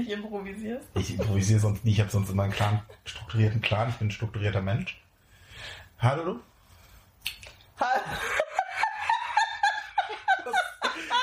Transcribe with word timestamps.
nicht 0.00 0.10
improvisierst. 0.10 0.88
Ich 0.94 1.10
improvisiere 1.12 1.60
sonst 1.60 1.84
nie. 1.84 1.92
Ich 1.92 2.00
habe 2.00 2.10
sonst 2.10 2.30
immer 2.30 2.42
einen 2.44 2.52
klaren, 2.52 2.82
strukturierten 3.04 3.60
Plan. 3.60 3.88
Ich 3.90 3.96
bin 3.96 4.08
ein 4.08 4.12
strukturierter 4.12 4.62
Mensch. 4.62 5.00
Hallo. 5.98 6.40
Ha- 7.80 8.02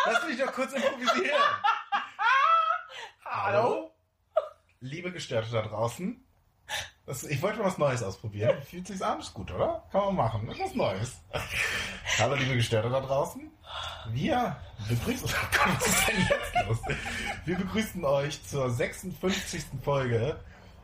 Lass 0.05 0.25
mich 0.27 0.39
doch 0.39 0.53
kurz 0.53 0.73
improvisieren. 0.73 1.35
Hallo. 3.25 3.91
Liebe 4.79 5.11
Gestörte 5.11 5.51
da 5.51 5.61
draußen. 5.63 6.23
Das, 7.07 7.23
ich 7.23 7.41
wollte 7.41 7.59
mal 7.59 7.67
was 7.67 7.77
Neues 7.77 8.03
ausprobieren. 8.03 8.61
Fühlt 8.63 8.85
sich 8.85 9.03
an, 9.03 9.21
ist 9.21 9.33
gut, 9.33 9.49
oder? 9.53 9.81
Kann 9.93 10.01
man 10.07 10.15
machen. 10.15 10.45
Das 10.45 10.57
ist 10.57 10.63
was 10.65 10.75
Neues. 10.75 11.21
Hallo, 12.19 12.35
liebe 12.35 12.55
Gestörte 12.55 12.89
da 12.89 12.99
draußen. 12.99 13.49
Wir 14.11 14.57
begrüßen, 14.89 15.25
oh 15.25 15.47
Gott, 15.57 15.75
was 15.77 15.87
ist 15.87 16.07
denn 16.09 16.19
jetzt 16.19 16.67
los? 16.67 16.77
Wir 17.45 17.57
begrüßen 17.57 18.03
euch 18.03 18.43
zur 18.45 18.69
56. 18.69 19.63
Folge. 19.85 20.37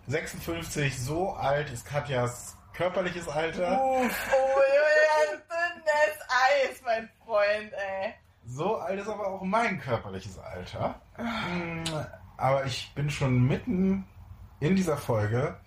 56, 0.07 0.97
so 0.97 1.33
alt 1.33 1.69
ist 1.69 1.85
Katjas 1.85 2.55
körperliches 2.73 3.27
Alter. 3.27 3.81
Uff, 3.83 4.31
oh, 4.33 4.59
ja, 4.59 5.35
dünnes 5.35 6.19
Eis, 6.29 6.81
mein 6.85 7.09
Freund, 7.25 7.73
ey. 7.73 8.13
So 8.45 8.77
alt 8.77 8.97
ist 8.99 9.09
aber 9.09 9.27
auch 9.27 9.41
mein 9.41 9.79
körperliches 9.79 10.39
Alter. 10.39 11.01
Mm, 11.17 11.83
Aber 12.37 12.65
ich 12.65 12.93
bin 12.95 13.09
schon 13.09 13.45
mitten 13.45 14.05
in 14.61 14.75
dieser 14.77 14.97
Folge, 14.97 15.57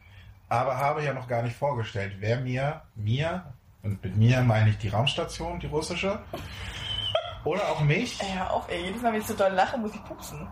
aber 0.48 0.78
habe 0.78 1.04
ja 1.04 1.12
noch 1.12 1.28
gar 1.28 1.42
nicht 1.42 1.56
vorgestellt, 1.56 2.16
wer 2.20 2.40
mir, 2.40 2.82
mir, 2.94 3.52
und 3.82 4.02
mit 4.02 4.16
mir 4.16 4.42
meine 4.42 4.70
ich 4.70 4.78
die 4.78 4.88
Raumstation, 4.88 5.60
die 5.60 5.66
russische, 5.66 6.20
oder 7.44 7.68
auch 7.68 7.80
mich, 7.80 8.20
hör 8.22 8.50
auf, 8.50 8.68
ey. 8.68 8.86
Jedes 8.86 9.02
Mal, 9.02 9.12
wenn 9.12 9.20
ich 9.20 9.26
so 9.26 9.34
doll 9.34 9.52
lache, 9.52 9.78
muss 9.78 9.94
ich 9.94 10.04
pupsen. 10.04 10.48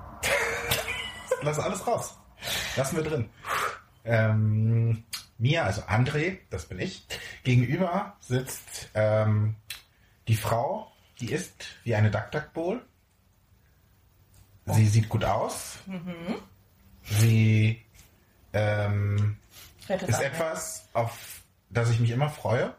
lass 1.42 1.58
alles 1.58 1.84
raus. 1.86 2.16
Lassen 2.76 2.96
wir 2.96 3.02
drin. 3.02 3.30
Ähm, 4.04 5.04
mir, 5.38 5.64
also 5.64 5.82
André, 5.82 6.38
das 6.50 6.66
bin 6.66 6.78
ich, 6.78 7.06
gegenüber 7.42 8.14
sitzt 8.20 8.90
ähm, 8.94 9.56
die 10.28 10.36
Frau, 10.36 10.92
die 11.20 11.32
ist 11.32 11.66
wie 11.84 11.94
eine 11.94 12.10
Duck-Duck-Bowl. 12.10 12.84
Sie 14.66 14.86
sieht 14.86 15.08
gut 15.08 15.24
aus. 15.24 15.78
Sie 17.02 17.84
ähm, 18.52 19.36
ist 19.88 20.20
etwas, 20.20 20.88
auf 20.92 21.42
das 21.70 21.90
ich 21.90 22.00
mich 22.00 22.10
immer 22.10 22.30
freue. 22.30 22.74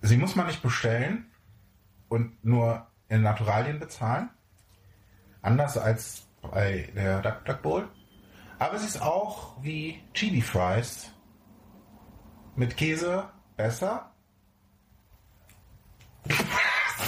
Sie 0.00 0.16
muss 0.16 0.36
man 0.36 0.46
nicht 0.46 0.62
bestellen 0.62 1.30
und 2.08 2.44
nur 2.44 2.86
in 3.08 3.22
Naturalien 3.22 3.80
bezahlen. 3.80 4.30
Anders 5.42 5.76
als 5.76 6.28
bei 6.42 6.90
der 6.94 7.20
Duck 7.22 7.44
Duck 7.44 7.62
Bowl. 7.62 7.88
Aber 8.58 8.78
sie 8.78 8.86
ist 8.86 9.00
auch 9.00 9.62
wie 9.62 10.02
Chili 10.14 10.42
Fries 10.42 11.10
mit 12.56 12.76
Käse 12.76 13.28
besser. 13.56 14.12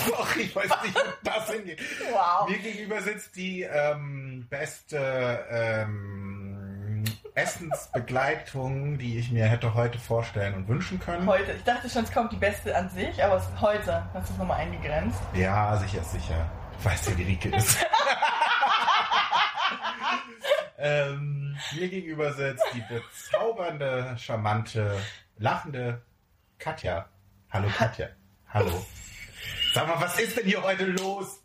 Sorry, 0.07 0.43
ich 0.43 0.57
weiß 0.57 0.71
nicht, 0.83 0.95
wo 0.95 1.01
das 1.25 1.51
hingeht. 1.51 1.81
Wow. 2.11 2.49
Mir 2.49 2.59
gegenüber 2.59 3.03
sitzt 3.03 3.37
die 3.37 3.63
ähm, 3.63 4.47
beste 4.49 5.45
ähm, 5.51 6.60
Essensbegleitung, 7.41 8.99
die 8.99 9.19
ich 9.19 9.31
mir 9.31 9.47
hätte 9.47 9.73
heute 9.73 9.99
vorstellen 9.99 10.55
und 10.55 10.69
wünschen 10.69 11.01
können. 11.01 11.27
Heute. 11.27 11.53
Ich 11.53 11.65
dachte 11.65 11.89
schon, 11.89 12.05
es 12.05 12.13
kommt 12.13 12.33
die 12.33 12.37
beste 12.37 12.77
an 12.77 12.91
sich, 12.91 13.23
aber 13.25 13.37
es 13.37 13.45
ist 13.45 13.61
heute. 13.61 14.05
Hast 14.13 14.29
du 14.29 14.33
es 14.35 14.39
nochmal 14.39 14.61
eingegrenzt? 14.61 15.19
Ja, 15.33 15.75
sicher, 15.79 16.03
sicher. 16.05 16.51
Weiß 16.83 17.09
ja, 17.09 17.17
wie 17.17 17.23
Rike 17.23 17.57
ist. 17.57 17.79
ähm, 20.79 21.57
mir 21.79 21.89
gegenüber 21.89 22.33
sitzt 22.35 22.65
die 22.75 22.83
bezaubernde, 22.93 24.17
charmante, 24.19 25.01
lachende 25.39 26.03
Katja. 26.59 27.09
Hallo 27.51 27.69
Katja. 27.77 28.09
Hallo. 28.53 28.85
Sag 29.73 29.89
mal, 29.89 30.01
was 30.01 30.19
ist 30.19 30.37
denn 30.37 30.45
hier 30.45 30.63
heute 30.63 30.85
los? 30.85 31.43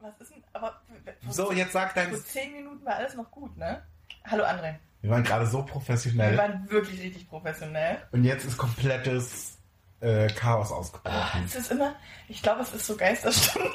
Was 0.00 0.18
ist 0.20 0.34
denn, 0.34 0.42
aber 0.54 0.80
So, 1.28 1.52
jetzt 1.52 1.72
sag 1.72 1.94
dein... 1.94 2.10
vor 2.10 2.24
zehn 2.24 2.52
Minuten 2.52 2.84
war 2.86 2.96
alles 2.96 3.14
noch 3.14 3.30
gut, 3.30 3.56
ne? 3.56 3.82
Hallo 4.26 4.44
André. 4.44 4.76
Wir 5.00 5.10
waren 5.10 5.24
gerade 5.24 5.46
so 5.46 5.58
Wir 5.58 5.66
professionell. 5.66 6.36
waren 6.38 6.70
wirklich 6.70 7.00
richtig 7.00 7.28
professionell. 7.28 7.98
Und 8.12 8.24
jetzt 8.24 8.44
ist 8.44 8.56
komplettes 8.56 9.58
äh, 10.00 10.28
Chaos 10.28 10.70
ausgebrochen. 10.70 11.42
Es 11.44 11.54
ist 11.56 11.70
immer, 11.72 11.94
ich 12.28 12.42
glaube, 12.42 12.62
es 12.62 12.72
ist 12.72 12.86
so 12.86 12.96
Geisterstunde. 12.96 13.70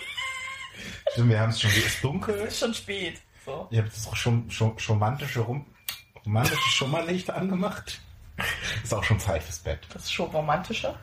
Stimmt, 1.11 1.29
wir 1.29 1.39
haben 1.39 1.49
es 1.49 1.59
schon, 1.61 1.71
es 1.71 1.77
ist 1.77 1.85
Es 1.95 2.01
dunkel. 2.01 2.35
ist 2.35 2.59
schon 2.59 2.73
spät. 2.73 3.21
So. 3.45 3.67
Ihr 3.71 3.81
habt 3.83 3.91
das 3.95 4.09
schon, 4.17 4.49
schon, 4.51 4.75
romantische, 4.89 5.39
rum, 5.41 5.65
romantische 6.25 6.69
Schummerlicht 6.69 7.29
angemacht. 7.29 7.99
Ist 8.83 8.93
auch 8.93 9.03
schon 9.03 9.19
Zeit 9.19 9.41
fürs 9.43 9.59
Bett. 9.59 9.79
Das 9.93 10.03
ist 10.03 10.13
schon 10.13 10.29
romantischer. 10.29 10.97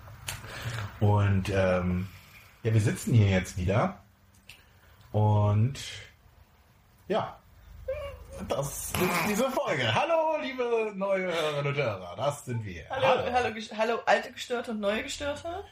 Und 1.01 1.49
ähm, 1.51 2.09
ja, 2.63 2.73
wir 2.73 2.81
sitzen 2.81 3.13
hier 3.15 3.29
jetzt 3.29 3.57
wieder. 3.57 4.01
Und 5.13 5.79
ja, 7.09 7.39
das 8.49 8.67
ist 8.93 8.97
diese 9.29 9.51
Folge. 9.51 9.95
Hallo, 9.95 10.37
liebe 10.43 10.93
neue 10.95 11.25
Hörerinnen 11.27 11.67
und 11.67 11.77
Hörer, 11.77 12.15
das 12.17 12.45
sind 12.45 12.65
wir. 12.65 12.85
Hallo, 12.91 13.31
hallo, 13.33 13.49
ges- 13.55 13.77
hallo 13.77 13.99
alte 14.07 14.33
Gestörte 14.33 14.71
und 14.73 14.81
neue 14.81 15.03
Gestörte. 15.03 15.65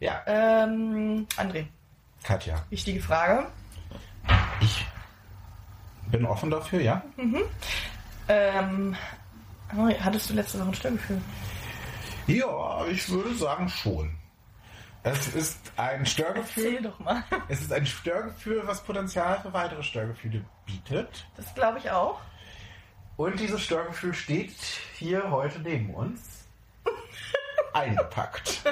Ja, 0.00 0.22
Ähm, 0.26 1.26
André, 1.36 1.66
Katja, 2.22 2.64
wichtige 2.70 3.00
Frage. 3.02 3.46
ich 4.60 4.84
bin 6.10 6.24
offen 6.24 6.50
dafür, 6.50 6.80
ja? 6.80 7.02
Ähm, 8.28 8.96
hattest 10.00 10.30
du 10.30 10.34
letzte 10.34 10.58
Woche 10.60 10.68
ein 10.68 10.74
Störgefühl? 10.74 11.20
Ja, 12.26 12.84
ich 12.86 13.08
würde 13.08 13.34
sagen 13.34 13.68
schon. 13.68 14.17
Es 15.02 15.28
ist 15.28 15.58
ein 15.76 16.00
Erzähl 16.00 16.06
Störgefühl. 16.06 16.82
doch 16.82 16.98
mal. 16.98 17.22
Es 17.48 17.60
ist 17.60 17.72
ein 17.72 17.86
Störgefühl, 17.86 18.66
was 18.66 18.82
Potenzial 18.82 19.40
für 19.40 19.52
weitere 19.52 19.82
Störgefühle 19.82 20.44
bietet. 20.66 21.26
Das 21.36 21.54
glaube 21.54 21.78
ich 21.78 21.90
auch. 21.90 22.20
Und 23.16 23.40
dieses 23.40 23.62
Störgefühl 23.62 24.14
steht 24.14 24.54
hier 24.94 25.30
heute 25.30 25.60
neben 25.60 25.94
uns. 25.94 26.46
Eingepackt. 27.72 28.62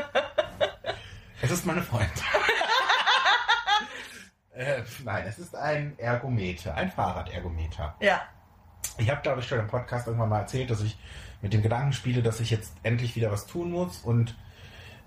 Es 1.42 1.50
ist 1.50 1.66
meine 1.66 1.82
Freundin. 1.82 2.09
äh, 4.54 4.82
nein, 5.04 5.25
es 5.26 5.38
ist 5.38 5.54
ein 5.54 5.98
Ergometer, 5.98 6.75
ein 6.75 6.91
Fahrradergometer. 6.91 7.97
Ja. 8.00 8.22
Ich 8.98 9.10
habe, 9.10 9.20
glaube 9.22 9.41
ich, 9.41 9.48
schon 9.48 9.58
im 9.58 9.66
Podcast 9.66 10.06
irgendwann 10.06 10.28
mal 10.28 10.41
erzählt, 10.41 10.70
dass 10.70 10.81
ich 10.81 10.97
mit 11.43 11.53
dem 11.53 11.62
Gedanken 11.62 11.93
spiele, 11.93 12.22
dass 12.22 12.41
ich 12.41 12.50
jetzt 12.50 12.72
endlich 12.82 13.16
wieder 13.16 13.31
was 13.31 13.47
tun 13.47 13.70
muss. 13.70 13.98
Und 13.98 14.37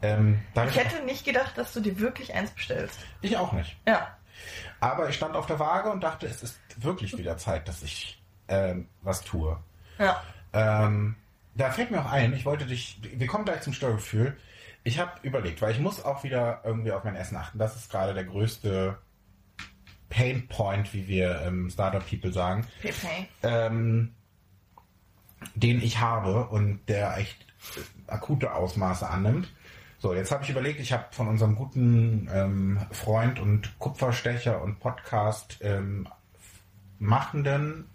ähm, 0.01 0.39
Ich 0.55 0.77
hätte 0.77 1.03
nicht 1.03 1.25
gedacht, 1.25 1.57
dass 1.57 1.73
du 1.73 1.79
dir 1.81 1.99
wirklich 1.99 2.33
eins 2.33 2.51
bestellst. 2.51 2.99
ich 3.21 3.37
auch 3.37 3.53
nicht. 3.53 3.77
Ja. 3.87 4.15
Aber 4.79 5.09
ich 5.09 5.15
stand 5.15 5.35
auf 5.35 5.45
der 5.45 5.59
Waage 5.59 5.89
und 5.91 6.01
dachte, 6.01 6.25
es 6.25 6.41
ist 6.43 6.59
wirklich 6.77 7.17
wieder 7.17 7.37
Zeit, 7.37 7.67
dass 7.67 7.83
ich 7.83 8.21
ähm, 8.47 8.87
was 9.01 9.21
tue. 9.21 9.57
Ja. 9.97 10.21
Ähm, 10.53 11.15
da 11.55 11.71
fällt 11.71 11.91
mir 11.91 12.01
auch 12.01 12.11
ein, 12.11 12.33
ich 12.33 12.45
wollte 12.45 12.65
dich, 12.65 13.01
wir 13.01 13.27
kommen 13.27 13.45
gleich 13.45 13.61
zum 13.61 13.73
Störgefühl. 13.73 14.37
Ich 14.83 14.97
habe 14.97 15.11
überlegt, 15.23 15.61
weil 15.61 15.71
ich 15.71 15.79
muss 15.79 16.03
auch 16.03 16.23
wieder 16.23 16.61
irgendwie 16.63 16.93
auf 16.93 17.03
mein 17.03 17.15
Essen 17.15 17.35
achten. 17.35 17.59
Das 17.59 17.75
ist 17.75 17.91
gerade 17.91 18.13
der 18.13 18.23
größte 18.23 18.97
Pain 20.09 20.47
Point, 20.47 20.93
wie 20.93 21.07
wir 21.07 21.41
ähm, 21.41 21.69
Startup 21.69 22.07
People 22.07 22.31
sagen, 22.31 22.65
Pepe. 22.81 23.27
ähm, 23.43 24.15
den 25.55 25.81
ich 25.81 25.99
habe 25.99 26.47
und 26.47 26.79
der 26.87 27.17
echt 27.17 27.45
äh, 27.75 28.11
akute 28.11 28.53
Ausmaße 28.53 29.07
annimmt. 29.07 29.51
So, 30.01 30.13
jetzt 30.13 30.31
habe 30.31 30.45
ich 30.45 30.49
überlegt, 30.49 30.79
ich 30.79 30.93
habe 30.93 31.05
von 31.11 31.27
unserem 31.27 31.55
guten 31.55 32.29
ähm, 32.33 32.79
Freund 32.89 33.37
und 33.37 33.77
Kupferstecher 33.79 34.61
und 34.61 34.79
Podcast 34.79 35.57
ähm, 35.61 36.07
Machenden, 36.99 37.89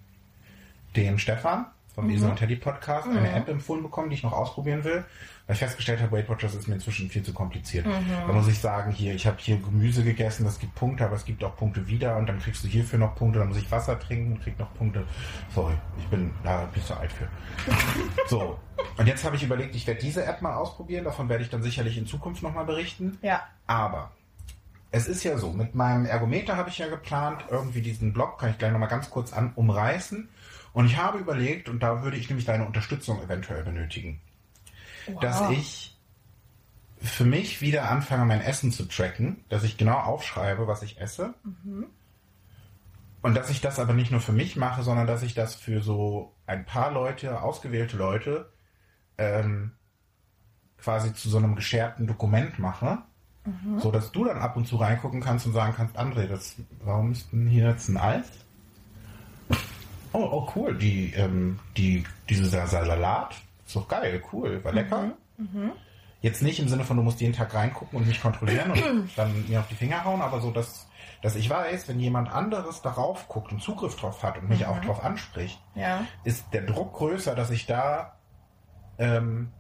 dem 0.97 1.19
Stefan 1.19 1.67
vom 1.95 2.11
und 2.11 2.37
Teddy 2.37 2.57
Podcast, 2.57 3.09
eine 3.09 3.31
App 3.31 3.49
empfohlen 3.49 3.83
bekommen, 3.83 4.11
die 4.11 4.17
ich 4.17 4.23
noch 4.23 4.33
ausprobieren 4.33 4.83
will, 4.83 5.05
weil 5.47 5.55
ich 5.55 5.61
festgestellt 5.61 6.01
habe, 6.01 6.13
Weight 6.13 6.29
Watchers 6.29 6.55
ist 6.55 6.67
mir 6.67 6.75
inzwischen 6.75 7.09
viel 7.09 7.23
zu 7.23 7.33
kompliziert. 7.33 7.87
Da 7.87 8.33
muss 8.33 8.49
ich 8.49 8.59
sagen, 8.59 8.91
hier, 8.91 9.15
ich 9.15 9.27
habe 9.27 9.37
hier 9.39 9.59
Gemüse 9.59 10.03
gegessen, 10.03 10.45
das 10.45 10.59
gibt 10.59 10.75
Punkte, 10.75 11.05
aber 11.05 11.15
es 11.15 11.25
gibt 11.25 11.45
auch 11.45 11.57
Punkte 11.57 11.87
wieder 11.87 12.17
und 12.17 12.27
dann 12.27 12.41
kriegst 12.41 12.65
du 12.65 12.69
hierfür 12.69 12.99
noch 12.99 13.15
Punkte, 13.15 13.39
dann 13.39 13.49
muss 13.49 13.59
ich 13.59 13.71
Wasser 13.71 13.99
trinken 13.99 14.33
und 14.33 14.43
krieg 14.43 14.59
noch 14.59 14.75
Punkte. 14.75 15.05
Sorry, 15.55 15.75
ich 15.99 16.07
bin 16.07 16.33
da 16.43 16.65
bin 16.65 16.81
ich 16.81 16.87
zu 16.87 16.97
alt 16.97 17.13
für. 17.13 17.29
so, 18.29 18.59
und 18.97 19.07
jetzt 19.07 19.25
habe 19.25 19.37
ich 19.37 19.43
überlegt, 19.45 19.77
ich 19.77 19.87
werde 19.87 20.01
diese 20.01 20.25
App 20.25 20.43
mal 20.43 20.55
ausprobieren, 20.55 21.05
davon 21.05 21.29
werde 21.29 21.45
ich 21.45 21.51
dann 21.51 21.63
sicherlich 21.63 21.97
in 21.97 22.07
Zukunft 22.07 22.43
nochmal 22.43 22.65
berichten. 22.65 23.19
Ja. 23.23 23.43
Aber 23.67 24.11
es 24.91 25.09
ist 25.09 25.25
ja 25.25 25.39
so, 25.39 25.53
mit 25.53 25.75
meinem 25.75 26.07
Ergometer 26.07 26.57
habe 26.57 26.71
ich 26.71 26.79
ja 26.79 26.89
geplant, 26.89 27.45
irgendwie 27.51 27.83
diesen 27.83 28.13
Blog, 28.13 28.39
kann 28.39 28.51
ich 28.51 28.59
gleich 28.59 28.73
nochmal 28.73 28.89
ganz 28.89 29.11
kurz 29.11 29.33
an, 29.33 29.53
umreißen. 29.57 30.29
Und 30.75 30.87
ich 30.87 30.99
habe 30.99 31.19
überlegt, 31.19 31.69
und 31.71 31.81
da 31.83 32.03
würde 32.03 32.17
ich 32.19 32.29
nämlich 32.29 32.45
deine 32.45 32.67
Unterstützung 32.67 33.23
eventuell 33.23 33.63
benötigen, 33.65 34.21
Wow. 35.07 35.21
dass 35.21 35.51
ich 35.51 35.97
für 37.01 37.25
mich 37.25 37.61
wieder 37.61 37.91
anfange, 37.91 38.25
mein 38.25 38.41
Essen 38.41 38.73
zu 38.73 38.85
tracken, 38.89 39.45
dass 39.51 39.63
ich 39.65 39.77
genau 39.77 39.97
aufschreibe, 39.99 40.67
was 40.67 40.83
ich 40.83 41.01
esse. 41.01 41.35
Und 43.23 43.35
dass 43.35 43.51
ich 43.51 43.61
das 43.61 43.79
aber 43.79 43.93
nicht 43.95 44.11
nur 44.11 44.21
für 44.21 44.33
mich 44.33 44.57
mache, 44.57 44.83
sondern 44.83 45.07
dass 45.07 45.23
ich 45.23 45.35
das 45.35 45.55
für 45.55 45.81
so 45.83 46.35
ein 46.47 46.65
paar 46.65 46.91
Leute, 46.91 47.41
ausgewählte 47.43 47.97
Leute, 47.97 48.51
ähm, 49.19 49.73
quasi 50.79 51.15
zu 51.15 51.29
so 51.31 51.39
einem 51.39 51.55
gescherten 51.55 52.07
Dokument 52.07 52.59
mache. 52.59 52.99
So 53.79 53.91
dass 53.91 54.11
du 54.11 54.25
dann 54.25 54.39
ab 54.39 54.57
und 54.57 54.67
zu 54.67 54.77
reingucken 54.77 55.21
kannst 55.21 55.45
und 55.47 55.53
sagen 55.53 55.75
kannst, 55.77 55.99
André, 55.99 56.27
das, 56.27 56.57
warum 56.83 57.13
ist 57.13 57.31
denn 57.31 57.47
hier 57.47 57.69
jetzt 57.69 57.89
ein 57.89 57.99
Eis? 57.99 58.27
Oh, 60.15 60.29
oh 60.31 60.49
cool, 60.57 60.75
die, 60.79 61.13
ähm, 61.15 61.59
die, 61.77 62.05
dieser 62.31 62.67
Salat, 62.67 63.35
ist 63.67 63.77
doch 63.77 63.89
geil, 63.89 64.23
cool, 64.33 64.63
war 64.65 64.73
lecker. 64.73 65.11
Jetzt 66.21 66.41
nicht 66.43 66.59
im 66.61 66.69
Sinne 66.69 66.85
von, 66.85 66.97
du 66.97 67.03
musst 67.03 67.21
jeden 67.21 67.35
Tag 67.35 67.53
reingucken 67.53 67.99
und 67.99 68.07
mich 68.07 68.23
kontrollieren 68.23 68.71
und 68.71 69.11
dann 69.17 69.47
mir 69.49 69.61
auf 69.61 69.69
die 69.69 69.75
Finger 69.75 70.05
hauen, 70.05 70.23
aber 70.23 70.41
so, 70.41 70.51
dass, 70.51 70.89
dass 71.21 71.35
ich 71.37 71.51
weiß, 71.51 71.89
wenn 71.89 72.01
jemand 72.01 72.33
anderes 72.33 72.81
darauf 72.81 73.29
guckt 73.29 73.53
und 73.53 73.61
Zugriff 73.61 73.97
drauf 73.97 74.23
hat 74.23 74.39
und 74.39 74.49
mich 74.49 74.65
auch 74.67 74.81
drauf 74.81 75.03
anspricht, 75.05 75.61
Ja. 75.75 76.07
ist 76.23 76.47
der 76.55 76.63
Druck 76.63 76.95
größer, 76.95 77.35
dass 77.35 77.51
ich 77.51 77.67
da 77.67 78.15
ähm, 78.99 79.51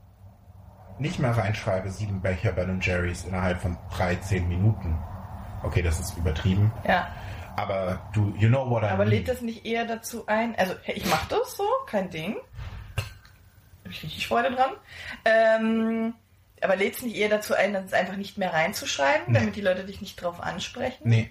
nicht 0.99 1.19
mehr 1.19 1.37
reinschreibe, 1.37 1.91
sieben 1.91 2.23
Becher 2.23 2.53
Ben 2.53 2.79
Jerry's 2.81 3.25
innerhalb 3.25 3.61
von 3.61 3.77
drei, 3.95 4.15
zehn 4.17 4.49
Minuten. 4.49 4.97
Okay, 5.65 5.83
das 5.83 5.99
ist 5.99 6.17
übertrieben, 6.17 6.71
Ja. 6.87 7.09
Aber 7.56 8.09
du, 8.12 8.35
you 8.39 8.49
know 8.49 8.69
what 8.69 8.83
I 8.83 8.87
Aber 8.87 8.99
mean. 9.05 9.09
lädt 9.11 9.29
das 9.29 9.41
nicht 9.41 9.65
eher 9.67 9.85
dazu 9.85 10.27
ein? 10.27 10.55
Also, 10.56 10.75
ich 10.87 11.05
mach 11.06 11.27
das 11.29 11.56
so, 11.56 11.65
kein 11.87 12.11
Ding. 12.11 12.37
Hab 13.85 13.91
ich 13.91 14.03
richtig 14.03 14.27
Freude 14.29 14.51
dran. 14.55 14.71
Ähm, 15.25 16.15
aber 16.61 16.77
lädt 16.77 16.95
es 16.97 17.03
nicht 17.03 17.17
eher 17.17 17.29
dazu 17.29 17.55
ein, 17.55 17.73
das 17.75 17.93
einfach 17.93 18.17
nicht 18.17 18.39
mehr 18.39 18.53
reinzuschreiben, 18.53 19.33
Nee. 19.33 19.39
damit 19.39 19.56
die 19.56 19.61
Leute 19.61 19.85
dich 19.85 20.01
nicht 20.01 20.17
drauf 20.23 20.41
ansprechen? 20.41 21.03
Nee, 21.09 21.31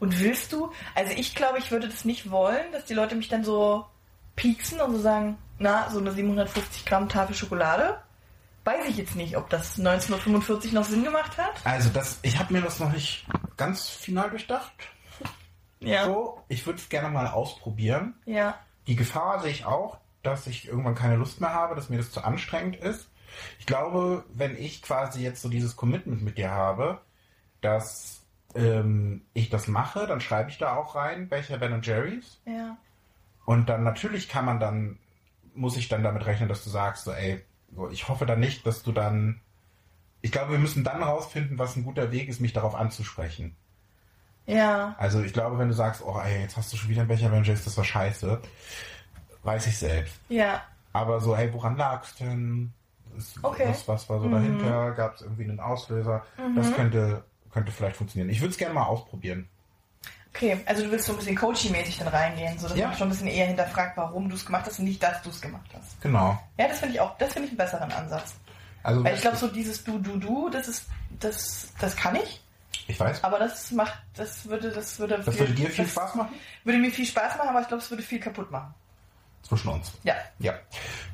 Und 0.00 0.18
willst 0.20 0.52
du, 0.52 0.72
also 0.96 1.12
ich 1.16 1.34
glaube, 1.36 1.58
ich 1.58 1.70
würde 1.70 1.88
das 1.88 2.04
nicht 2.04 2.30
wollen, 2.30 2.72
dass 2.72 2.84
die 2.86 2.94
Leute 2.94 3.14
mich 3.14 3.28
dann 3.28 3.44
so 3.44 3.86
pieksen 4.34 4.80
und 4.80 4.96
so 4.96 5.00
sagen, 5.00 5.38
na, 5.58 5.88
so 5.90 6.00
eine 6.00 6.10
750 6.10 6.84
Gramm 6.84 7.08
Tafel 7.08 7.36
Schokolade? 7.36 7.98
Weiß 8.64 8.86
ich 8.88 8.96
jetzt 8.96 9.14
nicht, 9.16 9.36
ob 9.36 9.50
das 9.50 9.78
1945 9.78 10.72
noch 10.72 10.84
Sinn 10.84 11.04
gemacht 11.04 11.36
hat. 11.38 11.52
also 11.64 11.90
das, 11.90 12.18
ich 12.22 12.38
habe 12.38 12.52
mir 12.52 12.62
das 12.62 12.78
noch 12.80 12.92
nicht 12.92 13.26
ganz 13.56 13.88
final 13.88 14.30
durchdacht. 14.30 14.72
Ja. 15.88 16.04
So, 16.04 16.42
ich 16.48 16.66
würde 16.66 16.78
es 16.78 16.88
gerne 16.88 17.08
mal 17.08 17.28
ausprobieren. 17.28 18.14
Ja. 18.24 18.58
Die 18.86 18.96
Gefahr 18.96 19.40
sehe 19.40 19.50
ich 19.50 19.64
auch, 19.64 19.98
dass 20.22 20.46
ich 20.46 20.68
irgendwann 20.68 20.94
keine 20.94 21.16
Lust 21.16 21.40
mehr 21.40 21.52
habe, 21.52 21.74
dass 21.74 21.90
mir 21.90 21.98
das 21.98 22.12
zu 22.12 22.22
anstrengend 22.24 22.76
ist. 22.76 23.08
Ich 23.58 23.66
glaube, 23.66 24.24
wenn 24.32 24.56
ich 24.56 24.82
quasi 24.82 25.22
jetzt 25.22 25.42
so 25.42 25.48
dieses 25.48 25.76
Commitment 25.76 26.22
mit 26.22 26.38
dir 26.38 26.50
habe, 26.50 27.00
dass 27.60 28.24
ähm, 28.54 29.22
ich 29.32 29.50
das 29.50 29.68
mache, 29.68 30.06
dann 30.06 30.20
schreibe 30.20 30.50
ich 30.50 30.58
da 30.58 30.76
auch 30.76 30.94
rein, 30.94 31.30
welcher 31.30 31.58
Ben 31.58 31.80
Jerry's. 31.82 32.40
Ja. 32.44 32.76
Und 33.44 33.68
dann 33.68 33.82
natürlich 33.82 34.28
kann 34.28 34.44
man 34.44 34.60
dann, 34.60 34.98
muss 35.54 35.76
ich 35.76 35.88
dann 35.88 36.02
damit 36.02 36.26
rechnen, 36.26 36.48
dass 36.48 36.64
du 36.64 36.70
sagst, 36.70 37.04
so, 37.04 37.12
ey, 37.12 37.42
so, 37.74 37.88
ich 37.88 38.08
hoffe 38.08 38.26
dann 38.26 38.40
nicht, 38.40 38.66
dass 38.66 38.82
du 38.82 38.92
dann, 38.92 39.40
ich 40.20 40.30
glaube, 40.30 40.52
wir 40.52 40.58
müssen 40.58 40.84
dann 40.84 41.02
rausfinden, 41.02 41.58
was 41.58 41.76
ein 41.76 41.84
guter 41.84 42.12
Weg 42.12 42.28
ist, 42.28 42.40
mich 42.40 42.52
darauf 42.52 42.74
anzusprechen. 42.74 43.56
Ja. 44.46 44.94
Also 44.98 45.22
ich 45.22 45.32
glaube, 45.32 45.58
wenn 45.58 45.68
du 45.68 45.74
sagst, 45.74 46.02
oh 46.04 46.18
ey, 46.24 46.42
jetzt 46.42 46.56
hast 46.56 46.72
du 46.72 46.76
schon 46.76 46.88
wieder 46.90 47.02
einen 47.02 47.08
Becher 47.08 47.32
Jerry's, 47.32 47.64
das 47.64 47.76
war 47.76 47.84
scheiße, 47.84 48.40
weiß 49.42 49.66
ich 49.66 49.78
selbst. 49.78 50.14
Ja. 50.28 50.62
Aber 50.92 51.20
so, 51.20 51.36
hey, 51.36 51.52
woran 51.52 51.76
lag's 51.76 52.14
denn? 52.16 52.72
Ist- 53.16 53.38
Okay. 53.42 53.66
Was, 53.68 53.86
was 53.88 54.08
war 54.08 54.20
so 54.20 54.28
dahinter? 54.28 54.92
Gab 54.92 55.14
es 55.14 55.22
irgendwie 55.22 55.44
einen 55.44 55.60
Auslöser? 55.60 56.24
Das 56.56 56.72
könnte, 56.74 57.24
könnte 57.52 57.70
vielleicht 57.72 57.96
funktionieren. 57.96 58.30
Ich 58.30 58.40
würde 58.40 58.50
es 58.52 58.58
gerne 58.58 58.74
mal 58.74 58.84
ausprobieren. 58.84 59.48
Okay, 60.34 60.58
also 60.64 60.82
du 60.84 60.90
willst 60.90 61.04
so 61.06 61.12
ein 61.12 61.18
bisschen 61.18 61.36
coachy-mäßig 61.36 61.98
dann 61.98 62.08
reingehen, 62.08 62.58
so 62.58 62.66
dass 62.66 62.76
Ja. 62.78 62.88
man 62.88 62.96
schon 62.96 63.08
ein 63.08 63.10
bisschen 63.10 63.26
eher 63.26 63.46
hinterfragt, 63.46 63.98
warum 63.98 64.30
du 64.30 64.34
es 64.34 64.46
gemacht 64.46 64.64
hast 64.66 64.78
und 64.78 64.86
nicht, 64.86 65.02
dass 65.02 65.20
du 65.22 65.28
es 65.28 65.40
gemacht 65.42 65.68
hast. 65.74 66.00
Genau. 66.00 66.38
Ja, 66.58 66.68
das 66.68 66.78
finde 66.80 66.94
ich 66.94 67.00
auch, 67.00 67.16
das 67.18 67.34
finde 67.34 67.46
ich 67.46 67.50
einen 67.50 67.58
besseren 67.58 67.92
Ansatz. 67.92 68.34
Also 68.82 69.04
Weil 69.04 69.14
ich 69.14 69.20
glaube, 69.20 69.36
so 69.36 69.46
dieses 69.48 69.84
Du, 69.84 69.98
Du, 69.98 70.16
Du, 70.16 70.48
das 70.48 70.68
ist, 70.68 70.86
das, 71.20 71.68
das 71.78 71.94
kann 71.96 72.16
ich, 72.16 72.42
ich 72.88 72.98
weiß, 72.98 73.22
aber 73.24 73.38
das 73.38 73.70
macht, 73.72 73.98
das 74.14 74.46
würde, 74.46 74.70
das 74.70 74.98
würde, 74.98 75.18
das 75.24 75.38
würde 75.38 75.52
dir 75.54 75.70
viel 75.70 75.86
Spaß 75.86 76.14
machen 76.16 76.34
Würde 76.64 76.78
mir 76.78 76.90
viel 76.90 77.06
Spaß 77.06 77.38
machen, 77.38 77.48
aber 77.50 77.60
ich 77.60 77.68
glaube, 77.68 77.82
es 77.82 77.90
würde 77.90 78.02
viel 78.02 78.20
kaputt 78.20 78.50
machen. 78.50 78.74
zwischen 79.42 79.68
uns. 79.70 79.92
Ja. 80.04 80.14
Ja, 80.38 80.54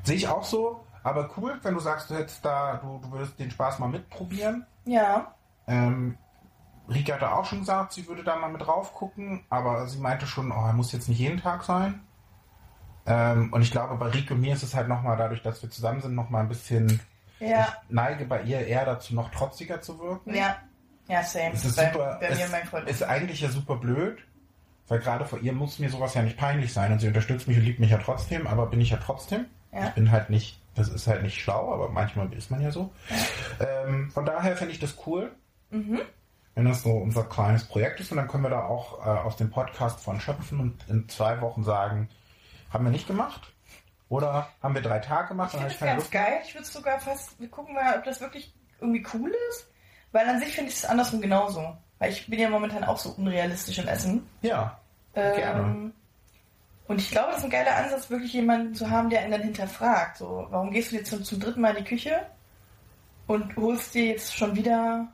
sehe 0.05 0.17
ich 0.17 0.29
auch 0.29 0.45
so. 0.45 0.85
Aber 1.03 1.31
cool, 1.37 1.59
wenn 1.63 1.75
du 1.75 1.81
sagst, 1.81 2.11
du 2.11 2.15
hättest 2.15 2.45
da, 2.45 2.77
du, 2.77 2.99
du 3.03 3.11
würdest 3.13 3.39
den 3.39 3.51
Spaß 3.51 3.79
mal 3.79 3.89
mitprobieren. 3.89 4.67
Ja. 4.85 5.35
Ähm, 5.67 6.19
Rika 6.89 7.15
hatte 7.15 7.31
auch 7.33 7.45
schon 7.45 7.61
gesagt, 7.61 7.93
sie 7.93 8.07
würde 8.09 8.25
da 8.25 8.37
mal 8.37 8.51
mit 8.51 8.63
drauf 8.67 8.95
gucken, 8.95 9.45
aber 9.51 9.87
sie 9.89 9.99
meinte 9.99 10.27
schon, 10.27 10.51
oh, 10.51 10.67
er 10.67 10.73
muss 10.73 10.93
jetzt 10.93 11.09
nicht 11.09 11.19
jeden 11.19 11.41
Tag 11.41 11.65
sein. 11.65 12.01
Ähm, 13.07 13.53
und 13.53 13.63
ich 13.63 13.71
glaube, 13.71 13.95
bei 13.97 14.07
Rike 14.09 14.35
und 14.35 14.41
mir 14.41 14.55
ist 14.55 14.63
es 14.63 14.75
halt 14.75 14.89
nochmal, 14.89 15.17
dadurch, 15.17 15.43
dass 15.43 15.63
wir 15.63 15.71
zusammen 15.71 16.01
sind, 16.03 16.15
nochmal 16.15 16.43
ein 16.43 16.49
bisschen, 16.49 17.01
Ja. 17.41 17.69
ich 17.89 17.95
neige 17.95 18.25
bei 18.27 18.43
ihr 18.43 18.67
eher 18.67 18.85
dazu, 18.85 19.15
noch 19.15 19.31
trotziger 19.31 19.81
zu 19.81 19.99
wirken. 19.99 20.35
Ja. 20.35 20.57
Ja, 21.09 21.23
same. 21.23 21.53
Es 21.55 21.65
ist 21.65 21.77
bei, 21.77 21.91
super, 21.91 22.19
bei 22.21 22.27
es 22.29 23.01
ist 23.01 23.03
eigentlich 23.03 23.41
ja 23.41 23.49
super 23.49 23.77
blöd, 23.77 24.19
weil 24.89 24.99
gerade 25.01 25.25
vor 25.25 25.41
ihr 25.41 25.53
muss 25.53 25.79
mir 25.79 25.91
sowas 25.91 26.15
ja 26.15 26.23
nicht 26.23 26.37
peinlich 26.37 26.73
sein 26.73 26.93
und 26.93 27.01
sie 27.01 27.09
unterstützt 27.09 27.49
mich 27.49 27.57
und 27.57 27.65
liebt 27.65 27.81
mich 27.81 27.91
ja 27.91 27.99
trotzdem, 27.99 28.47
aber 28.47 28.67
bin 28.67 28.81
ich 28.81 28.91
ja 28.91 28.99
trotzdem. 28.99 29.47
Ja. 29.73 29.89
Ich 29.89 29.95
bin 29.95 30.11
halt 30.11 30.31
nicht, 30.31 30.61
das 30.75 30.89
ist 30.89 31.07
halt 31.07 31.23
nicht 31.23 31.41
schlau, 31.41 31.73
aber 31.73 31.89
manchmal 31.89 32.33
ist 32.35 32.51
man 32.51 32.61
ja 32.61 32.71
so. 32.71 32.93
Ähm, 33.61 34.11
von 34.11 34.25
daher 34.27 34.57
finde 34.57 34.73
ich 34.73 34.79
das 34.81 34.97
cool, 35.07 35.33
Mhm. 35.71 36.01
wenn 36.55 36.65
das 36.65 36.83
so 36.83 36.91
unser 36.91 37.25
kleines 37.25 37.65
Projekt 37.65 38.01
ist 38.01 38.11
und 38.11 38.17
dann 38.17 38.29
können 38.29 38.43
wir 38.45 38.51
da 38.51 38.65
auch 38.65 38.99
äh, 39.05 39.09
aus 39.11 39.37
dem 39.37 39.51
Podcast 39.51 40.01
von 40.01 40.19
schöpfen 40.21 40.61
und 40.61 40.89
in 40.89 41.09
zwei 41.09 41.41
Wochen 41.43 41.63
sagen, 41.65 42.09
haben 42.71 42.85
wir 42.85 42.91
nicht 42.91 43.07
gemacht? 43.07 43.53
Oder 44.09 44.49
haben 44.63 44.75
wir 44.75 44.81
drei 44.83 44.99
Tage 45.01 45.29
gemacht 45.29 45.53
Ich 45.53 45.59
finde 45.61 45.69
das 45.75 45.81
ganz 45.81 45.97
Lust 46.01 46.13
geil. 46.13 46.41
Ich 46.47 46.55
würde 46.55 46.67
sogar 46.67 46.99
fast, 47.01 47.39
wir 47.39 47.49
gucken 47.49 47.75
mal, 47.75 47.99
ob 47.99 48.05
das 48.05 48.21
wirklich 48.23 48.55
irgendwie 48.81 49.07
cool 49.15 49.31
ist. 49.51 49.69
Weil 50.13 50.29
an 50.29 50.39
sich 50.41 50.55
finde 50.55 50.71
ich 50.71 50.77
es 50.79 50.85
andersrum 50.85 51.21
genauso. 51.21 51.77
Weil 51.99 52.13
ich 52.13 52.27
bin 52.29 52.39
ja 52.39 52.49
momentan 52.49 52.85
auch 52.85 52.99
so 52.99 53.11
unrealistisch 53.11 53.79
im 53.79 53.89
Essen. 53.89 54.27
Ja, 54.43 54.79
Ähm, 55.15 55.37
Gerne. 55.37 55.93
Und 56.87 57.01
ich 57.01 57.11
glaube, 57.11 57.29
das 57.31 57.39
ist 57.39 57.45
ein 57.45 57.51
geiler 57.51 57.77
Ansatz, 57.77 58.09
wirklich 58.09 58.33
jemanden 58.33 58.75
zu 58.75 58.89
haben, 58.89 59.11
der 59.11 59.25
ihn 59.25 59.31
dann 59.31 59.43
hinterfragt. 59.43 60.17
So, 60.19 60.47
warum 60.51 60.71
gehst 60.71 60.91
du 60.93 60.97
jetzt 60.97 61.11
zum, 61.11 61.23
zum 61.23 61.39
dritten 61.41 61.61
Mal 61.61 61.77
in 61.77 61.85
die 61.85 61.89
Küche 61.89 62.21
und 63.27 63.55
holst 63.57 63.95
dir 63.95 64.07
jetzt 64.07 64.35
schon 64.37 64.57
wieder 64.57 65.09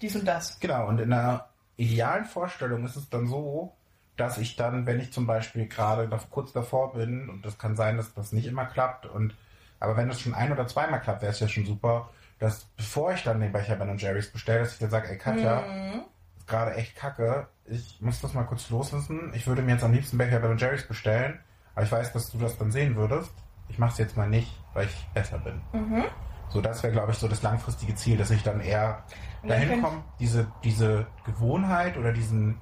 dies 0.00 0.14
und 0.14 0.24
das? 0.24 0.60
Genau, 0.60 0.86
und 0.86 1.00
in 1.00 1.12
einer 1.12 1.46
idealen 1.76 2.24
Vorstellung 2.26 2.84
ist 2.84 2.96
es 2.96 3.10
dann 3.10 3.26
so, 3.26 3.72
dass 4.16 4.38
ich 4.38 4.56
dann, 4.56 4.86
wenn 4.86 5.00
ich 5.00 5.12
zum 5.12 5.26
Beispiel 5.26 5.66
gerade 5.66 6.08
da- 6.08 6.20
kurz 6.30 6.52
davor 6.52 6.92
bin, 6.94 7.28
und 7.28 7.44
das 7.44 7.58
kann 7.58 7.76
sein, 7.76 7.96
dass 7.96 8.14
das 8.14 8.32
nicht 8.32 8.46
immer 8.46 8.64
klappt, 8.66 9.06
und 9.06 9.34
aber 9.80 9.96
wenn 9.96 10.08
das 10.08 10.20
schon 10.20 10.32
ein 10.34 10.52
oder 10.52 10.66
zweimal 10.68 11.00
klappt, 11.00 11.22
wäre 11.22 11.32
es 11.32 11.40
ja 11.40 11.48
schon 11.48 11.66
super, 11.66 12.08
dass 12.38 12.64
bevor 12.76 13.12
ich 13.12 13.22
dann 13.24 13.40
den 13.40 13.52
Becher 13.52 13.76
Ben 13.76 13.96
Jerry's 13.98 14.30
bestelle, 14.30 14.60
dass 14.60 14.72
ich 14.74 14.78
dann 14.78 14.90
sage, 14.90 15.08
ey 15.10 15.18
Katja, 15.18 15.60
Mhm. 15.62 16.02
ist 16.36 16.46
gerade 16.46 16.74
echt 16.74 16.96
kacke, 16.96 17.48
ich 17.64 17.98
muss 18.00 18.20
das 18.20 18.34
mal 18.34 18.44
kurz 18.44 18.68
loslassen, 18.70 19.32
ich 19.34 19.46
würde 19.46 19.62
mir 19.62 19.72
jetzt 19.72 19.84
am 19.84 19.92
liebsten 19.92 20.18
Becher 20.18 20.40
Ben 20.40 20.56
Jerry's 20.58 20.86
bestellen, 20.86 21.40
aber 21.74 21.84
ich 21.84 21.92
weiß, 21.92 22.12
dass 22.12 22.30
du 22.30 22.38
das 22.38 22.56
dann 22.58 22.70
sehen 22.70 22.94
würdest, 22.96 23.32
ich 23.68 23.78
mache 23.78 23.92
es 23.92 23.98
jetzt 23.98 24.16
mal 24.16 24.28
nicht, 24.28 24.52
weil 24.74 24.86
ich 24.86 25.08
besser 25.14 25.38
bin. 25.38 25.60
Mhm. 25.72 26.04
So, 26.50 26.60
das 26.60 26.82
wäre, 26.82 26.92
glaube 26.92 27.10
ich, 27.12 27.18
so 27.18 27.26
das 27.26 27.42
langfristige 27.42 27.94
Ziel, 27.96 28.16
dass 28.18 28.30
ich 28.30 28.42
dann 28.44 28.60
eher 28.60 29.02
dahin 29.46 29.82
komme, 29.82 30.04
diese, 30.20 30.46
diese 30.62 31.06
Gewohnheit 31.24 31.96
oder 31.96 32.12
diesen 32.12 32.60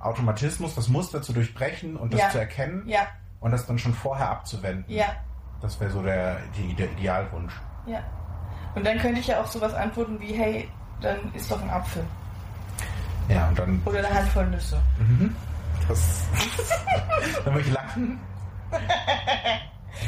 Automatismus, 0.00 0.74
das 0.74 0.88
Muster 0.88 1.22
zu 1.22 1.32
durchbrechen 1.32 1.96
und 1.96 2.12
das 2.12 2.20
Ja. 2.20 2.28
zu 2.30 2.38
erkennen 2.38 2.82
Ja, 2.86 3.06
und 3.40 3.52
das 3.52 3.66
dann 3.66 3.78
schon 3.78 3.94
vorher 3.94 4.28
abzuwenden. 4.30 4.84
ja, 4.92 5.06
Das 5.60 5.78
wäre 5.80 5.90
so 5.90 6.02
der, 6.02 6.38
der 6.78 6.90
Idealwunsch. 6.92 7.54
ja. 7.86 8.00
Und 8.74 8.86
dann 8.86 8.98
könnte 8.98 9.20
ich 9.20 9.26
ja 9.26 9.40
auch 9.40 9.46
sowas 9.46 9.74
antworten 9.74 10.18
wie, 10.20 10.32
hey, 10.34 10.68
dann 11.00 11.18
isst 11.34 11.50
doch 11.50 11.60
ein 11.60 11.70
Apfel. 11.70 12.04
Ja, 13.28 13.48
und 13.48 13.58
dann, 13.58 13.82
Oder 13.84 13.98
eine 13.98 14.10
Handvoll 14.14 14.46
Nüsse. 14.48 14.80
mhm, 14.98 15.34
das, 15.88 16.24
dann 17.44 17.54
würde 17.54 17.66
ich 17.68 17.72
lachen. 17.72 18.18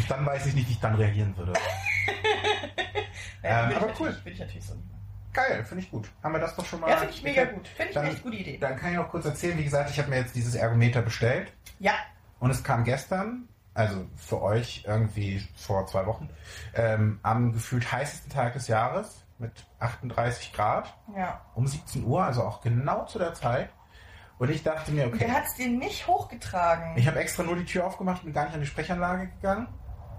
Dann 0.09 0.27
weiß 0.27 0.47
ich 0.47 0.55
nicht, 0.55 0.69
wie 0.69 0.73
ich 0.73 0.81
dann 0.81 0.95
reagieren 0.95 1.37
würde. 1.37 1.53
Ja, 3.43 3.69
Ähm, 3.71 3.77
aber 3.77 3.89
cool. 4.01 4.09
Würde 4.09 4.31
ich 4.31 4.39
natürlich 4.41 4.65
so. 4.65 4.75
Geil, 5.33 5.65
finde 5.65 5.83
ich 5.85 5.91
gut. 5.91 6.09
Haben 6.23 6.33
wir 6.35 6.41
das 6.41 6.57
doch 6.57 6.65
schon 6.65 6.81
mal. 6.81 6.89
Ja, 6.91 6.97
finde 6.97 7.13
ich 7.15 7.23
mega 7.23 7.43
geklärt? 7.45 7.59
gut. 7.59 7.69
Finde 7.69 7.89
ich 7.91 7.95
Dann- 7.95 8.05
eine 8.05 8.13
echt 8.15 8.23
gute 8.23 8.37
Idee. 8.37 8.59
Dann 8.59 8.77
kann 8.77 8.91
ich 8.93 8.97
noch 8.97 9.09
kurz 9.11 9.25
erzählen, 9.27 9.59
wie 9.59 9.65
gesagt, 9.65 9.91
ich 9.91 9.99
habe 9.99 10.09
mir 10.09 10.17
jetzt 10.19 10.35
dieses 10.35 10.55
Ergometer 10.55 11.03
bestellt. 11.03 11.53
Ja, 11.81 11.93
Und 12.41 12.51
es 12.51 12.63
kam 12.65 12.85
gestern, 12.85 13.49
also 13.75 14.07
für 14.17 14.41
euch 14.41 14.85
irgendwie 14.87 15.47
vor 15.57 15.87
zwei 15.87 16.07
Wochen, 16.07 16.31
ähm, 16.75 17.19
am 17.23 17.53
gefühlt 17.53 17.91
heißesten 17.91 18.31
Tag 18.31 18.53
des 18.55 18.69
Jahres 18.69 19.25
mit 19.39 19.67
38 19.81 20.53
Grad 20.53 20.95
ja. 21.17 21.41
um 21.55 21.67
17 21.67 22.05
Uhr, 22.05 22.23
also 22.25 22.45
auch 22.45 22.61
genau 22.61 23.05
zu 23.05 23.19
der 23.19 23.35
Zeit. 23.35 23.71
Und 24.39 24.51
ich 24.51 24.63
dachte 24.63 24.91
mir, 24.93 25.07
Der 25.07 25.15
okay, 25.15 25.31
hat 25.31 25.45
es 25.45 25.55
dir 25.55 25.69
nicht 25.69 26.07
hochgetragen. 26.07 26.97
ich 26.97 27.07
habe 27.07 27.19
extra 27.21 27.43
nur 27.43 27.57
die 27.57 27.65
Tür 27.65 27.87
aufgemacht 27.87 28.19
und 28.23 28.27
bin 28.27 28.35
gar 28.35 28.45
nicht 28.45 28.55
an 28.55 28.61
die 28.61 28.67
Sprechanlage 28.67 29.29
gegangen. 29.29 29.69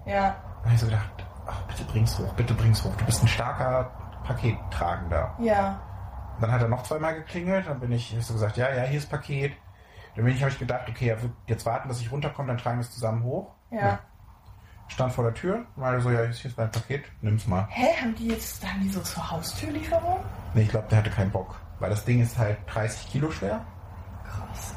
ja, 0.06 0.36
Da 0.60 0.64
habe 0.64 0.74
ich 0.74 0.80
so 0.80 0.86
gedacht, 0.86 1.10
ach, 1.46 1.62
bitte 1.62 1.84
bring's 1.84 2.18
hoch, 2.18 2.32
bitte 2.34 2.54
bring's 2.54 2.82
hoch. 2.84 2.94
Du 2.96 3.04
bist 3.04 3.22
ein 3.22 3.28
starker, 3.28 3.90
Pakettragender. 4.24 5.34
Ja. 5.38 5.80
Dann 6.40 6.52
hat 6.52 6.60
er 6.60 6.68
noch 6.68 6.82
zweimal 6.82 7.14
geklingelt, 7.14 7.66
dann 7.66 7.80
bin 7.80 7.92
ich 7.92 8.14
so 8.20 8.34
gesagt, 8.34 8.56
ja, 8.56 8.72
ja, 8.74 8.82
hier 8.82 8.98
ist 8.98 9.08
Paket. 9.10 9.52
Dann 10.16 10.24
bin 10.24 10.34
ich, 10.34 10.40
habe 10.40 10.50
ich 10.50 10.58
gedacht, 10.58 10.88
okay, 10.88 11.08
er 11.08 11.22
wird 11.22 11.32
jetzt 11.46 11.66
warten, 11.66 11.88
dass 11.88 12.00
ich 12.00 12.10
runterkomme, 12.10 12.48
dann 12.48 12.58
tragen 12.58 12.78
wir 12.78 12.82
es 12.82 12.90
zusammen 12.90 13.22
hoch. 13.22 13.52
Ja. 13.70 14.00
Stand 14.88 15.12
vor 15.12 15.24
der 15.24 15.34
Tür, 15.34 15.66
meinte 15.76 16.00
so, 16.00 16.10
ja, 16.10 16.22
hier 16.24 16.50
ist 16.50 16.56
mein 16.56 16.70
Paket, 16.70 17.04
nimm's 17.20 17.46
mal. 17.46 17.66
Hä, 17.70 17.88
haben 18.00 18.14
die 18.14 18.28
jetzt, 18.28 18.64
haben 18.66 18.80
die 18.80 18.88
so 18.88 19.00
zur 19.00 19.30
Haustürlieferung? 19.30 20.20
Nee, 20.54 20.62
ich 20.62 20.68
glaube, 20.68 20.86
der 20.88 20.98
hatte 20.98 21.10
keinen 21.10 21.30
Bock, 21.30 21.60
weil 21.80 21.90
das 21.90 22.04
Ding 22.04 22.22
ist 22.22 22.38
halt 22.38 22.58
30 22.68 23.08
Kilo 23.10 23.30
schwer. 23.30 23.64
Krass. 24.24 24.74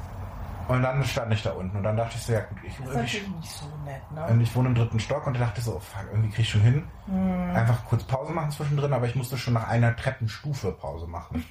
Und 0.68 0.84
dann 0.84 1.04
stand 1.04 1.34
ich 1.34 1.42
da 1.42 1.52
unten 1.52 1.78
und 1.78 1.84
dann 1.84 1.96
dachte 1.96 2.16
ich 2.16 2.24
so, 2.24 2.34
ja 2.34 2.42
gut, 2.42 2.58
ich, 2.64 2.76
Das 2.78 2.96
ist 2.96 3.14
ich, 3.14 3.28
nicht 3.28 3.50
so 3.50 3.66
nett, 3.86 4.12
ne? 4.12 4.26
und 4.26 4.42
ich 4.42 4.56
wohne 4.56 4.70
im 4.70 4.76
dritten 4.76 5.00
Stock 5.00 5.26
und 5.26 5.40
dachte 5.40 5.62
so, 5.62 5.80
fuck, 5.80 6.06
irgendwie 6.12 6.30
krieg 6.30 6.40
ich 6.40 6.50
schon 6.50 6.62
hin. 6.62 6.84
Hm. 7.06 7.56
Einfach 7.56 7.86
kurz 7.86 8.04
Pause 8.04 8.34
machen 8.34 8.52
zwischendrin, 8.52 8.94
aber 8.94 9.08
ich 9.08 9.16
musste 9.16 9.38
schon 9.38 9.54
nach 9.54 9.68
einer 9.68 9.96
Treppenstufe 9.96 10.72
Pause 10.72 11.08
machen. 11.08 11.46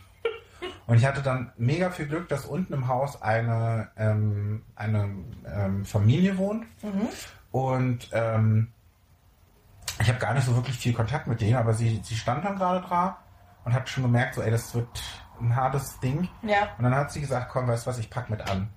Und 0.87 0.97
ich 0.97 1.05
hatte 1.05 1.23
dann 1.23 1.53
mega 1.57 1.91
viel 1.91 2.07
Glück, 2.07 2.29
dass 2.29 2.47
unten 2.47 2.73
im 2.73 2.89
Haus 2.89 3.21
eine, 3.21 3.91
ähm, 3.97 4.63
eine 4.75 5.11
ähm, 5.47 5.85
Familie 5.85 6.39
wohnt. 6.39 6.65
Mhm. 6.83 7.09
Und 7.51 8.09
ähm, 8.13 8.73
ich 10.01 10.09
habe 10.09 10.19
gar 10.19 10.35
nicht 10.35 10.47
so 10.47 10.55
wirklich 10.55 10.79
viel 10.79 10.93
Kontakt 10.93 11.27
mit 11.27 11.41
denen, 11.41 11.57
aber 11.57 11.75
sie, 11.75 12.01
sie 12.03 12.15
stand 12.15 12.45
dann 12.45 12.57
gerade 12.57 12.87
da 12.89 13.19
und 13.65 13.75
hat 13.75 13.89
schon 13.89 14.05
gemerkt, 14.05 14.35
so, 14.35 14.43
ey, 14.43 14.51
das 14.51 14.75
wird 14.75 15.03
ein 15.41 15.55
hartes 15.55 15.99
Ding. 16.01 16.29
Ja. 16.43 16.69
Und 16.79 16.85
dann 16.85 16.95
hat 16.95 17.13
sie 17.13 17.21
gesagt, 17.21 17.51
komm, 17.51 17.69
weißt 17.69 17.87
du 17.87 17.91
was, 17.91 17.99
ich 17.99 18.11
pack 18.11 18.31
mit 18.31 18.49
an. 18.51 18.69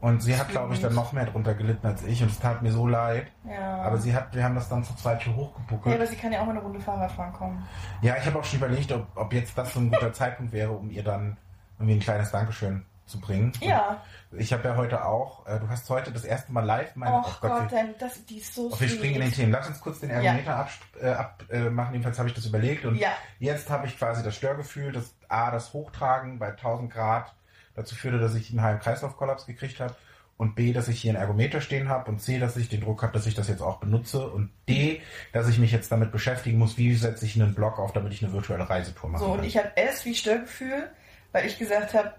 Und 0.00 0.22
sie 0.22 0.36
hat, 0.36 0.48
glaube 0.48 0.74
ich, 0.74 0.80
dann 0.80 0.94
noch 0.94 1.12
mehr 1.12 1.26
drunter 1.26 1.54
gelitten 1.54 1.84
als 1.86 2.04
ich 2.04 2.22
und 2.22 2.30
es 2.30 2.38
tat 2.38 2.62
mir 2.62 2.70
so 2.70 2.86
leid. 2.86 3.26
Ja. 3.48 3.82
Aber 3.82 3.98
sie 3.98 4.14
hat, 4.14 4.34
wir 4.34 4.44
haben 4.44 4.54
das 4.54 4.68
dann 4.68 4.84
zu 4.84 4.94
zweit 4.94 5.22
hier 5.22 5.32
ja, 5.32 5.38
hochgebuckelt. 5.38 5.94
aber 5.96 6.06
sie 6.06 6.14
kann 6.14 6.32
ja 6.32 6.40
auch 6.40 6.46
mal 6.46 6.52
eine 6.52 6.60
Runde 6.60 6.78
Fahrrad 6.78 7.10
fahren 7.10 7.32
kommen. 7.32 7.66
Ja, 8.00 8.16
ich 8.16 8.24
habe 8.24 8.38
auch 8.38 8.44
schon 8.44 8.58
überlegt, 8.58 8.92
ob, 8.92 9.06
ob 9.16 9.32
jetzt 9.32 9.58
das 9.58 9.74
so 9.74 9.80
ein 9.80 9.90
guter 9.90 10.12
Zeitpunkt 10.12 10.52
wäre, 10.52 10.70
um 10.70 10.90
ihr 10.90 11.02
dann 11.02 11.36
irgendwie 11.78 11.96
ein 11.96 12.00
kleines 12.00 12.30
Dankeschön 12.30 12.84
zu 13.06 13.20
bringen. 13.20 13.52
Ja. 13.60 14.02
Und 14.30 14.40
ich 14.40 14.52
habe 14.52 14.68
ja 14.68 14.76
heute 14.76 15.04
auch, 15.04 15.46
äh, 15.46 15.58
du 15.58 15.68
hast 15.68 15.88
heute 15.90 16.12
das 16.12 16.24
erste 16.24 16.52
Mal 16.52 16.64
live 16.64 16.94
meine. 16.94 17.22
Oh 17.24 17.30
Gott, 17.40 17.70
wir, 17.70 17.78
denn 17.78 17.94
das, 17.98 18.24
die 18.26 18.38
ist 18.38 18.54
so 18.54 18.70
oh, 18.70 18.80
wir 18.80 18.88
springen 18.88 19.16
in 19.16 19.20
den. 19.22 19.32
Themen. 19.32 19.52
Lass 19.52 19.66
uns 19.66 19.80
kurz 19.80 20.00
den 20.00 20.10
Ergometer 20.10 20.56
abmachen. 20.56 21.00
Äh, 21.00 21.08
ab, 21.08 21.42
äh, 21.50 21.70
machen. 21.70 21.92
Jedenfalls 21.94 22.18
habe 22.18 22.28
ich 22.28 22.34
das 22.34 22.46
überlegt 22.46 22.84
und 22.84 22.96
Ja. 22.96 23.10
jetzt 23.38 23.70
habe 23.70 23.86
ich 23.86 23.98
quasi 23.98 24.22
das 24.22 24.36
Störgefühl, 24.36 24.92
dass 24.92 25.14
A, 25.28 25.50
das 25.50 25.72
Hochtragen 25.72 26.38
bei 26.38 26.50
1000 26.50 26.92
Grad 26.92 27.34
dazu 27.78 27.94
führte, 27.94 28.18
dass 28.18 28.34
ich 28.34 28.50
einen 28.50 28.62
halben 28.62 28.80
Kreislaufkollaps 28.80 29.46
gekriegt 29.46 29.80
habe 29.80 29.94
und 30.36 30.54
B, 30.54 30.72
dass 30.72 30.88
ich 30.88 31.00
hier 31.00 31.10
einen 31.10 31.20
Ergometer 31.20 31.60
stehen 31.60 31.88
habe 31.88 32.10
und 32.10 32.20
C, 32.20 32.38
dass 32.38 32.56
ich 32.56 32.68
den 32.68 32.80
Druck 32.80 33.02
habe, 33.02 33.12
dass 33.12 33.26
ich 33.26 33.34
das 33.34 33.48
jetzt 33.48 33.60
auch 33.60 33.78
benutze 33.78 34.28
und 34.28 34.50
D, 34.68 35.00
dass 35.32 35.48
ich 35.48 35.58
mich 35.58 35.72
jetzt 35.72 35.90
damit 35.90 36.12
beschäftigen 36.12 36.58
muss, 36.58 36.78
wie 36.78 36.94
setze 36.94 37.26
ich 37.26 37.34
einen 37.40 37.54
Blog 37.54 37.78
auf, 37.78 37.92
damit 37.92 38.12
ich 38.12 38.22
eine 38.22 38.32
virtuelle 38.32 38.68
Reisetour 38.68 39.10
machen 39.10 39.24
So, 39.24 39.32
und 39.32 39.44
ich 39.44 39.56
habe 39.56 39.76
S 39.76 40.04
wie 40.04 40.14
Störgefühl, 40.14 40.90
weil 41.32 41.46
ich 41.46 41.58
gesagt 41.58 41.94
habe, 41.94 42.14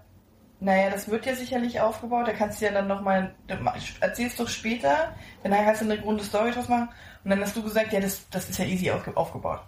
naja, 0.60 0.90
das 0.90 1.08
wird 1.08 1.24
ja 1.24 1.34
sicherlich 1.34 1.80
aufgebaut, 1.80 2.28
da 2.28 2.32
kannst 2.32 2.60
du 2.60 2.66
ja 2.66 2.72
dann 2.72 2.86
nochmal, 2.86 3.34
erzählst 4.00 4.38
doch 4.38 4.48
später, 4.48 5.14
dann 5.42 5.52
kannst 5.52 5.80
du 5.80 5.86
eine 5.90 6.00
runde 6.02 6.22
Story 6.22 6.50
draus 6.50 6.68
machen. 6.68 6.90
Und 7.24 7.30
dann 7.30 7.40
hast 7.40 7.56
du 7.56 7.62
gesagt, 7.62 7.92
ja, 7.92 8.00
das, 8.00 8.28
das 8.30 8.48
ist 8.48 8.58
ja 8.58 8.66
easy 8.66 8.90
aufge 8.90 9.16
aufgebaut. 9.16 9.60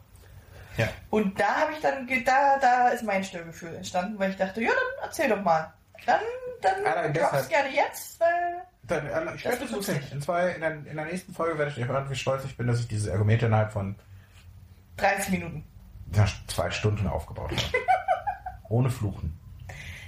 ja. 0.77 0.89
Und 1.09 1.41
da 1.41 1.63
habe 1.63 1.73
ich 1.73 1.81
dann, 1.81 2.07
da, 2.27 2.59
da 2.59 2.89
ist 2.89 3.03
mein 3.05 3.25
Störgefühl 3.25 3.75
entstanden, 3.75 4.19
weil 4.19 4.31
ich 4.31 4.37
dachte, 4.37 4.63
ja, 4.63 4.71
dann 4.71 5.09
erzähl 5.09 5.31
doch 5.31 5.43
mal. 5.43 5.73
Dann, 6.07 6.21
dann 6.61 6.75
Ah, 6.87 6.95
dann 7.03 7.13
drops 7.13 7.31
deshalb. 7.31 7.49
gerne 7.49 7.75
jetzt, 7.75 8.21
weil, 8.21 8.63
Dann, 8.85 9.07
äh, 9.07 9.67
so 9.67 9.77
lustig. 9.77 10.01
In, 10.13 10.21
zwei, 10.23 10.51
in, 10.51 10.61
der, 10.61 10.71
in 10.73 10.97
der 10.97 11.05
nächsten 11.07 11.33
Folge 11.35 11.59
werdet 11.59 11.77
ihr 11.79 11.87
hören, 11.87 12.09
wie 12.11 12.15
stolz 12.17 12.45
ich 12.45 12.57
bin, 12.57 12.67
dass 12.67 12.81
ich 12.81 12.89
dieses 12.89 13.07
Ergometer 13.09 13.47
innerhalb 13.47 13.73
von 13.73 13.97
30 14.97 15.31
Minuten. 15.31 15.65
ja, 16.15 16.27
zwei 16.49 16.71
Stunden 16.71 17.07
aufgebaut 17.07 17.51
habe. 17.51 17.63
Ohne 18.69 18.91
Fluchen. 18.91 19.39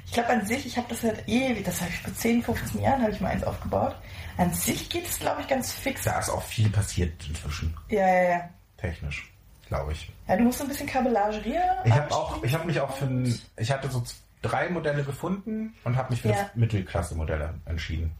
Ich 0.07 0.13
glaube 0.13 0.29
an 0.31 0.47
sich, 0.47 0.65
ich 0.67 0.77
habe 0.77 0.87
das 0.89 1.03
halt 1.03 1.27
ewig, 1.27 1.65
das 1.65 1.81
habe 1.81 1.91
ich 1.91 1.99
vor 2.01 2.15
10, 2.15 2.43
15 2.43 2.81
Jahren 2.83 3.03
habe 3.03 3.11
ich 3.13 3.21
mal 3.21 3.31
eins 3.31 3.43
aufgebaut. 3.45 3.97
An 4.37 4.53
sich 4.53 4.89
geht 4.91 5.07
es, 5.09 5.19
glaube 5.19 5.41
ich, 5.41 5.49
ganz 5.49 5.73
fix. 5.73 6.05
Da 6.05 6.19
ist 6.21 6.29
auch 6.29 6.43
viel 6.43 6.71
passiert 6.71 7.13
inzwischen, 7.29 7.77
Ja, 7.89 8.07
ja, 8.07 8.23
ja. 8.31 8.49
technisch, 8.77 9.33
glaube 9.69 9.93
ich. 9.93 10.13
Ja, 10.29 10.37
du 10.37 10.45
musst 10.45 10.61
ein 10.61 10.69
bisschen 10.69 10.87
Kabellage 10.87 11.39
hier. 11.41 11.63
Ich 11.85 11.93
habe 11.93 12.15
auch, 12.15 12.43
ich 12.45 12.55
habe 12.55 12.65
mich 12.67 12.79
auch 12.81 12.95
für 12.97 13.07
ein, 13.07 13.41
ich 13.57 13.73
hatte 13.73 13.89
so 13.91 14.05
drei 14.45 14.69
Modelle 14.69 15.03
gefunden 15.05 15.75
und 15.85 15.97
habe 15.97 16.11
mich 16.11 16.23
für 16.23 16.29
Ja. 16.29 16.35
das 16.45 16.55
Mittelklasse-Modell 16.55 17.55
entschieden. 17.65 18.13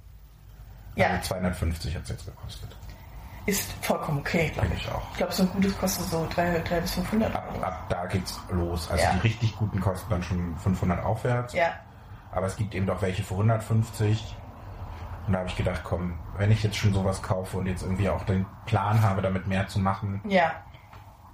Ja, 0.97 1.09
Also 1.09 1.23
250 1.29 1.95
hat 1.95 2.03
es 2.05 2.09
jetzt 2.11 2.27
gekostet. 2.27 2.77
ist 3.47 3.73
vollkommen 3.85 4.19
okay, 4.21 4.51
glaube 4.55 4.69
ich. 4.75 4.83
ich 4.85 4.91
auch. 4.91 5.03
Ich 5.13 5.17
glaube, 5.19 5.33
so 5.33 5.43
ein 5.43 5.51
gutes 5.53 5.77
kostet 5.79 6.07
so 6.07 6.27
300 6.35 6.81
bis 6.83 6.95
500 6.95 7.35
Ab, 7.35 7.49
Euro. 7.53 7.63
ab 7.65 7.87
da 7.91 8.07
geht's 8.07 8.41
los. 8.51 8.91
Also 8.91 9.05
Ja. 9.05 9.13
die 9.13 9.19
richtig 9.21 9.57
guten 9.57 9.81
kosten 9.81 10.09
dann 10.11 10.23
schon 10.23 10.57
500 10.59 11.05
aufwärts. 11.05 11.53
Ja, 11.53 11.73
Aber 12.33 12.47
es 12.47 12.57
gibt 12.57 12.75
eben 12.75 12.87
doch 12.87 13.01
welche 13.03 13.23
für 13.23 13.35
150. 13.35 14.35
Und 15.27 15.33
da 15.33 15.39
habe 15.41 15.49
ich 15.49 15.57
gedacht, 15.57 15.81
komm, 15.85 16.19
wenn 16.37 16.51
ich 16.51 16.63
jetzt 16.63 16.77
schon 16.77 16.93
sowas 16.93 17.23
kaufe 17.23 17.57
und 17.59 17.67
jetzt 17.67 17.83
irgendwie 17.83 18.09
auch 18.11 18.25
den 18.25 18.45
Plan 18.67 19.01
habe, 19.03 19.23
damit 19.23 19.47
mehr 19.47 19.67
zu 19.69 19.79
machen. 19.79 20.21
ja. 20.29 20.53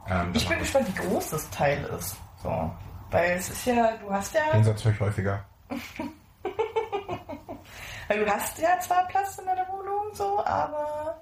Ähm, 0.09 0.31
Ich 0.33 0.49
bin 0.49 0.59
gespannt, 0.59 0.89
wie 0.89 1.07
groß 1.09 1.31
das 1.31 1.49
Teil 1.51 1.85
ist. 1.99 2.17
So. 2.43 2.71
Weil 3.11 3.31
es 3.33 3.49
ist 3.51 3.67
ja, 3.67 3.97
du 3.97 4.11
hast 4.11 4.35
ja, 4.35 4.41
Den 4.53 4.65
Satz 4.65 4.85
höre 4.85 4.93
ich 4.93 5.01
häufiger. 5.01 5.45
weil 8.09 8.25
du 8.25 8.31
hast 8.31 8.59
ja 8.59 8.79
zwar 8.81 9.07
Platz 9.09 9.39
in 9.39 9.47
deiner 9.47 9.67
Wohnung, 9.69 10.15
so, 10.15 10.45
aber. 10.45 11.21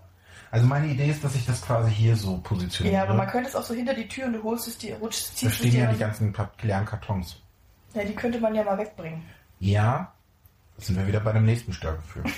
Also 0.50 0.66
meine 0.66 0.86
Idee 0.86 1.10
ist, 1.10 1.22
dass 1.22 1.34
ich 1.34 1.44
das 1.46 1.60
quasi 1.62 1.90
hier 1.90 2.16
so 2.16 2.38
positioniere. 2.38 2.96
Ja, 2.96 3.02
aber 3.02 3.14
man 3.14 3.26
könnte 3.26 3.48
es 3.50 3.56
auch 3.56 3.62
so 3.62 3.74
hinter 3.74 3.92
die 3.94 4.08
Tür 4.08 4.26
und 4.26 4.32
du 4.34 4.42
holst 4.42 4.66
es 4.68 4.78
dir, 4.78 4.96
rutschst, 4.96 5.30
da 5.30 5.34
ziehst 5.36 5.52
es 5.52 5.58
stehen 5.58 5.70
dir. 5.72 5.80
ja 5.84 5.92
die 5.92 5.98
ganzen 5.98 6.34
leeren 6.62 6.86
Kartons. 6.86 7.42
ja, 7.94 8.02
die 8.04 8.14
könnte 8.14 8.40
man 8.40 8.54
ja 8.54 8.64
mal 8.64 8.78
wegbringen. 8.78 9.22
Ja, 9.58 10.10
sind 10.78 10.96
wir 10.96 11.06
wieder 11.06 11.20
bei 11.20 11.32
dem 11.32 11.44
nächsten 11.44 11.72
Störgefühl. 11.72 12.24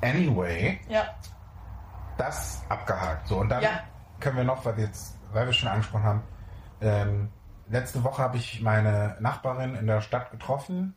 Anyway, 0.00 0.78
Ja. 0.88 1.12
das 2.16 2.62
abgehakt. 2.68 3.26
So, 3.26 3.38
und 3.38 3.48
dann 3.48 3.62
Ja. 3.62 3.80
können 4.20 4.36
wir 4.36 4.44
noch, 4.44 4.64
weil 4.64 4.76
wir 4.76 4.84
jetzt, 4.84 5.16
weil 5.32 5.46
wir 5.46 5.52
schon 5.52 5.68
angesprochen 5.68 6.04
haben, 6.04 6.22
ähm, 6.80 7.28
letzte 7.70 8.02
Woche 8.04 8.22
habe 8.22 8.36
ich 8.36 8.60
meine 8.60 9.16
Nachbarin 9.20 9.74
in 9.74 9.86
der 9.86 10.00
Stadt 10.00 10.30
getroffen, 10.30 10.94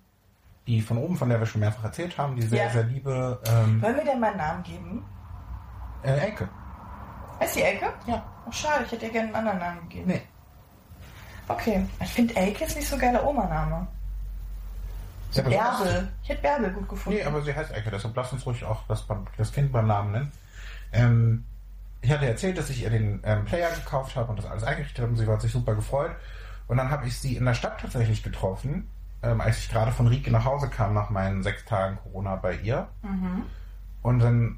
die 0.67 0.81
von 0.81 0.97
oben, 0.97 1.15
von 1.17 1.29
der 1.29 1.39
wir 1.39 1.45
schon 1.47 1.61
mehrfach 1.61 1.83
erzählt 1.85 2.17
haben, 2.17 2.35
die 2.35 2.43
sehr, 2.43 2.65
Ja. 2.65 2.69
sehr 2.71 2.83
liebe 2.83 3.39
ähm, 3.47 3.81
Wollen 3.81 3.95
wir 3.95 4.03
denn 4.05 4.19
mal 4.19 4.27
einen 4.29 4.37
Namen 4.37 4.63
geben? 4.63 5.05
äh, 6.03 6.17
Elke. 6.17 6.47
Heißt 7.39 7.55
die 7.55 7.61
Elke? 7.63 7.87
Ja. 8.07 8.23
Oh, 8.47 8.51
schade, 8.51 8.83
ich 8.85 8.91
hätte 8.91 9.05
ihr 9.07 9.11
gerne 9.11 9.27
einen 9.27 9.35
anderen 9.35 9.59
Namen 9.59 9.81
gegeben. 9.89 10.11
Nee. 10.11 10.21
Okay. 11.47 11.85
Ich 11.99 12.09
finde 12.09 12.35
Elke 12.35 12.63
ist 12.65 12.75
nicht 12.75 12.87
so 12.87 12.95
ein 12.95 13.01
geiler 13.01 13.25
Oma-Name. 13.27 13.87
Ja, 15.33 15.41
Bärbel. 15.43 16.11
Ich 16.23 16.29
hätte 16.29 16.41
Bärbel 16.41 16.71
gut 16.71 16.89
gefunden. 16.89 17.19
Nee, 17.19 17.25
aber 17.25 17.41
sie 17.41 17.53
heißt 17.55 17.71
Elke, 17.71 17.89
deshalb 17.89 18.15
lass 18.15 18.33
uns 18.33 18.45
ruhig 18.45 18.63
auch 18.65 18.83
das, 18.87 19.05
das 19.37 19.51
Kind 19.51 19.71
beim 19.71 19.87
Namen 19.87 20.11
nennen. 20.11 20.31
Ähm, 20.91 21.45
ich 22.01 22.11
hatte 22.11 22.25
erzählt, 22.27 22.57
dass 22.57 22.69
ich 22.69 22.83
ihr 22.83 22.89
den 22.89 23.21
ähm, 23.23 23.45
Player 23.45 23.69
gekauft 23.71 24.15
habe 24.15 24.29
und 24.29 24.37
das 24.39 24.45
alles 24.45 24.63
eingerichtet 24.63 24.99
habe 24.99 25.09
und 25.09 25.17
sie 25.17 25.27
hat 25.27 25.41
sich 25.41 25.51
super 25.51 25.73
gefreut. 25.75 26.11
Und 26.71 26.77
dann 26.77 26.89
habe 26.89 27.05
ich 27.05 27.17
sie 27.17 27.35
in 27.35 27.43
der 27.43 27.53
Stadt 27.53 27.81
tatsächlich 27.81 28.23
getroffen, 28.23 28.89
ähm, 29.21 29.41
als 29.41 29.57
ich 29.57 29.69
gerade 29.69 29.91
von 29.91 30.07
Rieke 30.07 30.31
nach 30.31 30.45
Hause 30.45 30.69
kam 30.69 30.93
nach 30.93 31.09
meinen 31.09 31.43
sechs 31.43 31.65
Tagen 31.65 31.97
Corona 31.97 32.37
bei 32.37 32.55
ihr. 32.55 32.87
Mhm. 33.01 33.43
Und 34.01 34.19
dann 34.19 34.57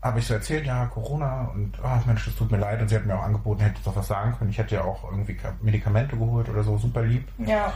habe 0.00 0.20
ich 0.20 0.28
so 0.28 0.34
erzählt, 0.34 0.66
ja, 0.66 0.86
Corona 0.86 1.50
und 1.52 1.80
ach 1.82 2.06
Mensch, 2.06 2.26
das 2.26 2.36
tut 2.36 2.52
mir 2.52 2.58
leid. 2.58 2.80
Und 2.80 2.86
sie 2.86 2.94
hat 2.94 3.06
mir 3.06 3.18
auch 3.18 3.24
angeboten, 3.24 3.62
hätte 3.62 3.82
doch 3.84 3.96
was 3.96 4.06
sagen 4.06 4.36
können. 4.38 4.50
Ich 4.50 4.58
hätte 4.58 4.76
ja 4.76 4.82
auch 4.82 5.02
irgendwie 5.10 5.36
Medikamente 5.60 6.16
geholt 6.16 6.48
oder 6.48 6.62
so, 6.62 6.78
super 6.78 7.02
lieb. 7.02 7.26
Ja. 7.38 7.72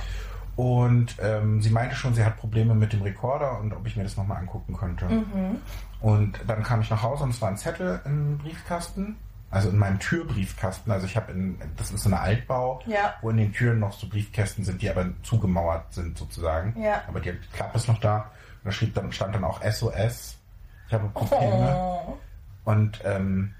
Und 0.54 1.16
ähm, 1.20 1.60
sie 1.60 1.70
meinte 1.70 1.96
schon, 1.96 2.14
sie 2.14 2.24
hat 2.24 2.36
Probleme 2.36 2.76
mit 2.76 2.92
dem 2.92 3.02
Rekorder 3.02 3.58
und 3.58 3.72
ob 3.72 3.84
ich 3.88 3.96
mir 3.96 4.04
das 4.04 4.16
nochmal 4.16 4.38
angucken 4.38 4.76
könnte. 4.76 5.06
Mhm. 5.06 5.56
Und 6.00 6.38
dann 6.46 6.62
kam 6.62 6.82
ich 6.82 6.90
nach 6.90 7.02
Hause 7.02 7.24
und 7.24 7.30
es 7.30 7.42
war 7.42 7.48
ein 7.48 7.56
Zettel 7.56 8.00
im 8.04 8.38
Briefkasten, 8.38 9.16
also 9.52 9.68
in 9.68 9.76
meinem 9.78 10.00
Türbriefkasten. 10.00 10.90
Also 10.90 11.06
ich 11.06 11.14
habe 11.16 11.30
in, 11.32 11.60
das 11.76 11.90
ist 11.92 12.02
so 12.02 12.08
eine 12.08 12.18
Altbau, 12.20 12.80
Ja. 12.86 13.14
wo 13.20 13.30
in 13.30 13.36
den 13.36 13.52
Türen 13.52 13.78
noch 13.78 13.92
so 13.92 14.08
Briefkästen 14.08 14.64
sind, 14.64 14.82
die 14.82 14.90
aber 14.90 15.06
zugemauert 15.22 15.92
sind 15.92 16.18
sozusagen. 16.18 16.74
Ja. 16.82 17.02
Aber 17.06 17.20
die 17.20 17.32
Klappe 17.52 17.76
ist 17.78 17.86
noch 17.86 18.00
da. 18.00 18.16
Und 18.16 18.64
da 18.64 18.72
schrieb 18.72 18.94
dann, 18.94 19.12
stand 19.12 19.34
dann 19.34 19.44
auch 19.44 19.62
SOS. 19.62 20.36
Ich 20.88 20.94
habe 20.94 21.08
Probleme. 21.10 21.76
Oh. 21.76 22.18
Und 22.64 23.00
ähm, 23.04 23.54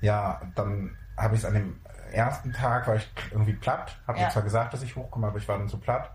ja, 0.00 0.40
dann 0.54 0.96
habe 1.16 1.34
ich 1.34 1.40
es 1.40 1.44
an 1.46 1.54
dem 1.54 1.76
ersten 2.12 2.52
Tag, 2.52 2.86
war 2.86 2.96
ich 2.96 3.10
irgendwie 3.30 3.54
platt, 3.54 3.96
habe 4.06 4.18
Ja. 4.18 4.26
mir 4.26 4.30
zwar 4.32 4.42
gesagt, 4.42 4.72
dass 4.74 4.82
ich 4.82 4.94
hochkomme, 4.96 5.26
aber 5.26 5.38
ich 5.38 5.48
war 5.48 5.58
dann 5.58 5.68
so 5.68 5.76
platt. 5.78 6.10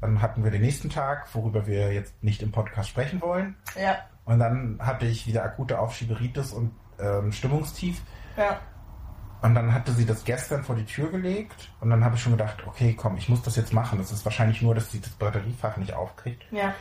Dann 0.00 0.20
hatten 0.20 0.44
wir 0.44 0.50
den 0.50 0.60
nächsten 0.62 0.90
Tag, 0.90 1.34
worüber 1.34 1.66
wir 1.66 1.92
jetzt 1.92 2.22
nicht 2.22 2.42
im 2.42 2.52
Podcast 2.52 2.90
sprechen 2.90 3.22
wollen. 3.22 3.56
Ja. 3.80 3.96
Und 4.26 4.38
dann 4.38 4.78
hatte 4.80 5.06
ich 5.06 5.26
wieder 5.26 5.44
akute 5.44 5.78
Aufschieberitis 5.78 6.52
und 6.52 6.72
ähm, 7.00 7.32
Stimmungstief. 7.32 8.02
Ja. 8.36 8.60
Und 9.42 9.54
dann 9.54 9.72
hatte 9.72 9.92
sie 9.92 10.06
das 10.06 10.24
gestern 10.24 10.64
vor 10.64 10.76
die 10.76 10.84
Tür 10.84 11.10
gelegt. 11.10 11.70
Und 11.80 11.90
dann 11.90 12.04
habe 12.04 12.16
ich 12.16 12.22
schon 12.22 12.32
gedacht, 12.32 12.66
okay, 12.66 12.94
komm, 12.98 13.16
ich 13.16 13.28
muss 13.28 13.42
das 13.42 13.56
jetzt 13.56 13.72
machen. 13.72 13.98
Das 13.98 14.10
ist 14.10 14.24
wahrscheinlich 14.24 14.62
nur, 14.62 14.74
dass 14.74 14.90
sie 14.90 15.00
das 15.00 15.10
Batteriefach 15.10 15.76
nicht 15.76 15.92
aufkriegt. 15.92 16.44
Ja. 16.50 16.74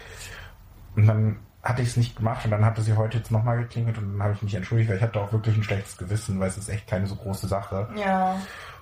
Und 0.95 1.07
dann 1.07 1.39
hatte 1.61 1.81
ich 1.81 1.89
es 1.89 1.97
nicht 1.97 2.15
gemacht 2.15 2.45
und 2.45 2.51
dann 2.51 2.63
hatte 2.63 2.81
sie 2.81 2.95
heute 2.95 3.17
jetzt 3.17 3.31
nochmal 3.31 3.57
geklingelt 3.57 3.97
und 3.97 4.13
dann 4.13 4.23
habe 4.23 4.33
ich 4.33 4.41
mich 4.43 4.53
entschuldigt, 4.53 4.89
weil 4.89 4.97
ich 4.97 5.03
hatte 5.03 5.19
auch 5.19 5.33
wirklich 5.33 5.57
ein 5.57 5.63
schlechtes 5.63 5.97
Gewissen, 5.97 6.39
weil 6.39 6.47
es 6.47 6.57
ist 6.57 6.69
echt 6.69 6.87
keine 6.87 7.07
so 7.07 7.15
große 7.15 7.47
Sache. 7.47 7.89
Ja. 7.95 8.39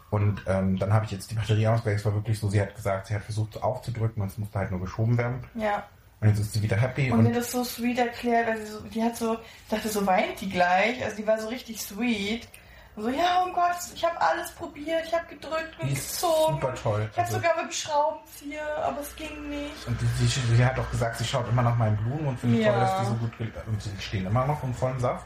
Und 0.10 0.44
ähm, 0.48 0.77
dann 0.77 0.94
habe 0.94 1.06
ich 1.06 1.12
jetzt 1.12 1.32
die 1.32 1.36
Batterie 1.36 1.68
ausgelegt. 1.68 2.01
Es 2.01 2.06
war 2.06 2.13
wirklich 2.13 2.38
so, 2.38 2.50
sie 2.50 2.62
hat 2.62 2.75
gesagt, 2.75 3.08
sie 3.08 3.15
hat 3.15 3.24
versucht 3.24 3.63
aufzudrücken 3.63 4.22
und 4.22 4.27
es 4.27 4.38
musste 4.38 4.60
halt 4.60 4.70
nur 4.70 4.82
geschoben 4.82 5.18
werden. 5.18 5.44
Ja. 5.56 5.84
Und 6.22 6.27
jetzt 6.27 6.39
ist 6.39 6.53
sie 6.53 6.62
wieder 6.62 6.77
happy. 6.77 7.10
Und, 7.10 7.20
Und, 7.20 7.24
mir 7.25 7.34
das 7.34 7.51
so 7.51 7.63
sweet 7.63 7.98
erklärt, 7.98 8.48
weil 8.48 8.58
sie 8.58 8.72
so, 8.72 8.82
die 8.82 9.01
hat 9.01 9.18
so, 9.18 9.34
ich 9.34 9.70
dachte, 9.70 9.89
so 9.89 10.06
weint 10.06 10.39
die 10.39 10.50
gleich. 10.50 11.03
Also 11.03 11.18
die 11.18 11.25
war 11.25 11.39
so 11.39 11.48
richtig 11.48 11.82
sweet. 11.82 12.48
Und 12.95 13.03
so, 13.03 13.09
ja, 13.09 13.43
oh 13.47 13.51
Gott, 13.53 13.75
ich 13.95 14.05
habe 14.05 14.19
alles 14.21 14.51
probiert, 14.51 15.03
ich 15.07 15.13
habe 15.13 15.25
gedrückt 15.27 15.75
und 15.79 15.89
die 15.89 15.95
gezogen. 15.95 16.53
super 16.62 16.75
toll. 16.75 17.09
Ich 17.12 17.17
habe 17.17 17.27
Also- 17.27 17.38
sogar 17.38 17.55
mit 17.55 17.65
dem 17.65 17.71
Schraubenzieher, 17.71 18.77
aber 18.85 19.01
es 19.01 19.15
ging 19.15 19.50
nicht. 19.50 19.88
Und 19.88 20.00
die, 20.00 20.05
die, 20.19 20.27
sie 20.55 20.65
hat 20.65 20.77
auch 20.79 20.89
gesagt, 20.91 21.17
sie 21.17 21.25
schaut 21.25 21.47
immer 21.50 21.63
nach 21.63 21.75
meinen 21.75 21.97
Blumen 21.97 22.27
und 22.27 22.39
findet 22.39 22.62
Ja. 22.62 22.71
toll, 22.71 22.81
dass 22.81 23.00
die 23.00 23.05
so 23.05 23.13
gut 23.15 23.31
und 23.67 23.81
sie 23.81 23.91
stehen 24.00 24.25
immer 24.27 24.45
noch 24.45 24.62
im 24.63 24.73
vollen 24.73 25.00
Saft. 25.00 25.25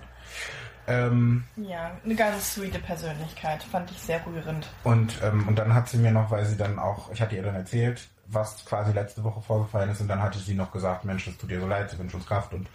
Ähm, 0.90 1.44
Ja, 1.58 1.92
eine 2.06 2.16
ganz 2.16 2.54
sweete 2.56 2.80
Persönlichkeit. 2.80 3.62
Fand 3.64 3.92
ich 3.92 4.00
sehr 4.02 4.26
rührend. 4.26 4.70
und, 4.86 5.22
ähm, 5.22 5.46
und 5.48 5.58
dann 5.60 5.74
hat 5.74 5.90
sie 5.90 5.98
mir 5.98 6.12
noch, 6.12 6.32
weil 6.32 6.46
sie 6.46 6.56
dann 6.56 6.80
auch, 6.80 7.12
ich 7.12 7.22
hatte 7.22 7.36
ihr 7.36 7.44
dann 7.44 7.56
erzählt, 7.56 8.08
was 8.28 8.64
quasi 8.66 8.94
letzte 8.94 9.24
Woche 9.26 9.42
vorgefallen 9.42 9.90
ist, 9.90 10.00
und 10.00 10.08
dann 10.08 10.22
hatte 10.22 10.40
sie 10.40 10.54
noch 10.54 10.72
gesagt, 10.72 11.04
Mensch, 11.04 11.28
es 11.28 11.38
tut 11.38 11.50
ihr 11.52 11.60
so 11.60 11.68
leid, 11.68 11.90
sie 11.90 12.00
wünscht 12.00 12.16
uns 12.16 12.26
Kraft 12.26 12.54
und 12.54 12.68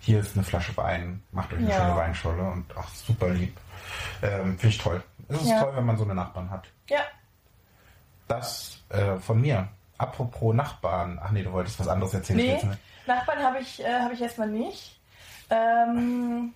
hier 0.00 0.20
ist 0.20 0.34
eine 0.36 0.44
Flasche 0.44 0.76
Wein, 0.76 1.22
macht 1.32 1.52
euch 1.52 1.58
eine 1.58 1.70
Ja. 1.70 1.76
schöne 1.76 1.96
Weinscholle 1.96 2.42
und 2.42 2.66
ach, 2.76 2.88
super 2.94 3.28
lieb. 3.30 3.56
Ähm, 4.22 4.58
Finde 4.58 4.68
ich 4.68 4.78
toll. 4.78 5.02
Es 5.28 5.42
ist 5.42 5.48
Ja. 5.50 5.60
toll, 5.62 5.76
wenn 5.76 5.84
man 5.86 5.96
so 5.96 6.04
eine 6.04 6.14
Nachbarn 6.14 6.50
hat. 6.50 6.64
Ja, 6.88 7.00
Das 8.28 8.78
äh, 8.90 9.16
von 9.16 9.40
mir. 9.40 9.68
Apropos 9.98 10.54
Nachbarn. 10.54 11.18
Ach 11.22 11.30
nee, 11.30 11.42
du 11.42 11.52
wolltest 11.52 11.80
was 11.80 11.88
anderes 11.88 12.14
erzählen. 12.14 12.36
nee, 12.38 12.52
jetzt, 12.52 12.64
ne? 12.64 12.78
Nachbarn 13.06 13.42
habe 13.42 13.58
ich, 13.60 13.82
äh, 13.84 14.00
hab 14.00 14.12
ich 14.12 14.20
erstmal 14.22 14.48
nicht. 14.48 15.00
Ähm, 15.50 16.52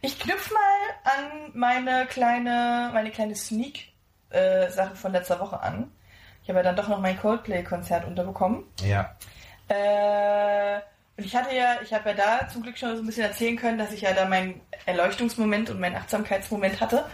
ich 0.00 0.18
knüpfe 0.18 0.52
mal 0.52 1.12
an 1.14 1.50
meine 1.54 2.06
kleine, 2.06 2.90
meine 2.92 3.10
kleine 3.10 3.34
Sneak-Sache 3.34 4.96
von 4.96 5.12
letzter 5.12 5.40
Woche 5.40 5.60
an. 5.60 5.90
Ich 6.42 6.48
habe 6.50 6.58
ja 6.58 6.62
dann 6.64 6.76
doch 6.76 6.88
noch 6.88 7.00
mein 7.00 7.18
Coldplay-Konzert 7.18 8.04
unterbekommen. 8.04 8.64
Ja. 8.82 9.14
Äh, 9.68 10.80
und 11.16 11.24
ich 11.24 11.34
hatte 11.36 11.54
ja, 11.54 11.76
ich 11.82 11.92
habe 11.92 12.10
ja 12.10 12.14
da 12.16 12.48
zum 12.48 12.62
Glück 12.62 12.76
schon 12.76 12.96
so 12.96 13.02
ein 13.02 13.06
bisschen 13.06 13.24
erzählen 13.24 13.56
können, 13.56 13.78
dass 13.78 13.92
ich 13.92 14.00
ja 14.00 14.12
da 14.12 14.26
meinen 14.26 14.60
Erleuchtungsmoment 14.86 15.70
und 15.70 15.80
meinen 15.80 15.96
Achtsamkeitsmoment 15.96 16.80
hatte. 16.80 17.06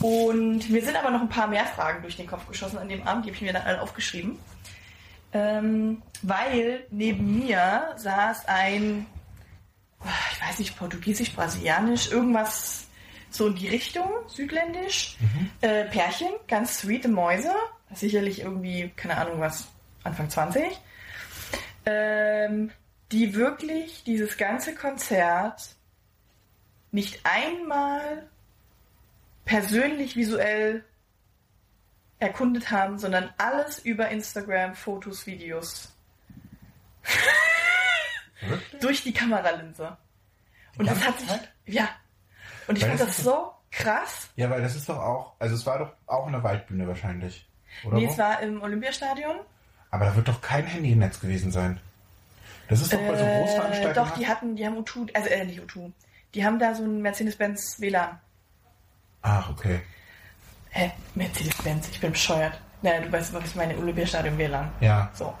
Und 0.00 0.68
mir 0.70 0.82
sind 0.82 0.96
aber 0.96 1.10
noch 1.10 1.20
ein 1.20 1.28
paar 1.28 1.46
mehr 1.46 1.64
Fragen 1.66 2.02
durch 2.02 2.16
den 2.16 2.26
Kopf 2.26 2.48
geschossen 2.48 2.78
an 2.78 2.88
dem 2.88 3.06
Abend, 3.06 3.24
die 3.24 3.30
habe 3.30 3.36
ich 3.36 3.42
mir 3.42 3.52
dann 3.52 3.62
alle 3.62 3.80
aufgeschrieben. 3.80 4.38
Ähm, 5.32 6.02
weil 6.22 6.84
neben 6.90 7.38
mir 7.38 7.94
saß 7.96 8.46
ein, 8.48 9.06
ich 10.32 10.42
weiß 10.42 10.58
nicht, 10.58 10.76
portugiesisch, 10.76 11.32
brasilianisch, 11.32 12.10
irgendwas 12.10 12.86
so 13.30 13.46
in 13.46 13.54
die 13.54 13.68
Richtung, 13.68 14.08
südländisch, 14.26 15.16
äh, 15.60 15.84
Pärchen, 15.84 16.28
ganz 16.48 16.78
sweete 16.78 17.08
Mäuse, 17.08 17.52
sicherlich 17.92 18.40
irgendwie, 18.40 18.90
keine 18.96 19.18
Ahnung 19.18 19.38
was, 19.40 19.68
Anfang 20.02 20.30
20 20.30 20.80
ähm, 21.88 22.70
die 23.12 23.34
wirklich 23.34 24.04
dieses 24.04 24.36
ganze 24.36 24.74
Konzert 24.74 25.76
nicht 26.90 27.20
einmal 27.24 28.28
persönlich 29.44 30.16
visuell 30.16 30.84
erkundet 32.18 32.70
haben, 32.70 32.98
sondern 32.98 33.32
alles 33.38 33.78
über 33.78 34.08
Instagram, 34.08 34.74
Fotos, 34.74 35.26
Videos 35.26 35.94
durch 38.80 39.02
die 39.02 39.12
Kameralinse. 39.12 39.96
Und 40.76 40.86
das 40.86 41.04
hat 41.04 41.18
sich, 41.18 41.30
ja. 41.66 41.88
Und 42.66 42.76
ich 42.76 42.82
Weil 42.82 42.90
fand 42.90 43.00
das 43.00 43.16
das 43.16 43.24
so 43.24 43.52
krass. 43.70 44.28
Ja, 44.36 44.50
weil 44.50 44.62
das 44.62 44.76
ist 44.76 44.88
doch 44.88 44.98
auch, 44.98 45.34
also 45.38 45.54
es 45.54 45.64
war 45.66 45.78
doch 45.78 45.92
auch 46.06 46.26
in 46.26 46.32
der 46.32 46.42
Waldbühne 46.42 46.86
wahrscheinlich. 46.86 47.48
Oder 47.84 47.96
Nee, 47.96 48.06
wo? 48.06 48.10
es 48.12 48.18
war 48.18 48.40
im 48.40 48.62
Olympiastadion. 48.62 49.36
Aber 49.90 50.04
da 50.06 50.16
wird 50.16 50.28
doch 50.28 50.40
kein 50.40 50.66
Handy 50.66 50.92
im 50.92 50.98
Netz 50.98 51.20
gewesen 51.20 51.50
sein. 51.50 51.80
Das 52.68 52.80
ist 52.82 52.92
doch 52.92 52.98
bei 52.98 53.16
so 53.16 53.24
Äh, 53.24 53.38
Großveranstaltungen. 53.40 53.94
doch, 53.94 54.16
die 54.16 54.26
hatten, 54.26 54.56
die 54.56 54.66
haben 54.66 54.76
U2, 54.76 55.14
also 55.14 55.28
äh, 55.28 55.44
nicht 55.44 55.60
U2. 55.60 55.90
Die 56.34 56.44
haben 56.44 56.58
da 56.58 56.74
so 56.74 56.84
ein 56.84 57.00
Mercedes-Benz 57.00 57.80
WLAN. 57.80 58.18
Ach, 59.22 59.50
okay. 59.50 59.80
Hä? 60.70 60.92
Mercedes-Benz, 61.14 61.88
ich 61.90 62.00
bin 62.00 62.12
bescheuert. 62.12 62.60
Naja, 62.82 63.00
du 63.00 63.10
weißt, 63.10 63.32
was 63.32 63.44
ich 63.44 63.54
meine, 63.56 63.76
Olympiastadion 63.76 64.36
WLAN. 64.38 64.70
Ja. 64.80 65.10
So. 65.14 65.34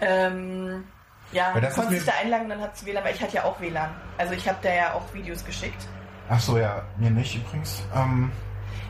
Ähm, 0.00 0.84
ja, 1.32 1.52
ist 1.58 1.76
dich 1.76 1.90
mir- 1.90 2.00
da 2.04 2.12
einladen, 2.22 2.48
dann 2.48 2.60
hat's 2.60 2.84
WLAN, 2.86 3.04
weil 3.04 3.14
ich 3.14 3.20
hatte 3.20 3.34
ja 3.36 3.44
auch 3.44 3.60
WLAN. 3.60 3.90
Also 4.16 4.34
ich 4.34 4.48
habe 4.48 4.58
da 4.62 4.72
ja 4.72 4.94
auch 4.94 5.12
Videos 5.12 5.44
geschickt. 5.44 5.86
Ach 6.30 6.40
so, 6.40 6.58
ja, 6.58 6.82
mir 6.96 7.10
nicht 7.10 7.34
übrigens. 7.34 7.82
Ähm, 7.94 8.30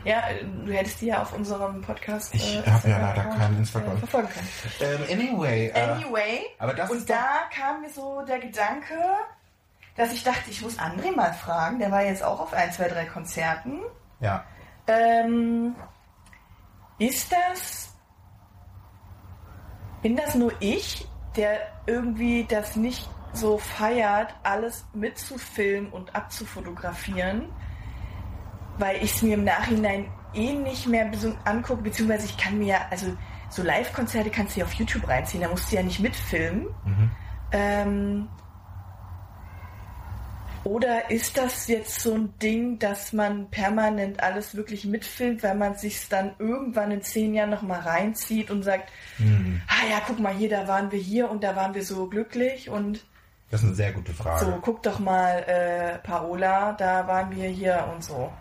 Ja, 0.05 0.23
du 0.65 0.71
hättest 0.71 1.01
die 1.01 1.07
ja 1.07 1.21
auf 1.21 1.33
unserem 1.33 1.81
Podcast. 1.81 2.33
Ich 2.33 2.55
äh, 2.55 2.59
hab 2.69 2.83
ja 2.85 2.97
Instagram- 2.97 3.01
leider 3.15 3.23
keinen 3.37 3.57
Instagram. 3.57 3.93
äh, 3.95 3.97
verfolgen 3.97 4.29
können. 4.29 4.47
ähm, 5.09 5.19
anyway. 5.19 5.67
Äh, 5.73 5.81
Anyway, 5.81 6.39
aber 6.57 6.73
das 6.73 6.89
und 6.89 7.09
da 7.09 7.25
kam 7.53 7.81
mir 7.81 7.89
so 7.89 8.21
der 8.25 8.39
Gedanke, 8.39 8.95
dass 9.95 10.13
ich 10.13 10.23
dachte, 10.23 10.49
ich 10.49 10.61
muss 10.61 10.79
André 10.79 11.13
mal 11.15 11.33
fragen. 11.33 11.79
Der 11.79 11.91
war 11.91 12.03
jetzt 12.03 12.23
auch 12.23 12.39
auf 12.39 12.53
ein, 12.53 12.71
zwei, 12.71 12.87
drei 12.87 13.05
Konzerten. 13.05 13.79
ja. 14.19 14.43
Ähm, 14.87 15.75
ist 16.97 17.31
das. 17.31 17.93
Bin 20.01 20.15
das 20.15 20.33
nur 20.35 20.51
ich, 20.59 21.07
der 21.35 21.59
irgendwie 21.85 22.45
das 22.45 22.75
nicht 22.75 23.07
so 23.33 23.57
feiert, 23.57 24.33
alles 24.43 24.85
mitzufilmen 24.93 25.91
und 25.91 26.15
abzufotografieren? 26.15 27.49
Weil 28.79 28.97
ich 29.03 29.13
es 29.13 29.21
mir 29.21 29.35
im 29.35 29.43
Nachhinein 29.43 30.05
eh 30.33 30.53
nicht 30.53 30.87
mehr 30.87 31.11
angucke, 31.45 31.83
beziehungsweise 31.83 32.25
ich 32.25 32.37
kann 32.37 32.57
mir 32.57 32.77
also 32.91 33.15
so 33.49 33.63
Live-Konzerte 33.63 34.29
kannst 34.29 34.55
du 34.55 34.59
ja 34.61 34.65
auf 34.65 34.73
YouTube 34.73 35.07
reinziehen, 35.07 35.41
da 35.43 35.49
musst 35.49 35.71
du 35.71 35.75
ja 35.75 35.83
nicht 35.83 35.99
mitfilmen. 35.99 36.67
Mhm. 36.85 37.11
Ähm, 37.51 38.29
oder 40.63 41.09
ist 41.09 41.37
das 41.37 41.67
jetzt 41.67 42.01
so 42.01 42.13
ein 42.13 42.37
Ding, 42.39 42.79
dass 42.79 43.13
man 43.13 43.49
permanent 43.49 44.21
alles 44.21 44.55
wirklich 44.55 44.85
mitfilmt, 44.85 45.41
weil 45.41 45.55
man 45.55 45.75
sich 45.75 46.09
dann 46.09 46.31
irgendwann 46.37 46.91
in 46.91 47.01
zehn 47.01 47.33
Jahren 47.33 47.49
nochmal 47.49 47.79
reinzieht 47.79 48.51
und 48.51 48.63
sagt, 48.63 48.89
Hm. 49.17 49.61
ah 49.67 49.89
ja, 49.89 50.01
guck 50.05 50.19
mal 50.19 50.33
hier, 50.33 50.49
da 50.49 50.67
waren 50.67 50.91
wir 50.91 50.99
hier 50.99 51.31
und 51.31 51.43
da 51.43 51.55
waren 51.55 51.73
wir 51.73 51.83
so 51.83 52.07
glücklich 52.07 52.69
und 52.69 53.05
Das 53.49 53.61
ist 53.61 53.67
eine 53.67 53.75
sehr 53.75 53.93
gute 53.93 54.13
Frage. 54.13 54.45
so, 54.45 54.59
guck 54.61 54.83
doch 54.83 54.99
mal, 54.99 55.39
äh, 55.47 55.97
Paola, 55.99 56.73
da 56.73 57.07
waren 57.07 57.33
wir 57.35 57.47
hier 57.49 57.87
und 57.93 58.03
so. 58.03 58.31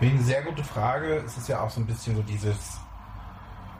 Wegen 0.00 0.16
eine 0.16 0.24
sehr 0.24 0.42
gute 0.42 0.64
Frage. 0.64 1.22
Es 1.26 1.36
ist 1.36 1.48
ja 1.48 1.60
auch 1.60 1.70
so 1.70 1.80
ein 1.80 1.86
bisschen 1.86 2.16
so 2.16 2.22
dieses, 2.22 2.80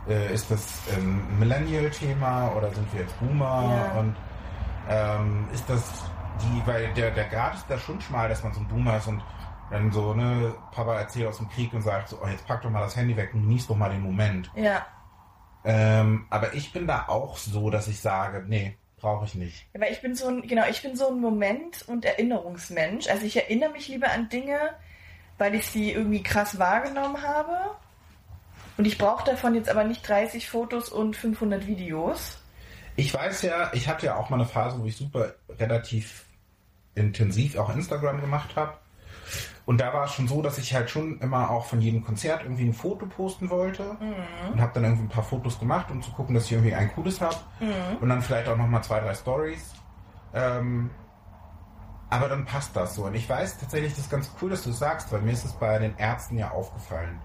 äh, 0.09 0.33
ist 0.33 0.51
das 0.51 0.83
ähm, 0.95 1.23
ein 1.29 1.39
Millennial-Thema 1.39 2.53
oder 2.57 2.71
sind 2.73 2.93
wir 2.93 3.01
jetzt 3.01 3.19
Boomer? 3.19 3.93
Ja. 3.95 4.01
Und 4.01 4.17
ähm, 4.89 5.49
ist 5.53 5.69
das 5.69 6.05
die, 6.43 6.67
weil 6.67 6.93
der, 6.95 7.11
der 7.11 7.25
Grad 7.25 7.55
ist 7.55 7.67
da 7.69 7.79
schon 7.79 8.01
schmal, 8.01 8.29
dass 8.29 8.43
man 8.43 8.53
so 8.53 8.61
ein 8.61 8.69
Boomer 8.69 8.99
ist 8.99 9.07
und 9.07 9.23
dann 9.71 9.93
so, 9.93 10.15
ne, 10.15 10.55
Papa 10.73 10.99
erzählt 10.99 11.29
aus 11.29 11.39
dem 11.39 11.49
Krieg 11.49 11.73
und 11.73 11.83
sagt 11.83 12.09
so, 12.09 12.19
oh, 12.23 12.27
jetzt 12.27 12.47
pack 12.47 12.63
doch 12.63 12.71
mal 12.71 12.81
das 12.81 12.97
Handy 12.97 13.17
weg 13.17 13.33
und 13.35 13.43
genieß 13.43 13.69
doch 13.69 13.77
mal 13.77 13.91
den 13.91 14.01
Moment. 14.01 14.51
Ja. 14.55 14.85
Ähm, 15.65 16.27
aber 16.31 16.55
ich 16.55 16.73
bin 16.73 16.87
da 16.87 17.07
auch 17.09 17.37
so, 17.37 17.71
dass 17.71 17.87
ich 17.89 18.01
sage, 18.01 18.45
nee, 18.47 18.77
brauche 18.99 19.27
ich 19.27 19.35
nicht. 19.35 19.67
Ja, 19.75 19.81
Weil 19.81 19.93
ich 19.93 20.01
bin 20.01 20.15
so 20.15 20.29
ein, 20.29 20.43
genau, 20.43 20.65
ich 20.69 20.83
bin 20.83 20.97
so 20.97 21.09
ein 21.09 21.21
Moment- 21.21 21.87
und 21.89 22.05
Erinnerungsmensch. 22.05 23.09
Also 23.09 23.25
ich 23.27 23.37
erinnere 23.37 23.71
mich 23.71 23.89
lieber 23.89 24.11
an 24.11 24.29
Dinge, 24.29 24.59
weil 25.41 25.55
ich 25.55 25.67
sie 25.67 25.91
irgendwie 25.91 26.23
krass 26.23 26.59
wahrgenommen 26.59 27.23
habe. 27.23 27.57
Und 28.77 28.87
ich 28.87 28.99
brauche 28.99 29.25
davon 29.25 29.55
jetzt 29.55 29.71
aber 29.71 29.85
nicht 29.85 30.07
30 30.07 30.49
Fotos 30.49 30.91
und 30.91 31.17
500 31.17 31.67
Videos. 31.67 32.39
Ich 32.97 33.13
weiß 33.15 33.43
ja, 33.43 33.71
ich 33.73 33.89
hatte 33.89 34.07
ja 34.07 34.17
auch 34.17 34.29
mal 34.29 34.37
eine 34.37 34.47
Phase, 34.47 34.79
wo 34.79 34.85
ich 34.85 34.97
super 34.97 35.33
relativ 35.59 36.27
intensiv 36.95 37.57
auch 37.57 37.75
Instagram 37.75 38.21
gemacht 38.21 38.55
habe. 38.55 38.75
Und 39.65 39.81
da 39.81 39.95
war 39.95 40.05
es 40.05 40.13
schon 40.13 40.29
so, 40.29 40.43
dass 40.43 40.59
ich 40.59 40.75
halt 40.75 40.91
schon 40.91 41.19
immer 41.21 41.51
auch 41.51 41.65
von 41.65 41.81
jedem 41.81 42.05
Konzert 42.05 42.43
irgendwie 42.43 42.65
ein 42.65 42.75
Foto 42.75 43.07
posten 43.07 43.49
wollte. 43.49 43.97
Und 44.53 44.61
habe 44.61 44.73
dann 44.75 44.85
irgendwie 44.85 45.05
ein 45.05 45.09
paar 45.09 45.25
Fotos 45.25 45.59
gemacht, 45.59 45.91
um 45.91 46.03
zu 46.03 46.11
gucken, 46.11 46.35
dass 46.35 46.47
ich 46.47 46.53
irgendwie 46.53 46.75
ein 46.75 46.93
cooles 46.93 47.21
habe. 47.21 47.37
Und 48.01 48.09
dann 48.11 48.21
vielleicht 48.21 48.49
auch 48.49 48.57
nochmal 48.57 48.83
zwei, 48.85 49.01
drei 49.01 49.15
Stories. 49.15 49.73
Ähm, 50.35 50.91
aber 52.11 52.29
dann 52.29 52.45
passt 52.45 52.77
das 52.77 52.95
so. 52.95 53.05
Und 53.05 53.15
ich 53.15 53.29
weiß 53.29 53.59
tatsächlich, 53.59 53.93
das 53.93 54.05
ist 54.05 54.11
ganz 54.11 54.31
cool, 54.41 54.51
dass 54.51 54.63
du 54.63 54.73
sagst, 54.73 55.13
weil 55.13 55.23
mir 55.23 55.33
ist 55.33 55.45
es 55.45 55.53
bei 55.53 55.79
den 55.79 55.97
Ärzten 55.97 56.37
ja 56.37 56.51
aufgefallen. 56.51 57.21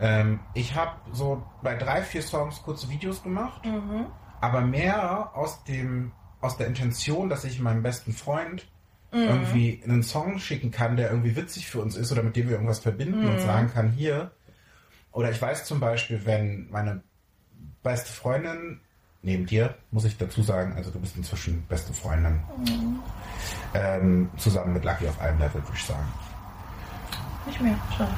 Ähm, 0.00 0.40
ich 0.54 0.74
habe 0.74 0.92
so 1.12 1.42
bei 1.62 1.74
drei, 1.74 2.02
vier 2.02 2.22
Songs 2.22 2.62
kurze 2.62 2.88
Videos 2.90 3.22
gemacht 3.22 3.62
aber 4.40 4.60
mehr 4.60 5.36
aus 5.36 5.64
dem 5.64 6.12
aus 6.40 6.56
der 6.56 6.68
Intention, 6.68 7.28
dass 7.28 7.44
ich 7.44 7.58
meinem 7.58 7.82
besten 7.82 8.12
Freund 8.12 8.70
irgendwie 9.10 9.82
einen 9.82 10.02
Song 10.02 10.38
schicken 10.38 10.70
kann, 10.70 10.96
der 10.96 11.10
irgendwie 11.10 11.34
witzig 11.34 11.66
für 11.66 11.80
uns 11.80 11.96
ist 11.96 12.12
oder 12.12 12.22
mit 12.22 12.36
dem 12.36 12.46
wir 12.46 12.52
irgendwas 12.52 12.78
verbinden 12.78 13.26
und 13.26 13.40
sagen 13.40 13.70
kann, 13.72 13.90
hier. 13.90 14.32
Oder 15.10 15.30
ich 15.30 15.40
weiß 15.40 15.64
zum 15.64 15.80
Beispiel, 15.80 16.26
wenn 16.26 16.68
meine 16.70 17.02
beste 17.82 18.12
Freundin 18.12 18.82
neben 19.22 19.46
dir, 19.46 19.74
muss 19.90 20.04
ich 20.04 20.16
dazu 20.16 20.42
sagen, 20.42 20.74
also 20.76 20.90
du 20.90 21.00
bist 21.00 21.16
inzwischen 21.16 21.66
beste 21.66 21.92
Freundin, 21.92 22.40
ähm, 23.74 24.30
zusammen 24.36 24.72
mit 24.74 24.84
Lucky 24.84 25.08
auf 25.08 25.20
einem 25.20 25.38
Level, 25.38 25.62
würde 25.62 25.76
ich 25.76 25.84
sagen. 25.84 26.06
Nicht 27.46 27.60
mehr, 27.60 27.76
schade. 27.96 28.14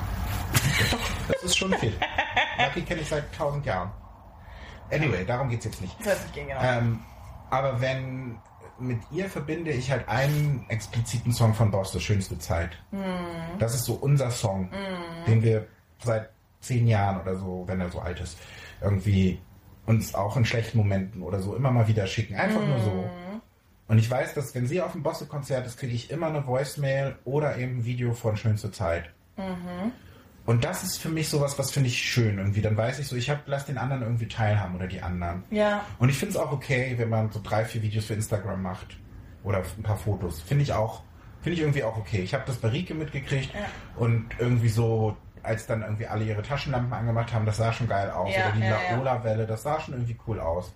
Das 1.29 1.43
ist 1.45 1.57
schon 1.57 1.73
viel. 1.75 1.95
Lucky 2.59 2.83
kenne 2.83 3.01
ich 3.01 3.09
seit 3.09 3.33
tausend 3.35 3.65
Jahren. 3.65 3.91
Anyway, 4.91 5.25
darum 5.25 5.49
geht's 5.49 5.65
jetzt 5.65 5.81
nicht. 5.81 5.95
Das 6.01 6.09
heißt 6.09 6.33
gehen, 6.33 6.49
genau. 6.49 6.61
Ähm, 6.63 7.01
aber 7.49 7.81
wenn 7.81 8.39
mit 8.81 8.99
ihr 9.11 9.29
verbinde 9.29 9.71
ich 9.71 9.91
halt 9.91 10.09
einen 10.09 10.65
expliziten 10.69 11.33
Song 11.33 11.55
von 11.55 11.71
Boss, 11.71 11.93
das 11.93 12.03
schönste 12.03 12.39
Zeit. 12.39 12.71
Mhm. 12.91 13.59
Das 13.59 13.75
ist 13.75 13.85
so 13.85 13.95
unser 13.95 14.31
Song, 14.31 14.71
den 15.27 15.43
wir 15.43 15.67
seit 16.03 16.31
zehn 16.61 16.87
Jahren 16.87 17.21
oder 17.21 17.37
so, 17.37 17.65
wenn 17.67 17.81
er 17.81 17.91
so 17.91 18.01
alt 18.01 18.21
ist, 18.21 18.39
irgendwie 18.81 19.41
uns 19.91 20.15
auch 20.15 20.37
in 20.37 20.45
schlechten 20.45 20.79
Momenten 20.79 21.23
oder 21.23 21.41
so 21.41 21.57
immer 21.57 21.71
mal 21.73 21.89
wieder 21.89 22.07
schicken. 22.07 22.35
Einfach 22.37 22.65
nur 22.65 22.79
so. 22.81 23.11
Und 23.89 23.99
ich 23.99 24.09
weiß, 24.09 24.35
dass 24.35 24.55
wenn 24.55 24.67
sie 24.69 24.81
auf 24.81 24.93
dem 24.93 25.03
Bosse-Konzert 25.03 25.67
ist, 25.67 25.77
kriege 25.79 25.93
ich 25.93 26.13
immer 26.13 26.29
eine 26.29 26.47
Voicemail 26.47 27.17
oder 27.25 27.59
eben 27.59 27.79
ein 27.79 27.85
Video 27.85 28.13
von 28.15 28.37
Schönste 28.37 28.71
Zeit. 28.71 29.11
Mhm. 29.37 29.91
Und 30.47 30.65
das 30.65 30.85
ist 30.85 30.99
für 30.99 31.09
mich 31.09 31.29
sowas, 31.29 31.59
was 31.59 31.73
finde 31.73 31.89
ich 31.89 31.99
schön 31.99 32.39
irgendwie. 32.39 32.61
Dann 32.61 32.77
weiß 32.77 33.01
ich 33.01 33.09
so, 33.09 33.17
ich 33.17 33.29
hab, 33.31 33.47
lass 33.47 33.67
den 33.67 33.79
anderen 33.79 34.03
irgendwie 34.03 34.29
teilhaben 34.29 34.77
oder 34.77 34.87
die 34.87 35.03
anderen. 35.03 35.43
Ja. 35.51 35.85
Und 35.99 36.09
ich 36.09 36.17
finde 36.19 36.35
es 36.35 36.41
auch 36.41 36.53
okay, 36.53 36.95
wenn 36.97 37.09
man 37.09 37.31
so 37.33 37.41
drei, 37.43 37.65
vier 37.65 37.83
Videos 37.83 38.05
für 38.05 38.15
Instagram 38.15 38.63
macht 38.63 38.97
oder 39.43 39.59
ein 39.77 39.83
paar 39.83 39.97
Fotos. 39.97 40.41
Finde 40.41 40.63
ich 40.63 40.73
auch, 40.73 41.03
finde 41.43 41.55
ich 41.55 41.61
irgendwie 41.61 41.83
auch 41.83 41.97
okay. 41.97 42.21
Ich 42.21 42.33
habe 42.33 42.45
das 42.47 42.57
bei 42.57 42.69
Rike 42.69 42.95
mitgekriegt 42.95 43.53
Ja. 43.55 43.61
und 43.97 44.27
irgendwie 44.39 44.69
so, 44.69 45.17
als 45.43 45.67
dann 45.67 45.83
irgendwie 45.83 46.07
alle 46.07 46.25
ihre 46.25 46.43
Taschenlampen 46.43 46.93
angemacht 46.93 47.33
haben, 47.33 47.47
das 47.47 47.57
sah 47.57 47.73
schon 47.73 47.89
geil 47.89 48.11
aus. 48.11 48.35
Ja, 48.35 48.47
oder 48.49 48.57
die 48.57 48.63
ja. 48.63 48.79
Laola-Welle, 48.93 49.47
das 49.47 49.63
sah 49.63 49.81
schon 49.81 49.95
irgendwie 49.95 50.17
cool 50.27 50.41
aus. 50.41 50.73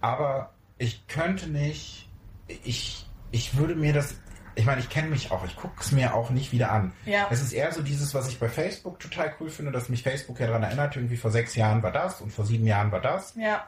Aber 0.00 0.52
ich 0.78 1.06
könnte 1.06 1.48
nicht, 1.48 2.08
ich, 2.48 3.06
ich 3.30 3.56
würde 3.56 3.74
mir 3.74 3.92
das, 3.92 4.16
ich 4.54 4.64
meine, 4.64 4.80
ich 4.80 4.88
kenne 4.88 5.08
mich 5.08 5.30
auch, 5.30 5.44
ich 5.44 5.56
gucke 5.56 5.80
es 5.80 5.92
mir 5.92 6.14
auch 6.14 6.30
nicht 6.30 6.52
wieder 6.52 6.72
an. 6.72 6.92
Ja. 7.06 7.28
Es 7.30 7.40
ist 7.40 7.52
eher 7.52 7.72
so 7.72 7.82
dieses, 7.82 8.14
was 8.14 8.28
ich 8.28 8.38
bei 8.38 8.48
Facebook 8.48 8.98
total 9.00 9.32
cool 9.40 9.50
finde, 9.50 9.72
dass 9.72 9.88
mich 9.88 10.02
Facebook 10.02 10.40
ja 10.40 10.46
daran 10.46 10.62
erinnert, 10.62 10.96
irgendwie 10.96 11.16
vor 11.16 11.30
sechs 11.30 11.54
Jahren 11.54 11.82
war 11.82 11.92
das 11.92 12.20
und 12.20 12.32
vor 12.32 12.44
sieben 12.44 12.66
Jahren 12.66 12.92
war 12.92 13.00
das 13.00 13.34
Ja. 13.36 13.66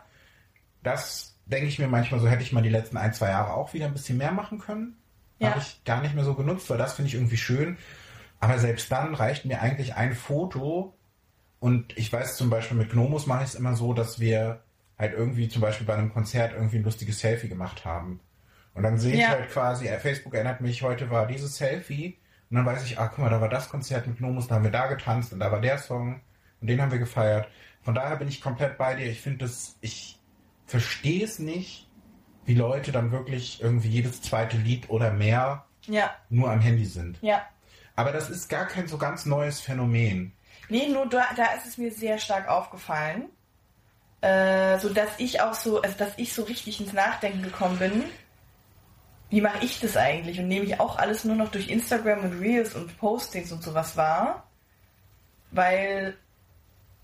das 0.83 1.35
denke 1.47 1.67
ich 1.67 1.79
mir 1.79 1.89
manchmal 1.89 2.21
so, 2.21 2.29
hätte 2.29 2.43
ich 2.43 2.53
mal 2.53 2.63
die 2.63 2.71
letzten 2.71 2.97
ein, 2.97 3.13
zwei 3.13 3.29
Jahre 3.29 3.53
auch 3.53 3.75
wieder 3.75 3.87
ein 3.87 3.93
bisschen 3.93 4.19
mehr 4.19 4.33
machen 4.33 4.59
können. 4.59 4.97
Ja. 5.39 5.51
Habe 5.51 5.61
ich 5.61 5.83
gar 5.85 6.01
nicht 6.01 6.15
mehr 6.15 6.25
so 6.25 6.35
genutzt, 6.35 6.71
weil 6.71 6.79
das 6.79 6.95
finde 6.95 7.09
ich 7.09 7.15
irgendwie 7.15 7.37
schön. 7.37 7.77
Aber 8.45 8.59
selbst 8.59 8.93
dann 8.93 9.15
reicht 9.15 9.47
mir 9.47 9.63
eigentlich 9.63 9.95
ein 9.95 10.13
Foto. 10.15 10.93
Und 11.61 11.97
ich 11.97 12.13
weiß 12.13 12.37
zum 12.37 12.51
Beispiel 12.51 12.77
mit 12.77 12.91
Gnomus 12.91 13.27
mache 13.27 13.43
ich 13.45 13.49
es 13.51 13.55
immer 13.55 13.75
so, 13.75 13.95
dass 13.95 14.21
wir 14.21 14.61
halt 14.99 15.15
irgendwie 15.15 15.49
zum 15.49 15.63
Beispiel 15.63 15.87
bei 15.87 15.95
einem 15.95 16.13
Konzert 16.13 16.53
irgendwie 16.53 16.77
ein 16.77 16.83
lustiges 16.85 17.21
Selfie 17.21 17.49
gemacht 17.49 17.87
haben. 17.87 18.21
Und 18.75 18.83
dann 18.83 18.99
sehe 18.99 19.15
ich 19.15 19.21
Ja. 19.21 19.29
halt 19.31 19.49
quasi, 19.51 19.87
äh, 19.89 19.99
Facebook 19.99 20.35
erinnert 20.35 20.61
mich, 20.61 20.83
heute 20.83 21.09
war 21.09 21.27
dieses 21.27 21.57
Selfie. 21.57 22.19
Und 22.51 22.57
dann 22.59 22.67
weiß 22.67 22.85
ich, 22.85 22.99
ah, 22.99 23.09
guck 23.09 23.21
mal, 23.21 23.31
da 23.31 23.41
war 23.41 23.49
das 23.49 23.71
Konzert 23.71 24.07
mit 24.07 24.19
Gnomus, 24.19 24.47
da 24.49 24.57
haben 24.57 24.65
wir 24.65 24.71
da 24.71 24.89
getanzt 24.89 25.33
und 25.33 25.41
da 25.41 25.51
war 25.51 25.63
der 25.63 25.79
Song 25.79 26.21
und 26.61 26.67
den 26.67 26.83
haben 26.83 26.93
wir 26.93 26.99
gefeiert. 26.99 27.49
Von 27.81 27.95
daher 27.95 28.17
bin 28.17 28.29
ich 28.29 28.43
komplett 28.43 28.77
bei 28.77 28.95
dir. 28.95 29.07
Ich 29.07 29.23
finde 29.23 29.39
das, 29.47 29.77
ich 29.81 30.19
verstehe 30.67 31.25
es 31.25 31.39
nicht, 31.39 31.89
wie 32.45 32.55
Leute 32.55 32.93
dann 32.93 33.11
wirklich 33.11 33.63
irgendwie 33.63 33.89
jedes 33.89 34.21
zweite 34.21 34.59
Lied 34.59 34.91
oder 34.91 35.11
mehr 35.13 35.65
Ja. 35.87 36.11
nur 36.29 36.51
am 36.53 36.61
Handy 36.61 36.85
sind. 36.85 37.17
Ja. 37.23 37.43
Aber 37.97 38.13
das 38.13 38.31
ist 38.31 38.49
gar 38.49 38.67
kein 38.67 38.89
so 38.89 38.99
ganz 38.99 39.27
neues 39.27 39.61
Phänomen. 39.61 40.33
Nee, 40.69 40.89
nur 40.89 41.07
da, 41.07 41.27
da 41.37 41.53
ist 41.55 41.67
es 41.67 41.79
mir 41.79 41.93
sehr 41.93 42.19
stark 42.19 42.49
aufgefallen. 42.49 43.29
Äh, 44.21 44.79
so 44.79 44.89
dass 44.89 45.11
ich 45.19 45.43
auch 45.43 45.55
so, 45.55 45.83
also 45.83 45.97
dass 45.99 46.13
ich 46.17 46.33
so 46.33 46.45
richtig 46.45 46.81
ins 46.81 46.93
Nachdenken 46.93 47.43
gekommen 47.43 47.79
bin. 47.79 48.05
Wie 49.29 49.41
mache 49.41 49.65
ich 49.65 49.81
das 49.81 49.97
eigentlich? 49.97 50.39
Und 50.39 50.49
nehme 50.49 50.65
ich 50.65 50.81
auch 50.81 50.97
alles 50.97 51.25
nur 51.25 51.37
noch 51.37 51.51
durch 51.51 51.69
Instagram 51.69 52.21
und 52.21 52.41
Reels 52.41 52.75
und 52.75 52.97
Postings 52.99 53.53
und 53.53 53.63
sowas 53.63 53.97
wahr? 53.97 54.49
Weil 55.51 56.17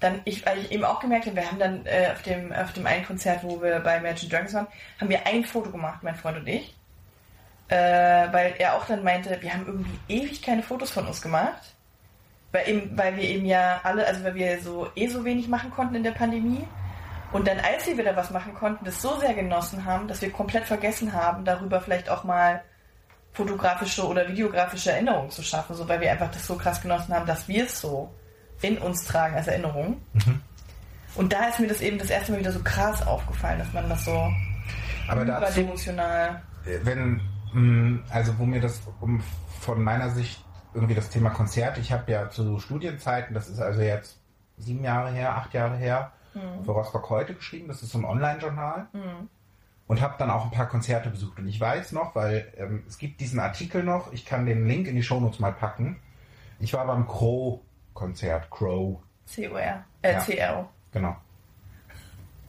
dann 0.01 0.23
ich, 0.25 0.47
weil 0.47 0.61
ich 0.61 0.73
eben 0.73 0.85
auch 0.85 1.01
gemerkt 1.01 1.27
habe, 1.27 1.37
wir 1.37 1.47
haben 1.47 1.59
dann 1.59 1.87
äh, 1.87 2.09
auf 2.13 2.23
dem 2.23 2.53
auf 2.53 2.73
dem 2.73 2.87
einen 2.87 3.05
Konzert, 3.05 3.45
wo 3.45 3.61
wir 3.61 3.81
bei 3.81 3.99
Imagine 3.99 4.31
Dragons 4.31 4.55
waren, 4.55 4.67
haben 4.99 5.11
wir 5.11 5.27
ein 5.27 5.45
Foto 5.45 5.71
gemacht, 5.71 6.03
mein 6.03 6.17
Freund 6.17 6.39
und 6.39 6.47
ich. 6.47 6.75
Äh, 7.71 8.33
weil 8.33 8.55
er 8.59 8.75
auch 8.75 8.85
dann 8.87 9.05
meinte, 9.05 9.41
wir 9.41 9.55
haben 9.55 9.65
irgendwie 9.65 9.99
ewig 10.09 10.43
keine 10.43 10.63
Fotos 10.63 10.91
von 10.91 11.07
uns 11.07 11.23
gemacht. 11.23 11.75
Weil, 12.53 12.69
eben, 12.69 12.99
weil 12.99 13.17
wir 13.17 13.23
eben 13.23 13.47
ja 13.47 13.81
alle, 13.85 14.05
also 14.07 14.25
weil 14.25 14.35
wir 14.35 14.61
so 14.61 14.89
eh 14.97 15.07
so 15.07 15.25
wenig 15.25 15.47
machen 15.47 15.71
konnten 15.71 15.95
in 15.95 16.03
der 16.03 16.11
Pandemie. 16.11 16.67
Und 17.33 17.47
dann, 17.47 17.61
als 17.61 17.87
wir 17.87 17.97
wieder 17.97 18.17
was 18.17 18.31
machen 18.31 18.55
konnten, 18.55 18.85
das 18.85 19.01
so 19.01 19.17
sehr 19.21 19.35
genossen 19.35 19.85
haben, 19.85 20.09
dass 20.09 20.21
wir 20.21 20.33
komplett 20.33 20.65
vergessen 20.65 21.13
haben, 21.13 21.45
darüber 21.45 21.81
vielleicht 21.81 22.11
auch 22.11 22.25
mal 22.25 22.61
fotografische 23.33 24.05
oder 24.05 24.27
videografische 24.27 24.91
Erinnerungen 24.91 25.31
zu 25.31 25.43
schaffen, 25.43 25.77
so 25.77 25.89
weil 25.89 26.01
wir 26.01 26.11
einfach 26.11 26.33
das 26.33 26.45
so 26.45 26.57
krass 26.57 26.83
genossen 26.83 27.15
haben, 27.15 27.27
dass 27.27 27.47
wir 27.47 27.65
es 27.65 27.81
so 27.81 28.13
in 28.63 28.79
uns 28.79 29.05
tragen 29.05 29.37
als 29.37 29.47
Erinnerung. 29.47 30.03
Und 31.15 31.33
da 31.33 31.49
ist 31.49 31.61
mir 31.61 31.69
das 31.69 31.81
eben 31.81 31.99
das 31.99 32.11
erste 32.11 32.33
Mal 32.33 32.41
wieder 32.41 32.51
so 32.53 32.61
krass 32.65 33.07
aufgefallen, 33.07 33.61
dass 33.61 33.73
man 33.73 33.89
das 33.89 34.05
so 34.05 34.29
Aber 35.09 35.25
dazu, 35.25 35.61
überdemotional. 35.61 36.43
äh, 36.67 36.79
wenn, 36.83 37.21
also 38.11 38.39
wo 38.39 38.45
mir 38.47 38.61
das 38.61 38.83
um, 39.01 39.21
von 39.61 39.83
meiner 39.83 40.11
Sicht 40.11 40.45
irgendwie 40.75 40.95
das 40.95 41.11
Thema 41.11 41.31
Konzert, 41.31 41.79
ich 41.79 41.91
habe 41.93 42.11
ja 42.13 42.31
zu 42.31 42.59
Studienzeiten, 42.61 43.35
das 43.35 43.49
ist 43.49 43.61
also 43.61 43.81
jetzt 43.81 44.21
sieben 44.57 44.85
Jahre 44.85 45.11
her, 45.11 45.35
acht 45.37 45.53
Jahre 45.55 45.77
her, 45.77 46.13
für 46.65 46.71
Rostock 46.71 47.11
heute 47.11 47.35
geschrieben, 47.35 47.67
das 47.69 47.83
ist 47.83 47.91
so 47.91 47.99
ein 47.99 48.05
Online-Journal. 48.05 48.87
Und 49.89 50.01
habe 50.01 50.15
dann 50.19 50.31
auch 50.31 50.45
ein 50.45 50.53
paar 50.53 50.69
Konzerte 50.69 51.11
besucht. 51.11 51.41
Und 51.41 51.49
ich 51.49 51.61
weiß 51.61 51.91
noch, 51.91 52.15
weil 52.15 52.53
ähm, 52.57 52.85
es 52.87 52.97
gibt 52.99 53.21
diesen 53.21 53.41
Artikel 53.41 53.83
noch, 53.83 54.13
ich 54.13 54.25
kann 54.25 54.47
den 54.47 54.69
Link 54.69 54.87
in 54.87 54.95
die 54.95 55.03
Shownotes 55.03 55.41
mal 55.41 55.53
packen. 55.53 56.01
Ich 56.61 56.73
war 56.73 56.87
beim 56.87 57.09
Crow-Konzert, 57.09 58.49
Crow, 58.53 59.01
C-O-R. 59.27 59.85
Äh, 60.03 60.13
Ja. 60.13 60.19
C-R-O. 60.21 60.69
genau. 60.93 61.17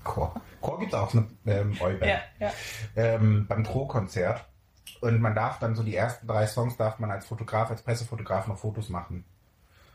Crow. 0.03 0.31
Crow 0.61 0.79
gibt 0.79 0.93
es 0.93 0.99
auch, 0.99 1.11
eine 1.15 1.25
ähm, 1.47 1.75
Boyband. 1.79 2.05
Ja, 2.05 2.19
ja. 2.39 2.51
ähm, 2.95 3.47
beim 3.47 3.63
Crow-Konzert. 3.63 4.45
Und 5.01 5.19
man 5.19 5.35
darf 5.35 5.59
dann 5.59 5.75
so 5.75 5.83
die 5.83 5.95
ersten 5.95 6.27
drei 6.27 6.45
Songs 6.47 6.77
darf 6.77 6.99
man 6.99 7.11
als 7.11 7.25
Fotograf, 7.25 7.69
als 7.69 7.81
Pressefotograf 7.81 8.47
noch 8.47 8.57
Fotos 8.59 8.89
machen. 8.89 9.25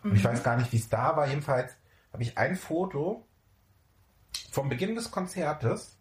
Und 0.03 0.15
ich 0.17 0.25
weiß 0.25 0.43
gar 0.43 0.57
nicht, 0.57 0.73
wie 0.73 0.77
es 0.77 0.89
da 0.89 1.17
war. 1.17 1.27
Jedenfalls 1.29 1.73
habe 2.13 2.23
ich 2.23 2.37
ein 2.39 2.57
Foto 2.57 3.25
vom 4.51 4.69
Beginn 4.69 4.95
des 4.95 5.11
Konzertes 5.11 5.97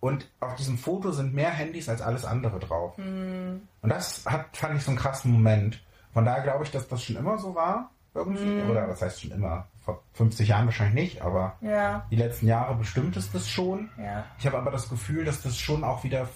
und 0.00 0.28
auf 0.40 0.56
diesem 0.56 0.76
Foto 0.78 1.12
sind 1.12 1.32
mehr 1.34 1.50
Handys 1.50 1.88
als 1.88 2.02
alles 2.02 2.24
andere 2.24 2.58
drauf. 2.58 2.96
Und 2.98 3.60
das 3.82 4.24
hat, 4.26 4.56
fand 4.56 4.76
ich 4.76 4.82
so 4.84 4.90
einen 4.90 4.98
krassen 4.98 5.30
Moment. 5.32 5.82
Von 6.12 6.24
daher 6.24 6.42
glaube 6.42 6.64
ich, 6.64 6.70
dass 6.70 6.88
das 6.88 7.02
schon 7.02 7.16
immer 7.16 7.38
so 7.38 7.54
war. 7.54 7.90
Irgendwie. 8.14 8.60
Oder 8.70 8.88
was 8.88 9.00
heißt 9.00 9.22
schon 9.22 9.30
immer? 9.30 9.68
Vor 9.80 10.02
50 10.12 10.46
Jahren 10.48 10.66
wahrscheinlich 10.66 10.94
nicht, 11.12 11.22
aber 11.22 11.56
Ja, 11.62 12.06
die 12.10 12.16
letzten 12.16 12.46
Jahre 12.46 12.74
bestimmt 12.74 13.16
ist 13.16 13.34
das 13.34 13.48
schon. 13.48 13.88
ja. 13.96 14.24
Ich 14.38 14.46
habe 14.46 14.58
aber 14.58 14.70
das 14.70 14.90
Gefühl, 14.90 15.24
dass 15.24 15.42
das 15.42 15.56
schon 15.58 15.82
auch 15.82 16.04
wieder 16.04 16.28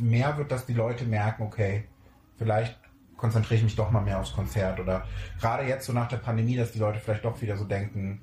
mehr 0.00 0.36
wird, 0.36 0.50
dass 0.52 0.66
die 0.66 0.74
Leute 0.74 1.04
merken, 1.04 1.42
okay, 1.42 1.84
vielleicht 2.36 2.78
konzentriere 3.16 3.58
ich 3.58 3.64
mich 3.64 3.76
doch 3.76 3.90
mal 3.90 4.00
mehr 4.02 4.18
aufs 4.18 4.32
Konzert 4.34 4.80
oder 4.80 5.04
gerade 5.40 5.64
jetzt 5.64 5.86
so 5.86 5.92
nach 5.92 6.08
der 6.08 6.16
Pandemie, 6.18 6.56
dass 6.56 6.72
die 6.72 6.78
Leute 6.78 6.98
vielleicht 6.98 7.24
doch 7.24 7.40
wieder 7.40 7.56
so 7.56 7.64
denken, 7.64 8.20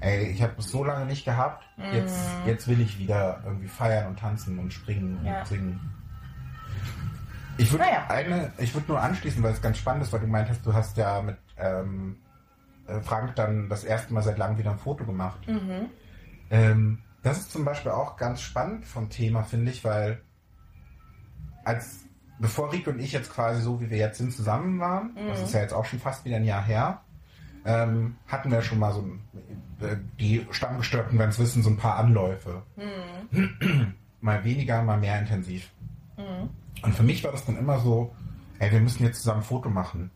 ey, 0.00 0.26
ich 0.28 0.42
habe 0.42 0.52
es 0.58 0.70
so 0.70 0.84
lange 0.84 1.06
nicht 1.06 1.24
gehabt, 1.24 1.64
jetzt, 1.92 2.36
jetzt 2.44 2.68
will 2.68 2.80
ich 2.80 2.98
wieder 2.98 3.40
irgendwie 3.44 3.68
feiern 3.68 4.08
und 4.08 4.18
tanzen 4.18 4.58
und 4.58 4.72
springen 4.72 5.24
Ja. 5.24 5.40
und 5.40 5.46
singen. 5.46 5.80
Ich 7.56 7.70
würde 7.70 7.84
Naja. 7.84 8.06
eine, 8.08 8.52
ich 8.58 8.74
würde 8.74 8.88
nur 8.88 9.00
anschließen, 9.00 9.42
weil 9.42 9.52
es 9.52 9.62
ganz 9.62 9.78
spannend 9.78 10.02
ist, 10.02 10.12
weil 10.12 10.20
du 10.20 10.26
meintest, 10.26 10.66
du 10.66 10.74
hast 10.74 10.96
ja 10.96 11.22
mit 11.22 11.38
ähm, 11.56 12.16
äh, 12.88 13.00
Frank 13.00 13.36
dann 13.36 13.68
das 13.68 13.84
erste 13.84 14.12
Mal 14.12 14.22
seit 14.22 14.38
langem 14.38 14.58
wieder 14.58 14.72
ein 14.72 14.78
Foto 14.78 15.04
gemacht. 15.04 15.38
Ähm, 16.50 16.98
das 17.22 17.38
ist 17.38 17.52
zum 17.52 17.64
Beispiel 17.64 17.92
auch 17.92 18.16
ganz 18.16 18.42
spannend 18.42 18.84
vom 18.84 19.08
Thema, 19.08 19.44
finde 19.44 19.70
ich, 19.70 19.84
weil 19.84 20.20
als 21.64 22.04
bevor 22.38 22.72
Rico 22.72 22.90
und 22.90 23.00
ich 23.00 23.12
jetzt 23.12 23.32
quasi 23.32 23.62
so 23.62 23.80
wie 23.80 23.90
wir 23.90 23.98
jetzt 23.98 24.18
sind 24.18 24.32
zusammen 24.32 24.80
waren, 24.80 25.16
das 25.28 25.40
ist 25.42 25.54
ja 25.54 25.60
jetzt 25.60 25.72
auch 25.72 25.84
schon 25.84 25.98
fast 25.98 26.24
wieder 26.24 26.36
ein 26.36 26.44
Jahr 26.44 26.64
her, 26.64 27.00
ähm, 27.64 28.16
hatten 28.26 28.50
wir 28.50 28.60
schon 28.62 28.78
mal 28.78 28.92
so 28.92 29.04
äh, 29.80 29.96
die 30.20 30.46
Stammgestörten 30.50 31.18
es 31.20 31.38
wissen, 31.38 31.62
so 31.62 31.70
ein 31.70 31.76
paar 31.76 31.96
Anläufe. 31.96 32.62
mal 34.20 34.44
weniger, 34.44 34.82
mal 34.82 34.98
mehr 34.98 35.18
intensiv. 35.18 35.70
Und 36.82 36.94
für 36.94 37.02
mich 37.02 37.22
war 37.24 37.32
das 37.32 37.44
dann 37.44 37.56
immer 37.56 37.78
so, 37.78 38.14
ey, 38.58 38.70
wir 38.70 38.80
müssen 38.80 39.04
jetzt 39.04 39.18
zusammen 39.18 39.40
ein 39.40 39.44
Foto 39.44 39.70
machen. 39.70 40.10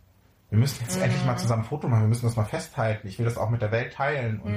Wir 0.50 0.58
müssen 0.58 0.82
jetzt 0.82 1.00
endlich 1.00 1.24
mal 1.26 1.36
zusammen 1.36 1.62
ein 1.62 1.68
Foto 1.68 1.88
machen, 1.88 2.02
wir 2.02 2.08
müssen 2.08 2.24
das 2.24 2.36
mal 2.36 2.44
festhalten. 2.44 3.06
Ich 3.06 3.18
will 3.18 3.26
das 3.26 3.36
auch 3.36 3.50
mit 3.50 3.60
der 3.60 3.70
Welt 3.70 3.92
teilen 3.92 4.40
und 4.40 4.54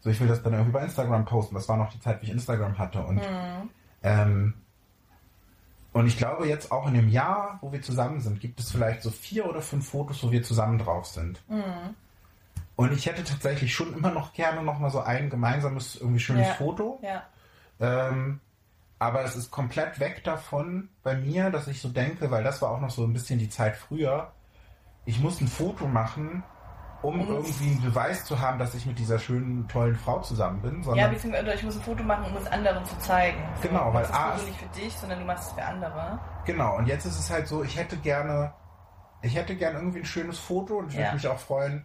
so, 0.00 0.10
ich 0.10 0.20
will 0.20 0.28
das 0.28 0.42
dann 0.42 0.52
irgendwie 0.52 0.72
bei 0.72 0.84
Instagram 0.84 1.24
posten. 1.24 1.54
Das 1.54 1.68
war 1.68 1.78
noch 1.78 1.90
die 1.90 2.00
Zeit, 2.00 2.20
wie 2.20 2.26
ich 2.26 2.32
Instagram 2.32 2.78
hatte. 2.78 3.02
Und, 3.02 3.20
ähm, 4.02 4.54
und 5.96 6.06
ich 6.06 6.18
glaube, 6.18 6.46
jetzt 6.46 6.72
auch 6.72 6.86
in 6.88 6.92
dem 6.92 7.08
Jahr, 7.08 7.58
wo 7.62 7.72
wir 7.72 7.80
zusammen 7.80 8.20
sind, 8.20 8.38
gibt 8.38 8.60
es 8.60 8.70
vielleicht 8.70 9.00
so 9.00 9.10
vier 9.10 9.48
oder 9.48 9.62
fünf 9.62 9.88
Fotos, 9.88 10.22
wo 10.22 10.30
wir 10.30 10.42
zusammen 10.42 10.78
drauf 10.78 11.06
sind. 11.06 11.42
Und 12.76 12.92
ich 12.92 13.06
hätte 13.06 13.24
tatsächlich 13.24 13.74
schon 13.74 13.94
immer 13.94 14.10
noch 14.10 14.34
gerne 14.34 14.62
noch 14.62 14.78
mal 14.78 14.90
so 14.90 15.00
ein 15.00 15.30
gemeinsames, 15.30 15.96
irgendwie 15.96 16.20
schönes 16.20 16.48
Ja. 16.48 16.52
Foto. 16.52 17.00
Ja. 17.02 17.22
Ähm, 17.80 18.40
aber 18.98 19.24
es 19.24 19.36
ist 19.36 19.50
komplett 19.50 19.98
weg 19.98 20.22
davon 20.22 20.90
bei 21.02 21.14
mir, 21.16 21.48
dass 21.48 21.66
ich 21.66 21.80
so 21.80 21.88
denke, 21.88 22.30
weil 22.30 22.44
das 22.44 22.60
war 22.60 22.72
auch 22.72 22.80
noch 22.82 22.90
so 22.90 23.04
ein 23.04 23.14
bisschen 23.14 23.38
die 23.38 23.48
Zeit 23.48 23.74
früher. 23.74 24.32
Ich 25.06 25.18
muss 25.18 25.40
ein 25.40 25.48
Foto 25.48 25.86
machen, 25.86 26.42
um 27.02 27.20
Um- 27.20 27.28
irgendwie 27.28 27.70
einen 27.72 27.82
Beweis 27.82 28.24
zu 28.24 28.40
haben, 28.40 28.58
dass 28.58 28.74
ich 28.74 28.86
mit 28.86 28.98
dieser 28.98 29.18
schönen, 29.18 29.68
tollen 29.68 29.94
Frau 29.96 30.20
zusammen 30.20 30.60
bin, 30.62 30.78
Ja, 30.78 30.82
sondern 30.84 31.10
beziehungsweise 31.12 31.54
ich 31.54 31.62
muss 31.62 31.76
ein 31.76 31.82
Foto 31.82 32.02
machen, 32.02 32.24
um 32.24 32.36
es 32.36 32.46
anderen 32.46 32.84
zu 32.84 32.98
zeigen. 32.98 33.42
So, 33.62 33.68
Genau, 33.68 33.86
weil 33.86 33.92
machst 34.02 34.10
das 34.10 34.16
A 34.18 34.30
Foto 34.32 34.38
ist- 34.42 34.46
nicht 34.48 34.60
für 34.60 34.80
dich, 34.80 34.94
sondern 34.96 35.18
du 35.20 35.24
machst 35.26 35.48
es 35.48 35.52
für 35.52 35.64
andere. 35.64 36.18
genau. 36.44 36.76
Und 36.76 36.86
jetzt 36.86 37.04
ist 37.04 37.18
es 37.18 37.30
halt 37.30 37.46
so, 37.48 37.62
ich 37.62 37.76
hätte 37.76 37.96
gerne, 37.98 38.52
ich 39.22 39.34
hätte 39.36 39.56
gerne 39.56 39.78
irgendwie 39.78 40.00
ein 40.00 40.04
schönes 40.06 40.38
Foto 40.38 40.78
und 40.78 40.88
ich 40.88 40.94
Ja. 40.94 41.02
würde 41.06 41.14
mich 41.16 41.28
auch 41.28 41.38
freuen, 41.38 41.84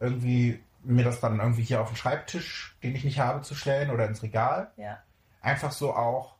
irgendwie 0.00 0.62
mir 0.84 1.04
das 1.04 1.20
dann 1.20 1.38
irgendwie 1.38 1.62
hier 1.62 1.80
auf 1.80 1.88
den 1.88 1.96
Schreibtisch, 1.96 2.76
den 2.82 2.94
ich 2.96 3.04
nicht 3.04 3.20
habe, 3.20 3.42
zu 3.42 3.54
stellen 3.54 3.90
oder 3.90 4.06
ins 4.06 4.22
Regal. 4.22 4.72
Ja, 4.76 4.98
Einfach 5.40 5.70
so 5.72 5.94
auch 5.94 6.36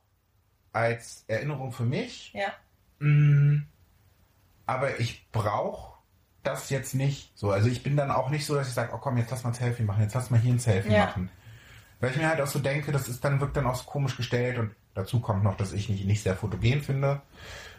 als 0.71 1.23
Erinnerung 1.27 1.71
für 1.71 1.83
mich. 1.83 2.31
ja, 2.33 2.47
Mm, 2.99 3.63
Aber 4.65 4.99
ich 4.99 5.29
brauche 5.31 5.92
das 6.43 6.69
jetzt 6.69 6.93
nicht 6.95 7.31
so. 7.35 7.51
Also 7.51 7.69
ich 7.69 7.83
bin 7.83 7.95
dann 7.95 8.11
auch 8.11 8.29
nicht 8.29 8.45
so, 8.45 8.55
dass 8.55 8.67
ich 8.67 8.73
sage, 8.73 8.91
oh 8.93 8.97
komm, 8.97 9.17
jetzt 9.17 9.31
lass 9.31 9.43
mal 9.43 9.51
ein 9.51 9.55
Selfie 9.55 9.83
machen, 9.83 10.01
jetzt 10.01 10.13
lass 10.15 10.29
mal 10.29 10.39
hier 10.39 10.53
ein 10.53 10.59
Selfie 10.59 10.91
Ja. 10.93 11.05
machen. 11.05 11.29
Weil 11.99 12.11
ich 12.11 12.17
mir 12.17 12.27
halt 12.27 12.41
auch 12.41 12.47
so 12.47 12.59
denke, 12.59 12.91
das 12.91 13.07
ist 13.07 13.23
dann, 13.23 13.39
wirkt 13.39 13.55
dann 13.55 13.65
auch 13.65 13.75
so 13.75 13.85
komisch 13.85 14.17
gestellt 14.17 14.57
und 14.59 14.71
dazu 14.93 15.19
kommt 15.21 15.43
noch, 15.43 15.55
dass 15.55 15.71
ich 15.73 15.87
nicht, 15.89 16.05
nicht 16.05 16.21
sehr 16.21 16.35
fotogen 16.35 16.81
finde. 16.81 17.21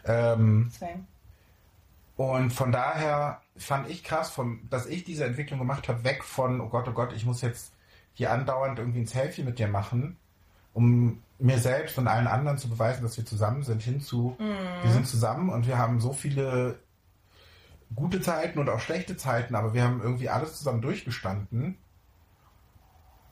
Ähm, 0.05 0.71
same. 0.77 1.05
und 2.17 2.51
von 2.51 2.71
daher 2.71 3.41
fand 3.57 3.89
ich 3.89 4.03
krass, 4.03 4.29
von, 4.29 4.59
dass 4.69 4.85
ich 4.85 5.03
diese 5.03 5.25
Entwicklung 5.25 5.59
gemacht 5.59 5.87
habe, 5.89 6.03
weg 6.03 6.23
von, 6.23 6.59
oh 6.61 6.69
Gott, 6.69 6.87
oh 6.87 6.91
Gott, 6.93 7.13
ich 7.13 7.25
muss 7.25 7.41
jetzt 7.41 7.71
hier 8.13 8.31
andauernd 8.31 8.79
irgendwie 8.79 8.99
ein 9.01 9.07
Selfie 9.07 9.43
mit 9.43 9.59
dir 9.59 9.67
machen, 9.67 10.17
um 10.73 11.21
mir 11.37 11.59
selbst 11.59 11.97
und 11.97 12.07
allen 12.07 12.27
anderen 12.27 12.57
zu 12.57 12.69
beweisen, 12.69 13.03
dass 13.03 13.17
wir 13.17 13.25
zusammen 13.25 13.63
sind, 13.63 13.81
hinzu, 13.81 14.35
wir 14.83 14.91
sind 14.91 15.05
zusammen 15.07 15.49
und 15.49 15.67
wir 15.67 15.77
haben 15.77 15.99
so 15.99 16.13
viele 16.13 16.79
gute 17.95 18.21
Zeiten 18.21 18.59
und 18.59 18.69
auch 18.69 18.79
schlechte 18.79 19.17
Zeiten, 19.17 19.55
aber 19.55 19.73
wir 19.73 19.83
haben 19.83 20.01
irgendwie 20.01 20.29
alles 20.29 20.57
zusammen 20.57 20.81
durchgestanden. 20.81 21.77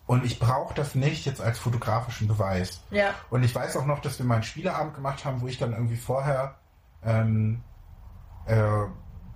Und 0.06 0.26
ich 0.26 0.38
brauche 0.38 0.74
das 0.74 0.96
nicht 0.96 1.26
jetzt 1.26 1.42
als 1.42 1.60
fotografischen 1.60 2.28
Beweis. 2.28 2.82
Ja, 2.92 3.14
Und 3.30 3.44
ich 3.44 3.56
weiß 3.56 3.78
auch 3.78 3.86
noch, 3.86 4.00
dass 4.00 4.20
wir 4.20 4.26
mal 4.26 4.36
einen 4.36 4.44
Spieleabend 4.44 4.96
gemacht 4.96 5.24
haben, 5.24 5.42
wo 5.42 5.48
ich 5.48 5.58
dann 5.58 5.72
irgendwie 5.72 5.96
vorher 5.96 6.56
ähm, 7.04 7.64
äh, 8.46 8.84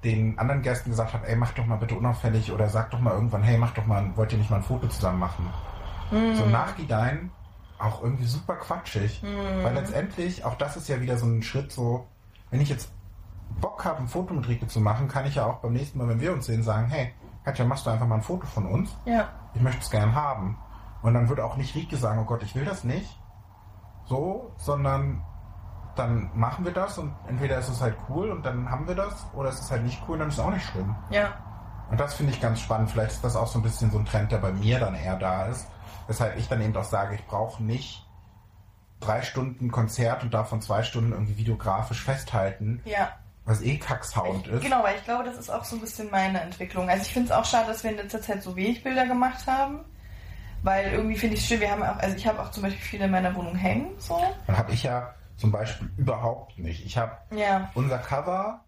den 0.04 0.38
anderen 0.38 0.62
Gästen 0.62 0.90
gesagt 0.90 1.14
habe, 1.14 1.28
ey, 1.28 1.36
mach 1.38 1.54
doch 1.54 1.66
mal 1.66 1.78
bitte 1.78 1.96
unauffällig 1.96 2.52
oder 2.52 2.70
sag 2.70 2.92
doch 2.92 3.00
mal 3.00 3.14
irgendwann, 3.14 3.44
hey, 3.44 3.58
mach 3.58 3.74
doch 3.74 3.86
mal, 3.86 4.12
wollt 4.16 4.32
ihr 4.34 4.38
nicht 4.38 4.50
mal 4.50 4.58
ein 4.58 4.64
Foto 4.64 4.88
zusammen 4.88 5.20
machen? 5.20 5.50
So 6.36 6.46
nachhinein 6.46 7.32
auch 7.80 8.02
irgendwie 8.04 8.26
super 8.26 8.56
quatschig. 8.56 9.22
Weil 9.64 9.74
letztendlich, 9.76 10.44
auch 10.46 10.56
das 10.56 10.78
ist 10.78 10.88
ja 10.90 11.00
wieder 11.02 11.18
so 11.18 11.26
ein 11.26 11.44
Schritt 11.44 11.72
so, 11.72 12.08
wenn 12.50 12.62
ich 12.62 12.70
jetzt 12.70 12.90
Bock 13.62 13.86
habe, 13.86 14.00
ein 14.00 14.08
Foto 14.08 14.34
mit 14.34 14.48
Rike 14.48 14.68
zu 14.68 14.80
machen, 14.80 15.08
kann 15.08 15.26
ich 15.26 15.36
ja 15.36 15.46
auch 15.46 15.58
beim 15.60 15.74
nächsten 15.74 15.98
Mal, 15.98 16.08
wenn 16.08 16.22
wir 16.22 16.34
uns 16.34 16.46
sehen, 16.46 16.64
sagen, 16.64 16.88
hey, 16.88 17.14
Katja, 17.44 17.66
machst 17.66 17.86
du 17.86 17.90
einfach 17.90 18.08
mal 18.08 18.16
ein 18.16 18.22
Foto 18.22 18.46
von 18.46 18.66
uns? 18.66 18.96
ja, 19.06 19.30
ich 19.54 19.62
möchte 19.62 19.82
es 19.82 19.90
gern 19.90 20.14
haben. 20.14 20.58
Und 21.02 21.14
dann 21.14 21.30
würde 21.30 21.44
auch 21.46 21.58
nicht 21.58 21.74
Rieke 21.76 21.98
sagen, 21.98 22.20
oh 22.20 22.26
Gott, 22.26 22.44
ich 22.44 22.54
will 22.56 22.66
das 22.66 22.84
nicht. 22.84 23.20
So, 24.06 24.52
sondern 24.58 25.24
dann 25.96 26.30
machen 26.36 26.64
wir 26.66 26.72
das 26.74 26.98
und 26.98 27.14
entweder 27.28 27.58
ist 27.58 27.70
es 27.70 27.82
halt 27.82 27.98
cool 28.10 28.30
und 28.30 28.46
dann 28.46 28.70
haben 28.70 28.88
wir 28.88 28.96
das 28.96 29.26
oder 29.34 29.50
es 29.50 29.60
ist 29.60 29.72
halt 29.72 29.84
nicht 29.84 30.02
cool 30.08 30.14
und 30.14 30.20
dann 30.20 30.28
ist 30.30 30.36
es 30.36 30.40
auch 30.40 30.52
nicht 30.52 30.66
schlimm. 30.66 30.96
ja, 31.10 31.34
Und 31.90 32.00
das 32.00 32.14
finde 32.14 32.34
ich 32.34 32.40
ganz 32.42 32.60
spannend. 32.60 32.92
Vielleicht 32.92 33.14
ist 33.14 33.24
das 33.24 33.36
auch 33.36 33.48
so 33.48 33.58
ein 33.60 33.64
bisschen 33.64 33.90
so 33.92 33.98
ein 33.98 34.06
Trend, 34.06 34.32
der 34.32 34.38
bei 34.38 34.52
mir 34.52 34.80
dann 34.80 34.94
eher 34.96 35.16
da 35.18 35.46
ist. 35.48 35.68
Weshalb 36.08 36.38
ich 36.38 36.48
dann 36.48 36.62
eben 36.62 36.76
auch 36.78 36.84
sage, 36.84 37.16
ich 37.16 37.26
brauche 37.26 37.64
nicht 37.64 38.08
drei 39.00 39.22
Stunden 39.24 39.72
Konzert 39.72 40.24
und 40.24 40.34
davon 40.34 40.62
zwei 40.62 40.84
Stunden 40.84 41.12
irgendwie 41.12 41.38
videografisch 41.38 42.04
festhalten, 42.04 42.82
ja. 42.86 43.10
Was 43.48 43.62
eh 43.64 43.78
Kacksound 43.78 44.46
ist. 44.48 44.62
Genau, 44.62 44.84
weil 44.84 44.96
ich 44.98 45.04
glaube, 45.06 45.24
das 45.24 45.38
ist 45.38 45.50
auch 45.50 45.64
so 45.64 45.76
ein 45.78 45.82
bisschen 45.82 46.12
meine 46.12 46.40
Entwicklung. 46.42 46.90
Also 46.90 47.02
ich 47.04 47.12
finde 47.14 47.32
es 47.32 47.36
auch 47.36 47.46
schade, 47.46 47.68
dass 47.68 47.84
wir 47.84 47.92
in 47.92 47.98
letzter 47.98 48.22
Zeit 48.22 48.44
so 48.44 48.56
wenig 48.56 48.84
Bilder 48.84 49.08
gemacht 49.08 49.48
haben. 49.48 49.80
Weil 50.64 50.92
irgendwie 50.92 51.16
finde 51.18 51.36
ich 51.36 51.42
es 51.44 51.48
schön, 51.48 51.60
wir 51.62 51.72
haben 51.72 51.82
auch, 51.84 51.98
also 51.98 52.16
ich 52.16 52.28
habe 52.28 52.42
auch 52.42 52.52
zum 52.52 52.64
Beispiel 52.64 52.82
viele 52.82 53.06
in 53.06 53.12
meiner 53.12 53.34
Wohnung 53.36 53.56
hängen, 53.56 53.92
so. 54.00 54.22
Dann 54.48 54.58
habe 54.58 54.72
ich 54.74 54.84
ja 54.84 55.14
zum 55.38 55.52
Beispiel 55.52 55.90
überhaupt 55.98 56.58
nicht. 56.60 56.86
Ich 56.86 56.98
habe 56.98 57.12
Ja, 57.32 57.70
unser 57.76 58.00
Cover. 58.00 58.62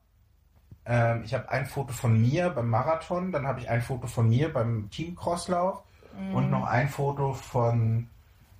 Ähm, 0.86 1.24
ich 1.26 1.34
habe 1.34 1.50
ein 1.50 1.66
Foto 1.66 1.92
von 1.94 2.20
mir 2.22 2.50
beim 2.52 2.70
Marathon, 2.70 3.32
dann 3.32 3.46
habe 3.48 3.60
ich 3.60 3.70
ein 3.70 3.82
Foto 3.82 4.08
von 4.08 4.30
mir 4.30 4.52
beim 4.54 4.90
Team-Crosslauf 4.92 5.82
Mhm. 6.18 6.36
und 6.36 6.52
noch 6.52 6.66
ein 6.68 6.90
Foto 6.90 7.34
von 7.34 8.08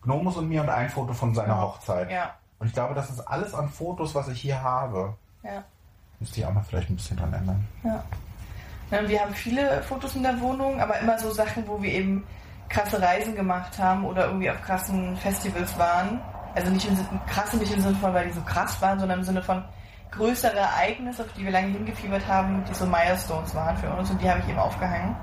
Gnomus 0.04 0.38
und 0.38 0.50
mir 0.50 0.62
und 0.62 0.70
ein 0.70 0.90
Foto 0.90 1.14
von 1.14 1.34
seiner 1.34 1.60
Hochzeit. 1.62 2.12
ja, 2.12 2.36
Und 2.60 2.68
ich 2.68 2.74
glaube, 2.74 2.94
das 2.94 3.10
ist 3.10 3.20
alles 3.22 3.54
an 3.54 3.70
Fotos, 3.70 4.16
was 4.16 4.28
ich 4.28 4.42
hier 4.42 4.62
habe. 4.62 5.16
ja, 5.44 5.64
Müsste 6.20 6.40
ich 6.40 6.46
auch 6.46 6.54
mal 6.54 6.64
vielleicht 6.64 6.90
ein 6.90 6.96
bisschen 6.96 7.18
dran 7.18 7.34
ändern. 7.34 7.68
ja. 7.84 8.04
Ja, 8.92 9.02
und 9.02 9.10
wir 9.10 9.22
haben 9.22 9.34
viele 9.36 9.84
Fotos 9.84 10.16
in 10.16 10.24
der 10.24 10.40
Wohnung, 10.42 10.82
aber 10.82 11.00
immer 11.00 11.20
so 11.20 11.32
Sachen, 11.32 11.68
wo 11.68 11.80
wir 11.80 11.92
eben 11.92 12.26
krasse 12.70 13.00
Reisen 13.00 13.36
gemacht 13.36 13.78
haben 13.78 14.04
oder 14.06 14.26
irgendwie 14.28 14.50
auf 14.50 14.62
krassen 14.62 15.16
Festivals 15.18 15.78
waren. 15.78 16.20
Also 16.56 16.72
nicht 16.72 16.88
im 16.88 16.96
Sinne, 16.96 17.08
krasse 17.28 17.58
nicht 17.58 17.72
im 17.72 17.82
Sinne 17.82 17.96
von, 17.98 18.14
weil 18.14 18.26
die 18.26 18.34
so 18.34 18.42
krass 18.42 18.82
waren, 18.82 19.00
sondern 19.00 19.20
im 19.20 19.26
Sinne 19.26 19.42
von 19.44 19.64
größere 20.12 20.58
Ereignisse, 20.58 21.24
auf 21.24 21.32
die 21.34 21.46
wir 21.46 21.52
lange 21.52 21.68
hingefiebert 21.68 22.28
haben, 22.28 22.64
die 22.68 22.74
so 22.74 22.86
Milestones 22.88 23.54
waren 23.54 23.78
für 23.78 23.92
uns 23.92 24.10
und 24.10 24.20
die 24.22 24.30
habe 24.30 24.40
ich 24.40 24.50
eben 24.50 24.58
aufgehangen. 24.58 25.16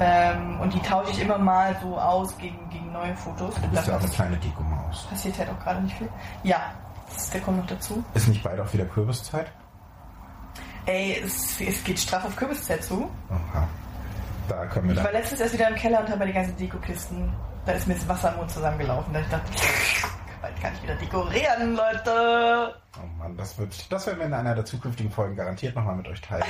Ähm, 0.00 0.60
und 0.60 0.72
die 0.72 0.80
tausche 0.80 1.10
ich 1.10 1.20
immer 1.20 1.36
mal 1.36 1.76
so 1.82 1.98
aus 1.98 2.36
gegen, 2.38 2.56
gegen 2.70 2.90
neue 2.92 3.14
Fotos. 3.16 3.54
Du 3.56 3.68
bist 3.68 3.86
ja 3.86 3.96
auch 3.96 4.00
eine 4.00 4.08
kleine 4.08 4.36
Deko-Maus. 4.36 5.06
passiert 5.10 5.38
halt 5.38 5.50
auch 5.50 5.62
gerade 5.62 5.82
nicht 5.82 5.96
viel. 5.96 6.08
Ja, 6.42 6.72
das, 7.12 7.28
der 7.30 7.40
kommt 7.42 7.58
noch 7.58 7.66
dazu. 7.66 8.02
Ist 8.14 8.28
nicht 8.28 8.42
bald 8.42 8.60
auch 8.60 8.72
wieder 8.72 8.84
Kürbiszeit? 8.86 9.46
Ey, 10.88 11.20
es, 11.22 11.60
es 11.60 11.84
geht 11.84 11.98
straff 11.98 12.24
auf 12.24 12.34
Kürbiszeit 12.34 12.82
zu. 12.82 13.10
Aha. 13.28 13.68
Da 14.48 14.64
können 14.66 14.88
wir 14.88 14.96
Ich 14.96 15.04
war 15.04 15.12
letztens 15.12 15.40
erst 15.42 15.52
wieder 15.52 15.68
im 15.68 15.74
Keller 15.74 16.00
und 16.00 16.08
habe 16.08 16.24
die 16.24 16.32
ganzen 16.32 16.56
Dekokisten. 16.56 17.30
Da 17.66 17.72
ist 17.72 17.86
mir 17.86 17.92
das 17.94 18.08
Wasser 18.08 18.30
im 18.32 18.38
Mund 18.38 18.50
zusammengelaufen. 18.50 19.12
Da 19.12 19.20
ich 19.20 19.28
dachte, 19.28 19.52
bald 20.40 20.60
kann 20.62 20.72
ich 20.74 20.82
wieder 20.82 20.94
dekorieren, 20.94 21.76
Leute. 21.76 22.74
Oh 23.02 23.06
Mann, 23.18 23.36
das 23.36 23.58
wird. 23.58 23.92
Das 23.92 24.06
werden 24.06 24.18
wir 24.20 24.26
in 24.26 24.32
einer 24.32 24.54
der 24.54 24.64
zukünftigen 24.64 25.12
Folgen 25.12 25.36
garantiert 25.36 25.76
nochmal 25.76 25.96
mit 25.96 26.08
euch 26.08 26.22
teilen. 26.22 26.44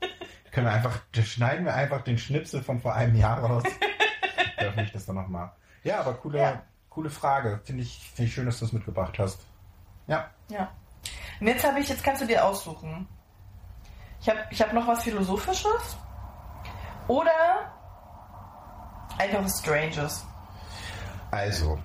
Da 0.00 0.06
können 0.50 0.66
wir 0.66 0.72
einfach, 0.74 1.00
schneiden 1.24 1.64
wir 1.64 1.74
einfach 1.74 2.02
den 2.02 2.18
Schnipsel 2.18 2.62
von 2.62 2.78
vor 2.78 2.94
einem 2.94 3.14
Jahr 3.14 3.38
raus. 3.40 3.62
Veröffentliche 4.58 4.82
ich 4.88 4.92
das 4.92 5.06
dann 5.06 5.16
nochmal. 5.16 5.50
Ja, 5.82 6.00
aber 6.00 6.12
coole, 6.12 6.38
Ja. 6.40 6.62
coole 6.90 7.08
Frage. 7.08 7.60
Finde 7.64 7.84
ich, 7.84 8.10
finde 8.14 8.28
ich 8.28 8.34
schön, 8.34 8.44
dass 8.44 8.58
du 8.58 8.66
es 8.66 8.72
mitgebracht 8.74 9.18
hast. 9.18 9.40
Ja. 10.08 10.28
Ja. 10.50 10.68
Und 11.40 11.46
jetzt 11.46 11.64
habe 11.64 11.80
ich, 11.80 11.88
jetzt 11.88 12.02
kannst 12.02 12.22
du 12.22 12.26
dir 12.26 12.44
aussuchen. 12.44 13.08
Ich 14.20 14.28
habe 14.28 14.40
ich 14.50 14.60
hab 14.60 14.72
noch 14.72 14.86
was 14.86 15.04
Philosophisches 15.04 15.96
oder 17.06 17.30
einfach 19.16 19.44
was 19.44 19.60
Stranges. 19.60 20.26
Also, 21.30 21.78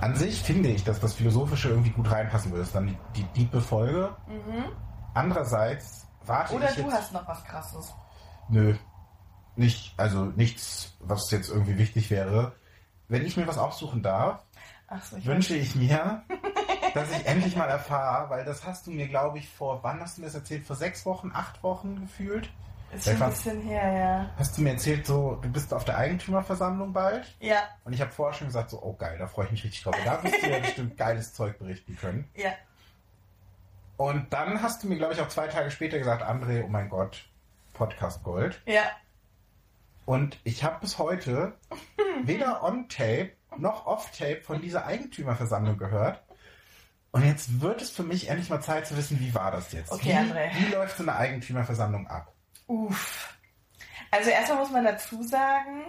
an 0.00 0.16
sich 0.16 0.40
finde 0.42 0.70
ich, 0.70 0.84
dass 0.84 1.00
das 1.00 1.14
Philosophische 1.14 1.68
irgendwie 1.68 1.90
gut 1.90 2.10
reinpassen 2.10 2.50
würde. 2.50 2.60
Das 2.60 2.68
ist 2.68 2.74
dann 2.74 2.86
die, 2.86 2.96
die 3.16 3.24
diepe 3.34 3.60
Folge. 3.60 4.16
Andererseits 5.14 6.06
warte 6.24 6.54
Oder 6.54 6.70
ich 6.70 6.76
du 6.76 6.82
jetzt. 6.82 6.92
hast 6.92 7.12
noch 7.12 7.26
was 7.26 7.44
Krasses. 7.44 7.94
Nö. 8.48 8.76
Nicht, 9.56 9.94
also 9.98 10.24
nichts, 10.24 10.96
was 11.00 11.30
jetzt 11.30 11.50
irgendwie 11.50 11.76
wichtig 11.76 12.10
wäre. 12.10 12.54
Wenn 13.08 13.26
ich 13.26 13.36
mir 13.36 13.46
was 13.46 13.58
aussuchen 13.58 14.02
darf, 14.02 14.44
so, 15.02 15.16
ich 15.16 15.26
wünsche 15.26 15.54
ich 15.54 15.74
mir, 15.74 16.22
dass 16.94 17.10
ich 17.10 17.26
endlich 17.26 17.56
mal 17.56 17.68
erfahre, 17.68 18.30
weil 18.30 18.44
das 18.44 18.64
hast 18.64 18.86
du 18.86 18.90
mir, 18.90 19.08
glaube 19.08 19.38
ich, 19.38 19.48
vor, 19.48 19.82
wann 19.82 20.00
hast 20.00 20.16
du 20.16 20.22
mir 20.22 20.26
das 20.26 20.34
erzählt? 20.34 20.64
Vor 20.64 20.76
sechs 20.76 21.04
Wochen, 21.06 21.30
acht 21.34 21.62
Wochen 21.62 22.00
gefühlt? 22.00 22.50
Ist 22.92 23.04
schon 23.04 23.22
ein 23.22 23.30
bisschen 23.30 23.60
her, 23.62 23.92
ja. 23.92 24.30
Hast 24.36 24.58
du 24.58 24.62
mir 24.62 24.70
erzählt, 24.70 25.06
so, 25.06 25.36
du 25.36 25.48
bist 25.48 25.72
auf 25.72 25.84
der 25.84 25.96
Eigentümerversammlung 25.96 26.92
bald? 26.92 27.36
Ja, 27.38 27.62
Und 27.84 27.92
ich 27.92 28.00
habe 28.00 28.10
vorher 28.10 28.36
schon 28.36 28.48
gesagt, 28.48 28.70
so, 28.70 28.82
oh 28.82 28.94
geil, 28.94 29.16
da 29.18 29.28
freue 29.28 29.44
ich 29.46 29.52
mich 29.52 29.64
richtig 29.64 29.84
drauf. 29.84 29.94
Da 30.04 30.22
wirst 30.24 30.42
du 30.42 30.50
ja 30.50 30.58
bestimmt 30.60 30.96
geiles 30.96 31.32
Zeug 31.34 31.58
berichten 31.58 31.96
können. 31.96 32.28
ja. 32.34 32.50
Und 33.96 34.32
dann 34.32 34.62
hast 34.62 34.82
du 34.82 34.88
mir, 34.88 34.96
glaube 34.96 35.12
ich, 35.12 35.20
auch 35.20 35.28
zwei 35.28 35.46
Tage 35.46 35.70
später 35.70 35.98
gesagt, 35.98 36.22
André, 36.22 36.64
oh 36.64 36.68
mein 36.68 36.88
Gott, 36.88 37.26
Podcast 37.74 38.22
Gold. 38.24 38.62
Ja. 38.64 38.82
Und 40.06 40.38
ich 40.42 40.64
habe 40.64 40.80
bis 40.80 40.98
heute 40.98 41.52
weder 42.24 42.64
on-tape 42.64 43.32
noch 43.58 43.84
off-tape 43.86 44.40
von 44.40 44.62
dieser 44.62 44.86
Eigentümerversammlung 44.86 45.76
gehört. 45.76 46.22
Und 47.12 47.24
jetzt 47.24 47.60
wird 47.60 47.82
es 47.82 47.90
für 47.90 48.04
mich 48.04 48.28
endlich 48.28 48.50
mal 48.50 48.60
Zeit 48.60 48.86
zu 48.86 48.96
wissen, 48.96 49.18
wie 49.18 49.34
war 49.34 49.50
das 49.50 49.72
jetzt? 49.72 49.90
Okay, 49.90 50.10
wie, 50.10 50.12
André. 50.12 50.50
wie 50.54 50.72
läuft 50.72 50.96
so 50.96 51.02
eine 51.02 51.16
Eigentümerversammlung 51.16 52.06
ab? 52.06 52.32
Uff. 52.66 53.34
Also 54.12 54.30
erstmal 54.30 54.58
muss 54.58 54.70
man 54.70 54.84
dazu 54.84 55.22
sagen, 55.22 55.84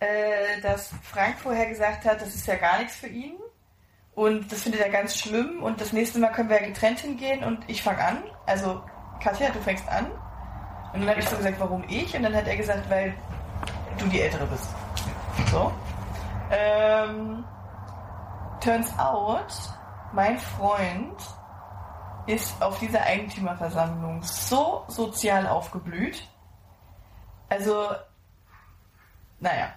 äh, 0.00 0.60
dass 0.60 0.90
Frank 1.02 1.38
vorher 1.38 1.66
gesagt 1.66 2.04
hat, 2.04 2.20
das 2.20 2.34
ist 2.34 2.46
ja 2.46 2.56
gar 2.56 2.78
nichts 2.78 2.96
für 2.96 3.06
ihn. 3.06 3.36
Und 4.14 4.50
das 4.52 4.62
findet 4.62 4.80
er 4.80 4.90
ganz 4.90 5.16
schlimm. 5.16 5.62
Und 5.62 5.80
das 5.80 5.92
nächste 5.92 6.18
Mal 6.18 6.32
können 6.32 6.48
wir 6.48 6.60
ja 6.60 6.66
getrennt 6.66 7.00
hingehen 7.00 7.44
und 7.44 7.64
ich 7.68 7.82
fange 7.82 8.04
an. 8.04 8.22
Also, 8.46 8.82
Katja, 9.22 9.50
du 9.50 9.60
fängst 9.60 9.88
an. 9.88 10.10
Und 10.92 11.00
dann 11.00 11.08
habe 11.08 11.20
ich 11.20 11.28
so 11.28 11.36
gesagt, 11.36 11.58
warum 11.58 11.84
ich? 11.88 12.14
Und 12.14 12.24
dann 12.24 12.34
hat 12.34 12.46
er 12.46 12.56
gesagt, 12.56 12.90
weil 12.90 13.14
du 13.98 14.06
die 14.06 14.20
Ältere 14.20 14.46
bist. 14.46 14.68
So. 15.50 15.72
Ähm, 16.50 17.44
turns 18.60 18.98
out, 18.98 19.52
mein 20.12 20.38
Freund 20.38 21.16
ist 22.26 22.60
auf 22.62 22.78
dieser 22.78 23.02
Eigentümerversammlung 23.02 24.22
so 24.22 24.84
sozial 24.88 25.46
aufgeblüht, 25.46 26.28
Also, 27.48 27.88
naja. 29.40 29.74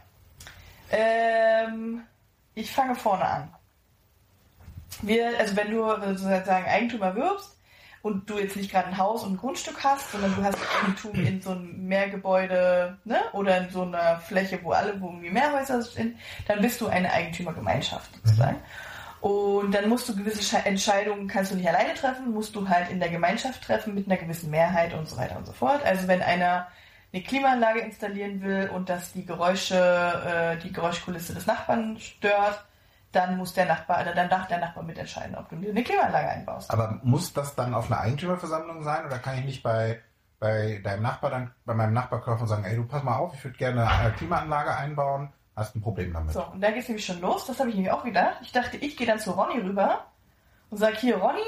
Ähm, 0.91 2.03
ich 2.53 2.71
fange 2.71 2.95
vorne 2.95 3.25
an. 3.25 3.53
Wir, 5.01 5.37
also 5.39 5.55
wenn 5.55 5.71
du 5.71 5.83
sozusagen 6.15 6.67
Eigentum 6.67 7.01
wirbst 7.01 7.57
und 8.01 8.29
du 8.29 8.37
jetzt 8.37 8.55
nicht 8.55 8.71
gerade 8.71 8.87
ein 8.87 8.97
Haus 8.97 9.23
und 9.23 9.33
ein 9.33 9.37
Grundstück 9.37 9.83
hast, 9.83 10.11
sondern 10.11 10.35
du 10.35 10.43
hast 10.43 10.59
Eigentum 10.79 11.15
in 11.15 11.41
so 11.41 11.51
einem 11.51 11.87
Mehrgebäude 11.87 12.97
ne? 13.03 13.19
oder 13.33 13.57
in 13.57 13.69
so 13.71 13.81
einer 13.81 14.19
Fläche, 14.19 14.63
wo 14.63 14.71
alle, 14.71 15.01
wo 15.01 15.07
irgendwie 15.07 15.31
mehr 15.31 15.51
Häuser 15.51 15.81
sind, 15.81 16.17
dann 16.47 16.61
bist 16.61 16.79
du 16.79 16.87
eine 16.87 17.11
Eigentümergemeinschaft 17.11 18.13
sozusagen. 18.13 18.61
Und 19.21 19.73
dann 19.73 19.89
musst 19.89 20.07
du 20.07 20.15
gewisse 20.15 20.57
Entscheidungen, 20.65 21.27
kannst 21.27 21.51
du 21.51 21.55
nicht 21.55 21.67
alleine 21.67 21.93
treffen, 21.95 22.31
musst 22.31 22.55
du 22.55 22.69
halt 22.69 22.89
in 22.89 22.99
der 22.99 23.09
Gemeinschaft 23.09 23.63
treffen 23.63 23.95
mit 23.95 24.07
einer 24.07 24.17
gewissen 24.17 24.51
Mehrheit 24.51 24.93
und 24.93 25.07
so 25.07 25.17
weiter 25.17 25.37
und 25.37 25.47
so 25.47 25.53
fort. 25.53 25.83
Also 25.83 26.07
wenn 26.07 26.21
einer 26.21 26.67
eine 27.15 27.23
Klimaanlage 27.23 27.79
installieren 27.79 28.41
will 28.41 28.69
und 28.73 28.89
dass 28.89 29.13
die 29.13 29.25
Geräusche, 29.25 29.75
äh, 29.75 30.57
die 30.61 30.73
Geräuschkulisse 30.73 31.33
des 31.33 31.47
Nachbarn 31.47 31.97
stört, 31.99 32.65
dann 33.13 33.37
muss 33.37 33.53
der 33.53 33.65
Nachbar, 33.65 34.01
oder 34.01 34.13
dann 34.13 34.29
darf 34.29 34.47
der 34.47 34.59
Nachbar 34.59 34.83
mitentscheiden, 34.83 35.35
ob 35.35 35.47
du 35.47 35.55
eine 35.55 35.83
Klimaanlage 35.83 36.27
einbaust. 36.27 36.69
Aber 36.69 36.99
muss 37.03 37.31
das 37.31 37.55
dann 37.55 37.73
auf 37.73 37.89
einer 37.89 38.01
Eigentümerversammlung 38.01 38.83
sein 38.83 39.05
oder 39.05 39.19
kann 39.19 39.37
ich 39.37 39.45
nicht 39.45 39.63
bei, 39.63 40.01
bei 40.39 40.81
deinem 40.83 41.03
Nachbar 41.03 41.31
dann, 41.31 41.51
bei 41.63 41.73
meinem 41.73 41.93
Nachbar 41.93 42.21
klopfen 42.21 42.43
und 42.43 42.49
sagen, 42.49 42.65
ey, 42.65 42.75
du 42.75 42.83
pass 42.83 43.03
mal 43.03 43.15
auf, 43.15 43.33
ich 43.33 43.43
würde 43.45 43.57
gerne 43.57 43.89
eine 43.89 44.11
Klimaanlage 44.11 44.75
einbauen, 44.75 45.31
hast 45.55 45.75
ein 45.75 45.81
Problem 45.81 46.13
damit. 46.13 46.33
So, 46.33 46.43
und 46.43 46.61
da 46.61 46.71
geht 46.71 46.83
es 46.83 46.89
nämlich 46.89 47.05
schon 47.05 47.21
los, 47.21 47.45
das 47.45 47.59
habe 47.59 47.69
ich 47.69 47.75
nämlich 47.75 47.91
auch 47.91 48.03
gedacht. 48.03 48.37
Ich 48.41 48.51
dachte, 48.51 48.77
ich 48.77 48.97
gehe 48.97 49.07
dann 49.07 49.19
zu 49.19 49.31
Ronny 49.31 49.59
rüber 49.61 50.05
und 50.69 50.77
sage, 50.77 50.97
hier 50.97 51.17
Ronny, 51.17 51.41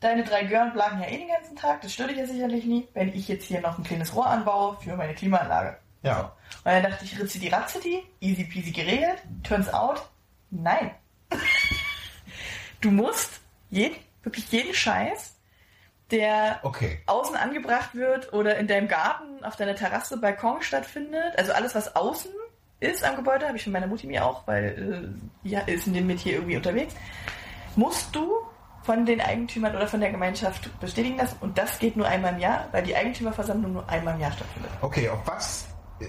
Deine 0.00 0.24
drei 0.24 0.44
Gören 0.44 0.72
blagen 0.74 1.00
ja 1.00 1.08
eh 1.08 1.16
den 1.16 1.28
ganzen 1.28 1.56
Tag, 1.56 1.80
das 1.80 1.92
stört 1.92 2.10
dich 2.10 2.18
ja 2.18 2.26
sicherlich 2.26 2.66
nie, 2.66 2.86
wenn 2.92 3.14
ich 3.14 3.28
jetzt 3.28 3.46
hier 3.46 3.62
noch 3.62 3.78
ein 3.78 3.84
kleines 3.84 4.14
Rohr 4.14 4.26
anbaue 4.26 4.76
für 4.76 4.94
meine 4.94 5.14
Klimaanlage. 5.14 5.78
Ja. 6.02 6.16
So. 6.16 6.24
Und 6.58 6.64
dann 6.64 6.82
dachte 6.82 7.04
ich, 7.04 7.18
ritze 7.18 7.38
die 7.38 7.48
Ratzeti, 7.48 8.04
easy 8.20 8.44
peasy 8.44 8.72
geregelt. 8.72 9.22
Turns 9.42 9.72
out, 9.72 10.02
nein. 10.50 10.90
du 12.82 12.90
musst 12.90 13.40
jeden, 13.70 13.96
wirklich 14.22 14.50
jeden 14.52 14.74
Scheiß, 14.74 15.34
der 16.10 16.60
okay. 16.62 17.00
außen 17.06 17.34
angebracht 17.34 17.94
wird 17.94 18.34
oder 18.34 18.58
in 18.58 18.66
deinem 18.66 18.88
Garten, 18.88 19.42
auf 19.44 19.56
deiner 19.56 19.74
Terrasse, 19.74 20.18
Balkon 20.18 20.60
stattfindet, 20.60 21.38
also 21.38 21.52
alles, 21.52 21.74
was 21.74 21.96
außen 21.96 22.30
ist 22.80 23.04
am 23.04 23.16
Gebäude, 23.16 23.46
habe 23.46 23.56
ich 23.56 23.64
von 23.64 23.72
meiner 23.72 23.86
Mutti 23.86 24.06
mir 24.06 24.24
auch, 24.24 24.46
weil 24.46 25.18
äh, 25.44 25.48
ja, 25.48 25.60
ist 25.60 25.86
in 25.86 25.94
dem 25.94 26.06
mit 26.06 26.20
hier 26.20 26.34
irgendwie 26.34 26.56
unterwegs, 26.56 26.94
musst 27.74 28.14
du 28.14 28.32
von 28.82 29.04
den 29.04 29.20
Eigentümern 29.20 29.74
oder 29.74 29.88
von 29.88 30.00
der 30.00 30.10
Gemeinschaft 30.10 30.78
bestätigen 30.78 31.16
lassen. 31.18 31.36
Und 31.40 31.58
das 31.58 31.78
geht 31.78 31.96
nur 31.96 32.06
einmal 32.06 32.34
im 32.34 32.38
Jahr, 32.38 32.68
weil 32.70 32.84
die 32.84 32.94
Eigentümerversammlung 32.94 33.72
nur 33.72 33.88
einmal 33.88 34.14
im 34.14 34.20
Jahr 34.20 34.32
stattfindet. 34.32 34.70
Okay, 34.80 35.08
auf 35.08 35.18
was, 35.26 35.66
äh, 36.00 36.04
äh, 36.04 36.08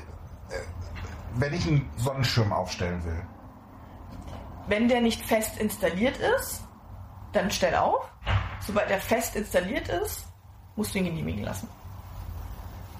wenn 1.35 1.53
ich 1.53 1.65
einen 1.67 1.89
Sonnenschirm 1.97 2.53
aufstellen 2.53 3.03
will? 3.03 3.21
Wenn 4.67 4.87
der 4.87 5.01
nicht 5.01 5.25
fest 5.25 5.57
installiert 5.57 6.17
ist, 6.17 6.63
dann 7.33 7.49
stell 7.49 7.75
auf. 7.75 8.07
Sobald 8.59 8.91
er 8.91 8.99
fest 8.99 9.35
installiert 9.35 9.87
ist, 9.87 10.27
musst 10.75 10.93
du 10.93 10.99
ihn 10.99 11.05
genehmigen 11.05 11.43
lassen. 11.43 11.67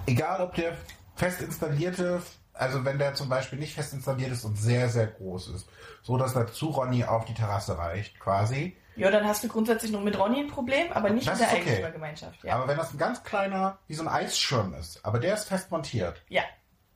Egal, 0.06 0.42
ob 0.42 0.56
der 0.56 0.74
fest 1.16 1.42
installierte, 1.42 2.22
also 2.60 2.86
wenn 2.86 2.98
der 3.00 3.14
zum 3.14 3.30
Beispiel 3.30 3.60
nicht 3.60 3.74
fest 3.74 3.94
installiert 3.94 4.32
ist 4.32 4.44
und 4.46 4.58
sehr, 4.58 4.90
sehr 4.90 5.08
groß 5.08 5.50
ist, 5.50 5.70
so 6.02 6.18
dass 6.18 6.34
dazu 6.34 6.70
Ronny 6.70 7.04
auf 7.04 7.26
die 7.26 7.34
Terrasse 7.34 7.78
reicht, 7.78 8.20
quasi, 8.20 8.76
ja, 8.98 9.12
dann 9.12 9.28
hast 9.28 9.44
du 9.44 9.48
grundsätzlich 9.48 9.92
nur 9.92 10.02
mit 10.02 10.18
Ronny 10.18 10.40
ein 10.40 10.48
Problem, 10.48 10.92
aber 10.92 11.12
nicht 11.12 11.28
das 11.28 11.40
in 11.40 11.46
der 11.46 11.54
okay. 11.54 11.62
Eigentümergemeinschaft. 11.68 12.44
Ja. 12.44 12.56
Aber 12.56 12.68
wenn 12.68 12.78
das 12.78 12.94
ein 12.94 12.98
ganz 12.98 13.24
kleiner, 13.24 13.78
wie 13.88 13.94
so 13.94 14.02
ein 14.02 14.08
Eisschirm 14.08 14.74
ist, 14.74 15.06
aber 15.06 15.20
der 15.20 15.36
ist 15.36 15.48
fest 15.48 15.70
montiert, 15.70 16.24
ja. 16.30 16.42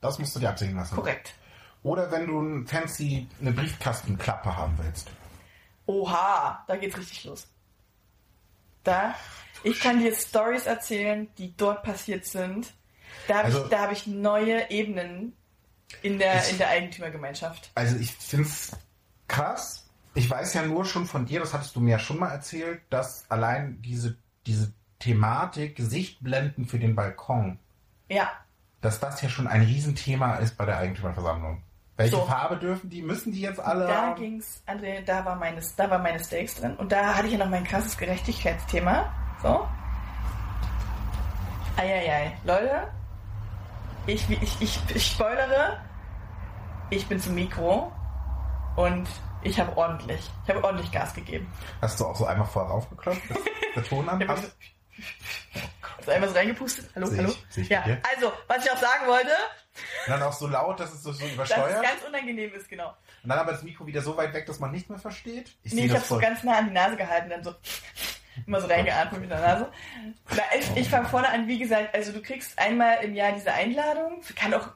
das 0.00 0.18
musst 0.18 0.34
du 0.34 0.40
dir 0.40 0.48
absehen 0.50 0.74
lassen. 0.74 0.96
Korrekt. 0.96 1.34
Oder 1.84 2.10
wenn 2.10 2.26
du 2.26 2.40
ein 2.40 2.66
fancy 2.66 3.28
eine 3.40 3.52
Briefkastenklappe 3.52 4.56
haben 4.56 4.76
willst. 4.82 5.10
Oha, 5.86 6.64
da 6.66 6.76
geht's 6.76 6.98
richtig 6.98 7.24
los. 7.24 7.46
Da, 8.82 9.14
ich 9.62 9.78
kann 9.78 10.00
dir 10.00 10.12
Stories 10.12 10.66
erzählen, 10.66 11.28
die 11.38 11.56
dort 11.56 11.84
passiert 11.84 12.26
sind. 12.26 12.72
Da 13.28 13.34
habe 13.34 13.44
Also- 13.44 13.62
ich, 13.64 13.70
da 13.70 13.80
hab 13.80 13.92
ich 13.92 14.08
neue 14.08 14.70
Ebenen 14.70 15.36
in 16.02 16.18
der, 16.18 16.36
Ich- 16.42 16.52
in 16.52 16.58
der 16.58 16.68
Eigentümergemeinschaft. 16.68 17.70
Also 17.74 17.96
ich 17.96 18.12
finde 18.12 18.46
es 18.48 18.72
krass. 19.28 19.86
Ich 20.14 20.28
weiß 20.28 20.52
ja 20.54 20.62
nur 20.62 20.84
schon 20.84 21.06
von 21.06 21.24
dir, 21.26 21.40
das 21.40 21.54
hattest 21.54 21.74
du 21.76 21.80
mir 21.80 21.92
ja 21.92 21.98
schon 21.98 22.18
mal 22.18 22.30
erzählt, 22.30 22.80
dass 22.90 23.24
allein 23.30 23.80
diese, 23.82 24.16
diese 24.46 24.72
Thematik 24.98 25.76
Sichtblenden 25.78 26.66
für 26.66 26.78
den 26.78 26.94
Balkon, 26.94 27.58
Ja, 28.08 28.30
dass 28.82 29.00
das 29.00 29.22
ja 29.22 29.28
schon 29.28 29.46
ein 29.46 29.62
Riesenthema 29.62 30.34
ist 30.36 30.56
bei 30.56 30.66
der 30.66 30.76
Eigentümerversammlung. 30.78 31.62
Welche 31.96 32.16
So. 32.16 32.24
Farbe 32.26 32.56
dürfen 32.56 32.88
die? 32.90 33.00
Müssen 33.02 33.32
die 33.32 33.40
jetzt 33.40 33.60
alle 33.60 33.86
da 33.86 34.12
ging's, 34.14 34.62
André, 34.66 35.02
da 35.04 35.24
war 35.24 35.36
meine, 35.36 35.60
da 35.76 35.88
war 35.90 35.98
meine 35.98 36.22
Steaks 36.22 36.56
drin. 36.56 36.74
Und 36.76 36.90
da 36.92 37.14
hatte 37.14 37.26
ich 37.26 37.32
ja 37.32 37.38
noch 37.38 37.48
mein 37.50 37.64
krasses 37.64 37.96
Gerechtigkeitsthema. 37.96 39.12
So. 39.42 39.66
Eieiei. 41.76 42.36
Leute, 42.44 42.88
ich, 44.06 44.28
ich, 44.30 44.60
ich, 44.60 44.80
ich 44.94 45.06
spoilere, 45.06 45.80
ich 46.90 47.06
bin 47.06 47.20
zum 47.20 47.34
Mikro 47.34 47.92
und 48.76 49.08
ich 49.42 49.58
habe 49.58 49.76
ordentlich, 49.76 50.30
ich 50.44 50.50
habe 50.50 50.64
ordentlich 50.64 50.90
Gas 50.92 51.14
gegeben. 51.14 51.50
Hast 51.80 52.00
du 52.00 52.06
auch 52.06 52.16
so 52.16 52.26
einmal 52.26 52.46
vorher 52.46 52.70
raufgeklopft, 52.70 53.22
dass 53.30 53.38
der 53.74 53.84
Ton 53.84 54.08
anpasst? 54.08 54.54
also 55.98 56.10
einmal 56.10 56.28
so 56.28 56.34
reingepustet. 56.34 56.90
Hallo, 56.94 57.06
Seh 57.06 57.14
ich, 57.14 57.20
hallo. 57.20 57.34
ich 57.56 57.68
ja, 57.68 57.84
also, 58.14 58.32
was 58.46 58.64
ich 58.64 58.70
auch 58.70 58.78
sagen 58.78 59.06
wollte, 59.06 59.30
Und 60.06 60.10
dann 60.10 60.22
auch 60.22 60.32
so 60.32 60.46
laut, 60.48 60.78
dass 60.80 60.92
es 60.92 61.02
so, 61.02 61.12
so 61.12 61.20
dass 61.20 61.28
es 61.28 61.34
übersteuert. 61.34 61.82
ganz 61.82 62.02
unangenehm 62.06 62.52
ist, 62.54 62.68
genau. 62.68 62.94
Und 63.22 63.28
dann 63.28 63.38
aber 63.38 63.52
das 63.52 63.62
Mikro 63.62 63.86
wieder 63.86 64.02
so 64.02 64.16
weit 64.16 64.32
weg, 64.34 64.46
dass 64.46 64.58
man 64.58 64.72
nicht 64.72 64.90
mehr 64.90 64.98
versteht. 64.98 65.56
Ich 65.62 65.72
Nee, 65.72 65.82
sehe 65.82 65.86
ich 65.86 65.94
habe 65.94 66.04
so 66.04 66.18
ganz 66.18 66.42
nah 66.42 66.58
an 66.58 66.66
die 66.68 66.74
Nase 66.74 66.96
gehalten, 66.96 67.30
dann 67.30 67.44
so 67.44 67.54
immer 68.46 68.60
so 68.60 68.66
reingeatmet 68.66 69.20
mit 69.20 69.30
der 69.30 69.40
Nase. 69.40 69.68
Na, 70.30 70.42
ich 70.74 70.88
fange 70.88 71.08
vorne 71.08 71.28
an, 71.28 71.46
wie 71.48 71.58
gesagt, 71.58 71.94
also 71.94 72.12
du 72.12 72.22
kriegst 72.22 72.58
einmal 72.58 73.02
im 73.02 73.14
Jahr 73.14 73.32
diese 73.32 73.52
Einladung, 73.52 74.22
kann 74.36 74.54
auch 74.54 74.68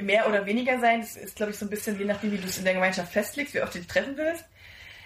mehr 0.00 0.28
oder 0.28 0.46
weniger 0.46 0.80
sein, 0.80 1.00
das 1.00 1.16
ist 1.16 1.36
glaube 1.36 1.52
ich 1.52 1.58
so 1.58 1.66
ein 1.66 1.70
bisschen 1.70 1.98
je 1.98 2.04
nachdem, 2.04 2.32
wie 2.32 2.38
du 2.38 2.46
es 2.46 2.58
in 2.58 2.64
der 2.64 2.74
Gemeinschaft 2.74 3.12
festlegst, 3.12 3.54
wie 3.54 3.62
oft 3.62 3.74
du 3.74 3.78
dich 3.78 3.88
treffen 3.88 4.16
willst. 4.16 4.44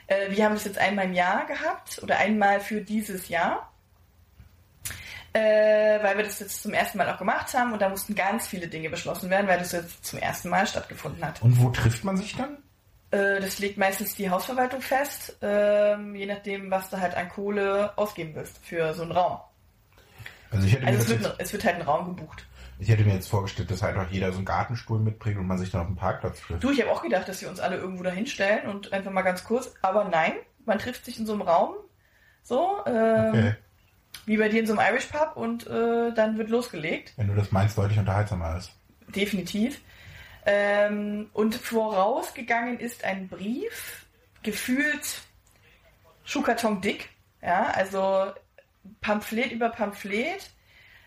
Äh, 0.06 0.30
wir 0.30 0.44
haben 0.44 0.54
das 0.54 0.64
jetzt 0.64 0.78
einmal 0.78 1.06
im 1.06 1.14
Jahr 1.14 1.46
gehabt 1.46 2.00
oder 2.02 2.18
einmal 2.18 2.60
für 2.60 2.80
dieses 2.80 3.28
Jahr. 3.28 3.70
Äh, 5.32 6.00
weil 6.00 6.16
wir 6.16 6.22
das 6.24 6.38
jetzt 6.38 6.62
zum 6.62 6.72
ersten 6.74 6.96
Mal 6.96 7.10
auch 7.10 7.18
gemacht 7.18 7.52
haben 7.54 7.72
und 7.72 7.82
da 7.82 7.88
mussten 7.88 8.14
ganz 8.14 8.46
viele 8.46 8.68
Dinge 8.68 8.88
beschlossen 8.88 9.30
werden, 9.30 9.48
weil 9.48 9.58
das 9.58 9.72
jetzt 9.72 10.04
zum 10.04 10.20
ersten 10.20 10.48
Mal 10.48 10.64
stattgefunden 10.64 11.24
hat. 11.26 11.42
Und 11.42 11.60
wo 11.60 11.70
trifft 11.70 12.04
man 12.04 12.16
sich 12.16 12.36
dann? 12.36 12.58
Äh, 13.14 13.40
das 13.40 13.58
legt 13.58 13.78
meistens 13.78 14.14
die 14.14 14.30
Hausverwaltung 14.30 14.80
fest, 14.80 15.36
ähm, 15.42 16.14
je 16.14 16.26
nachdem, 16.26 16.70
was 16.70 16.90
du 16.90 16.98
halt 17.00 17.14
an 17.16 17.28
Kohle 17.28 17.92
ausgeben 17.96 18.34
willst 18.34 18.58
für 18.64 18.92
so 18.94 19.02
einen 19.02 19.12
Raum. 19.12 19.38
Also 20.50 20.66
ich 20.66 20.74
hätte, 20.74 20.86
Also 20.86 20.98
mir, 20.98 21.02
es 21.02 21.08
das 21.08 21.08
wird, 21.10 21.22
jetzt, 21.38 21.40
es 21.40 21.52
wird 21.52 21.64
halt 21.64 21.76
ein 21.76 21.82
Raum 21.82 22.04
gebucht. 22.16 22.46
ich 22.78 22.88
hätte 22.88 23.04
mir 23.04 23.14
jetzt 23.14 23.28
vorgestellt, 23.28 23.70
dass 23.70 23.82
halt 23.82 23.96
auch 23.96 24.10
jeder 24.10 24.30
so 24.32 24.38
einen 24.38 24.44
Gartenstuhl 24.46 24.98
mitbringt 25.00 25.38
und 25.38 25.46
man 25.46 25.58
sich 25.58 25.70
dann 25.70 25.80
auf 25.82 25.86
dem 25.88 25.96
Parkplatz 25.96 26.40
trifft. 26.40 26.62
Du, 26.62 26.70
ich 26.70 26.80
habe 26.80 26.90
auch 26.92 27.02
gedacht, 27.02 27.28
dass 27.28 27.40
wir 27.40 27.48
uns 27.48 27.60
alle 27.60 27.76
irgendwo 27.76 28.02
da 28.02 28.10
hinstellen 28.10 28.68
und 28.68 28.92
einfach 28.92 29.10
mal 29.10 29.22
ganz 29.22 29.44
kurz, 29.44 29.72
aber 29.82 30.04
nein, 30.04 30.32
man 30.64 30.78
trifft 30.78 31.04
sich 31.04 31.18
in 31.18 31.26
so 31.26 31.32
einem 31.32 31.42
Raum, 31.42 31.74
so, 32.42 32.78
ähm, 32.86 33.28
Okay. 33.30 33.54
wie 34.26 34.36
bei 34.36 34.48
dir 34.48 34.60
in 34.60 34.66
so 34.66 34.76
einem 34.76 34.92
Irish 34.94 35.06
Pub 35.06 35.36
und 35.36 35.66
äh, 35.66 36.12
dann 36.14 36.38
wird 36.38 36.50
losgelegt. 36.50 37.12
Wenn 37.16 37.28
du 37.28 37.34
das 37.34 37.50
meinst, 37.52 37.76
deutlich 37.76 37.98
unterhaltsamer 37.98 38.56
ist. 38.58 38.72
Definitiv. 39.14 39.80
Ähm, 40.46 41.30
und 41.32 41.54
vorausgegangen 41.54 42.78
ist 42.78 43.04
ein 43.04 43.28
Brief, 43.28 44.06
gefühlt 44.42 45.22
Schuhkarton 46.24 46.80
dick, 46.80 47.08
ja, 47.42 47.70
also 47.70 48.32
Pamphlet 49.00 49.52
über 49.52 49.70
Pamphlet, 49.70 50.50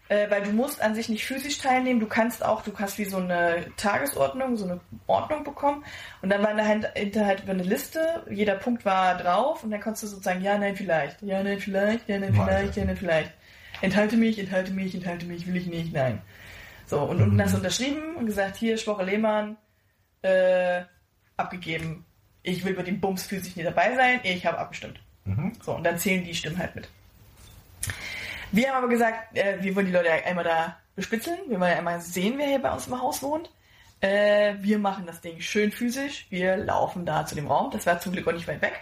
äh, 0.10 0.30
weil 0.30 0.44
du 0.44 0.52
musst 0.52 0.82
an 0.82 0.96
sich 0.96 1.10
nicht 1.10 1.26
physisch 1.26 1.58
teilnehmen, 1.60 2.00
du 2.00 2.08
kannst 2.08 2.44
auch, 2.44 2.62
du 2.62 2.72
hast 2.78 2.98
wie 2.98 3.06
so 3.06 3.18
eine 3.18 3.66
Tagesordnung, 3.76 4.56
so 4.56 4.66
eine 4.66 4.80
Ordnung 5.06 5.44
bekommen. 5.44 5.84
Und 6.22 6.30
dann 6.30 6.44
war 6.44 6.54
dahinter 6.54 7.26
halt 7.26 7.50
eine 7.50 7.64
Liste, 7.64 8.24
jeder 8.30 8.56
Punkt 8.56 8.86
war 8.86 9.18
drauf. 9.18 9.64
Und 9.64 9.72
dann 9.72 9.82
konntest 9.82 10.04
du 10.04 10.08
sozusagen 10.08 10.42
ja, 10.42 10.58
nein, 10.58 10.76
vielleicht, 10.76 11.22
ja, 11.22 11.44
nein, 11.44 11.60
vielleicht, 11.60 12.08
ja, 12.08 12.20
nein, 12.20 12.34
vielleicht, 12.34 12.78
ja, 12.78 12.86
nein, 12.86 12.98
vielleicht. 12.98 13.32
Enthalte 13.82 14.18
mich, 14.18 14.40
enthalte 14.40 14.72
mich, 14.72 14.96
enthalte 14.96 15.26
mich, 15.26 15.46
will 15.46 15.58
ich 15.58 15.68
nicht, 15.68 15.94
nein. 15.94 16.22
So, 16.88 17.02
und 17.02 17.22
unten 17.22 17.42
hast 17.42 17.52
du 17.52 17.58
unterschrieben 17.58 18.16
und 18.16 18.26
gesagt, 18.26 18.56
hier, 18.56 18.78
Schwoche 18.78 19.04
Lehmann, 19.04 19.58
äh, 20.22 20.84
abgegeben. 21.36 22.06
Ich 22.44 22.64
will 22.64 22.74
bei 22.74 22.84
dem 22.84 23.02
Bums 23.02 23.24
physisch 23.24 23.56
nicht 23.58 23.68
dabei 23.68 23.94
sein, 23.96 24.22
ich 24.24 24.46
habe 24.46 24.58
abgestimmt. 24.58 25.00
Mhm. 25.26 25.52
So, 25.62 25.76
und 25.76 25.84
dann 25.84 26.00
zählen 26.00 26.24
die 26.24 26.34
Stimmen 26.34 26.58
halt 26.58 26.76
mit. 26.76 26.88
Wir 28.54 28.70
haben 28.70 28.78
aber 28.78 28.88
gesagt, 28.88 29.38
äh, 29.38 29.58
wir 29.62 29.76
wollen 29.76 29.88
die 29.88 29.92
Leute 29.92 30.10
einmal 30.12 30.46
da 30.46 30.78
bespitzeln, 30.96 31.38
wir 31.50 31.60
wollen 31.60 31.72
ja 31.72 31.78
einmal 31.78 32.00
sehen, 32.00 32.36
wer 32.38 32.48
hier 32.48 32.62
bei 32.62 32.72
uns 32.72 32.88
im 32.88 33.00
Haus 33.00 33.22
wohnt. 33.22 33.52
Äh, 34.00 34.56
wir 34.60 34.80
machen 34.80 35.06
das 35.06 35.20
Ding 35.20 35.42
schön 35.42 35.74
physisch, 35.74 36.28
wir 36.30 36.56
laufen 36.56 37.06
da 37.06 37.26
zu 37.26 37.36
dem 37.36 37.48
Raum, 37.48 37.70
das 37.72 37.86
war 37.86 38.00
zum 38.00 38.14
Glück 38.14 38.28
auch 38.28 38.32
nicht 38.32 38.48
weit 38.48 38.62
weg. 38.62 38.80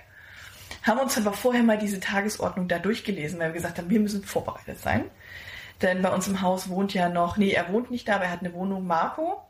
Haben 0.83 0.99
uns 0.99 1.17
aber 1.17 1.33
vorher 1.33 1.63
mal 1.63 1.79
diese 1.79 1.99
Tagesordnung 1.99 2.67
da 2.67 2.77
durchgelesen, 2.77 3.39
weil 3.39 3.47
wir 3.47 3.53
gesagt 3.53 3.79
haben, 3.79 3.89
wir 3.89 3.99
müssen 3.99 4.23
vorbereitet 4.23 4.79
sein. 4.79 5.05
Denn 5.81 6.01
bei 6.01 6.09
uns 6.13 6.27
im 6.27 6.41
Haus 6.41 6.69
wohnt 6.69 6.93
ja 6.93 7.09
noch, 7.09 7.37
nee, 7.37 7.51
er 7.51 7.71
wohnt 7.71 7.91
nicht 7.91 8.07
da, 8.07 8.15
aber 8.15 8.25
er 8.25 8.31
hat 8.31 8.39
eine 8.39 8.53
Wohnung, 8.53 8.87
Marco. 8.87 9.41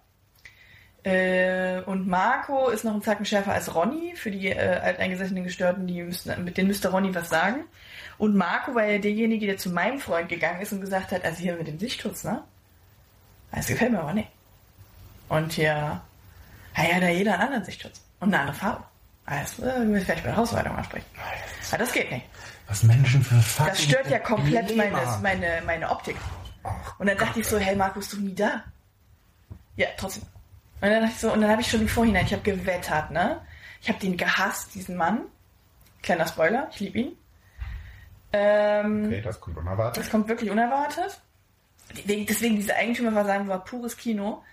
Äh, 1.04 1.82
und 1.82 2.08
Marco 2.08 2.70
ist 2.70 2.84
noch 2.84 2.96
ein 2.96 3.04
Zacken 3.04 3.26
schärfer 3.26 3.54
als 3.54 3.76
Ronny. 3.76 4.16
Für 4.16 4.32
die 4.32 4.48
äh, 4.48 4.80
alteingesessenen 4.84 5.44
Gestörten, 5.44 5.86
die 5.86 6.02
müssten, 6.02 6.44
mit 6.44 6.58
denen 6.58 6.68
müsste 6.68 6.90
Ronny 6.90 7.14
was 7.14 7.30
sagen. 7.30 7.66
Und 8.18 8.36
Marco 8.36 8.74
war 8.74 8.86
ja 8.86 8.98
derjenige, 8.98 9.46
der 9.46 9.58
zu 9.58 9.70
meinem 9.70 10.00
Freund 10.00 10.30
gegangen 10.30 10.62
ist 10.62 10.72
und 10.72 10.82
gesagt 10.82 11.12
hat, 11.12 11.24
also 11.24 11.38
hier 11.38 11.56
mit 11.56 11.68
dem 11.68 11.80
Sichtschutz, 11.80 12.24
ne? 12.24 12.44
Das 13.52 13.68
gefällt 13.68 13.92
mir 13.92 14.00
aber 14.00 14.14
nicht. 14.14 14.30
Und 15.30 15.54
hier, 15.54 16.02
ja, 16.76 17.00
da 17.00 17.10
jeder 17.10 17.34
einen 17.34 17.42
anderen 17.44 17.66
Sichtschutz. 17.66 18.02
Und 18.20 18.34
eine 18.34 18.42
andere 18.42 18.58
Farbe. 18.58 18.84
Also, 19.26 19.64
äh, 19.64 19.80
müssen 19.80 19.94
wir 19.94 20.02
vielleicht 20.02 20.24
bei 20.24 20.30
der 20.30 20.38
Hausweitung 20.38 20.76
ansprechen. 20.76 21.06
Aber 21.70 21.78
das 21.78 21.92
geht 21.92 22.12
nicht. 22.12 22.26
Was 22.68 22.84
Menschen 22.84 23.24
für 23.24 23.36
fucking 23.36 23.74
Das 23.74 23.84
stört 23.84 24.10
ja 24.10 24.20
komplett 24.20 24.76
meine, 24.76 24.98
meine, 25.22 25.62
meine 25.66 25.90
Optik. 25.90 26.18
Und 26.98 27.08
dann 27.08 27.18
dachte 27.18 27.40
ich 27.40 27.48
so, 27.48 27.60
hey 27.60 27.80
bist 27.94 28.14
du 28.14 28.18
nie 28.18 28.34
da? 28.34 28.64
Ja, 29.76 29.88
trotzdem. 29.98 30.24
Und 30.82 30.90
dann 30.90 31.02
dachte 31.02 31.14
ich 31.14 31.20
so, 31.20 31.32
und 31.32 31.42
dann 31.42 31.52
habe 31.52 31.62
ich 31.62 31.70
schon 31.70 31.82
im 31.82 31.88
Vorhinein, 31.88 32.26
ich 32.26 32.34
habe 32.34 32.42
gewettert, 32.44 33.12
ne? 33.12 33.42
Ich 33.82 33.90
habe 33.90 34.00
den 34.00 34.18
gehasst, 34.18 34.74
diesen 34.74 34.96
Mann. 34.96 35.22
Kleiner 36.02 36.28
Spoiler, 36.28 36.70
ich 36.72 36.80
liebe 36.80 37.00
ihn. 37.00 37.18
Ähm, 38.34 39.06
Okay, 39.06 39.22
das 39.22 39.40
kommt 39.40 39.58
unerwartet. 39.58 40.04
das 40.04 40.12
kommt 40.12 40.28
wirklich 40.28 40.50
unerwartet. 40.50 41.22
Deswegen, 41.96 42.26
deswegen 42.26 42.56
diese 42.56 42.76
Eigentümerversammlung 42.76 43.48
war 43.48 43.64
pures 43.64 43.96
Kino. 43.96 44.44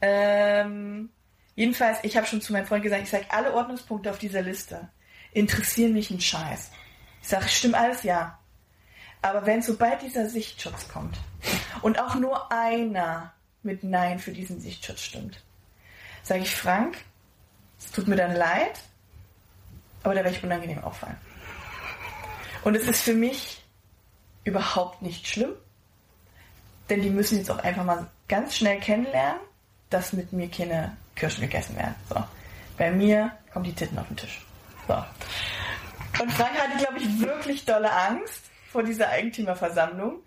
Ähm, 0.00 1.10
jedenfalls, 1.54 1.98
ich 2.02 2.16
habe 2.16 2.26
schon 2.26 2.40
zu 2.40 2.52
meinem 2.52 2.66
Freund 2.66 2.82
gesagt, 2.82 3.02
ich 3.02 3.10
sage, 3.10 3.26
alle 3.28 3.52
Ordnungspunkte 3.52 4.10
auf 4.10 4.18
dieser 4.18 4.42
Liste 4.42 4.88
interessieren 5.32 5.92
mich 5.92 6.10
einen 6.10 6.20
Scheiß. 6.20 6.70
Ich 7.22 7.28
sage, 7.28 7.48
stimmt 7.48 7.74
alles, 7.74 8.02
ja. 8.02 8.38
Aber 9.22 9.44
wenn 9.46 9.62
sobald 9.62 10.02
dieser 10.02 10.28
Sichtschutz 10.28 10.88
kommt 10.88 11.18
und 11.82 11.98
auch 11.98 12.14
nur 12.14 12.50
einer 12.50 13.32
mit 13.62 13.84
Nein 13.84 14.18
für 14.18 14.32
diesen 14.32 14.60
Sichtschutz 14.60 15.00
stimmt, 15.02 15.42
sage 16.22 16.40
ich, 16.40 16.54
Frank, 16.54 16.96
es 17.78 17.90
tut 17.92 18.08
mir 18.08 18.16
dann 18.16 18.34
leid, 18.34 18.80
aber 20.02 20.14
da 20.14 20.24
werde 20.24 20.36
ich 20.36 20.42
unangenehm 20.42 20.82
auffallen. 20.82 21.16
Und 22.62 22.74
es 22.74 22.86
ist 22.86 23.02
für 23.02 23.14
mich 23.14 23.62
überhaupt 24.44 25.02
nicht 25.02 25.26
schlimm, 25.26 25.52
denn 26.88 27.02
die 27.02 27.10
müssen 27.10 27.38
jetzt 27.38 27.50
auch 27.50 27.58
einfach 27.58 27.84
mal 27.84 28.06
ganz 28.28 28.56
schnell 28.56 28.80
kennenlernen, 28.80 29.40
dass 29.90 30.12
mit 30.12 30.32
mir 30.32 30.48
keine 30.48 30.96
Kirschen 31.14 31.42
gegessen 31.42 31.76
werden. 31.76 31.94
So. 32.08 32.22
Bei 32.78 32.90
mir 32.90 33.32
kommen 33.52 33.64
die 33.64 33.72
Titten 33.72 33.98
auf 33.98 34.06
den 34.08 34.16
Tisch. 34.16 34.44
So. 34.88 35.04
Und 36.20 36.32
Frank 36.32 36.52
hatte, 36.58 36.78
glaube 36.78 36.98
ich, 36.98 37.20
wirklich 37.20 37.64
dolle 37.64 37.90
Angst 37.92 38.42
vor 38.70 38.82
dieser 38.82 39.08
Eigentümerversammlung. 39.10 40.22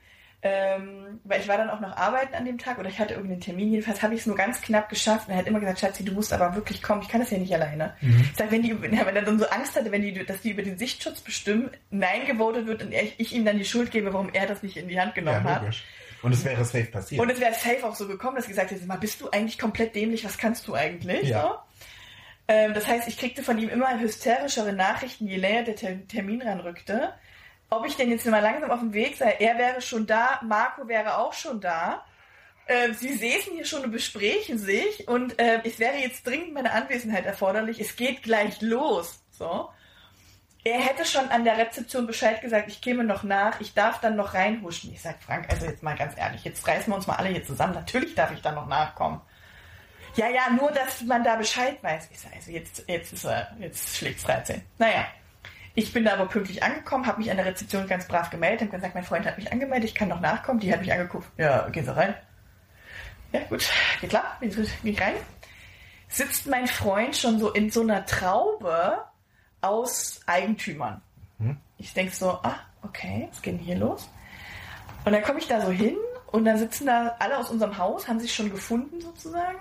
Ähm, 0.45 1.21
weil 1.23 1.39
ich 1.39 1.47
war 1.47 1.55
dann 1.57 1.69
auch 1.69 1.79
noch 1.79 1.95
arbeiten 1.95 2.35
an 2.35 2.43
dem 2.43 2.57
Tag 2.57 2.77
oder 2.77 2.89
ich 2.89 2.99
hatte 2.99 3.13
irgendeinen 3.13 3.39
Termin. 3.39 3.71
Jedenfalls 3.71 4.03
habe 4.03 4.13
ich 4.13 4.19
es 4.21 4.25
nur 4.25 4.35
ganz 4.35 4.59
knapp 4.61 4.89
geschafft. 4.89 5.27
Und 5.29 5.33
er 5.33 5.37
hat 5.39 5.47
immer 5.47 5.61
gesagt, 5.61 5.79
Schatzi, 5.79 6.03
du 6.03 6.11
musst 6.11 6.33
aber 6.33 6.53
wirklich 6.55 6.81
kommen. 6.83 7.01
Ich 7.01 7.07
kann 7.07 7.21
das 7.21 7.29
ja 7.31 7.37
nicht 7.37 7.53
alleine. 7.53 7.95
Ich 8.01 8.35
sag, 8.37 8.51
wenn 8.51 8.61
die, 8.61 8.81
wenn 8.81 8.93
er 8.93 9.21
dann 9.21 9.39
so 9.39 9.47
Angst 9.47 9.77
hatte, 9.77 9.89
wenn 9.93 10.01
die, 10.01 10.25
dass 10.25 10.41
die 10.41 10.51
über 10.51 10.61
den 10.61 10.77
Sichtschutz 10.77 11.21
bestimmen, 11.21 11.71
Nein 11.91 12.25
gewotet 12.27 12.67
wird 12.67 12.83
und 12.83 12.91
er, 12.91 13.03
ich 13.17 13.31
ihm 13.33 13.45
dann 13.45 13.57
die 13.57 13.63
Schuld 13.63 13.91
gebe, 13.91 14.13
warum 14.13 14.31
er 14.33 14.45
das 14.45 14.63
nicht 14.63 14.75
in 14.75 14.89
die 14.89 14.99
Hand 14.99 15.15
Ja, 15.15 15.21
genommen 15.21 15.43
hat. 15.45 15.61
logisch. 15.61 15.85
Und 16.23 16.33
es 16.33 16.43
wäre 16.43 16.65
safe 16.65 16.85
passiert. 16.85 17.21
Und 17.21 17.29
es 17.29 17.39
wäre 17.39 17.53
safe 17.53 17.85
auch 17.85 17.95
so 17.95 18.05
gekommen, 18.07 18.35
dass 18.35 18.43
ich 18.45 18.49
gesagt 18.49 18.71
hätte, 18.71 18.85
mal, 18.85 18.97
bist 18.97 19.21
du 19.21 19.29
eigentlich 19.29 19.57
komplett 19.57 19.95
dämlich? 19.95 20.25
Was 20.25 20.37
kannst 20.37 20.67
du 20.67 20.73
eigentlich? 20.73 21.29
Ja. 21.29 21.41
So? 21.41 21.57
Ähm, 22.47 22.73
das 22.73 22.87
heißt, 22.87 23.07
ich 23.07 23.17
kriegte 23.17 23.43
von 23.43 23.57
ihm 23.57 23.69
immer 23.69 23.99
hysterischere 23.99 24.73
Nachrichten, 24.73 25.27
je 25.27 25.37
näher 25.37 25.63
der 25.63 25.75
Ter 25.75 26.07
Termin 26.07 26.41
ranrückte. 26.41 27.13
Ob 27.69 27.85
ich 27.85 27.95
denn 27.95 28.11
jetzt 28.11 28.25
mal 28.25 28.39
langsam 28.39 28.69
auf 28.69 28.79
dem 28.79 28.93
Weg 28.93 29.17
sei, 29.17 29.37
er 29.39 29.57
wäre 29.57 29.81
schon 29.81 30.05
da, 30.05 30.39
Marco 30.43 30.87
wäre 30.87 31.17
auch 31.17 31.33
schon 31.33 31.59
da. 31.61 32.05
Ähm, 32.67 32.93
sie 32.93 33.13
säßen 33.13 33.53
hier 33.53 33.65
schon 33.65 33.83
und 33.83 33.91
besprechen 33.91 34.57
sich 34.57 35.07
und 35.07 35.37
äh, 35.39 35.59
es 35.65 35.79
wäre 35.79 35.97
jetzt 35.97 36.25
dringend 36.25 36.53
meine 36.53 36.71
Anwesenheit 36.71 37.25
erforderlich. 37.25 37.79
Es 37.79 37.95
geht 37.95 38.23
gleich 38.23 38.61
los. 38.61 39.21
So. 39.31 39.69
Er 40.65 40.79
hätte 40.79 41.03
schon 41.03 41.27
an 41.29 41.43
der 41.43 41.57
Rezeption 41.57 42.07
Bescheid 42.07 42.41
gesagt, 42.41 42.69
ich 42.69 42.79
käme 42.79 43.03
noch 43.03 43.23
nach, 43.23 43.59
ich 43.59 43.73
darf 43.73 43.99
dann 43.99 44.15
noch 44.15 44.33
reinhuschen. 44.33 44.93
Ich 44.93 45.01
sag, 45.01 45.21
Frank, 45.21 45.49
also 45.49 45.65
jetzt 45.65 45.83
mal 45.83 45.97
ganz 45.97 46.17
ehrlich, 46.17 46.45
jetzt 46.45 46.65
reißen 46.65 46.91
wir 46.91 46.95
uns 46.95 47.07
mal 47.07 47.15
alle 47.15 47.29
hier 47.29 47.43
zusammen. 47.43 47.73
Natürlich 47.73 48.15
darf 48.15 48.31
ich 48.31 48.41
dann 48.41 48.55
noch 48.55 48.67
nachkommen. 48.67 49.19
Ja, 50.15 50.29
ja, 50.29 50.49
nur, 50.49 50.71
dass 50.71 51.01
man 51.01 51.23
da 51.23 51.35
Bescheid 51.35 51.81
weiß. 51.81 52.09
Ich 52.11 52.19
sag, 52.19 52.33
also 52.35 52.51
jetzt, 52.51 52.83
jetzt 52.87 53.13
ist 53.13 53.25
er, 53.25 53.55
jetzt 53.59 53.97
schlägt's 53.97 54.23
13. 54.23 54.61
Naja. 54.77 55.05
Ich 55.75 55.91
bin 55.91 56.05
da 56.05 56.13
aber 56.13 56.27
pünktlich 56.27 56.61
angekommen, 56.61 57.07
habe 57.07 57.17
mich 57.17 57.31
an 57.31 57.37
der 57.37 57.47
Rezeption 57.47 57.87
ganz 57.87 58.07
brav 58.07 58.29
gemeldet, 58.29 58.67
habe 58.67 58.77
gesagt, 58.77 58.93
mein 58.93 59.03
Freund 59.03 59.25
hat 59.25 59.39
mich 59.39 59.51
angemeldet, 59.51 59.89
ich 59.89 59.95
kann 59.95 60.07
noch 60.07 60.19
nachkommen. 60.19 60.59
Die 60.59 60.71
hat 60.71 60.81
mich 60.81 60.93
angeguckt. 60.93 61.27
Ja, 61.37 61.67
gehen 61.69 61.83
Sie 61.83 61.95
rein. 61.95 62.13
Ja, 63.31 63.39
gut, 63.49 63.67
geht 63.99 64.11
klar, 64.11 64.37
ich 64.41 65.01
rein. 65.01 65.15
Sitzt 66.07 66.45
mein 66.45 66.67
Freund 66.67 67.15
schon 67.15 67.39
so 67.39 67.51
in 67.51 67.71
so 67.71 67.81
einer 67.81 68.05
Traube 68.05 69.03
aus 69.61 70.21
Eigentümern. 70.27 71.01
Ich 71.77 71.93
denk 71.93 72.13
so, 72.13 72.29
ah, 72.43 72.55
okay, 72.83 73.27
was 73.31 73.41
geht 73.41 73.55
denn 73.55 73.59
hier 73.59 73.77
los? 73.77 74.09
Und 75.05 75.11
dann 75.11 75.23
komme 75.23 75.39
ich 75.39 75.47
da 75.47 75.59
so 75.59 75.71
hin 75.71 75.97
und 76.27 76.45
dann 76.45 76.57
sitzen 76.57 76.85
da 76.85 77.15
alle 77.19 77.37
aus 77.37 77.49
unserem 77.49 77.77
Haus, 77.77 78.07
haben 78.07 78.19
sich 78.19 78.33
schon 78.33 78.51
gefunden 78.51 79.01
sozusagen. 79.01 79.59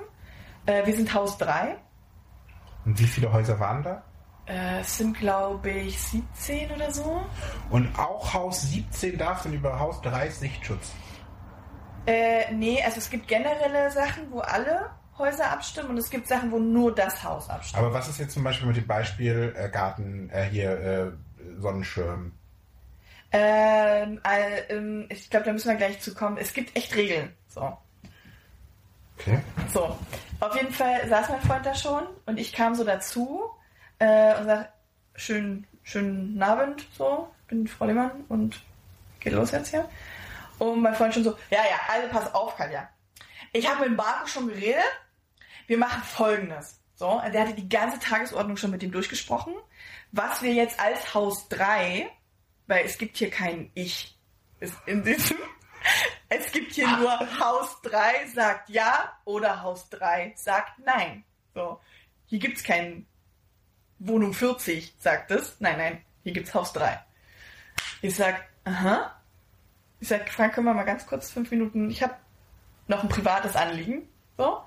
Äh, 0.66 0.86
wir 0.86 0.94
sind 0.94 1.12
Haus 1.12 1.38
3. 1.38 1.76
Und 2.84 2.98
wie 2.98 3.06
viele 3.06 3.32
Häuser 3.32 3.58
waren 3.60 3.82
da? 3.82 4.02
Äh, 4.46 4.80
es 4.80 4.98
sind, 4.98 5.16
glaube 5.18 5.70
ich, 5.70 6.00
17 6.00 6.72
oder 6.72 6.90
so. 6.90 7.24
Und 7.70 7.96
auch 7.98 8.32
Haus 8.34 8.62
17 8.70 9.18
darf 9.18 9.42
dann 9.44 9.52
über 9.52 9.78
Haus 9.78 10.00
3 10.02 10.30
Sichtschutz. 10.30 10.92
Äh, 12.06 12.52
nee, 12.52 12.82
also 12.82 12.98
es 12.98 13.10
gibt 13.10 13.28
generelle 13.28 13.90
Sachen, 13.90 14.30
wo 14.32 14.40
alle 14.40 14.90
Häuser 15.18 15.50
abstimmen 15.50 15.90
und 15.90 15.98
es 15.98 16.10
gibt 16.10 16.26
Sachen, 16.26 16.50
wo 16.50 16.58
nur 16.58 16.92
das 16.94 17.22
Haus 17.22 17.48
abstimmt. 17.48 17.78
Aber 17.82 17.94
was 17.94 18.08
ist 18.08 18.18
jetzt 18.18 18.32
zum 18.32 18.42
Beispiel 18.42 18.66
mit 18.66 18.76
dem 18.76 18.86
Beispiel 18.86 19.54
äh, 19.56 19.68
Garten, 19.68 20.28
äh, 20.30 20.44
hier 20.44 20.70
äh, 20.80 21.60
Sonnenschirm? 21.60 22.32
Ähm, 23.30 24.20
äh, 24.24 24.74
ähm, 24.74 25.06
ich 25.08 25.30
glaube, 25.30 25.46
da 25.46 25.52
müssen 25.52 25.68
wir 25.68 25.76
gleich 25.76 26.00
zu 26.00 26.14
kommen. 26.14 26.36
Es 26.36 26.52
gibt 26.52 26.76
echt 26.76 26.94
Regeln. 26.96 27.32
So. 27.46 27.76
Okay. 29.18 29.40
So, 29.72 29.96
auf 30.40 30.56
jeden 30.56 30.72
Fall 30.72 31.08
saß 31.08 31.28
mein 31.28 31.40
Freund 31.42 31.64
da 31.64 31.74
schon 31.74 32.02
und 32.26 32.38
ich 32.38 32.52
kam 32.52 32.74
so 32.74 32.84
dazu 32.84 33.42
äh, 33.98 34.36
und 34.38 34.46
sag, 34.46 34.72
schönen, 35.14 35.66
schönen 35.82 36.42
Abend, 36.42 36.86
so, 36.96 37.28
bin 37.46 37.66
Frau 37.66 37.86
Lehmann 37.86 38.24
und 38.28 38.60
geht 39.20 39.32
los 39.32 39.52
jetzt 39.52 39.70
hier. 39.70 39.88
Und 40.58 40.80
mein 40.80 40.94
Freund 40.94 41.14
schon 41.14 41.24
so, 41.24 41.36
ja, 41.50 41.58
ja, 41.58 41.80
also 41.88 42.08
pass 42.08 42.34
auf, 42.34 42.56
Katja. 42.56 42.88
Ich 43.52 43.68
habe 43.68 43.88
mit 43.88 43.96
Marco 43.96 44.26
schon 44.26 44.48
geredet, 44.48 44.82
wir 45.66 45.78
machen 45.78 46.02
folgendes. 46.02 46.80
So, 46.94 47.20
der 47.32 47.42
hatte 47.42 47.54
die 47.54 47.68
ganze 47.68 47.98
Tagesordnung 47.98 48.56
schon 48.56 48.70
mit 48.70 48.82
ihm 48.82 48.92
durchgesprochen, 48.92 49.54
was 50.12 50.42
wir 50.42 50.52
jetzt 50.52 50.78
als 50.78 51.14
Haus 51.14 51.48
3, 51.48 52.10
weil 52.66 52.84
es 52.84 52.98
gibt 52.98 53.16
hier 53.16 53.30
kein 53.30 53.70
Ich 53.74 54.16
ist 54.60 54.76
in 54.86 55.02
diesem 55.02 55.38
es 56.38 56.52
gibt 56.52 56.72
hier 56.72 56.88
nur 56.96 57.18
Haus 57.40 57.80
3 57.82 58.26
sagt 58.34 58.68
ja 58.70 59.12
oder 59.24 59.62
Haus 59.62 59.88
3 59.90 60.32
sagt 60.36 60.78
nein. 60.84 61.24
So. 61.54 61.80
Hier 62.26 62.38
gibt's 62.38 62.62
kein 62.64 63.06
Wohnung 63.98 64.32
40 64.34 64.94
sagt 64.98 65.30
es. 65.30 65.56
Nein, 65.60 65.78
nein, 65.78 66.04
hier 66.22 66.32
gibt's 66.32 66.54
Haus 66.54 66.72
3. 66.72 67.00
Ich 68.00 68.16
sag, 68.16 68.42
aha. 68.64 69.20
Ich 70.00 70.08
sag, 70.08 70.28
Frank, 70.30 70.54
können 70.54 70.66
wir 70.66 70.74
mal 70.74 70.82
ganz 70.84 71.06
kurz 71.06 71.30
fünf 71.30 71.50
Minuten, 71.50 71.90
ich 71.90 72.02
habe 72.02 72.14
noch 72.88 73.02
ein 73.02 73.08
privates 73.08 73.54
Anliegen. 73.54 74.08
So. 74.36 74.62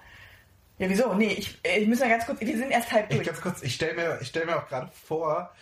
Ja, 0.78 0.90
wieso? 0.90 1.14
Nee, 1.14 1.34
ich, 1.34 1.58
ich 1.64 1.88
muss 1.88 2.00
mal 2.00 2.10
ganz 2.10 2.26
kurz, 2.26 2.40
wir 2.40 2.58
sind 2.58 2.72
erst 2.72 2.92
halb 2.92 3.10
Ich 3.10 3.18
durch. 3.18 3.28
ganz 3.28 3.42
kurz, 3.42 3.62
ich 3.64 3.76
stelle 3.76 3.94
mir, 3.94 4.20
ich 4.22 4.28
stell 4.28 4.46
mir 4.46 4.58
auch 4.58 4.68
gerade 4.68 4.92
vor, 4.92 5.54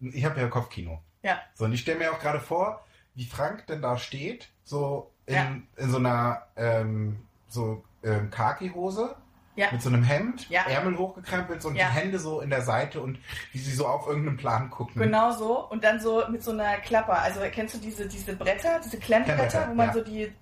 ich 0.00 0.24
habe 0.24 0.40
ja 0.40 0.48
Kopfkino. 0.48 1.02
Ja. 1.22 1.40
So, 1.54 1.64
und 1.64 1.72
ich 1.72 1.80
stelle 1.80 1.98
mir 1.98 2.12
auch 2.12 2.20
gerade 2.20 2.40
vor, 2.40 2.84
wie 3.14 3.24
Frank 3.26 3.66
denn 3.66 3.82
da 3.82 3.98
steht, 3.98 4.48
so 4.62 5.12
in, 5.28 5.34
Ja. 5.34 5.46
in 5.76 5.90
so 5.90 5.98
einer 5.98 6.42
ähm, 6.56 7.20
so 7.48 7.82
ähm, 8.02 8.30
Khaki-Hose 8.30 9.14
Ja. 9.56 9.68
mit 9.72 9.82
so 9.82 9.88
einem 9.88 10.02
Hemd, 10.02 10.48
Ja. 10.50 10.62
Ärmel 10.68 10.96
hochgekrempelt 10.98 11.62
so, 11.62 11.68
und 11.68 11.74
die 11.74 11.84
Hände 11.84 12.18
so 12.18 12.40
in 12.40 12.50
der 12.50 12.62
Seite 12.62 13.00
und 13.00 13.18
wie 13.52 13.58
sie 13.58 13.72
so 13.72 13.86
auf 13.86 14.06
irgendeinen 14.06 14.36
Plan 14.36 14.70
gucken. 14.70 15.00
Genau 15.02 15.32
so. 15.32 15.68
Und 15.68 15.84
dann 15.84 16.00
so 16.00 16.24
mit 16.30 16.42
so 16.42 16.52
einer 16.52 16.76
Klapper. 16.78 17.18
Also 17.20 17.40
kennst 17.52 17.74
du 17.74 17.78
diese, 17.78 18.06
diese 18.06 18.34
Bretter, 18.36 18.80
diese 18.84 18.98
Klemmbretter, 18.98 19.68
wo 19.68 19.74
man 19.74 19.92
so 19.92 20.00
die, 20.02 20.32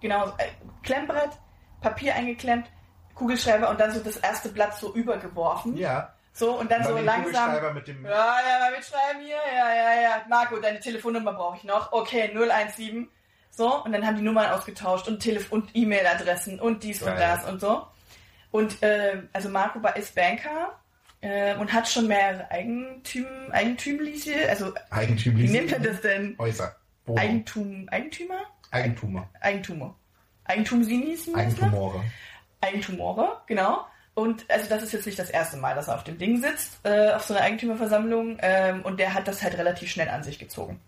genau, 0.00 0.28
äh, 0.38 0.48
Klemmbrett, 0.82 1.30
Papier 1.80 2.14
eingeklemmt, 2.14 2.66
Kugelschreiber 3.14 3.68
und 3.70 3.78
dann 3.78 3.92
so 3.92 4.00
das 4.00 4.16
erste 4.16 4.48
Blatt 4.48 4.74
so 4.76 4.92
übergeworfen. 4.94 5.76
Ja. 5.76 6.12
So, 6.36 6.58
und 6.58 6.68
dann 6.70 6.82
Dann 6.82 6.96
so 6.96 6.98
langsam. 6.98 7.74
Mit 7.74 7.86
dem. 7.86 8.04
Ja, 8.04 8.10
ja, 8.10 8.58
mal 8.58 8.72
mitschreiben 8.74 9.20
hier. 9.22 9.36
Ja, 9.36 9.72
ja, 9.72 10.02
ja. 10.02 10.22
Marco, 10.28 10.56
deine 10.58 10.80
Telefonnummer 10.80 11.32
brauche 11.32 11.58
ich 11.58 11.62
noch. 11.64 11.92
Okay, 11.92 12.32
017. 12.34 13.08
So, 13.56 13.84
und 13.84 13.92
dann 13.92 14.04
haben 14.04 14.16
die 14.16 14.22
Nummern 14.22 14.50
ausgetauscht 14.50 15.06
und 15.06 15.20
Telef 15.20 15.52
und 15.52 15.70
E-Mail-Adressen 15.74 16.58
und 16.58 16.82
dies 16.82 17.02
und 17.02 17.08
Geil. 17.08 17.18
das 17.18 17.48
und 17.48 17.60
so. 17.60 17.86
Und 18.50 18.82
äh, 18.82 19.22
also 19.32 19.48
Marco 19.48 19.80
ist 19.96 20.14
Banker 20.14 20.78
äh, 21.20 21.54
und 21.56 21.72
hat 21.72 21.88
schon 21.88 22.08
mehrere 22.08 22.50
Eigentüm, 22.50 23.26
eigentümliche, 23.50 24.48
also 24.48 24.74
wie 24.74 24.78
Eigentümlich. 24.90 25.50
nennt 25.50 25.70
man 25.70 25.82
das 25.82 26.00
denn? 26.00 26.36
Häuser. 26.38 26.74
Wohnung. 27.06 27.22
Eigentum, 27.22 27.88
Eigentümer? 27.90 28.40
Eigentumer. 28.70 29.28
Eigentumer. 29.40 29.94
Eigentumsinis? 30.44 31.32
Eigentumore. 31.34 32.02
Eigentumore, 32.60 33.40
genau. 33.46 33.86
Und 34.14 34.48
also 34.50 34.68
das 34.68 34.82
ist 34.82 34.92
jetzt 34.92 35.06
nicht 35.06 35.18
das 35.18 35.30
erste 35.30 35.56
Mal, 35.56 35.74
dass 35.74 35.88
er 35.88 35.96
auf 35.96 36.04
dem 36.04 36.18
Ding 36.18 36.40
sitzt, 36.40 36.78
äh, 36.84 37.12
auf 37.12 37.24
so 37.24 37.34
einer 37.34 37.44
Eigentümerversammlung. 37.44 38.38
Ähm, 38.40 38.82
und 38.82 38.98
der 38.98 39.14
hat 39.14 39.28
das 39.28 39.42
halt 39.42 39.58
relativ 39.58 39.90
schnell 39.90 40.08
an 40.08 40.22
sich 40.22 40.38
gezogen. 40.38 40.80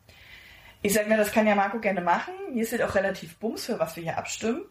Ich 0.83 0.93
sag 0.93 1.09
mir, 1.09 1.17
das 1.17 1.33
kann 1.33 1.47
ja 1.47 1.55
Marco 1.55 1.79
gerne 1.81 2.01
machen. 2.01 2.35
Hier 2.53 2.63
ist 2.63 2.73
halt 2.73 2.83
auch 2.83 2.95
relativ 2.95 3.37
bums, 3.39 3.67
für 3.67 3.79
was 3.79 3.97
wir 3.97 4.03
hier 4.03 4.19
abstimmen. 4.19 4.63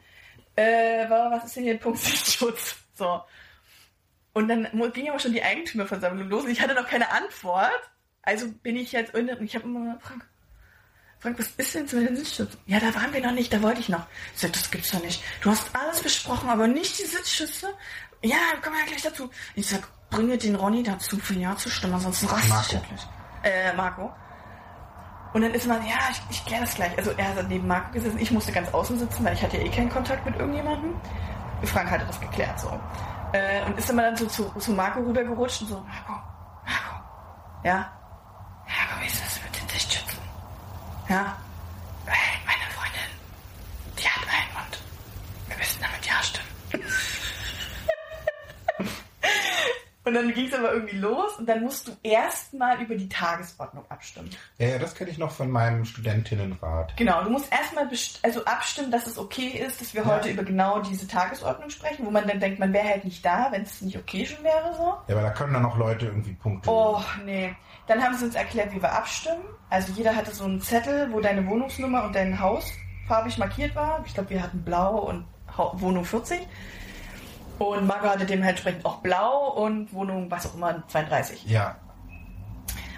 Äh, 0.56 1.10
was 1.10 1.46
ist 1.46 1.56
denn 1.58 1.64
hier 1.64 1.78
Punkt 1.78 2.00
Sichtschutz? 2.00 2.76
So. 2.94 3.22
Und 4.34 4.48
dann 4.48 4.68
ging 4.94 5.10
aber 5.10 5.20
schon 5.20 5.34
die 5.34 5.44
Eigentümerversammlung 5.44 6.30
los 6.30 6.44
und 6.44 6.52
ich 6.52 6.62
hatte 6.62 6.74
noch 6.74 6.88
keine 6.88 7.12
Antwort. 7.12 7.72
Also 8.22 8.52
bin 8.52 8.76
ich 8.76 8.92
jetzt, 8.92 9.14
und 9.14 9.30
ich 9.42 9.56
habe 9.56 9.66
immer, 9.66 10.00
Frank, 10.00 10.28
Frank, 11.20 11.40
was 11.40 11.52
ist 11.58 11.74
denn 11.74 11.88
zu 11.88 12.00
den 12.00 12.16
Sitzschützen? 12.16 12.60
Ja, 12.66 12.80
da 12.80 12.94
waren 12.96 13.14
wir 13.14 13.22
noch 13.22 13.32
nicht, 13.32 13.52
da 13.52 13.62
wollte 13.62 13.80
ich 13.80 13.90
noch. 13.90 14.06
Ich 14.34 14.42
sag, 14.42 14.54
das 14.54 14.70
gibt's 14.70 14.92
doch 14.92 15.02
nicht. 15.02 15.24
Du 15.42 15.50
hast 15.50 15.74
alles 15.74 16.02
besprochen, 16.02 16.50
aber 16.50 16.68
nicht 16.68 17.00
die 17.00 17.06
Sitzschütze? 17.06 17.68
Ja, 18.22 18.38
kommen 18.62 18.76
wir 18.76 18.82
ja 18.82 18.88
gleich 18.88 19.04
dazu. 19.04 19.30
Ich 19.56 19.68
sag, 19.68 19.88
bringe 20.10 20.38
den 20.38 20.56
Ronny 20.56 20.84
dazu, 20.84 21.18
für 21.18 21.34
Ja 21.34 21.56
zu 21.56 21.70
stimmen, 21.70 21.94
ansonsten 21.96 22.28
raste 22.28 22.54
ich 22.68 22.74
wirklich. 22.74 23.02
Äh, 23.44 23.74
Marco. 23.74 24.14
Und 25.36 25.42
dann 25.42 25.54
ist 25.54 25.68
man, 25.68 25.86
ja, 25.86 25.98
ich, 26.10 26.22
ich 26.30 26.46
kläre 26.46 26.62
das 26.62 26.76
gleich. 26.76 26.98
Also 26.98 27.12
er 27.12 27.36
hat 27.36 27.50
neben 27.50 27.68
Marco 27.68 27.92
gesessen, 27.92 28.18
ich 28.20 28.32
musste 28.32 28.54
ganz 28.54 28.74
außen 28.74 28.98
sitzen, 28.98 29.26
weil 29.26 29.34
ich 29.34 29.44
hatte 29.44 29.58
ja 29.58 29.64
eh 29.66 29.70
keinen 29.70 29.90
Kontakt 29.90 30.26
mit 30.26 30.34
irgendjemandem. 30.38 30.96
Frank 31.64 31.92
hatte 31.92 32.06
das 32.06 32.22
geklärt, 32.22 32.58
so. 32.58 32.70
Äh, 33.34 33.66
und 33.66 33.78
ist 33.78 33.90
immer 33.90 34.04
dann 34.04 34.16
so 34.16 34.28
zu, 34.28 34.46
zu 34.58 34.72
Marco 34.72 35.02
rübergerutscht 35.02 35.64
und 35.64 35.68
so, 35.68 35.76
Marco, 35.76 36.14
Marco, 36.64 37.04
ja, 37.66 37.92
aber 38.94 39.02
wie 39.02 39.08
ist 39.08 39.22
das 39.22 39.44
mit 39.44 39.62
den 39.62 39.68
Sichtschützen? 39.68 40.20
Ja, 41.10 41.36
meine 42.06 42.72
Freundin, 42.74 43.12
die 44.00 44.08
hat 44.08 44.22
einen 44.30 44.66
und 44.66 44.80
wir 45.50 45.58
müssen 45.58 45.82
damit 45.82 46.06
Ja 46.06 46.24
stimmen. 46.24 46.50
Und 50.06 50.14
dann 50.14 50.32
ging 50.34 50.48
es 50.48 50.54
aber 50.54 50.72
irgendwie 50.72 50.98
los 50.98 51.36
und 51.40 51.50
dann 51.50 51.64
musst 51.64 51.88
du 51.88 51.92
erstmal 52.04 52.80
über 52.80 52.96
die 52.96 53.10
Tagesordnung 53.10 53.84
abstimmen. 53.90 54.30
Ja, 54.60 54.68
ja 54.68 54.78
das 54.78 54.94
kenne 54.94 55.10
ich 55.10 55.18
noch 55.18 55.32
von 55.32 55.50
meinem 55.50 55.84
Studentinnenrat. 55.84 56.96
Genau, 56.96 57.24
du 57.24 57.32
musst 57.32 57.52
erstmal 57.52 57.90
also 58.22 58.46
abstimmen, 58.46 58.92
dass 58.92 59.08
es 59.08 59.18
okay 59.18 59.48
ist, 59.48 59.82
dass 59.82 59.96
wir 59.96 60.04
ja. 60.04 60.08
heute 60.08 60.30
über 60.30 60.44
genau 60.44 60.80
diese 60.80 61.08
Tagesordnung 61.08 61.72
sprechen, 61.72 62.06
wo 62.06 62.12
man 62.12 62.28
dann 62.28 62.40
denkt, 62.40 62.60
man 62.60 62.72
wäre 62.72 62.88
halt 62.88 63.04
nicht 63.04 63.26
da, 63.26 63.48
wenn 63.52 63.64
es 63.64 63.82
nicht 63.82 63.98
okay 63.98 64.28
schon 64.28 64.44
wäre 64.44 64.76
so. 64.78 64.96
Ja, 65.08 65.16
aber 65.18 65.24
da 65.24 65.32
können 65.32 65.54
dann 65.54 65.64
noch 65.64 65.78
Leute 65.78 66.06
irgendwie 66.06 66.34
Punkte. 66.34 66.70
Oh, 66.70 67.02
nee. 67.26 67.56
Dann 67.88 68.04
haben 68.04 68.16
sie 68.16 68.26
uns 68.26 68.36
erklärt, 68.36 68.74
wie 68.74 68.82
wir 68.82 68.92
abstimmen. 68.92 69.44
Also 69.72 69.92
jeder 69.94 70.16
hatte 70.16 70.34
so 70.36 70.44
einen 70.44 70.62
Zettel, 70.62 71.12
wo 71.12 71.20
deine 71.20 71.48
Wohnungsnummer 71.48 72.04
und 72.04 72.16
dein 72.16 72.40
Haus 72.40 72.72
farbig 73.08 73.40
markiert 73.40 73.76
war. 73.76 74.04
Ich 74.06 74.14
glaube, 74.14 74.30
wir 74.30 74.44
hatten 74.44 74.64
blau 74.64 75.00
und 75.00 75.26
Wohnung 75.74 76.06
40. 76.06 76.48
Und 77.60 77.88
Marco 77.88 78.08
hatte 78.08 78.26
dementsprechend 78.26 78.86
auch 78.86 78.98
blau 78.98 79.54
und 79.54 79.94
Wohnung, 79.94 80.30
was 80.30 80.46
auch 80.48 80.56
immer, 80.56 80.84
32. 80.88 81.46
Ja. 81.46 81.78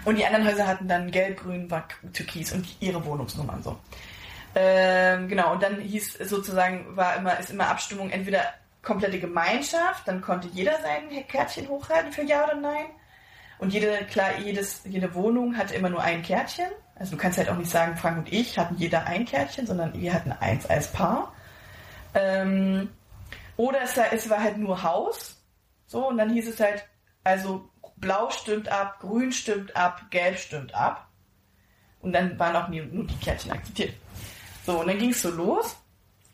Und 0.04 0.16
die 0.16 0.24
anderen 0.24 0.46
Häuser 0.46 0.66
hatten 0.66 0.88
dann 0.88 1.10
gelb, 1.10 1.40
grün, 1.40 1.68
türkis 2.12 2.52
und 2.52 2.66
ihre 2.80 3.04
Wohnungsnummern 3.04 3.62
so. 3.62 3.78
Ähm, 4.54 5.28
genau, 5.28 5.52
und 5.52 5.62
dann 5.62 5.80
hieß 5.80 6.18
sozusagen, 6.20 6.96
war 6.96 7.16
immer, 7.16 7.38
ist 7.38 7.50
immer 7.50 7.68
Abstimmung 7.68 8.10
entweder 8.10 8.42
komplette 8.82 9.20
Gemeinschaft, 9.20 10.06
dann 10.06 10.20
konnte 10.20 10.48
jeder 10.48 10.72
sein 10.80 11.26
Kärtchen 11.28 11.68
hochhalten 11.68 12.12
für 12.12 12.22
Ja 12.22 12.44
oder 12.44 12.56
Nein. 12.56 12.86
Und 13.58 13.72
jede, 13.72 14.04
klar, 14.10 14.38
jedes, 14.38 14.82
jede 14.84 15.14
Wohnung 15.14 15.56
hatte 15.56 15.74
immer 15.74 15.90
nur 15.90 16.00
ein 16.00 16.22
Kärtchen. 16.22 16.68
Also 16.94 17.12
du 17.12 17.16
kannst 17.16 17.38
halt 17.38 17.48
auch 17.48 17.56
nicht 17.56 17.70
sagen, 17.70 17.96
Frank 17.96 18.18
und 18.18 18.32
ich 18.32 18.58
hatten 18.58 18.76
jeder 18.76 19.06
ein 19.06 19.24
Kärtchen, 19.24 19.66
sondern 19.66 19.92
wir 19.94 20.14
hatten 20.14 20.32
eins 20.32 20.66
als 20.66 20.92
Paar. 20.92 21.32
Ähm, 22.14 22.88
oder 23.58 23.82
es, 23.82 23.96
es 23.96 24.30
war 24.30 24.40
halt 24.40 24.56
nur 24.56 24.82
Haus. 24.82 25.36
So, 25.86 26.08
und 26.08 26.16
dann 26.16 26.30
hieß 26.30 26.48
es 26.48 26.60
halt, 26.60 26.86
also 27.24 27.68
blau 27.96 28.30
stimmt 28.30 28.68
ab, 28.68 29.00
grün 29.00 29.32
stimmt 29.32 29.76
ab, 29.76 30.02
gelb 30.10 30.38
stimmt 30.38 30.74
ab. 30.74 31.08
Und 32.00 32.12
dann 32.12 32.38
waren 32.38 32.54
auch 32.54 32.68
nur, 32.68 33.04
die 33.04 33.16
Kärtchen 33.16 33.50
akzeptiert. 33.50 33.94
So, 34.64 34.80
und 34.80 34.86
dann 34.86 34.98
ging 34.98 35.10
es 35.10 35.20
so 35.20 35.30
los. 35.30 35.76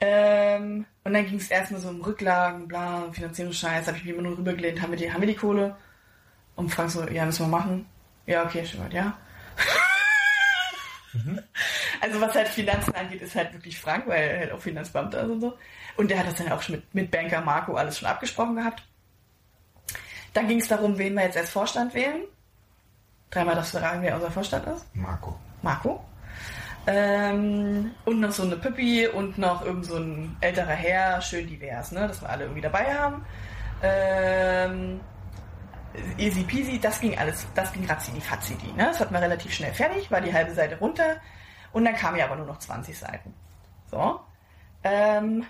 Ähm, 0.01 0.85
und 1.03 1.15
dann 1.15 1.25
ging 1.27 1.39
es 1.39 1.51
erstmal 1.51 1.81
so 1.81 1.89
um 1.89 2.03
Rücklagen, 2.03 2.69
bla, 2.69 3.11
Finanzierungsscheiß, 3.11 3.87
habe 3.87 3.97
ich 3.97 4.05
mich 4.05 4.13
immer 4.13 4.23
nur 4.23 4.37
rübergelehnt, 4.37 4.83
haben 4.83 4.91
wir 4.91 4.99
die, 4.99 5.11
haben 5.11 5.23
wir 5.23 5.29
die 5.29 5.35
Kohle? 5.35 5.77
Und 6.57 6.69
Frank 6.69 6.91
so, 6.91 7.09
ja, 7.09 7.25
müssen 7.25 7.47
wir 7.47 7.59
machen. 7.59 7.87
Ja, 8.27 8.45
okay, 8.45 8.67
schon 8.67 8.81
mal, 8.81 8.93
ja. 8.93 9.17
mhm. 11.15 11.41
Also 12.01 12.21
was 12.21 12.35
halt 12.35 12.49
Finanzen 12.49 12.95
angeht, 12.95 13.23
ist 13.23 13.35
halt 13.35 13.53
wirklich 13.53 13.79
Frank, 13.79 14.07
weil 14.07 14.23
er 14.23 14.39
halt 14.41 14.53
auch 14.53 14.61
Finanzbeamter 14.61 15.23
ist 15.23 15.31
und 15.31 15.41
so. 15.41 15.59
Und 15.97 16.11
der 16.11 16.19
hat 16.19 16.27
das 16.27 16.35
dann 16.35 16.53
auch 16.53 16.61
schon 16.61 16.77
mit, 16.77 16.95
mit 16.95 17.11
Banker 17.11 17.41
Marco 17.41 17.75
alles 17.75 17.99
schon 17.99 18.09
abgesprochen 18.09 18.57
gehabt. 18.57 18.83
Dann 20.33 20.49
ging 20.49 20.61
es 20.61 20.69
darum, 20.69 20.99
wen 20.99 21.15
wir 21.15 21.23
jetzt 21.23 21.37
als 21.37 21.51
Vorstand 21.51 21.95
wählen. 21.95 22.25
Dreimal 23.31 23.55
darfst 23.55 23.75
du 23.75 23.79
fragen, 23.79 24.03
wer 24.03 24.17
unser 24.17 24.31
Vorstand 24.31 24.67
ist. 24.67 24.85
Marco. 24.95 25.39
Marco. 25.63 26.05
Ähm, 26.87 27.93
und 28.05 28.21
noch 28.21 28.33
so 28.33 28.43
eine 28.43 28.57
Pippi 28.57 29.09
und 29.09 29.39
noch 29.39 29.65
irgend 29.65 29.87
so 29.87 29.97
ein 29.97 30.37
älterer 30.41 30.75
Herr, 30.75 31.21
schön 31.23 31.47
divers, 31.47 31.93
ne, 31.93 32.07
dass 32.07 32.21
wir 32.21 32.29
alle 32.29 32.45
irgendwie 32.45 32.61
dabei 32.61 32.93
haben. 32.93 33.25
Ähm, 33.83 35.01
easy 36.19 36.43
peasy, 36.45 36.79
das 36.79 37.01
ging 37.01 37.17
alles, 37.19 37.47
das 37.55 37.73
ging 37.73 37.85
razzidi 37.87 38.21
fazzidi, 38.21 38.73
ne, 38.73 38.87
das 38.87 39.01
hatten 39.01 39.15
wir 39.15 39.21
relativ 39.21 39.53
schnell 39.53 39.73
fertig, 39.73 40.11
war 40.11 40.21
die 40.21 40.33
halbe 40.33 40.55
Seite 40.55 40.79
runter 40.79 41.21
und 41.73 41.85
dann 41.85 41.95
kamen 41.95 42.19
ja 42.19 42.27
aber 42.27 42.37
nur 42.37 42.47
noch 42.47 42.59
20 42.59 42.99
Seiten. 42.99 43.35
So. 43.91 44.21
Ähm, 44.83 45.47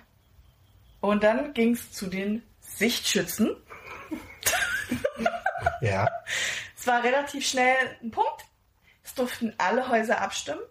und 1.01 1.23
dann 1.23 1.53
ging 1.53 1.73
es 1.73 1.93
zu 1.93 2.07
den 2.07 2.43
Sichtschützen. 2.61 3.57
ja. 5.81 6.09
Es 6.77 6.87
war 6.87 7.03
relativ 7.03 7.47
schnell 7.47 7.77
ein 8.03 8.11
Punkt. 8.11 8.47
Es 9.03 9.15
durften 9.15 9.53
alle 9.59 9.89
Häuser 9.89 10.21
abstimmen, 10.23 10.63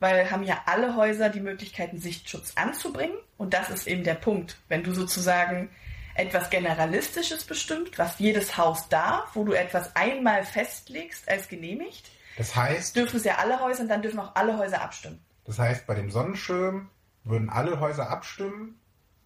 weil 0.00 0.30
haben 0.30 0.44
ja 0.44 0.62
alle 0.66 0.96
Häuser 0.96 1.28
die 1.28 1.40
Möglichkeit, 1.40 1.90
einen 1.90 2.00
Sichtschutz 2.00 2.52
anzubringen. 2.56 3.16
Und 3.36 3.52
das 3.52 3.70
ist 3.70 3.86
eben 3.86 4.04
der 4.04 4.14
Punkt. 4.14 4.56
Wenn 4.68 4.82
du 4.82 4.94
sozusagen 4.94 5.70
etwas 6.18 6.50
Generalistisches 6.50 7.44
bestimmt, 7.44 7.98
was 7.98 8.18
jedes 8.18 8.56
Haus 8.56 8.88
darf, 8.88 9.34
wo 9.34 9.44
du 9.44 9.52
etwas 9.52 9.94
einmal 9.96 10.44
festlegst 10.44 11.28
als 11.28 11.48
genehmigt, 11.48 12.10
das 12.36 12.54
heißt, 12.54 12.94
dürfen 12.94 13.16
es 13.16 13.24
ja 13.24 13.36
alle 13.38 13.60
Häuser 13.60 13.82
und 13.82 13.88
dann 13.88 14.02
dürfen 14.02 14.20
auch 14.20 14.34
alle 14.36 14.58
Häuser 14.58 14.80
abstimmen. 14.80 15.24
Das 15.44 15.58
heißt, 15.58 15.86
bei 15.86 15.94
dem 15.94 16.10
Sonnenschirm 16.10 16.90
würden 17.24 17.50
alle 17.50 17.80
Häuser 17.80 18.10
abstimmen 18.10 18.78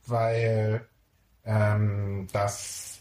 weil 0.07 0.86
ähm, 1.45 2.26
das 2.32 3.01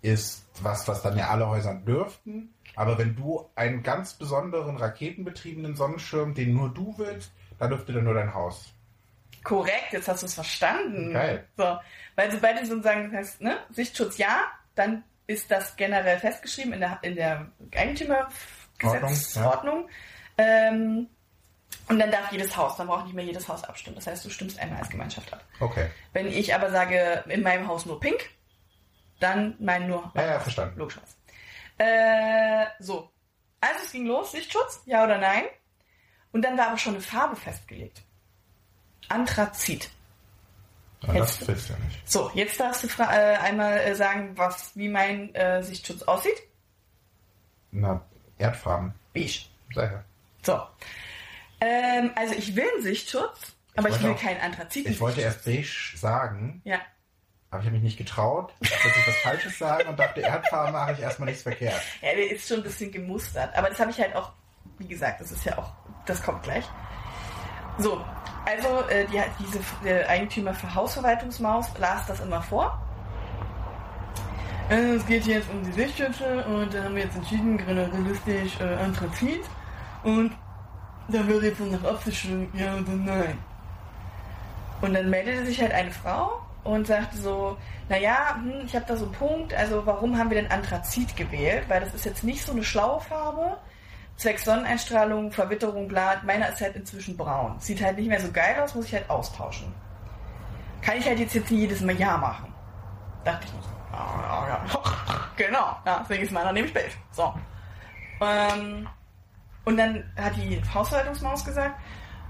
ist 0.00 0.44
was, 0.62 0.88
was 0.88 1.02
dann 1.02 1.16
ja 1.16 1.28
alle 1.28 1.48
Häuser 1.48 1.74
dürften. 1.74 2.54
Aber 2.74 2.98
wenn 2.98 3.14
du 3.14 3.48
einen 3.54 3.82
ganz 3.82 4.14
besonderen 4.14 4.76
raketenbetriebenen 4.76 5.76
Sonnenschirm, 5.76 6.34
den 6.34 6.54
nur 6.54 6.70
du 6.70 6.94
willst, 6.98 7.32
dann 7.58 7.70
dürfte 7.70 7.92
dann 7.92 8.04
nur 8.04 8.14
dein 8.14 8.34
Haus. 8.34 8.72
Korrekt, 9.42 9.92
jetzt 9.92 10.08
hast 10.08 10.22
du 10.22 10.26
es 10.26 10.34
verstanden. 10.34 11.12
Geil. 11.12 11.46
So, 11.56 11.78
weil 12.16 12.30
sobald 12.30 12.60
du 12.60 12.66
sozusagen 12.66 13.10
sagst, 13.10 13.40
ne, 13.40 13.58
Sichtschutz 13.70 14.18
ja, 14.18 14.44
dann 14.74 15.04
ist 15.26 15.50
das 15.50 15.76
generell 15.76 16.18
festgeschrieben 16.18 16.74
in 16.74 16.80
der, 16.80 16.98
in 17.02 17.16
der 17.16 17.50
Eigentümergesetzordnung. 17.74 19.88
Ja. 20.38 20.68
Ähm, 20.68 21.08
und 21.88 21.98
dann 21.98 22.10
darf 22.10 22.30
jedes 22.30 22.54
Haus, 22.56 22.76
dann 22.76 22.86
braucht 22.86 23.06
nicht 23.06 23.14
mehr 23.14 23.24
jedes 23.24 23.48
Haus 23.48 23.64
abstimmen. 23.64 23.96
Das 23.96 24.06
heißt, 24.06 24.24
du 24.24 24.30
stimmst 24.30 24.58
einmal 24.58 24.78
als 24.78 24.90
Gemeinschaft 24.90 25.32
ab. 25.32 25.44
Okay. 25.60 25.88
Wenn 26.12 26.28
ich 26.28 26.54
aber 26.54 26.70
sage, 26.70 27.24
in 27.28 27.42
meinem 27.42 27.66
Haus 27.66 27.86
nur 27.86 27.98
pink, 27.98 28.30
dann 29.20 29.56
mein 29.58 29.88
nur. 29.88 30.12
Ja, 30.14 30.26
ja, 30.26 30.40
verstanden. 30.40 30.78
Logischerweise. 30.78 31.16
Äh, 31.78 32.66
so. 32.78 33.10
Also 33.60 33.84
es 33.84 33.92
ging 33.92 34.06
los, 34.06 34.32
Sichtschutz, 34.32 34.82
ja 34.86 35.04
oder 35.04 35.18
nein? 35.18 35.44
Und 36.32 36.42
dann 36.42 36.58
war 36.58 36.68
aber 36.68 36.78
schon 36.78 36.94
eine 36.94 37.02
Farbe 37.02 37.36
festgelegt. 37.36 38.02
Anthrazit. 39.08 39.90
Ja, 41.02 41.14
jetzt, 41.14 41.48
das 41.48 41.68
ja 41.68 41.76
nicht. 41.84 42.10
So, 42.10 42.30
jetzt 42.34 42.60
darfst 42.60 42.84
du 42.84 42.88
äh, 43.02 43.04
einmal 43.04 43.78
äh, 43.78 43.94
sagen, 43.94 44.36
was, 44.36 44.76
wie 44.76 44.88
mein 44.88 45.34
äh, 45.34 45.62
Sichtschutz 45.62 46.02
aussieht. 46.02 46.40
Na, 47.72 48.00
Erdfarben. 48.38 48.94
Beige. 49.12 49.46
Sehr. 49.74 50.04
So. 50.42 50.60
Ähm, 51.60 52.10
also 52.14 52.34
ich 52.34 52.54
will 52.54 52.66
einen 52.74 52.82
Sichtschutz, 52.82 53.52
aber 53.76 53.88
ich, 53.88 53.96
ich 53.96 54.02
will 54.02 54.12
auch, 54.12 54.20
keinen 54.20 54.40
Anthrazit. 54.40 54.86
Ich 54.88 55.00
wollte 55.00 55.20
erst 55.20 55.44
beige 55.44 55.96
sagen. 55.96 56.60
Ja. 56.64 56.80
Aber 57.50 57.60
ich 57.60 57.66
habe 57.66 57.74
mich 57.76 57.82
nicht 57.82 57.98
getraut, 57.98 58.54
dass 58.60 58.70
ich 58.70 59.06
was 59.06 59.16
Falsches 59.16 59.58
sagen 59.58 59.88
und 59.88 59.98
dachte, 59.98 60.20
Erdfarbe 60.20 60.72
mache 60.72 60.92
ich 60.92 61.00
erstmal 61.00 61.28
nichts 61.28 61.42
verkehrt. 61.42 61.80
Ja, 62.00 62.14
der 62.14 62.30
ist 62.30 62.48
schon 62.48 62.58
ein 62.58 62.62
bisschen 62.62 62.90
gemustert. 62.90 63.54
Aber 63.54 63.68
das 63.68 63.78
habe 63.78 63.90
ich 63.90 63.98
halt 63.98 64.16
auch, 64.16 64.32
wie 64.78 64.88
gesagt, 64.88 65.20
das 65.20 65.32
ist 65.32 65.44
ja 65.44 65.58
auch, 65.58 65.70
das 66.06 66.22
kommt 66.22 66.42
gleich. 66.42 66.64
So, 67.78 68.02
also 68.44 68.88
äh, 68.88 69.06
die, 69.06 69.20
diese 69.38 69.60
der 69.84 70.08
Eigentümer 70.08 70.54
für 70.54 70.74
Hausverwaltungsmaus 70.74 71.66
las 71.78 72.06
das 72.06 72.20
immer 72.20 72.42
vor. 72.42 72.80
Äh, 74.70 74.94
es 74.94 75.06
geht 75.06 75.26
jetzt 75.26 75.48
um 75.50 75.62
die 75.62 75.72
Sichtschütze 75.72 76.44
und 76.44 76.72
da 76.72 76.84
haben 76.84 76.96
wir 76.96 77.04
jetzt 77.04 77.16
entschieden, 77.16 77.58
generalistisch 77.58 78.58
äh, 78.60 78.74
Anthrazit. 78.82 79.44
Und 80.02 80.32
da 81.08 81.26
wäre 81.26 81.44
jetzt 81.44 81.60
noch 81.60 81.82
nach 81.82 82.06
ja 82.54 82.74
oder 82.74 82.92
nein. 82.92 83.38
Und 84.80 84.94
dann 84.94 85.10
meldete 85.10 85.46
sich 85.46 85.60
halt 85.60 85.72
eine 85.72 85.90
Frau 85.90 86.40
und 86.64 86.86
sagte 86.86 87.16
so, 87.16 87.56
naja, 87.88 88.36
hm, 88.36 88.66
ich 88.66 88.74
habe 88.74 88.84
da 88.86 88.96
so 88.96 89.04
einen 89.04 89.14
Punkt, 89.14 89.54
also 89.54 89.84
warum 89.86 90.18
haben 90.18 90.30
wir 90.30 90.40
denn 90.40 90.50
Anthrazit 90.50 91.16
gewählt? 91.16 91.64
Weil 91.68 91.80
das 91.80 91.94
ist 91.94 92.04
jetzt 92.04 92.24
nicht 92.24 92.44
so 92.44 92.52
eine 92.52 92.64
schlaue 92.64 93.00
Farbe. 93.00 93.56
Zwecks 94.16 94.44
Sonneneinstrahlung, 94.44 95.32
Verwitterung, 95.32 95.88
bla. 95.88 96.20
Meiner 96.24 96.50
ist 96.50 96.60
halt 96.60 96.76
inzwischen 96.76 97.16
braun. 97.16 97.56
Sieht 97.58 97.82
halt 97.82 97.96
nicht 97.96 98.08
mehr 98.08 98.20
so 98.20 98.30
geil 98.30 98.60
aus, 98.60 98.74
muss 98.74 98.86
ich 98.86 98.94
halt 98.94 99.08
austauschen. 99.10 99.72
Kann 100.80 100.98
ich 100.98 101.06
halt 101.06 101.18
jetzt, 101.18 101.34
jetzt 101.34 101.50
nicht 101.50 101.60
jedes 101.60 101.80
Mal 101.80 101.96
Ja 101.96 102.16
machen. 102.16 102.52
Dachte 103.24 103.46
ich 103.46 103.52
nicht. 103.52 103.68
Ah. 103.92 104.60
Genau, 105.36 105.76
ja, 105.86 106.00
deswegen 106.02 106.24
ist 106.24 106.30
meiner 106.32 106.52
nämlich 106.52 106.74
beige. 106.74 106.92
So. 107.10 107.34
Ähm, 108.20 108.86
und 109.64 109.76
dann 109.78 110.04
hat 110.16 110.36
die 110.36 110.60
Hausverwaltungsmaus 110.72 111.44
gesagt, 111.44 111.74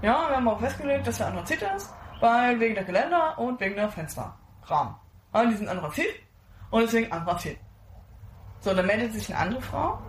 ja, 0.01 0.29
wir 0.29 0.37
haben 0.37 0.47
auch 0.47 0.59
festgelegt, 0.59 1.05
dass 1.05 1.17
der 1.17 1.27
Anthrazit 1.27 1.61
ist, 1.75 1.93
weil 2.21 2.59
wegen 2.59 2.75
der 2.75 2.85
Geländer 2.85 3.37
und 3.37 3.59
wegen 3.59 3.75
der 3.75 3.89
Fensterrahmen. 3.89 4.95
Und 5.33 5.49
die 5.49 5.55
sind 5.57 5.67
Anthrazit 5.67 6.15
und 6.69 6.83
deswegen 6.83 7.11
Anthrazit. 7.11 7.57
So, 8.61 8.73
dann 8.73 8.85
meldet 8.85 9.13
sich 9.13 9.29
eine 9.29 9.39
andere 9.39 9.61
Frau 9.61 9.99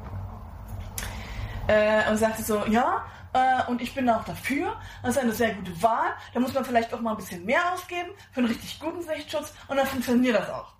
äh, 1.68 2.08
und 2.10 2.16
sagte 2.16 2.42
so, 2.42 2.64
ja, 2.66 3.04
äh, 3.32 3.68
und 3.68 3.82
ich 3.82 3.94
bin 3.94 4.08
auch 4.08 4.24
dafür, 4.24 4.76
das 5.02 5.16
ist 5.16 5.22
eine 5.22 5.32
sehr 5.32 5.54
gute 5.54 5.82
Wahl, 5.82 6.12
da 6.32 6.40
muss 6.40 6.54
man 6.54 6.64
vielleicht 6.64 6.92
auch 6.94 7.00
mal 7.00 7.12
ein 7.12 7.16
bisschen 7.16 7.44
mehr 7.44 7.72
ausgeben 7.72 8.10
für 8.32 8.40
einen 8.40 8.48
richtig 8.48 8.78
guten 8.78 9.02
Sichtschutz 9.02 9.52
und 9.68 9.76
dann 9.76 9.86
funktioniert 9.86 10.36
das 10.36 10.48
auch. 10.50 10.72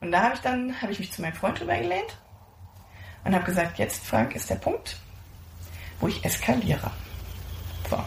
Und 0.00 0.10
da 0.10 0.22
habe 0.22 0.34
ich 0.34 0.40
dann, 0.40 0.80
habe 0.82 0.90
ich 0.90 0.98
mich 0.98 1.12
zu 1.12 1.22
meinem 1.22 1.34
Freund 1.34 1.60
drüber 1.60 1.76
gelehnt 1.76 2.18
und 3.24 3.34
habe 3.34 3.44
gesagt, 3.44 3.78
jetzt 3.78 4.04
Frank 4.04 4.34
ist 4.34 4.50
der 4.50 4.56
Punkt, 4.56 4.96
wo 6.00 6.08
ich 6.08 6.24
eskaliere. 6.24 6.90
So. 7.88 7.96
Und 7.96 8.04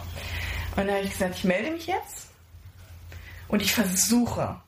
dann 0.76 0.90
habe 0.90 1.00
ich 1.00 1.12
gesagt, 1.12 1.36
ich 1.36 1.44
melde 1.44 1.70
mich 1.70 1.86
jetzt 1.86 2.28
und 3.48 3.62
ich 3.62 3.72
versuche 3.72 4.60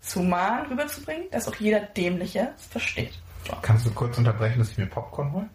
zu 0.00 0.20
human 0.20 0.66
rüberzubringen, 0.66 1.30
dass 1.30 1.46
auch 1.46 1.54
jeder 1.56 1.80
Dämliche 1.80 2.54
es 2.56 2.66
versteht. 2.66 3.12
So. 3.46 3.56
Kannst 3.62 3.86
du 3.86 3.92
kurz 3.92 4.18
unterbrechen, 4.18 4.58
dass 4.58 4.70
ich 4.70 4.78
mir 4.78 4.86
Popcorn 4.86 5.32
hole? 5.32 5.48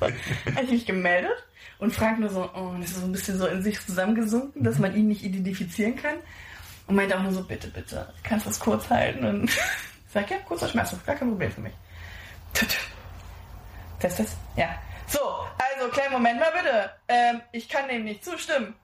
habe 0.00 0.64
ich 0.64 0.70
mich 0.70 0.86
gemeldet 0.86 1.44
und 1.78 1.94
Frank 1.94 2.18
nur 2.18 2.30
so, 2.30 2.50
oh, 2.54 2.74
das 2.80 2.90
ist 2.90 3.00
so 3.00 3.06
ein 3.06 3.12
bisschen 3.12 3.38
so 3.38 3.46
in 3.46 3.62
sich 3.62 3.80
zusammengesunken, 3.80 4.64
dass 4.64 4.78
man 4.78 4.94
ihn 4.96 5.08
nicht 5.08 5.22
identifizieren 5.22 5.96
kann. 5.96 6.16
Und 6.86 6.96
meinte 6.96 7.16
auch 7.16 7.22
nur 7.22 7.32
so, 7.32 7.44
bitte, 7.44 7.68
bitte, 7.68 8.12
kannst 8.22 8.46
du 8.46 8.50
das 8.50 8.58
kurz 8.58 8.88
halten? 8.88 9.24
Und 9.24 9.44
ich 9.44 9.58
sag, 10.12 10.30
ja, 10.30 10.38
kurzer 10.38 10.68
Schmerz, 10.68 10.94
gar 11.06 11.14
kein 11.14 11.28
Problem 11.28 11.52
für 11.52 11.60
mich. 11.60 11.74
Test 14.00 14.20
das? 14.20 14.36
Ja. 14.56 14.74
So, 15.06 15.20
also, 15.20 15.88
kleinen 15.92 16.12
Moment 16.12 16.40
mal 16.40 16.52
bitte. 16.52 16.90
Ähm, 17.08 17.42
ich 17.52 17.68
kann 17.68 17.88
dem 17.88 18.04
nicht 18.04 18.24
zustimmen. 18.24 18.74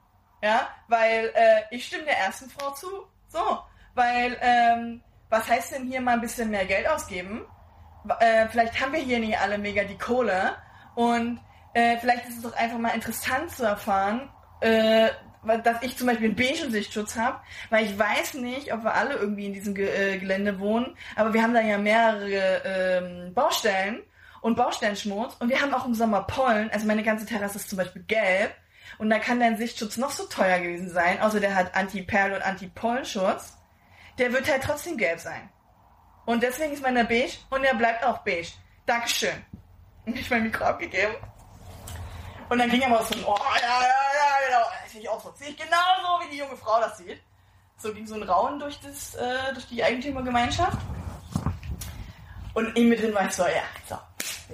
Ja, 0.43 0.69
weil 0.89 1.33
äh, 1.35 1.63
ich 1.71 1.87
stimme 1.87 2.05
der 2.05 2.19
ersten 2.19 2.51
Frau 2.51 2.73
zu. 2.73 2.89
So, 3.29 3.59
weil, 3.95 4.37
ähm, 4.43 5.01
was 5.31 5.49
heißt 5.49 5.73
denn 5.73 5.87
hier 5.87 6.01
mal 6.01 6.13
ein 6.13 6.21
bisschen 6.21 6.51
mehr 6.51 6.67
Geld 6.67 6.87
ausgeben? 6.87 7.47
Äh, 8.21 8.49
vielleicht 8.49 8.79
haben 8.81 8.93
wir 8.93 9.01
hier 9.01 9.19
nicht 9.19 9.39
alle 9.39 9.57
mega 9.57 9.85
die 9.85 9.97
Kohle 9.97 10.57
und 10.95 11.41
äh, 11.75 11.99
vielleicht 11.99 12.29
ist 12.29 12.37
es 12.37 12.43
doch 12.43 12.57
einfach 12.57 12.79
mal 12.79 12.91
interessant 12.95 13.51
zu 13.51 13.65
erfahren, 13.65 14.31
äh, 14.61 15.11
dass 15.63 15.83
ich 15.83 15.97
zum 15.97 16.07
Beispiel 16.07 16.29
einen 16.29 16.37
beigen 16.37 16.71
Sichtschutz 16.71 17.17
habe, 17.17 17.41
weil 17.69 17.85
ich 17.85 17.99
weiß 17.99 18.35
nicht, 18.35 18.73
ob 18.73 18.83
wir 18.83 18.95
alle 18.95 19.15
irgendwie 19.15 19.47
in 19.47 19.53
diesem 19.53 19.75
Ge 19.75 19.89
äh, 19.89 20.19
Gelände 20.19 20.59
wohnen, 20.59 20.97
aber 21.17 21.35
wir 21.35 21.43
haben 21.43 21.53
da 21.53 21.61
ja 21.61 21.77
mehrere 21.77 22.63
ähm, 22.65 23.35
Baustellen 23.35 24.03
und 24.41 24.57
Baustellenschmutz 24.57 25.37
und 25.41 25.49
wir 25.49 25.61
haben 25.61 25.75
auch 25.75 25.87
im 25.87 25.95
Sommer 25.95 26.23
Pollen, 26.23 26.71
also 26.71 26.87
meine 26.87 27.03
ganze 27.03 27.27
Terrasse 27.27 27.59
ist 27.59 27.69
zum 27.69 27.79
Beispiel 27.79 28.05
gelb 28.05 28.55
und 28.99 29.11
da 29.11 29.19
kann 29.19 29.41
dein 29.41 29.57
Sichtschutz 29.57 29.97
noch 29.97 30.11
so 30.11 30.25
teuer 30.25 30.61
gewesen 30.61 30.89
sein, 30.91 31.21
außer 31.21 31.41
der 31.41 31.55
hat 31.55 31.75
Anti-Perl 31.75 32.33
und 32.33 32.43
Anti-Pollenschutz, 32.43 33.57
der 34.19 34.33
wird 34.33 34.51
halt 34.51 34.63
trotzdem 34.63 34.97
gelb 34.97 35.19
sein. 35.21 35.51
Und 36.27 36.43
deswegen 36.43 36.73
ist 36.73 36.83
meiner 36.83 37.05
beige 37.05 37.33
und 37.51 37.65
er 37.65 37.75
bleibt 37.75 38.05
auch 38.05 38.19
beige. 38.19 38.49
Dankeschön. 38.87 39.45
Und 40.07 40.17
ich 40.19 40.31
mein 40.31 40.43
Mikro 40.43 40.65
abgegeben. 40.65 41.15
Und 42.49 42.59
dann 42.59 42.69
ging 42.71 42.83
er 42.83 42.89
mal 42.89 43.05
so 43.05 43.15
ein, 43.15 43.25
oh 43.25 43.37
ja, 43.61 43.81
ja, 43.81 43.81
ja, 43.81 44.47
genau. 44.47 44.67
Das 44.83 44.93
sehe 44.93 45.01
ich 45.01 45.09
auch 45.09 45.21
so. 45.21 45.33
Sehe 45.35 45.49
ich 45.49 45.57
genauso, 45.57 46.25
wie 46.25 46.31
die 46.31 46.39
junge 46.39 46.57
Frau 46.57 46.81
das 46.81 46.99
sieht. 46.99 47.21
So 47.77 47.93
ging 47.93 48.07
so 48.07 48.15
ein 48.15 48.23
Rauen 48.23 48.59
durch, 48.59 48.79
das, 48.81 49.15
äh, 49.15 49.53
durch 49.53 49.67
die 49.67 49.83
Eigentümergemeinschaft. 49.83 50.79
Und 52.55 52.77
in 52.77 52.89
mir 52.89 52.97
drin 52.97 53.15
war 53.15 53.27
ich 53.27 53.33
so, 53.33 53.43
ja, 53.43 53.65
so, 53.89 53.97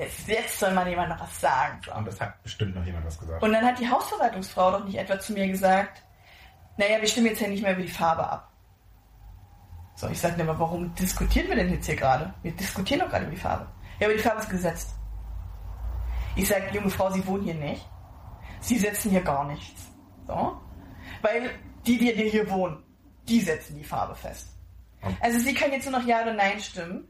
jetzt, 0.01 0.27
jetzt 0.27 0.59
soll 0.59 0.73
mal 0.73 0.89
jemand 0.89 1.11
noch 1.11 1.21
was 1.21 1.41
sagen. 1.41 1.81
So. 1.85 1.93
Und 1.93 2.07
das 2.07 2.21
hat 2.21 2.43
bestimmt 2.43 2.75
noch 2.75 2.85
jemand 2.85 3.07
was 3.07 3.19
gesagt. 3.19 3.43
Und 3.43 3.53
dann 3.53 3.65
hat 3.65 3.79
die 3.79 3.89
Hausverwaltungsfrau 3.89 4.71
doch 4.73 4.85
nicht 4.85 4.97
etwa 4.97 5.21
zu 5.21 5.33
mir 5.33 5.47
gesagt, 5.49 6.03
naja, 6.77 7.01
wir 7.01 7.09
stimmen 7.09 7.27
jetzt 7.27 7.41
ja 7.41 7.49
nicht 7.49 7.63
mehr 7.63 7.73
über 7.73 7.83
die 7.83 7.89
Farbe 7.89 8.27
ab. 8.27 8.51
So, 9.97 10.09
ich 10.09 10.19
sage 10.19 10.43
aber 10.43 10.59
warum 10.59 10.95
diskutieren 10.95 11.49
wir 11.49 11.57
denn 11.57 11.71
jetzt 11.71 11.85
hier 11.85 11.97
gerade? 11.97 12.33
Wir 12.43 12.53
diskutieren 12.53 13.01
doch 13.01 13.11
gerade 13.11 13.27
über 13.27 13.35
die 13.35 13.41
Farbe. 13.41 13.67
Ja, 13.99 14.07
aber 14.07 14.17
die 14.17 14.23
Farbe 14.23 14.41
ist 14.41 14.49
gesetzt. 14.49 14.95
Ich 16.37 16.49
sage, 16.49 16.65
junge 16.73 16.91
Frau, 16.91 17.11
Sie 17.11 17.27
wohnen 17.27 17.45
hier 17.45 17.55
nicht. 17.55 17.87
Sie 18.61 18.79
setzen 18.79 19.11
hier 19.11 19.23
gar 19.23 19.45
nichts. 19.45 19.89
So. 20.27 20.61
Weil 21.23 21.51
die, 21.87 21.99
die 21.99 22.13
hier 22.13 22.49
wohnen, 22.51 22.83
die 23.29 23.41
setzen 23.41 23.77
die 23.77 23.85
Farbe 23.85 24.15
fest. 24.15 24.49
Also 25.21 25.39
Sie 25.39 25.55
können 25.55 25.73
jetzt 25.73 25.91
nur 25.91 25.99
noch 25.99 26.07
Ja 26.07 26.23
oder 26.23 26.35
Nein 26.35 26.61
stimmen. 26.61 27.09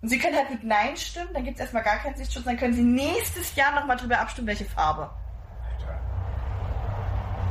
Und 0.00 0.08
Sie 0.08 0.18
können 0.18 0.36
halt 0.36 0.50
mit 0.50 0.64
Nein 0.64 0.96
stimmen, 0.96 1.30
dann 1.34 1.44
gibt 1.44 1.56
es 1.56 1.60
erstmal 1.62 1.82
gar 1.82 1.98
keinen 1.98 2.16
Sichtschutz, 2.16 2.44
dann 2.44 2.56
können 2.56 2.74
Sie 2.74 2.82
nächstes 2.82 3.54
Jahr 3.56 3.74
nochmal 3.74 3.96
drüber 3.96 4.20
abstimmen, 4.20 4.46
welche 4.46 4.64
Farbe. 4.64 5.10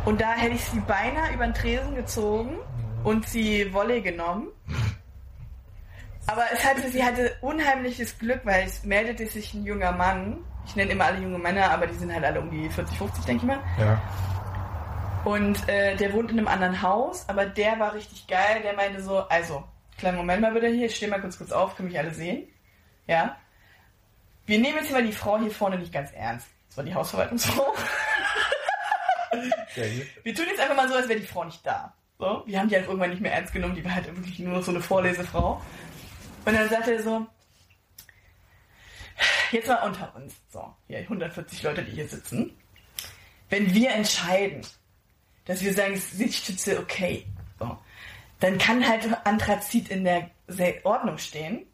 Und 0.08 0.22
da 0.22 0.36
hätte 0.36 0.56
ich 0.56 0.64
sie 0.64 0.80
beinahe 0.80 1.34
über 1.34 1.46
den 1.46 1.54
Tresen 1.54 1.94
gezogen 1.96 2.52
mhm. 2.52 3.06
und 3.06 3.28
sie 3.28 3.74
Wolle 3.74 4.02
genommen. 4.02 4.48
Aber 6.28 6.46
es 6.54 6.64
hatte, 6.64 6.90
sie 6.90 7.04
hatte 7.04 7.36
unheimliches 7.42 8.18
Glück, 8.18 8.40
weil 8.46 8.66
es 8.66 8.86
meldete 8.86 9.28
sich 9.28 9.54
ein 9.54 9.66
junger 9.66 9.92
Mann 9.92 10.46
ich 10.68 10.76
nenne 10.76 10.92
immer 10.92 11.06
alle 11.06 11.20
junge 11.20 11.40
Männer, 11.40 11.72
aber 11.72 11.88
die 11.88 11.96
sind 11.96 12.14
halt 12.14 12.26
alle 12.26 12.42
um 12.42 12.52
die 12.52 12.70
40, 12.70 12.98
50, 12.98 13.26
denke 13.26 13.44
ich 13.44 13.48
mal. 13.48 13.60
Ja. 13.80 14.02
Und 15.24 15.68
äh, 15.68 15.96
der 15.96 16.14
wohnt 16.14 16.32
in 16.32 16.38
einem 16.38 16.48
anderen 16.48 16.82
Haus, 16.82 17.28
aber 17.28 17.46
der 17.46 17.80
war 17.80 17.94
richtig 17.94 18.28
geil. 18.28 18.62
Der 18.64 18.74
meinte 18.74 19.02
so, 19.02 19.20
also, 19.28 19.64
kleinen 19.98 20.18
Moment 20.18 20.42
mal 20.42 20.52
bitte 20.52 20.68
hier, 20.68 20.86
ich 20.88 20.96
stehe 20.96 21.10
mal 21.10 21.22
kurz 21.22 21.38
kurz 21.38 21.52
auf, 21.52 21.76
können 21.76 21.90
mich 21.90 21.98
alle 21.98 22.14
sehen. 22.14 22.48
Ja. 23.08 23.38
Wir 24.46 24.60
nehmen 24.60 24.78
jetzt 24.78 24.92
mal 24.92 25.04
die 25.04 25.12
Frau 25.12 25.40
hier 25.40 25.52
vorne 25.52 25.78
nicht 25.78 25.92
ganz 25.92 26.12
ernst. 26.14 26.48
Das 26.68 26.78
war 26.78 26.84
die 26.84 26.94
Hausverwaltungsfrau. 26.94 27.74
wir 30.24 30.36
tun 30.36 30.46
jetzt 30.48 30.60
einfach 30.60 30.76
mal 30.76 30.88
so, 30.88 30.96
als 30.96 31.10
wäre 31.10 31.20
die 31.20 31.26
Frau 31.26 31.44
nicht 31.44 31.66
da. 31.66 31.94
So, 32.20 32.44
wir 32.46 32.60
haben 32.60 32.70
die 32.70 32.76
halt 32.76 32.88
irgendwann 32.88 33.10
nicht 33.10 33.22
mehr 33.22 33.34
ernst 33.34 33.54
genommen, 33.54 33.76
die 33.76 33.86
war 33.86 33.96
halt 33.96 34.08
wirklich 34.08 34.40
nur 34.40 34.54
noch 34.54 34.64
so 34.64 34.72
eine 34.72 34.82
Vorlesefrau. 34.82 35.62
Und 36.46 36.54
dann 36.54 36.70
sagte 36.70 36.94
er 36.94 37.04
so, 37.04 37.28
jetzt 39.52 39.68
mal 39.68 39.88
unter 39.88 40.16
uns, 40.16 40.34
so, 40.50 40.74
hier 40.88 41.00
140 41.00 41.64
Leute, 41.64 41.84
die 41.84 41.92
hier 41.92 42.08
sitzen. 42.08 42.56
Wenn 43.50 43.74
wir 43.74 43.92
entscheiden, 43.92 44.62
dass 45.46 45.62
wir 45.62 45.74
sagen, 45.74 45.98
Sichtschütze 45.98 46.80
okay, 46.80 47.26
so, 47.60 47.78
dann 48.40 48.58
kann 48.58 48.88
halt 48.88 49.08
Anthrazit 49.26 49.90
in 49.90 50.04
der 50.04 50.30
Ordnung 50.84 51.18
stehen. 51.18 51.66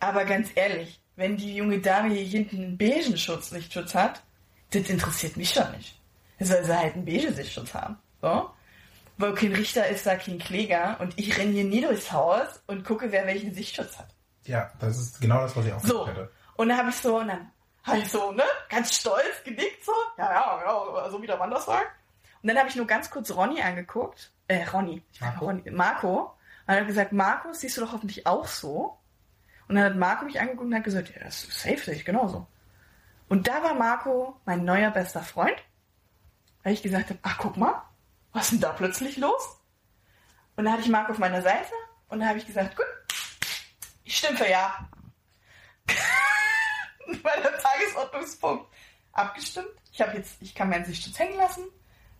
Aber 0.00 0.24
ganz 0.24 0.50
ehrlich, 0.54 1.00
wenn 1.16 1.36
die 1.36 1.56
junge 1.56 1.80
Dame 1.80 2.14
hier 2.14 2.24
hinten 2.24 2.62
einen 2.62 2.78
beigen 2.78 3.16
Schutz, 3.16 3.50
Sichtschutz 3.50 3.94
hat, 3.94 4.22
das 4.70 4.88
interessiert 4.88 5.36
mich 5.36 5.50
schon 5.50 5.70
nicht. 5.72 6.00
soll 6.38 6.64
sie 6.64 6.76
halt 6.76 6.94
einen 6.94 7.04
beigen 7.04 7.34
Sichtschutz 7.34 7.74
haben. 7.74 7.96
So. 8.22 8.50
Weil 9.16 9.34
kein 9.34 9.52
Richter 9.52 9.88
ist 9.88 10.06
da 10.06 10.14
kein 10.14 10.38
Kläger 10.38 10.96
und 11.00 11.18
ich 11.18 11.36
renne 11.36 11.52
hier 11.52 11.64
nie 11.64 11.80
durchs 11.80 12.12
Haus 12.12 12.62
und 12.68 12.84
gucke, 12.84 13.10
wer 13.10 13.26
welchen 13.26 13.52
Sichtschutz 13.52 13.98
hat. 13.98 14.14
Ja, 14.44 14.70
das 14.78 14.98
ist 14.98 15.20
genau 15.20 15.40
das, 15.40 15.56
was 15.56 15.66
ich 15.66 15.72
auch 15.72 15.84
so, 15.84 16.06
hätte. 16.06 16.30
Und 16.58 16.70
dann 16.70 16.78
habe 16.78 16.90
ich 16.90 16.96
so, 16.96 17.20
und 17.20 17.28
dann 17.28 17.52
habe 17.84 17.98
ich 17.98 18.10
so, 18.10 18.32
ne, 18.32 18.42
ganz 18.68 18.92
stolz 18.92 19.44
genickt 19.44 19.84
so, 19.84 19.92
ja, 20.16 20.28
ja, 20.32 20.58
genau, 20.58 21.08
so 21.08 21.22
wie 21.22 21.26
der 21.28 21.36
Mann 21.36 21.52
das 21.52 21.66
sagt. 21.66 21.86
Und 22.42 22.48
dann 22.48 22.58
habe 22.58 22.68
ich 22.68 22.74
nur 22.74 22.86
ganz 22.86 23.10
kurz 23.10 23.30
Ronny 23.30 23.62
angeguckt, 23.62 24.32
äh, 24.48 24.64
Ronny, 24.64 25.00
ich 25.12 25.20
Marco. 25.20 25.44
Ronny, 25.44 25.70
Marco. 25.70 26.16
Und 26.18 26.28
dann 26.66 26.76
habe 26.78 26.86
gesagt, 26.86 27.12
Marco, 27.12 27.52
siehst 27.52 27.76
du 27.76 27.82
doch 27.82 27.92
hoffentlich 27.92 28.26
auch 28.26 28.48
so? 28.48 28.98
Und 29.68 29.76
dann 29.76 29.84
hat 29.84 29.94
Marco 29.94 30.24
mich 30.24 30.40
angeguckt 30.40 30.66
und 30.66 30.74
hat 30.74 30.82
gesagt, 30.82 31.10
ja, 31.14 31.22
das 31.22 31.44
ist 31.44 31.60
safe, 31.60 31.78
sehe 31.78 31.94
ich 31.94 32.04
genauso. 32.04 32.48
Und 33.28 33.46
da 33.46 33.62
war 33.62 33.74
Marco 33.74 34.40
mein 34.44 34.64
neuer 34.64 34.90
bester 34.90 35.22
Freund, 35.22 35.62
weil 36.64 36.72
ich 36.72 36.82
gesagt 36.82 37.10
habe, 37.10 37.20
ach 37.22 37.38
guck 37.38 37.56
mal, 37.56 37.84
was 38.32 38.46
ist 38.46 38.52
denn 38.54 38.60
da 38.62 38.72
plötzlich 38.72 39.16
los? 39.16 39.60
Und 40.56 40.64
dann 40.64 40.72
hatte 40.72 40.82
ich 40.82 40.88
Marco 40.88 41.12
auf 41.12 41.18
meiner 41.18 41.40
Seite 41.40 41.72
und 42.08 42.18
dann 42.18 42.28
habe 42.28 42.38
ich 42.38 42.46
gesagt, 42.48 42.74
gut, 42.74 42.86
ich 44.02 44.16
stimme 44.16 44.36
für 44.36 44.50
ja. 44.50 44.88
bei 47.22 47.40
der 47.40 47.58
Tagesordnungspunkt 47.58 48.66
abgestimmt. 49.12 49.68
Ich 49.92 50.00
habe 50.00 50.16
jetzt, 50.16 50.40
ich 50.40 50.54
kann 50.54 50.68
meinen 50.68 50.84
Sichtschutz 50.84 51.18
hängen 51.18 51.36
lassen. 51.36 51.62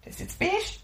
Der 0.05 0.11
ist 0.11 0.21
jetzt 0.21 0.39
beige. 0.39 0.81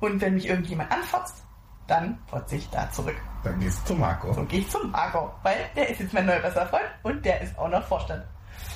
Und 0.00 0.20
wenn 0.20 0.34
mich 0.34 0.46
irgendjemand 0.46 0.90
anfotzt, 0.90 1.44
dann 1.86 2.18
fotze 2.26 2.56
ich 2.56 2.68
da 2.70 2.90
zurück. 2.90 3.16
Dann 3.44 3.58
gehst 3.60 3.80
du 3.82 3.94
zu 3.94 3.94
Marco. 3.94 4.32
So 4.32 4.44
gehe 4.44 4.60
ich 4.60 4.70
zum 4.70 4.90
Marco, 4.90 5.32
weil 5.42 5.56
der 5.76 5.90
ist 5.90 6.00
jetzt 6.00 6.12
mein 6.12 6.26
neuer 6.26 6.40
bester 6.40 6.66
Freund 6.66 6.84
und 7.02 7.24
der 7.24 7.40
ist 7.40 7.56
auch 7.58 7.68
noch 7.68 7.84
Vorstand. 7.86 8.24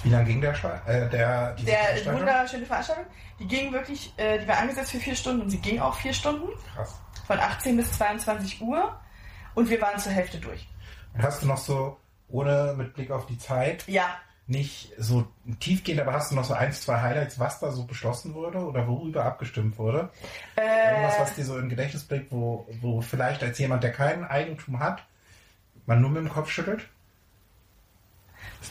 Wie 0.03 0.11
lange 0.11 0.25
ging 0.27 0.41
der, 0.41 0.53
äh, 0.87 1.09
der 1.09 1.55
diese 1.55 1.67
Der 1.67 1.79
Veranstaltung? 1.79 2.21
wunderschöne 2.21 2.67
Veranstaltung. 2.67 3.05
Die 3.39 3.47
ging 3.47 3.73
wirklich, 3.73 4.13
äh, 4.19 4.39
die 4.39 4.49
war 4.49 4.59
angesetzt 4.59 4.91
für 4.93 4.99
vier 4.99 5.17
Stunden 5.17 5.43
und 5.43 5.51
sie 5.51 5.61
ging 5.61 5.81
auch 5.81 5.95
vier 5.95 6.13
Stunden. 6.13 6.49
Krass. 6.75 7.01
Von 7.27 7.39
18 7.39 7.77
bis 7.77 7.93
22 7.93 8.61
Uhr. 8.63 8.99
Und 9.55 9.69
wir 9.71 9.81
waren 9.81 9.99
zur 9.99 10.13
Hälfte 10.13 10.39
durch. 10.39 10.69
Und 11.15 11.23
hast 11.23 11.43
du 11.43 11.47
noch 11.47 11.57
so, 11.57 11.99
ohne 12.29 12.75
mit 12.77 12.95
Blick 12.95 13.11
auf 13.11 13.27
die 13.27 13.39
Zeit, 13.39 13.87
Ja, 13.89 14.17
nicht 14.49 14.93
so 14.97 15.27
tiefgehend, 15.59 16.01
aber 16.01 16.13
hast 16.13 16.31
du 16.31 16.37
noch 16.37 16.45
so 16.45 16.55
ein, 16.55 16.73
zwei 16.73 17.01
Highlights, 17.01 17.39
was 17.41 17.59
da 17.59 17.73
so 17.73 17.85
beschlossen 17.85 18.35
wurde 18.35 18.59
oder 18.59 18.87
worüber 18.87 19.25
abgestimmt 19.25 19.77
wurde? 19.77 20.11
Irgendwas, 20.57 21.17
äh, 21.17 21.21
was 21.21 21.35
dir 21.35 21.45
so 21.45 21.59
im 21.59 21.69
Gedächtnis 21.69 22.05
blickt, 22.05 22.31
wo, 22.31 22.67
wo 22.81 23.01
vielleicht 23.01 23.43
als 23.43 23.59
jemand, 23.59 23.83
der 23.83 23.93
kein 23.93 24.25
Eigentum 24.25 24.79
hat, 24.79 25.03
man 25.87 26.01
nur 26.01 26.11
mit 26.11 26.23
dem 26.23 26.29
Kopf 26.29 26.51
schüttelt? 26.51 26.89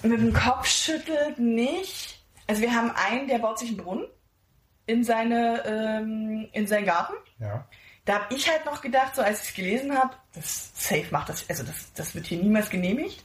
mit 0.03 0.19
dem 0.19 0.33
Kopf 0.33 0.67
schüttelt 0.67 1.39
nicht. 1.39 2.21
Also 2.47 2.61
wir 2.61 2.73
haben 2.73 2.91
einen, 2.91 3.27
der 3.27 3.39
baut 3.39 3.59
sich 3.59 3.69
einen 3.69 3.77
Brunnen 3.77 4.07
in 4.85 5.03
seine, 5.03 5.63
ähm, 5.65 6.47
in 6.51 6.67
seinen 6.67 6.85
Garten. 6.85 7.13
Ja. 7.39 7.65
Da 8.05 8.15
habe 8.15 8.35
ich 8.35 8.49
halt 8.49 8.65
noch 8.65 8.81
gedacht, 8.81 9.15
so 9.15 9.21
als 9.21 9.41
ich 9.41 9.49
es 9.49 9.55
gelesen 9.55 9.97
habe, 9.97 10.15
das 10.33 10.71
safe 10.75 11.07
macht 11.11 11.29
das, 11.29 11.49
also 11.49 11.63
das, 11.63 11.91
das 11.93 12.13
wird 12.13 12.27
hier 12.27 12.41
niemals 12.41 12.69
genehmigt. 12.69 13.23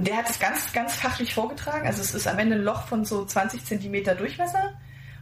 Und 0.00 0.06
der 0.06 0.16
hat 0.16 0.30
es 0.30 0.38
ganz, 0.38 0.72
ganz 0.72 0.94
fachlich 0.94 1.34
vorgetragen. 1.34 1.86
Also 1.86 2.00
es 2.00 2.14
ist 2.14 2.26
am 2.26 2.38
Ende 2.38 2.56
ein 2.56 2.62
Loch 2.62 2.86
von 2.86 3.04
so 3.04 3.22
20 3.22 3.66
Zentimeter 3.66 4.14
Durchmesser. 4.14 4.72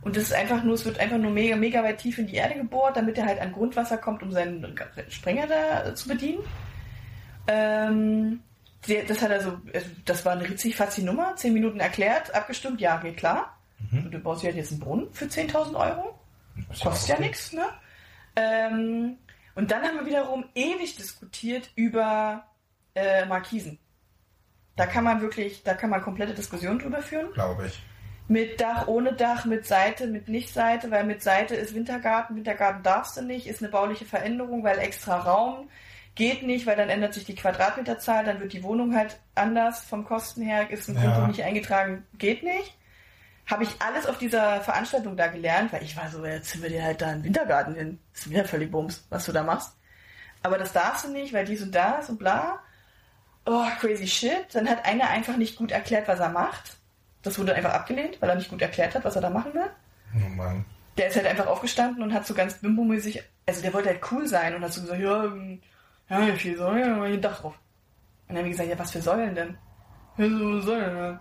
Und 0.03 0.15
das 0.15 0.23
ist 0.23 0.33
einfach 0.33 0.63
nur, 0.63 0.75
es 0.75 0.85
wird 0.85 1.01
einfach 1.01 1.19
nur 1.19 1.33
mega, 1.33 1.57
mega 1.57 1.83
weit 1.83 1.99
tief 1.99 2.17
in 2.19 2.29
die 2.29 2.37
Erde 2.37 2.55
gebohrt, 2.55 2.97
damit 2.97 3.19
er 3.19 3.27
halt 3.27 3.41
an 3.41 3.51
Grundwasser 3.51 3.99
kommt, 3.99 4.23
um 4.23 4.31
seinen 4.31 4.79
Sprenger 5.09 5.49
da 5.49 5.97
zu 5.97 6.07
bedienen. 6.07 6.45
Ähm, 7.49 8.39
das 8.87 9.21
hat 9.21 9.33
also, 9.33 9.59
also, 9.75 9.87
das 10.05 10.25
war 10.25 10.35
eine 10.35 10.49
ritzig 10.49 10.77
fatzi 10.77 11.03
Nummer, 11.03 11.35
10 11.35 11.55
Minuten 11.55 11.81
erklärt, 11.81 12.33
abgestimmt, 12.33 12.81
ja, 12.81 12.99
geht 12.99 13.17
klar. 13.17 13.59
Und 13.91 14.13
du 14.13 14.19
baust 14.21 14.45
halt 14.45 14.55
jetzt 14.55 14.71
einen 14.71 14.79
Brunnen 14.79 15.13
für 15.13 15.25
10.000 15.25 15.75
Euro. 15.75 16.21
Das 16.69 16.79
Kostet 16.79 17.09
ja 17.09 17.17
gut. 17.17 17.25
nichts, 17.25 17.53
ne? 17.53 17.65
Ähm, 18.37 19.17
und 19.57 19.73
dann 19.73 19.83
haben 19.83 19.97
wir 19.97 20.07
wiederum 20.07 20.45
ewig 20.55 20.95
diskutiert 20.95 21.69
über 21.75 22.45
äh, 22.95 23.27
Markisen. 23.27 23.81
Da 24.79 24.87
kann 24.87 25.05
man 25.05 25.21
wirklich, 25.21 25.65
da 25.65 25.75
kann 25.75 25.91
man 25.91 26.01
komplette 26.03 26.35
Diskussionen 26.35 26.79
drüber 26.79 27.03
führen. 27.03 27.33
Glaube 27.33 27.67
ich. 27.67 27.83
Mit 28.29 28.61
Dach, 28.61 28.87
ohne 28.87 29.13
Dach, 29.13 29.45
mit 29.45 29.67
Seite, 29.67 30.07
mit 30.07 30.29
Nicht-Seite, 30.29 30.91
weil 30.91 31.05
mit 31.05 31.23
Seite 31.23 31.55
ist 31.57 31.75
Wintergarten, 31.75 32.37
Wintergarten 32.37 32.83
darfst 32.83 33.17
du 33.17 33.23
nicht, 33.23 33.47
ist 33.49 33.61
eine 33.61 33.73
bauliche 33.73 34.05
Veränderung, 34.05 34.63
weil 34.63 34.79
extra 34.79 35.19
Raum 35.19 35.69
geht 36.15 36.43
nicht, 36.43 36.67
weil 36.67 36.77
dann 36.77 36.91
ändert 36.91 37.15
sich 37.15 37.25
die 37.25 37.35
Quadratmeterzahl, 37.35 38.25
dann 38.25 38.41
wird 38.41 38.53
die 38.53 38.63
Wohnung 38.63 38.95
halt 38.95 39.19
anders 39.35 39.83
vom 39.85 40.05
Kosten 40.05 40.43
her, 40.43 40.71
ist 40.71 40.89
ein 40.89 40.95
Ja. 40.97 41.03
Grundbuch 41.03 41.27
nicht 41.29 41.43
eingetragen, 41.43 42.07
geht 42.19 42.43
nicht. 42.43 42.77
Habe 43.47 43.65
ich 43.65 43.71
alles 43.81 44.07
auf 44.07 44.19
dieser 44.19 44.61
Veranstaltung 44.61 45.17
da 45.17 45.29
gelernt, 45.29 45.73
weil 45.73 45.83
ich 45.83 45.97
war 45.97 46.09
so, 46.11 46.25
jetzt 46.25 46.51
sind 46.51 46.63
wir 46.63 46.69
dir 46.69 46.85
halt 46.85 47.01
da 47.01 47.09
einen 47.09 47.25
Wintergarten 47.25 47.75
hin. 47.75 47.99
Ist 48.13 48.29
wieder 48.29 48.45
völlig 48.45 48.71
Bums, 48.71 49.07
was 49.11 49.25
du 49.25 49.33
da 49.33 49.43
machst. 49.43 49.75
Aber 50.43 50.59
das 50.59 50.73
darfst 50.73 51.07
du 51.07 51.11
nicht, 51.11 51.33
weil 51.33 51.47
dies 51.47 51.63
und 51.63 51.75
das 51.75 52.11
und 52.11 52.19
bla. 52.19 52.61
Oh, 53.51 53.65
crazy 53.81 54.07
shit. 54.07 54.47
Dann 54.53 54.69
hat 54.69 54.85
einer 54.85 55.09
einfach 55.09 55.39
nicht 55.39 55.57
gut 55.57 55.73
erklärt, 55.73 56.07
was 56.07 56.21
er 56.21 56.29
macht. 56.29 56.77
Das 57.23 57.39
wurde 57.39 57.55
einfach 57.55 57.73
abgelehnt, 57.73 58.21
weil 58.21 58.29
er 58.29 58.37
nicht 58.37 58.51
gut 58.51 58.61
erklärt 58.61 58.95
hat, 58.95 59.05
was 59.05 59.17
er 59.17 59.23
da 59.23 59.31
machen 59.31 59.55
will. 59.55 59.71
Oh 60.15 60.29
Mann. 60.29 60.67
Der 60.99 61.09
ist 61.09 61.17
halt 61.17 61.27
einfach 61.27 61.47
aufgestanden 61.47 62.03
und 62.03 62.13
hat 62.13 62.27
so 62.27 62.35
ganz 62.35 62.55
bimbo-mäßig, 62.55 63.23
also 63.47 63.63
der 63.63 63.73
wollte 63.73 63.89
halt 63.89 64.03
cool 64.13 64.27
sein 64.27 64.55
und 64.55 64.63
hat 64.63 64.73
so 64.73 64.83
gesagt, 64.83 65.01
ja, 65.01 65.25
ja, 66.11 66.21
hier 66.21 66.35
viel 66.35 66.59
Säulen, 66.59 66.95
aber 66.95 67.07
hier 67.07 67.17
ein 67.17 67.23
Dach 67.23 67.41
drauf. 67.41 67.55
Und 68.27 68.35
dann 68.35 68.39
haben 68.39 68.45
wir 68.45 68.51
gesagt, 68.51 68.69
ja, 68.69 68.79
was 68.79 68.91
für 68.91 69.01
Säulen 69.01 69.35
denn? 69.35 69.59
Ja, 70.19 70.29
so 70.29 70.61
Säulen, 70.61 70.97
ja. 70.97 71.21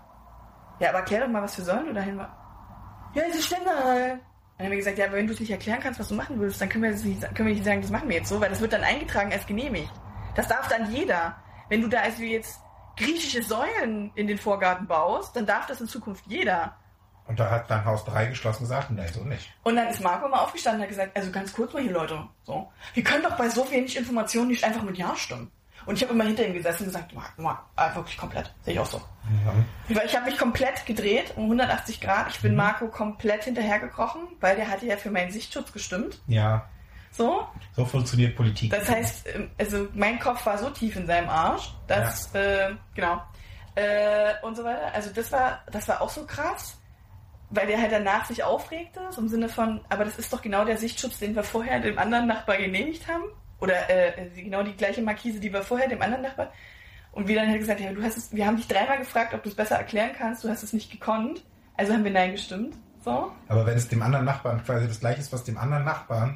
Ja, 0.79 0.89
aber 0.89 0.99
erklär 0.99 1.21
doch 1.21 1.27
mal, 1.29 1.43
was 1.43 1.55
für 1.55 1.61
Säulen 1.61 1.87
du 1.87 1.93
dahin 1.93 2.17
war. 2.17 3.11
Ja, 3.13 3.23
diese 3.27 3.41
Ständer 3.41 3.71
halt. 3.83 4.13
Und 4.13 4.19
dann 4.57 4.65
haben 4.65 4.71
wir 4.71 4.77
gesagt, 4.77 4.97
ja, 4.97 5.05
aber 5.05 5.15
wenn 5.15 5.27
du 5.27 5.33
es 5.33 5.39
nicht 5.39 5.51
erklären 5.51 5.79
kannst, 5.79 5.99
was 5.99 6.09
du 6.09 6.15
machen 6.15 6.39
willst, 6.39 6.59
dann 6.59 6.67
können 6.67 6.83
wir, 6.83 6.91
nicht, 6.91 7.21
können 7.35 7.47
wir 7.47 7.55
nicht 7.55 7.63
sagen, 7.63 7.81
das 7.81 7.91
machen 7.91 8.09
wir 8.09 8.17
jetzt 8.17 8.29
so, 8.29 8.41
weil 8.41 8.49
das 8.49 8.59
wird 8.59 8.73
dann 8.73 8.83
eingetragen 8.83 9.31
als 9.31 9.45
genehmigt. 9.45 9.91
Das 10.35 10.47
darf 10.47 10.67
dann 10.67 10.91
jeder. 10.91 11.35
Wenn 11.69 11.81
du 11.81 11.87
da 11.87 12.01
also 12.01 12.23
jetzt 12.23 12.59
griechische 12.95 13.43
Säulen 13.43 14.11
in 14.15 14.27
den 14.27 14.37
Vorgarten 14.37 14.87
baust, 14.87 15.35
dann 15.35 15.45
darf 15.45 15.67
das 15.67 15.81
in 15.81 15.87
Zukunft 15.87 16.25
jeder. 16.27 16.75
Und 17.27 17.39
da 17.39 17.49
hat 17.49 17.69
dann 17.69 17.83
Haus 17.83 18.05
3 18.05 18.27
geschlossen 18.27 18.63
gesagt, 18.63 18.89
nee, 18.89 19.05
so 19.07 19.23
nicht. 19.23 19.51
Und 19.63 19.75
dann 19.75 19.87
ist 19.87 20.01
Marco 20.01 20.27
mal 20.29 20.39
aufgestanden 20.39 20.79
und 20.79 20.83
hat 20.83 20.89
gesagt, 20.89 21.17
also 21.17 21.29
ganz 21.31 21.53
kurz 21.53 21.73
mal 21.73 21.81
hier, 21.81 21.91
Leute, 21.91 22.23
so, 22.43 22.71
wir 22.93 23.03
können 23.03 23.23
doch 23.23 23.35
bei 23.35 23.49
so 23.49 23.69
wenig 23.69 23.97
Informationen 23.97 24.47
nicht 24.47 24.63
einfach 24.63 24.83
mit 24.83 24.97
Ja 24.97 25.15
stimmen. 25.15 25.51
Und 25.85 25.95
ich 25.95 26.03
habe 26.03 26.13
immer 26.13 26.25
hinter 26.25 26.45
ihm 26.45 26.53
gesessen 26.53 26.83
und 26.83 26.87
gesagt, 26.87 27.13
Marc, 27.13 27.37
Marc, 27.37 27.63
ah, 27.75 27.95
wirklich 27.95 28.17
komplett, 28.17 28.53
sehe 28.63 28.73
ich 28.73 28.79
auch 28.79 28.85
so. 28.85 29.01
Weil 29.87 30.05
ich 30.05 30.15
habe 30.15 30.25
mich 30.25 30.37
komplett 30.37 30.85
gedreht 30.85 31.33
um 31.37 31.43
180 31.43 32.01
Grad. 32.01 32.29
Ich 32.29 32.41
bin 32.41 32.55
Marco 32.55 32.87
komplett 32.87 33.45
hinterhergekrochen, 33.45 34.21
weil 34.41 34.57
der 34.57 34.69
hatte 34.69 34.85
ja 34.85 34.97
für 34.97 35.11
meinen 35.11 35.31
Sichtschutz 35.31 35.71
gestimmt. 35.71 36.19
Ja, 36.27 36.67
So, 37.11 37.47
so 37.75 37.85
funktioniert 37.85 38.35
Politik. 38.35 38.71
das 38.71 38.89
heißt, 38.89 39.27
ähm, 39.33 39.49
also 39.57 39.87
mein 39.93 40.19
Kopf 40.19 40.45
war 40.45 40.57
so 40.57 40.69
tief 40.69 40.95
in 40.95 41.07
seinem 41.07 41.29
Arsch, 41.29 41.73
dass, 41.87 42.33
äh, 42.35 42.75
genau, 42.93 43.21
äh, 43.75 44.33
und 44.43 44.55
so 44.55 44.63
weiter. 44.63 44.93
Also 44.93 45.09
das 45.13 45.31
war, 45.31 45.63
das 45.71 45.87
war 45.87 46.01
auch 46.01 46.09
so 46.09 46.25
krass, 46.25 46.77
weil 47.49 47.67
der 47.67 47.81
halt 47.81 47.91
danach 47.91 48.25
sich 48.25 48.43
aufregte, 48.43 48.99
so 49.11 49.21
im 49.21 49.29
Sinne 49.29 49.49
von, 49.49 49.81
aber 49.89 50.05
das 50.05 50.19
ist 50.19 50.31
doch 50.33 50.41
genau 50.41 50.65
der 50.65 50.77
Sichtschutz, 50.77 51.19
den 51.19 51.35
wir 51.35 51.43
vorher 51.43 51.79
dem 51.79 51.97
anderen 51.97 52.27
Nachbar 52.27 52.57
genehmigt 52.57 53.07
haben. 53.07 53.23
Oder 53.59 53.89
äh, 53.89 54.29
genau 54.35 54.61
die 54.61 54.75
gleiche 54.75 55.01
Markise, 55.01 55.39
die 55.39 55.51
wir 55.51 55.63
vorher 55.63 55.87
dem 55.87 56.01
anderen 56.01 56.23
Nachbar. 56.23 56.51
Und 57.11 57.27
wir 57.27 57.35
dann 57.35 57.49
halt 57.49 57.59
gesagt, 57.59 57.79
ja, 57.79 57.91
du 57.91 58.03
hast 58.03 58.17
es, 58.17 58.31
wir 58.31 58.45
haben 58.45 58.57
dich 58.57 58.67
dreimal 58.67 58.99
gefragt, 58.99 59.33
ob 59.33 59.41
du 59.41 59.49
es 59.49 59.55
besser 59.55 59.77
erklären 59.77 60.11
kannst, 60.15 60.43
du 60.43 60.49
hast 60.49 60.61
es 60.61 60.73
nicht 60.73 60.91
gekonnt. 60.91 61.43
Also 61.75 61.93
haben 61.93 62.03
wir 62.03 62.11
Nein 62.11 62.33
gestimmt. 62.33 62.75
So. 63.03 63.31
Aber 63.47 63.65
wenn 63.65 63.77
es 63.77 63.87
dem 63.87 64.01
anderen 64.01 64.25
Nachbarn 64.25 64.63
quasi 64.63 64.87
das 64.87 64.99
gleiche 64.99 65.21
ist, 65.21 65.31
was 65.31 65.43
dem 65.43 65.57
anderen 65.57 65.85
Nachbarn, 65.85 66.35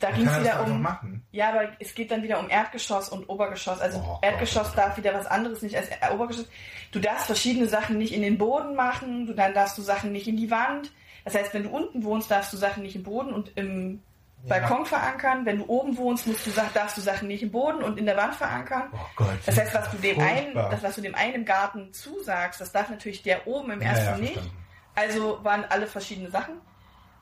Da 0.00 0.10
ging 0.10 0.26
es 0.26 0.32
er 0.32 0.40
wieder 0.40 0.60
einfach 0.60 1.02
um. 1.02 1.22
Ja, 1.30 1.50
aber 1.50 1.68
es 1.78 1.94
geht 1.94 2.10
dann 2.10 2.22
wieder 2.22 2.40
um 2.40 2.48
Erdgeschoss 2.50 3.08
und 3.10 3.28
Obergeschoss. 3.28 3.80
Also 3.80 3.98
Oh 3.98 4.02
Gott. 4.14 4.18
Erdgeschoss 4.24 4.72
darf 4.74 4.96
wieder 4.96 5.14
was 5.14 5.26
anderes 5.26 5.62
nicht 5.62 5.76
als 5.76 5.88
Obergeschoss. 6.12 6.46
Du 6.90 6.98
darfst 6.98 7.26
verschiedene 7.26 7.68
Sachen 7.68 7.98
nicht 7.98 8.12
in 8.12 8.22
den 8.22 8.36
Boden 8.38 8.74
machen, 8.74 9.26
du 9.26 9.34
dann 9.34 9.54
darfst 9.54 9.78
du 9.78 9.82
Sachen 9.82 10.10
nicht 10.12 10.26
in 10.26 10.36
die 10.36 10.50
Wand. 10.50 10.90
Das 11.24 11.34
heißt, 11.34 11.52
wenn 11.54 11.64
du 11.64 11.68
unten 11.70 12.02
wohnst, 12.02 12.30
darfst 12.30 12.52
du 12.52 12.56
Sachen 12.56 12.82
nicht 12.82 12.96
im 12.96 13.02
Boden 13.02 13.32
und 13.32 13.52
im 13.56 14.02
Ja. 14.46 14.58
Balkon 14.58 14.86
verankern. 14.86 15.44
Wenn 15.44 15.58
du 15.58 15.66
oben 15.66 15.96
wohnst, 15.98 16.26
musst 16.26 16.46
du, 16.46 16.50
darfst 16.72 16.96
du 16.96 17.02
Sachen 17.02 17.28
nicht 17.28 17.42
im 17.42 17.50
Boden 17.50 17.82
und 17.82 17.98
in 17.98 18.06
der 18.06 18.16
Wand 18.16 18.34
verankern. 18.34 18.84
Oh 18.94 18.96
Gott. 19.16 19.28
Das 19.44 19.58
heißt, 19.58 19.74
was 19.74 19.90
du 19.90 19.98
dem 19.98 20.18
einen, 20.18 20.54
das, 20.54 20.82
was 20.82 20.94
du 20.96 21.02
dem 21.02 21.14
einen 21.14 21.34
im 21.34 21.44
Garten 21.44 21.92
zusagst, 21.92 22.58
das 22.58 22.72
darf 22.72 22.88
natürlich 22.88 23.22
der 23.22 23.46
oben 23.46 23.70
im 23.72 23.82
Ja, 23.82 23.88
ersten 23.90 24.06
ja, 24.06 24.16
nicht. 24.16 24.32
verstanden. 24.32 24.56
Also 24.94 25.38
waren 25.44 25.64
alle 25.68 25.86
verschiedene 25.86 26.30
Sachen. 26.30 26.54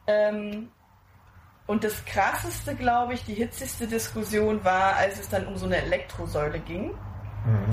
Ähm, 0.07 0.71
und 1.69 1.85
das 1.85 2.05
krasseste, 2.05 2.75
glaube 2.75 3.15
ich, 3.15 3.25
die 3.25 3.35
hitzigste 3.35 3.87
Diskussion 3.87 4.65
war, 4.65 4.97
als 4.97 5.21
es 5.21 5.29
dann 5.29 5.47
um 5.47 5.57
so 5.57 5.67
eine 5.67 5.77
Elektrosäule 5.77 6.59
ging. 6.59 6.87
Mhm. 7.45 7.71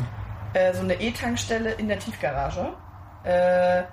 Äh, 0.54 0.74
so 0.74 0.82
eine 0.84 0.94
E-Tankstelle 1.02 1.72
in 1.72 1.88
der 1.88 1.98
Tiefgarage. 1.98 2.74
Äh, 3.24 3.84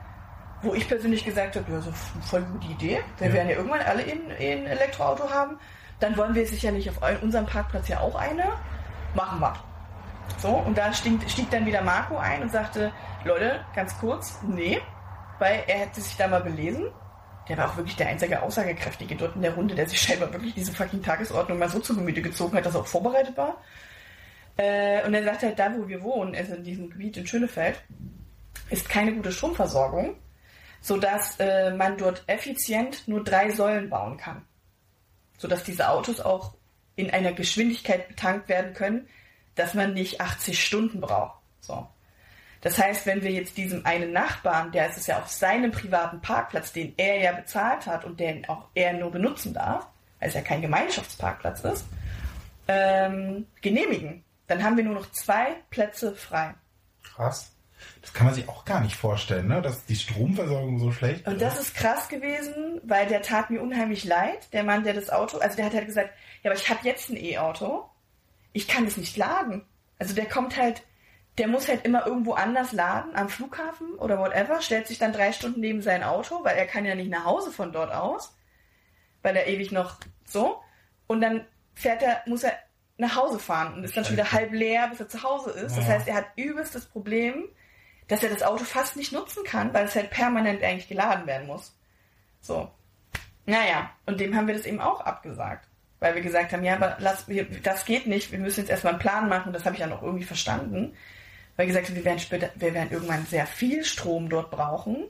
wo 0.60 0.74
ich 0.74 0.86
persönlich 0.86 1.24
gesagt 1.24 1.56
habe, 1.56 1.72
ja, 1.72 1.80
so 1.80 1.90
voll 2.20 2.42
gute 2.42 2.66
Idee. 2.68 3.00
Wir 3.18 3.28
Ja. 3.28 3.32
werden 3.34 3.48
ja 3.48 3.56
irgendwann 3.56 3.80
alle 3.80 4.02
ein, 4.02 4.30
ein 4.30 4.66
Elektroauto 4.66 5.28
haben. 5.30 5.58
Dann 5.98 6.16
wollen 6.16 6.34
wir 6.36 6.46
sicherlich 6.46 6.88
auf 6.90 7.02
eu- 7.02 7.18
unserem 7.22 7.46
Parkplatz 7.46 7.88
ja 7.88 7.98
auch 8.00 8.14
eine. 8.14 8.44
Machen 9.14 9.40
wir. 9.40 9.54
So, 10.38 10.50
und 10.50 10.78
da 10.78 10.92
stieg, 10.92 11.18
stieg 11.28 11.50
dann 11.50 11.66
wieder 11.66 11.82
Marco 11.82 12.16
ein 12.16 12.42
und 12.42 12.52
sagte, 12.52 12.92
Leute, 13.24 13.64
ganz 13.74 13.98
kurz, 13.98 14.38
nee, 14.46 14.80
weil 15.40 15.64
er 15.66 15.78
hätte 15.80 16.00
sich 16.00 16.16
da 16.16 16.28
mal 16.28 16.40
belesen. 16.42 16.86
Der 17.48 17.58
war 17.58 17.70
auch 17.70 17.76
wirklich 17.76 17.96
der 17.96 18.08
einzige 18.08 18.42
Aussagekräftige 18.42 19.16
dort 19.16 19.34
in 19.34 19.42
der 19.42 19.54
Runde, 19.54 19.74
der 19.74 19.88
sich 19.88 20.00
scheinbar 20.00 20.32
wirklich 20.32 20.54
diese 20.54 20.72
fucking 20.72 21.02
Tagesordnung 21.02 21.58
mal 21.58 21.68
so 21.68 21.80
zu 21.80 21.94
Gemüte 21.94 22.22
gezogen 22.22 22.56
hat, 22.56 22.66
dass 22.66 22.74
er 22.74 22.82
auch 22.82 22.86
vorbereitet 22.86 23.36
war. 23.36 23.62
Äh, 24.56 25.04
und 25.06 25.14
er 25.14 25.24
sagte 25.24 25.46
halt, 25.46 25.58
da 25.58 25.74
wo 25.76 25.88
wir 25.88 26.02
wohnen, 26.02 26.34
also 26.34 26.54
in 26.54 26.64
diesem 26.64 26.90
Gebiet 26.90 27.16
in 27.16 27.26
Schönefeld, 27.26 27.82
ist 28.70 28.88
keine 28.88 29.14
gute 29.14 29.32
Stromversorgung, 29.32 30.16
sodass 30.80 31.36
äh, 31.38 31.72
man 31.72 31.96
dort 31.96 32.24
effizient 32.26 33.06
nur 33.08 33.24
drei 33.24 33.50
Säulen 33.50 33.88
bauen 33.88 34.16
kann. 34.16 34.44
Sodass 35.38 35.64
diese 35.64 35.88
Autos 35.88 36.20
auch 36.20 36.54
in 36.96 37.10
einer 37.10 37.32
Geschwindigkeit 37.32 38.08
betankt 38.08 38.48
werden 38.48 38.74
können, 38.74 39.08
dass 39.54 39.74
man 39.74 39.94
nicht 39.94 40.20
80 40.20 40.64
Stunden 40.64 41.00
braucht. 41.00 41.38
So. 41.60 41.86
Das 42.62 42.78
heißt, 42.78 43.06
wenn 43.06 43.22
wir 43.22 43.32
jetzt 43.32 43.56
diesem 43.56 43.84
einen 43.84 44.12
Nachbarn, 44.12 44.70
der 44.70 44.88
ist 44.88 44.96
es 44.96 45.08
ja 45.08 45.18
auf 45.18 45.28
seinem 45.28 45.72
privaten 45.72 46.20
Parkplatz, 46.20 46.72
den 46.72 46.94
er 46.96 47.20
ja 47.20 47.32
bezahlt 47.32 47.86
hat 47.86 48.04
und 48.04 48.18
den 48.20 48.48
auch 48.48 48.68
er 48.74 48.92
nur 48.92 49.10
benutzen 49.10 49.52
darf, 49.52 49.88
weil 50.20 50.28
es 50.28 50.34
ja 50.34 50.42
kein 50.42 50.62
Gemeinschaftsparkplatz 50.62 51.64
ist, 51.64 51.84
ähm, 52.68 53.46
genehmigen, 53.60 54.24
dann 54.46 54.62
haben 54.62 54.76
wir 54.76 54.84
nur 54.84 54.94
noch 54.94 55.10
zwei 55.10 55.56
Plätze 55.70 56.14
frei. 56.14 56.54
Krass. 57.02 57.52
Das 58.00 58.12
kann 58.12 58.26
man 58.26 58.34
sich 58.34 58.48
auch 58.48 58.64
gar 58.64 58.80
nicht 58.80 58.94
vorstellen, 58.94 59.48
ne? 59.48 59.60
dass 59.60 59.84
die 59.86 59.96
Stromversorgung 59.96 60.78
so 60.78 60.92
schlecht 60.92 61.26
Und 61.26 61.40
das 61.40 61.58
ist 61.58 61.74
krass 61.74 62.08
gewesen, 62.08 62.80
weil 62.84 63.06
der 63.08 63.22
tat 63.22 63.50
mir 63.50 63.60
unheimlich 63.60 64.04
leid, 64.04 64.52
der 64.52 64.62
Mann, 64.62 64.84
der 64.84 64.94
das 64.94 65.10
Auto, 65.10 65.38
also 65.38 65.56
der 65.56 65.66
hat 65.66 65.74
halt 65.74 65.86
gesagt, 65.86 66.10
ja, 66.44 66.50
aber 66.52 66.58
ich 66.58 66.70
habe 66.70 66.80
jetzt 66.84 67.10
ein 67.10 67.16
E-Auto, 67.16 67.88
ich 68.52 68.68
kann 68.68 68.86
es 68.86 68.96
nicht 68.96 69.16
laden. 69.16 69.64
Also 69.98 70.14
der 70.14 70.26
kommt 70.26 70.56
halt 70.56 70.82
der 71.38 71.48
muss 71.48 71.68
halt 71.68 71.84
immer 71.84 72.06
irgendwo 72.06 72.34
anders 72.34 72.72
laden, 72.72 73.14
am 73.16 73.28
Flughafen 73.28 73.94
oder 73.94 74.18
whatever, 74.18 74.60
stellt 74.60 74.86
sich 74.86 74.98
dann 74.98 75.12
drei 75.12 75.32
Stunden 75.32 75.60
neben 75.60 75.80
sein 75.80 76.02
Auto, 76.02 76.44
weil 76.44 76.56
er 76.56 76.66
kann 76.66 76.84
ja 76.84 76.94
nicht 76.94 77.10
nach 77.10 77.24
Hause 77.24 77.50
von 77.50 77.72
dort 77.72 77.92
aus, 77.92 78.36
weil 79.22 79.36
er 79.36 79.46
ewig 79.46 79.72
noch 79.72 79.96
so. 80.24 80.60
Und 81.06 81.20
dann 81.22 81.46
fährt 81.74 82.02
er, 82.02 82.22
muss 82.26 82.42
er 82.42 82.52
nach 82.98 83.16
Hause 83.16 83.38
fahren 83.38 83.74
und 83.74 83.84
ist 83.84 83.96
dann 83.96 84.04
schon 84.04 84.14
wieder 84.14 84.30
halb 84.30 84.52
leer, 84.52 84.88
bis 84.88 85.00
er 85.00 85.08
zu 85.08 85.22
Hause 85.22 85.50
ist. 85.52 85.76
Das 85.76 85.86
Ja. 85.86 85.94
heißt, 85.94 86.08
er 86.08 86.16
hat 86.16 86.26
übelst 86.36 86.74
das 86.74 86.84
Problem, 86.84 87.48
dass 88.08 88.22
er 88.22 88.30
das 88.30 88.42
Auto 88.42 88.64
fast 88.64 88.96
nicht 88.96 89.12
nutzen 89.12 89.42
kann, 89.44 89.72
weil 89.72 89.86
es 89.86 89.94
halt 89.96 90.10
permanent 90.10 90.62
eigentlich 90.62 90.88
geladen 90.88 91.26
werden 91.26 91.46
muss. 91.46 91.74
So. 92.40 92.70
Naja, 93.46 93.90
und 94.04 94.20
dem 94.20 94.36
haben 94.36 94.46
wir 94.46 94.54
das 94.54 94.66
eben 94.66 94.80
auch 94.80 95.00
abgesagt. 95.00 95.66
Weil 95.98 96.14
wir 96.14 96.22
gesagt 96.22 96.52
haben, 96.52 96.64
ja, 96.64 96.74
aber 96.74 96.96
lass, 96.98 97.26
das 97.62 97.84
geht 97.84 98.06
nicht, 98.06 98.32
wir 98.32 98.38
müssen 98.38 98.60
jetzt 98.60 98.70
erstmal 98.70 98.94
einen 98.94 99.00
Plan 99.02 99.28
machen, 99.28 99.52
das 99.52 99.64
habe 99.64 99.74
ich 99.76 99.80
dann 99.80 99.92
auch 99.92 100.02
irgendwie 100.02 100.24
verstanden. 100.24 100.94
Weil 101.62 101.68
gesagt 101.68 101.94
wir 101.94 102.04
werden 102.04 102.18
später, 102.18 102.50
wir 102.56 102.74
werden 102.74 102.90
irgendwann 102.90 103.24
sehr 103.24 103.46
viel 103.46 103.84
Strom 103.84 104.28
dort 104.28 104.50
brauchen. 104.50 105.04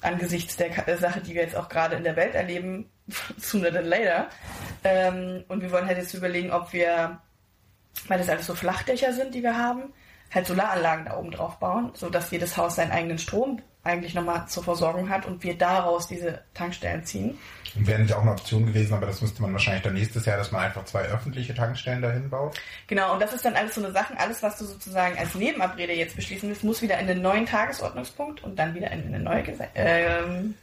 Angesichts 0.00 0.56
der 0.56 0.70
Sache, 0.98 1.20
die 1.20 1.34
wir 1.34 1.42
jetzt 1.42 1.56
auch 1.56 1.68
gerade 1.68 1.96
in 1.96 2.04
der 2.04 2.14
Welt 2.14 2.36
erleben, 2.36 2.88
sooner 3.38 3.72
than 3.72 3.86
later. 3.86 4.28
Ähm, 4.84 5.42
und 5.48 5.60
wir 5.60 5.72
wollen 5.72 5.88
halt 5.88 5.98
jetzt 5.98 6.14
überlegen, 6.14 6.52
ob 6.52 6.72
wir, 6.72 7.18
weil 8.06 8.18
das 8.18 8.28
alles 8.28 8.46
so 8.46 8.54
Flachdächer 8.54 9.12
sind, 9.12 9.34
die 9.34 9.42
wir 9.42 9.58
haben, 9.58 9.92
halt 10.32 10.46
Solaranlagen 10.46 11.06
da 11.06 11.16
oben 11.16 11.32
drauf 11.32 11.58
bauen, 11.58 11.90
sodass 11.94 12.30
jedes 12.30 12.56
Haus 12.56 12.76
seinen 12.76 12.92
eigenen 12.92 13.18
Strom 13.18 13.60
eigentlich 13.88 14.14
nochmal 14.14 14.46
zur 14.48 14.64
Versorgung 14.64 15.08
hat 15.08 15.26
und 15.26 15.42
wir 15.42 15.56
daraus 15.56 16.08
diese 16.08 16.42
Tankstellen 16.54 17.04
ziehen. 17.04 17.38
Wäre 17.74 18.00
nicht 18.00 18.12
auch 18.14 18.22
eine 18.22 18.32
Option 18.32 18.66
gewesen, 18.66 18.94
aber 18.94 19.06
das 19.06 19.20
müsste 19.20 19.42
man 19.42 19.52
wahrscheinlich 19.52 19.82
dann 19.82 19.94
nächstes 19.94 20.24
Jahr, 20.24 20.36
dass 20.36 20.50
man 20.50 20.62
einfach 20.62 20.84
zwei 20.84 21.02
öffentliche 21.02 21.54
Tankstellen 21.54 22.02
dahin 22.02 22.30
baut. 22.30 22.58
Genau, 22.86 23.12
und 23.12 23.20
das 23.20 23.32
ist 23.32 23.44
dann 23.44 23.54
alles 23.54 23.74
so 23.74 23.84
eine 23.84 23.92
Sachen, 23.92 24.16
alles, 24.16 24.42
was 24.42 24.58
du 24.58 24.64
sozusagen 24.64 25.16
als 25.18 25.34
Nebenabrede 25.34 25.92
jetzt 25.92 26.16
beschließen 26.16 26.48
willst, 26.48 26.64
muss 26.64 26.82
wieder 26.82 26.98
in 26.98 27.06
den 27.06 27.22
neuen 27.22 27.46
Tagesordnungspunkt 27.46 28.42
und 28.42 28.58
dann 28.58 28.74
wieder 28.74 28.90
in 28.90 29.06
eine 29.06 29.20
neue 29.20 29.42
Gese 29.42 29.68
ähm, 29.74 30.54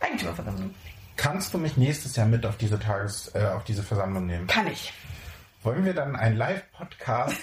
Eigentümerversammlung. 0.00 0.74
Kannst 1.16 1.52
du 1.54 1.58
mich 1.58 1.76
nächstes 1.76 2.14
Jahr 2.16 2.26
mit 2.26 2.46
auf 2.46 2.56
diese 2.56 2.78
Tages, 2.78 3.34
äh, 3.34 3.44
auf 3.44 3.64
diese 3.64 3.82
Versammlung 3.82 4.26
nehmen? 4.26 4.46
Kann 4.46 4.66
ich. 4.66 4.92
Wollen 5.62 5.84
wir 5.84 5.94
dann 5.94 6.14
einen 6.14 6.36
Live-Podcast, 6.36 7.36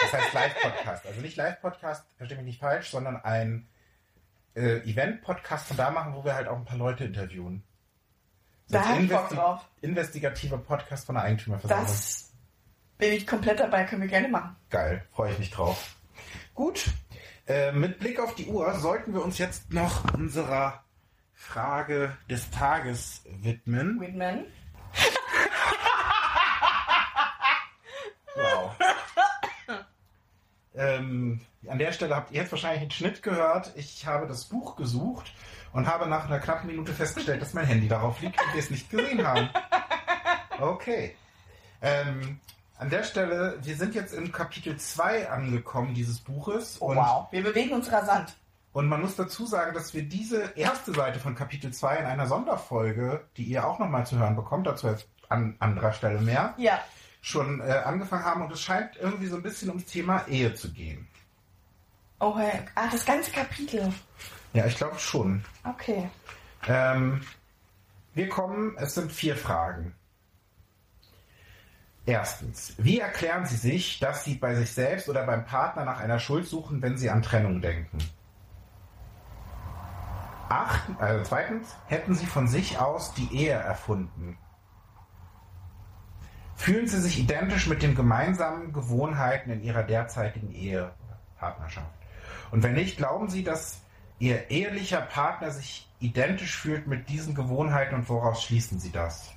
das 0.00 0.12
heißt 0.12 0.32
Live-Podcast, 0.32 1.06
also 1.06 1.20
nicht 1.20 1.36
Live-Podcast, 1.36 2.04
verstehe 2.16 2.36
mich 2.38 2.46
nicht 2.46 2.60
falsch, 2.60 2.90
sondern 2.90 3.16
ein 3.16 3.68
äh, 4.58 4.78
Event-Podcast 4.90 5.68
von 5.68 5.76
da 5.76 5.90
machen, 5.90 6.14
wo 6.14 6.24
wir 6.24 6.34
halt 6.34 6.48
auch 6.48 6.56
ein 6.56 6.64
paar 6.64 6.78
Leute 6.78 7.04
interviewen. 7.04 7.62
Da 8.68 8.86
hab 8.86 9.00
ich 9.00 9.08
Bock 9.08 9.30
drauf. 9.30 9.66
Investigativer 9.80 10.58
Podcast 10.58 11.06
von 11.06 11.14
der 11.14 11.24
Eigentümerversammlung. 11.24 11.86
Das 11.86 12.32
bin 12.98 13.12
ich 13.12 13.26
komplett 13.26 13.60
dabei, 13.60 13.84
können 13.84 14.02
wir 14.02 14.08
gerne 14.08 14.28
machen. 14.28 14.56
Geil, 14.68 15.04
freue 15.12 15.32
ich 15.32 15.38
mich 15.38 15.50
drauf. 15.50 15.96
Gut, 16.54 16.90
äh, 17.46 17.72
mit 17.72 17.98
Blick 17.98 18.18
auf 18.20 18.34
die 18.34 18.46
Uhr 18.46 18.74
sollten 18.74 19.14
wir 19.14 19.24
uns 19.24 19.38
jetzt 19.38 19.72
noch 19.72 20.12
unserer 20.12 20.84
Frage 21.32 22.16
des 22.28 22.50
Tages 22.50 23.22
widmen. 23.40 24.00
Whitman. 24.00 24.44
Wow. 28.34 28.76
ähm, 30.74 31.40
an 31.66 31.78
der 31.78 31.92
Stelle 31.92 32.14
habt 32.14 32.30
ihr 32.30 32.42
jetzt 32.42 32.52
wahrscheinlich 32.52 32.82
einen 32.82 32.90
Schnitt 32.90 33.22
gehört. 33.22 33.72
Ich 33.76 34.06
habe 34.06 34.26
das 34.26 34.44
Buch 34.44 34.76
gesucht 34.76 35.32
und 35.72 35.86
habe 35.86 36.06
nach 36.08 36.26
einer 36.26 36.38
knappen 36.38 36.66
Minute 36.68 36.92
festgestellt, 36.92 37.42
dass 37.42 37.54
mein 37.54 37.66
Handy 37.66 37.88
darauf 37.88 38.20
liegt 38.20 38.40
und 38.40 38.52
wir 38.54 38.60
es 38.60 38.70
nicht 38.70 38.88
gesehen 38.90 39.26
haben. 39.26 39.48
Okay. 40.60 41.14
Ähm, 41.82 42.40
an 42.78 42.90
der 42.90 43.02
Stelle, 43.02 43.58
wir 43.62 43.76
sind 43.76 43.94
jetzt 43.94 44.12
im 44.14 44.30
Kapitel 44.32 44.76
2 44.76 45.30
angekommen 45.30 45.94
dieses 45.94 46.20
Buches. 46.20 46.78
Oh, 46.80 46.86
und, 46.90 46.96
wow. 46.96 47.26
Wir 47.30 47.42
bewegen 47.42 47.72
uns 47.74 47.90
rasant. 47.90 48.36
und 48.72 48.88
man 48.88 49.00
muss 49.00 49.16
dazu 49.16 49.46
sagen, 49.46 49.74
dass 49.74 49.94
wir 49.94 50.02
diese 50.02 50.52
erste 50.56 50.92
Seite 50.92 51.18
von 51.18 51.34
Kapitel 51.34 51.72
2 51.72 51.96
in 51.96 52.06
einer 52.06 52.26
Sonderfolge, 52.26 53.24
die 53.36 53.44
ihr 53.44 53.66
auch 53.66 53.78
nochmal 53.78 54.06
zu 54.06 54.18
hören 54.18 54.36
bekommt, 54.36 54.66
dazu 54.66 54.88
jetzt 54.88 55.08
an 55.28 55.56
anderer 55.58 55.92
Stelle 55.92 56.20
mehr, 56.20 56.54
Ja. 56.56 56.80
schon 57.20 57.60
äh, 57.60 57.64
angefangen 57.84 58.24
haben 58.24 58.42
und 58.42 58.52
es 58.52 58.60
scheint 58.62 58.96
irgendwie 58.96 59.26
so 59.26 59.36
ein 59.36 59.42
bisschen 59.42 59.68
ums 59.68 59.84
Thema 59.84 60.26
Ehe 60.28 60.54
zu 60.54 60.72
gehen. 60.72 61.06
Oh, 62.20 62.34
ah, 62.74 62.88
das 62.90 63.04
ganze 63.04 63.30
Kapitel. 63.30 63.92
Ja, 64.52 64.66
ich 64.66 64.76
glaube 64.76 64.98
schon. 64.98 65.44
Okay. 65.64 66.08
Ähm, 66.66 67.20
wir 68.14 68.28
kommen, 68.28 68.76
es 68.78 68.94
sind 68.94 69.12
vier 69.12 69.36
Fragen. 69.36 69.94
Erstens, 72.06 72.74
wie 72.78 72.98
erklären 72.98 73.44
Sie 73.46 73.56
sich, 73.56 74.00
dass 74.00 74.24
Sie 74.24 74.34
bei 74.34 74.54
sich 74.54 74.72
selbst 74.72 75.08
oder 75.08 75.26
beim 75.26 75.44
Partner 75.44 75.84
nach 75.84 76.00
einer 76.00 76.18
Schuld 76.18 76.46
suchen, 76.46 76.80
wenn 76.80 76.96
Sie 76.96 77.10
an 77.10 77.22
Trennung 77.22 77.60
denken? 77.60 77.98
Acht, 80.48 80.88
also 80.98 81.22
zweitens, 81.24 81.76
hätten 81.86 82.14
Sie 82.14 82.24
von 82.24 82.48
sich 82.48 82.78
aus 82.78 83.12
die 83.12 83.30
Ehe 83.32 83.52
erfunden? 83.52 84.38
Fühlen 86.56 86.88
Sie 86.88 86.98
sich 86.98 87.20
identisch 87.20 87.66
mit 87.66 87.82
den 87.82 87.94
gemeinsamen 87.94 88.72
Gewohnheiten 88.72 89.50
in 89.50 89.62
Ihrer 89.62 89.82
derzeitigen 89.82 90.50
Ehe 90.50 90.84
oder 90.84 91.20
Partnerschaft? 91.38 91.97
Und 92.50 92.62
wenn 92.62 92.74
nicht, 92.74 92.96
glauben 92.96 93.28
Sie, 93.28 93.42
dass 93.44 93.80
Ihr 94.18 94.50
ehelicher 94.50 95.00
Partner 95.00 95.50
sich 95.50 95.88
identisch 96.00 96.56
fühlt 96.56 96.86
mit 96.86 97.08
diesen 97.08 97.34
Gewohnheiten 97.34 97.94
und 97.94 98.08
woraus 98.08 98.42
schließen 98.42 98.78
Sie 98.80 98.90
das? 98.90 99.30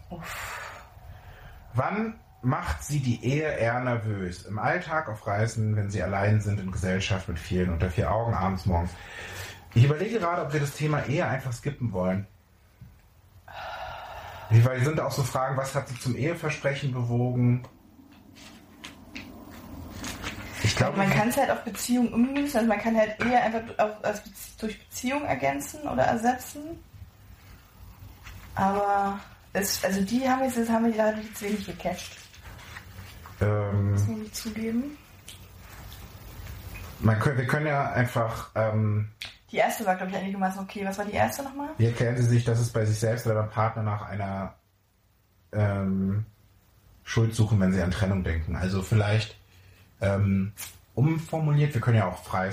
Wann 1.74 2.20
macht 2.42 2.84
Sie 2.84 3.00
die 3.00 3.24
Ehe 3.24 3.58
eher 3.58 3.80
nervös? 3.80 4.44
Im 4.44 4.60
Alltag, 4.60 5.08
auf 5.10 5.26
Reisen, 5.28 5.76
wenn 5.76 5.92
Sie 5.92 6.02
allein 6.02 6.42
sind, 6.42 6.60
in 6.60 6.72
Gesellschaft 6.72 7.28
mit 7.28 7.40
vielen, 7.40 7.70
unter 7.70 7.90
vier 7.90 8.12
Augen, 8.12 8.34
abends, 8.34 8.66
morgens. 8.66 8.92
Ich 9.74 9.86
überlege 9.86 10.20
gerade, 10.20 10.42
ob 10.42 10.54
wir 10.54 10.60
das 10.60 10.76
Thema 10.76 11.06
Ehe 11.06 11.26
einfach 11.26 11.54
skippen 11.54 11.92
wollen. 11.94 12.28
Weil 14.50 14.84
sind 14.84 15.00
auch 15.00 15.12
so 15.12 15.24
Fragen, 15.24 15.56
was 15.56 15.76
hat 15.76 15.88
Sie 15.88 15.98
zum 15.98 16.16
Eheversprechen 16.16 16.92
bewogen? 16.92 17.64
Ich 20.64 20.76
glaube, 20.76 20.98
man 20.98 21.10
kann 21.10 21.30
es 21.30 21.38
halt 21.38 21.50
auf 21.50 21.64
Beziehung 21.64 22.14
ummünzen, 22.14 22.58
also 22.60 22.68
man 22.70 22.80
kann 22.80 22.96
halt 22.96 23.20
eher 23.24 23.44
einfach 23.44 23.62
auf, 23.80 24.22
durch 24.60 24.80
Beziehung 24.88 25.26
ergänzen 25.26 25.82
oder 25.88 26.04
ersetzen. 26.04 26.62
Aber 28.56 29.20
es, 29.54 29.84
also 29.84 30.02
die 30.02 30.28
haben 30.30 30.44
jetzt, 30.44 30.58
das 30.58 30.70
haben 30.70 30.86
wir 30.86 30.96
leider 30.96 31.18
jetzt 31.20 31.42
wenig 31.42 31.66
gecatcht. 31.66 32.18
ähm, 33.42 33.92
Das 33.94 34.08
muss 34.08 34.26
ich 34.26 34.34
zugeben. 34.34 34.98
man 37.00 37.20
können, 37.20 37.38
wir 37.38 37.48
können 37.48 37.68
ja 37.68 37.92
einfach, 37.92 38.52
ähm, 38.56 39.10
Die 39.52 39.58
erste 39.58 39.86
war, 39.86 39.96
glaube 39.96 40.12
ich, 40.12 40.18
einigermaßen 40.18 40.62
okay. 40.62 40.86
Was 40.86 40.98
war 40.98 41.06
die 41.06 41.14
erste 41.14 41.44
nochmal? 41.44 41.70
wie 41.78 41.86
erklären 41.88 42.18
Sie 42.18 42.24
sich, 42.24 42.44
dass 42.46 42.60
es 42.60 42.70
bei 42.72 42.86
sich 42.86 43.00
selbst 43.00 43.26
oder 43.26 43.36
beim 43.36 43.50
Partner 43.50 43.84
nach 43.84 44.04
einer 44.04 44.54
ähm, 45.54 46.26
Schuld 47.04 47.34
suchen, 47.36 47.60
wenn 47.60 47.74
Sie 47.74 47.82
an 47.82 47.92
Trennung 47.92 48.24
denken? 48.24 48.56
Also 48.56 48.82
vielleicht 48.82 49.38
ähm, 50.02 50.54
umformuliert, 50.96 51.74
wir 51.74 51.82
können 51.82 51.98
ja 51.98 52.08
auch 52.08 52.24
frei 52.24 52.52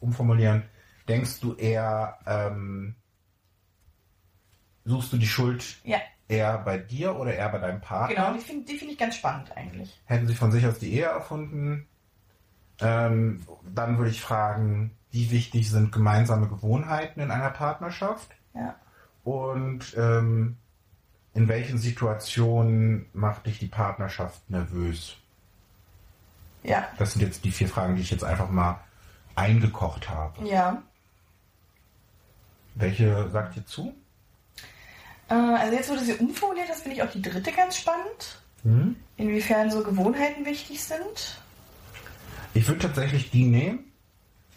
umformulieren, 0.00 0.64
denkst 1.08 1.40
du 1.40 1.54
eher, 1.54 2.18
ähm, 2.26 2.94
suchst 4.84 5.12
du 5.12 5.16
die 5.16 5.26
Schuld 5.26 5.78
Ja, 5.84 5.98
eher 6.28 6.58
bei 6.58 6.78
dir 6.78 7.16
oder 7.16 7.34
eher 7.34 7.48
bei 7.48 7.58
deinem 7.58 7.80
Partner? 7.80 8.14
genau. 8.14 8.34
Die 8.34 8.40
finde 8.40 8.72
find 8.72 8.92
ich 8.92 8.98
ganz 8.98 9.16
spannend 9.16 9.56
eigentlich. 9.56 10.00
Hätten 10.06 10.26
sie 10.26 10.34
von 10.34 10.52
sich 10.52 10.66
aus 10.66 10.78
die 10.78 10.92
Ehe 10.92 11.04
erfunden? 11.04 11.86
Ähm, 12.80 13.46
dann 13.74 13.98
würde 13.98 14.10
ich 14.10 14.20
fragen, 14.20 14.90
wie 15.10 15.30
wichtig 15.30 15.70
sind 15.70 15.92
gemeinsame 15.92 16.48
Gewohnheiten 16.48 17.20
in 17.20 17.30
einer 17.30 17.50
Partnerschaft? 17.50 18.30
Ja. 18.52 18.74
Und 19.22 19.94
ähm, 19.96 20.56
in 21.34 21.48
welchen 21.48 21.78
Situationen 21.78 23.06
macht 23.12 23.46
dich 23.46 23.58
die 23.58 23.68
Partnerschaft 23.68 24.50
nervös? 24.50 25.16
Ja. 26.64 26.88
Das 26.98 27.12
sind 27.12 27.22
jetzt 27.22 27.44
die 27.44 27.52
vier 27.52 27.68
Fragen, 27.68 27.94
die 27.94 28.02
ich 28.02 28.10
jetzt 28.10 28.24
einfach 28.24 28.50
mal 28.50 28.80
eingekocht 29.36 30.08
habe. 30.08 30.44
Ja. 30.48 30.82
Welche 32.74 33.28
sagt 33.30 33.56
ihr 33.56 33.66
zu? 33.66 33.94
Äh, 35.28 35.34
also 35.34 35.74
jetzt, 35.76 35.90
du 35.90 35.98
sie 35.98 36.14
umformuliert 36.14 36.68
hast, 36.68 36.82
finde 36.82 36.96
ich 36.96 37.02
auch 37.02 37.10
die 37.10 37.22
dritte 37.22 37.52
ganz 37.52 37.76
spannend. 37.76 38.42
Hm? 38.62 38.96
Inwiefern 39.16 39.70
so 39.70 39.82
Gewohnheiten 39.82 40.44
wichtig 40.44 40.82
sind. 40.82 41.38
Ich 42.54 42.66
würde 42.66 42.80
tatsächlich 42.80 43.30
die 43.30 43.44
nehmen. 43.44 43.80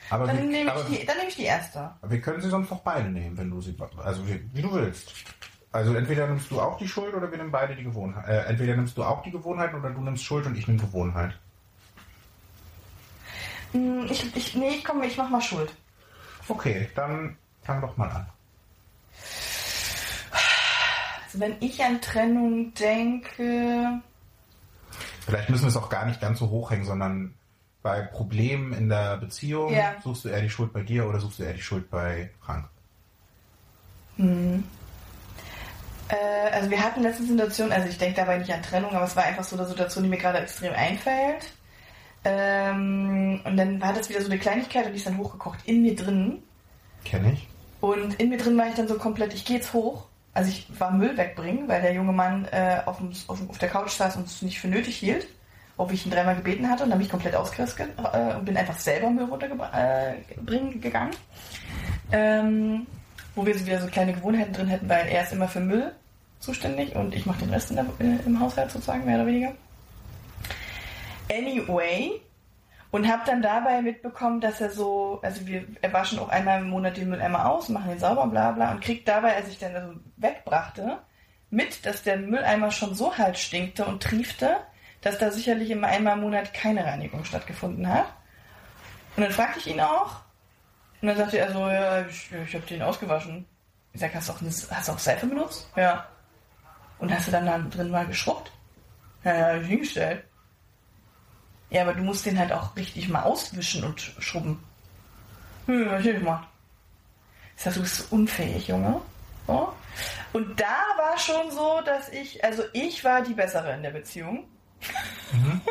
Aber, 0.10 0.26
Dann 0.28 0.38
wir, 0.38 0.44
nehme 0.46 0.72
aber 0.72 0.88
ich, 0.90 1.00
die- 1.02 1.06
dann 1.06 1.18
nehme 1.18 1.30
ich 1.30 1.36
die 1.36 1.44
erste. 1.44 1.92
wir 2.02 2.22
können 2.22 2.42
sie 2.42 2.50
sonst 2.50 2.72
auch 2.72 2.80
beide 2.80 3.10
nehmen, 3.10 3.38
wenn 3.38 3.50
du 3.50 3.60
sie, 3.62 3.76
also 4.02 4.26
wie, 4.28 4.40
wie 4.54 4.62
du 4.62 4.72
willst. 4.72 5.12
Also 5.74 5.94
entweder 5.96 6.28
nimmst 6.28 6.50
du 6.50 6.62
auch 6.62 6.78
die 6.78 6.88
Schuld 6.88 7.14
oder 7.14 7.30
wir 7.30 7.38
nehmen 7.38 7.52
beide 7.52 7.76
die 7.76 7.84
Gewohnheit. 7.84 8.26
Äh, 8.28 8.46
entweder 8.46 8.76
nimmst 8.78 8.98
du 8.98 9.04
auch 9.04 9.22
die 9.24 9.32
Gewohnheit 9.32 9.74
oder 9.74 9.90
du 9.90 10.00
nimmst 10.02 10.24
Schuld 10.24 10.46
und 10.46 10.58
ich 10.58 10.66
nehme 10.68 10.80
Gewohnheit. 10.80 11.38
Hm, 13.74 14.08
Ich, 14.10 14.36
ich, 14.36 14.56
nee, 14.56 14.70
ich 14.70 14.84
komme, 14.86 15.06
ich 15.06 15.18
mach 15.18 15.30
mal 15.30 15.42
Schuld. 15.42 15.74
Okay, 16.48 16.90
dann 16.96 17.38
fang 17.64 17.82
doch 17.82 17.98
mal 17.98 18.10
an. 18.10 18.26
Also 21.26 21.40
wenn 21.40 21.56
ich 21.60 21.84
an 21.84 22.00
Trennung 22.02 22.74
denke, 22.74 24.02
Vielleicht 25.26 25.50
müssen 25.50 25.64
wir 25.64 25.70
es 25.70 25.76
auch 25.78 25.90
gar 25.90 26.06
nicht 26.06 26.22
ganz 26.22 26.40
so 26.40 26.50
hochhängen, 26.50 26.86
sondern 26.86 27.34
bei 27.84 28.02
Problemen 28.02 28.72
in 28.72 28.88
der 28.88 29.18
Beziehung, 29.18 29.74
Ja. 29.74 29.96
suchst 30.02 30.24
du 30.24 30.30
eher 30.30 30.42
die 30.42 30.50
Schuld 30.50 30.72
bei 30.72 30.82
dir 30.84 31.06
oder 31.06 31.20
suchst 31.20 31.40
du 31.40 31.44
eher 31.44 31.54
die 31.54 31.62
Schuld 31.62 31.90
bei 31.90 32.30
Frank? 32.40 32.66
Äh, 34.18 34.56
also 36.54 36.70
wir 36.70 36.82
hatten 36.82 37.02
letzte 37.04 37.24
Situation, 37.26 37.72
also 37.74 37.90
ich 37.90 37.98
denke 37.98 38.16
dabei 38.16 38.38
nicht 38.38 38.52
an 38.54 38.64
Trennung, 38.64 38.96
aber 38.96 39.04
es 39.06 39.16
war 39.18 39.24
einfach 39.26 39.44
so 39.44 39.58
eine 39.58 39.68
Situation, 39.68 40.06
die 40.06 40.10
mir 40.10 40.18
gerade 40.18 40.40
extrem 40.40 40.74
einfällt. 40.74 41.52
Ähm, 42.30 43.40
und 43.46 43.56
dann 43.56 43.80
war 43.80 43.94
das 43.94 44.10
wieder 44.10 44.20
so 44.20 44.30
eine 44.30 44.38
Kleinigkeit 44.38 44.86
und 44.86 44.92
die 44.92 44.98
ist 44.98 45.08
dann 45.08 45.18
hochgekocht 45.18 45.60
in 45.66 45.82
mir 45.82 45.96
drin. 45.96 46.44
Kenne 47.06 47.32
ich. 47.32 47.48
Und 47.80 48.16
in 48.16 48.30
mir 48.30 48.38
drin 48.38 48.58
war 48.58 48.68
ich 48.68 48.76
dann 48.76 48.90
so 48.90 48.96
komplett, 48.96 49.34
ich 49.34 49.46
gehe 49.46 49.58
jetzt 49.58 49.72
hoch. 49.72 50.08
Also 50.34 50.50
ich 50.50 50.68
war 50.78 50.92
Müll 50.92 51.16
wegbringen, 51.18 51.70
weil 51.70 51.82
der 51.82 51.94
junge 51.94 52.12
Mann 52.12 52.46
äh, 52.52 52.82
auf, 52.86 52.98
dem, 52.98 53.12
auf, 53.28 53.50
auf 53.50 53.58
der 53.60 53.70
Couch 53.70 53.92
saß 53.92 54.18
und 54.18 54.28
es 54.28 54.42
nicht 54.42 54.60
für 54.60 54.68
nötig 54.68 54.98
hielt. 54.98 55.26
Ob 55.78 55.94
ich 55.94 56.06
ihn 56.06 56.12
dreimal 56.12 56.36
gebeten 56.36 56.70
hatte 56.70 56.84
und 56.84 56.90
dann 56.90 57.00
bin 57.00 57.06
ich 57.06 57.12
komplett 57.12 57.36
ausgerüstet 57.36 57.90
äh, 58.12 58.36
und 58.36 58.44
bin 58.44 58.58
einfach 58.58 58.78
selber 58.78 59.10
Müll 59.10 59.26
runterbringen 59.26 60.74
äh, 60.74 60.80
gegangen. 60.80 61.12
Ähm, 62.12 62.88
wo 63.36 63.46
wir 63.46 63.58
so 63.58 63.66
wieder 63.66 63.80
so 63.80 63.88
kleine 63.88 64.14
Gewohnheiten 64.14 64.52
drin 64.52 64.68
hätten, 64.68 64.90
weil 64.90 65.08
er 65.08 65.24
ist 65.24 65.32
immer 65.32 65.48
für 65.48 65.62
Müll 65.62 65.94
zuständig 66.40 66.94
und 66.96 67.16
ich 67.16 67.26
mache 67.26 67.40
den 67.40 67.52
Rest 67.52 67.70
der, 67.70 67.86
äh, 68.00 68.26
im 68.26 68.40
Haushalt 68.40 68.72
sozusagen, 68.72 69.06
mehr 69.06 69.16
oder 69.16 69.28
weniger. 69.28 69.54
Anyway, 71.32 72.22
und 72.92 73.08
habe 73.12 73.24
dann 73.26 73.42
dabei 73.42 73.82
mitbekommen, 73.82 74.40
dass 74.42 74.62
er 74.62 74.70
so, 74.70 75.20
also 75.22 75.46
wir 75.46 75.66
er 75.82 75.92
waschen 75.94 76.20
auch 76.20 76.30
einmal 76.30 76.62
im 76.62 76.70
Monat 76.70 76.98
den 76.98 77.10
Mülleimer 77.10 77.50
aus, 77.50 77.70
machen 77.70 77.90
den 77.90 78.00
sauber, 78.00 78.28
bla 78.28 78.52
bla, 78.52 78.72
und 78.72 78.82
kriegt 78.82 79.08
dabei, 79.08 79.36
als 79.36 79.50
ich 79.50 79.60
dann 79.60 79.76
also 79.76 79.94
wegbrachte, 80.18 80.98
mit, 81.50 81.86
dass 81.86 82.04
der 82.04 82.18
Mülleimer 82.18 82.72
schon 82.72 82.96
so 82.96 83.18
halt 83.18 83.38
stinkte 83.38 83.86
und 83.86 84.02
triefte, 84.04 84.58
dass 85.02 85.18
da 85.18 85.32
sicherlich 85.32 85.70
immer 85.70 85.88
einmal 85.88 86.14
im 86.16 86.22
Monat 86.22 86.54
keine 86.54 86.84
Reinigung 86.86 87.24
stattgefunden 87.26 87.88
hat. 87.92 88.06
Und 89.16 89.24
dann 89.24 89.32
fragte 89.32 89.60
ich 89.60 89.68
ihn 89.68 89.82
auch, 89.82 90.22
und 91.02 91.10
dann 91.10 91.18
sagte 91.18 91.38
er 91.38 91.52
so, 91.52 91.60
ja, 91.68 92.02
ich, 92.08 92.32
ich 92.32 92.56
habe 92.56 92.66
den 92.66 92.82
ausgewaschen. 92.82 93.46
Ich 93.94 94.02
sag, 94.02 94.14
hast 94.16 94.30
du 94.30 94.34
auch, 94.34 94.42
eine- 94.42 94.50
hast 94.50 94.88
du 94.88 94.92
auch 94.94 95.00
Seife 95.00 95.28
benutzt? 95.28 95.70
Ja. 95.76 96.08
Und 97.00 97.14
hast 97.14 97.28
du 97.28 97.32
dann 97.32 97.46
da 97.46 97.58
drin 97.60 97.92
mal 97.92 98.08
geschrubbt? 98.08 98.52
Ja, 99.24 99.36
ja, 99.36 99.48
hab 99.56 99.62
ich 99.62 99.68
hingestellt. 99.68 100.24
Ja, 101.70 101.82
aber 101.82 101.94
du 101.94 102.02
musst 102.02 102.26
den 102.26 102.40
halt 102.40 102.52
auch 102.52 102.76
richtig 102.76 103.10
mal 103.10 103.24
auswischen 103.24 103.84
und 103.84 104.00
schrubben. 104.20 104.64
Hm, 105.66 105.90
hab 105.90 106.00
ich 106.00 106.06
nicht 106.06 106.20
gemacht. 106.20 106.48
Ich 107.56 107.64
sag, 107.64 107.74
du 107.74 107.82
bist 107.82 107.96
so 107.96 108.16
unfähig, 108.16 108.68
Junge. 108.68 109.02
So. 109.48 109.74
Und 110.34 110.60
da 110.60 110.78
war 110.98 111.18
schon 111.18 111.52
so, 111.52 111.82
dass 111.86 112.10
ich, 112.10 112.44
also 112.44 112.64
ich 112.74 113.04
war 113.04 113.22
die 113.22 113.34
Bessere 113.34 113.74
in 113.74 113.84
der 113.84 113.92
Beziehung. 113.92 114.48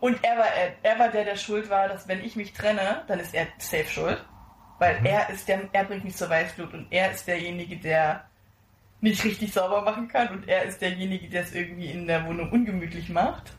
Und 0.00 0.22
er 0.22 0.36
war, 0.36 0.46
er, 0.46 0.74
er 0.82 0.98
war 0.98 1.08
der, 1.08 1.24
der 1.24 1.36
schuld 1.36 1.70
war, 1.70 1.88
dass 1.88 2.06
wenn 2.08 2.22
ich 2.22 2.36
mich 2.36 2.52
trenne, 2.52 3.02
dann 3.08 3.20
ist 3.20 3.32
er 3.34 3.46
safe 3.58 3.88
schuld. 3.88 4.22
Weil 4.78 5.00
er 5.04 5.30
ist 5.30 5.48
der, 5.48 5.68
er 5.72 5.84
bringt 5.84 6.04
mich 6.04 6.16
zur 6.16 6.28
Weißblut 6.28 6.74
und 6.74 6.92
er 6.92 7.10
ist 7.12 7.26
derjenige, 7.26 7.78
der 7.78 8.26
nicht 9.00 9.24
richtig 9.24 9.52
sauber 9.52 9.82
machen 9.82 10.08
kann 10.08 10.28
und 10.28 10.48
er 10.48 10.64
ist 10.64 10.80
derjenige, 10.80 11.28
der 11.28 11.42
es 11.42 11.54
irgendwie 11.54 11.90
in 11.90 12.06
der 12.06 12.26
Wohnung 12.26 12.50
ungemütlich 12.50 13.08
macht. 13.08 13.54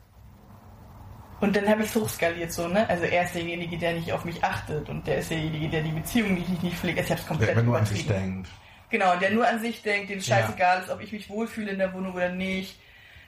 Und 1.42 1.56
dann 1.56 1.68
habe 1.68 1.84
ich 1.84 1.90
es 1.90 1.96
hochskaliert 1.96 2.52
so, 2.54 2.68
ne? 2.68 2.88
Also 2.90 3.04
er 3.04 3.24
ist 3.24 3.36
derjenige, 3.36 3.78
der 3.78 3.94
nicht 3.94 4.12
auf 4.14 4.24
mich 4.24 4.44
achtet 4.44 4.88
und 4.90 5.06
der 5.06 5.18
ist 5.18 5.30
derjenige, 5.32 5.70
der 5.70 5.82
die 5.84 5.92
Beziehung 5.92 6.34
nicht, 6.34 6.64
nicht 6.64 6.78
pflegt. 6.78 6.98
Also 6.98 7.08
ich 7.08 7.12
habe 7.12 7.22
es 7.22 7.28
komplett 7.28 7.56
Der 7.56 7.64
nur 7.64 7.78
an 7.78 7.86
sich 7.86 8.06
übertrieben. 8.06 8.34
denkt. 8.44 8.50
Genau, 8.90 9.16
der 9.18 9.32
nur 9.32 9.48
an 9.48 9.60
sich 9.60 9.82
denkt, 9.82 10.10
dem 10.10 10.22
scheißegal 10.22 10.82
ist, 10.82 10.90
ob 10.90 11.02
ich 11.02 11.12
mich 11.12 11.30
wohlfühle 11.30 11.72
in 11.72 11.80
der 11.80 11.94
Wohnung 11.94 12.14
oder 12.14 12.30
nicht. 12.30 12.80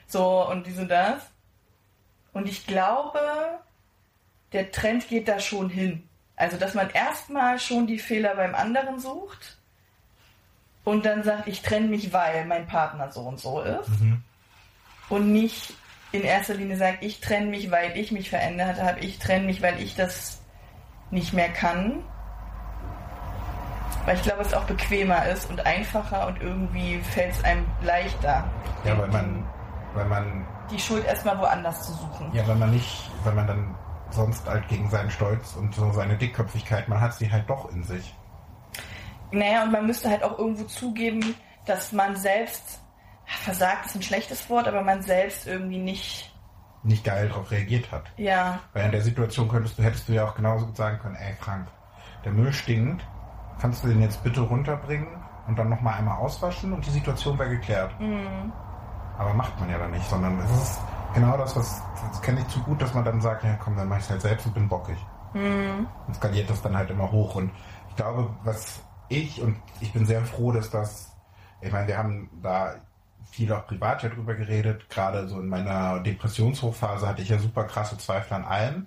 So, 0.06 0.48
und 0.48 0.66
dies 0.66 0.78
und 0.78 0.88
das. 0.88 1.20
Und 2.32 2.48
ich 2.48 2.66
glaube, 2.66 3.20
der 4.52 4.70
Trend 4.70 5.08
geht 5.08 5.28
da 5.28 5.38
schon 5.40 5.68
hin. 5.68 6.08
Also, 6.36 6.56
dass 6.56 6.74
man 6.74 6.88
erstmal 6.90 7.58
schon 7.58 7.86
die 7.86 7.98
Fehler 7.98 8.36
beim 8.36 8.54
anderen 8.54 9.00
sucht 9.00 9.58
und 10.84 11.04
dann 11.04 11.22
sagt, 11.24 11.48
ich 11.48 11.60
trenne 11.62 11.88
mich, 11.88 12.12
weil 12.12 12.46
mein 12.46 12.66
Partner 12.66 13.10
so 13.10 13.20
und 13.20 13.38
so 13.38 13.60
ist. 13.60 13.88
Mhm. 14.00 14.22
Und 15.10 15.32
nicht 15.32 15.74
in 16.12 16.22
erster 16.22 16.54
Linie 16.54 16.76
sagt, 16.76 17.02
ich 17.02 17.20
trenne 17.20 17.46
mich, 17.46 17.70
weil 17.70 17.96
ich 17.96 18.12
mich 18.12 18.30
verändert 18.30 18.80
habe, 18.80 19.00
ich 19.00 19.18
trenne 19.18 19.44
mich, 19.46 19.60
weil 19.62 19.80
ich 19.80 19.94
das 19.94 20.40
nicht 21.10 21.32
mehr 21.34 21.48
kann. 21.50 22.02
Weil 24.04 24.16
ich 24.16 24.22
glaube, 24.22 24.40
es 24.42 24.54
auch 24.54 24.64
bequemer 24.64 25.26
ist 25.26 25.50
und 25.50 25.64
einfacher 25.66 26.26
und 26.28 26.40
irgendwie 26.40 26.98
fällt 27.00 27.32
es 27.32 27.44
einem 27.44 27.66
leichter, 27.82 28.44
Ja, 28.84 28.96
weil 28.98 29.08
man, 29.08 29.46
weil 29.94 30.06
man, 30.06 30.46
die 30.70 30.78
Schuld 30.78 31.04
erstmal 31.04 31.38
woanders 31.38 31.86
zu 31.86 31.92
suchen. 31.92 32.30
ja, 32.32 32.46
weil 32.48 32.56
man 32.56 32.70
nicht, 32.70 33.10
weil 33.24 33.34
man 33.34 33.46
dann 33.46 33.74
sonst 34.10 34.48
halt 34.48 34.66
gegen 34.68 34.88
seinen 34.88 35.10
Stolz 35.10 35.54
und 35.56 35.74
so 35.74 35.90
seine 35.92 36.16
Dickköpfigkeit, 36.16 36.88
man 36.88 37.00
hat 37.00 37.14
sie 37.14 37.30
halt 37.30 37.48
doch 37.50 37.70
in 37.70 37.82
sich. 37.82 38.14
Naja, 39.30 39.64
und 39.64 39.72
man 39.72 39.86
müsste 39.86 40.08
halt 40.08 40.22
auch 40.22 40.38
irgendwo 40.38 40.64
zugeben, 40.64 41.34
dass 41.66 41.92
man 41.92 42.16
selbst, 42.16 42.80
versagt 43.28 43.86
ist 43.86 43.94
ein 43.94 44.02
schlechtes 44.02 44.48
Wort, 44.50 44.66
aber 44.68 44.82
man 44.82 45.02
selbst 45.02 45.46
irgendwie 45.46 45.78
nicht, 45.78 46.34
Nicht 46.82 47.04
geil 47.04 47.28
darauf 47.28 47.50
reagiert 47.50 47.90
hat. 47.92 48.04
ja, 48.16 48.58
Weil 48.72 48.86
in 48.86 48.92
der 48.92 49.02
Situation 49.02 49.48
könntest 49.48 49.78
du, 49.78 49.82
hättest 49.82 50.08
du 50.08 50.12
ja 50.12 50.24
auch 50.26 50.34
genauso 50.34 50.66
gut 50.66 50.76
sagen 50.76 50.98
können, 50.98 51.16
ey 51.16 51.34
Frank, 51.40 51.66
der 52.24 52.32
Müll 52.32 52.52
stinkt, 52.52 53.06
kannst 53.60 53.82
du 53.84 53.88
den 53.88 54.00
jetzt 54.00 54.22
bitte 54.22 54.40
runterbringen 54.40 55.08
und 55.46 55.58
dann 55.58 55.68
nochmal 55.68 55.94
einmal 55.98 56.18
auswaschen 56.18 56.72
und 56.72 56.84
die 56.86 56.90
Situation 56.90 57.38
wäre 57.38 57.50
geklärt. 57.50 57.92
Aber 59.18 59.34
macht 59.34 59.58
man 59.60 59.68
ja 59.70 59.78
dann 59.78 59.90
nicht, 59.90 60.08
sondern 60.08 60.38
es 60.40 60.50
ist 60.50 60.80
genau 61.14 61.36
das, 61.36 61.56
was, 61.56 61.82
das 62.10 62.22
kenne 62.22 62.40
ich 62.40 62.48
zu 62.48 62.60
gut, 62.60 62.80
dass 62.80 62.94
man 62.94 63.04
dann 63.04 63.20
sagt, 63.20 63.44
ja 63.44 63.56
komm, 63.56 63.76
dann 63.76 63.88
mach 63.88 63.96
ich 63.98 64.04
es 64.04 64.10
halt 64.10 64.20
selbst 64.22 64.46
und 64.46 64.54
bin 64.54 64.68
bockig. 64.68 64.98
Und 65.34 66.14
skaliert 66.14 66.48
das 66.48 66.62
dann 66.62 66.76
halt 66.76 66.90
immer 66.90 67.10
hoch. 67.10 67.34
Und 67.34 67.50
ich 67.88 67.96
glaube, 67.96 68.30
was 68.44 68.80
ich, 69.08 69.42
und 69.42 69.56
ich 69.80 69.92
bin 69.92 70.06
sehr 70.06 70.22
froh, 70.22 70.52
dass 70.52 70.70
das, 70.70 71.14
ich 71.60 71.72
meine, 71.72 71.86
wir 71.88 71.98
haben 71.98 72.30
da 72.42 72.74
viel 73.30 73.52
auch 73.52 73.66
privat 73.66 74.02
ja 74.02 74.08
drüber 74.08 74.34
geredet, 74.34 74.88
gerade 74.90 75.28
so 75.28 75.40
in 75.40 75.48
meiner 75.48 76.00
Depressionshochphase 76.00 77.06
hatte 77.06 77.22
ich 77.22 77.28
ja 77.28 77.38
super 77.38 77.64
krasse 77.64 77.98
Zweifel 77.98 78.34
an 78.34 78.44
allem. 78.44 78.86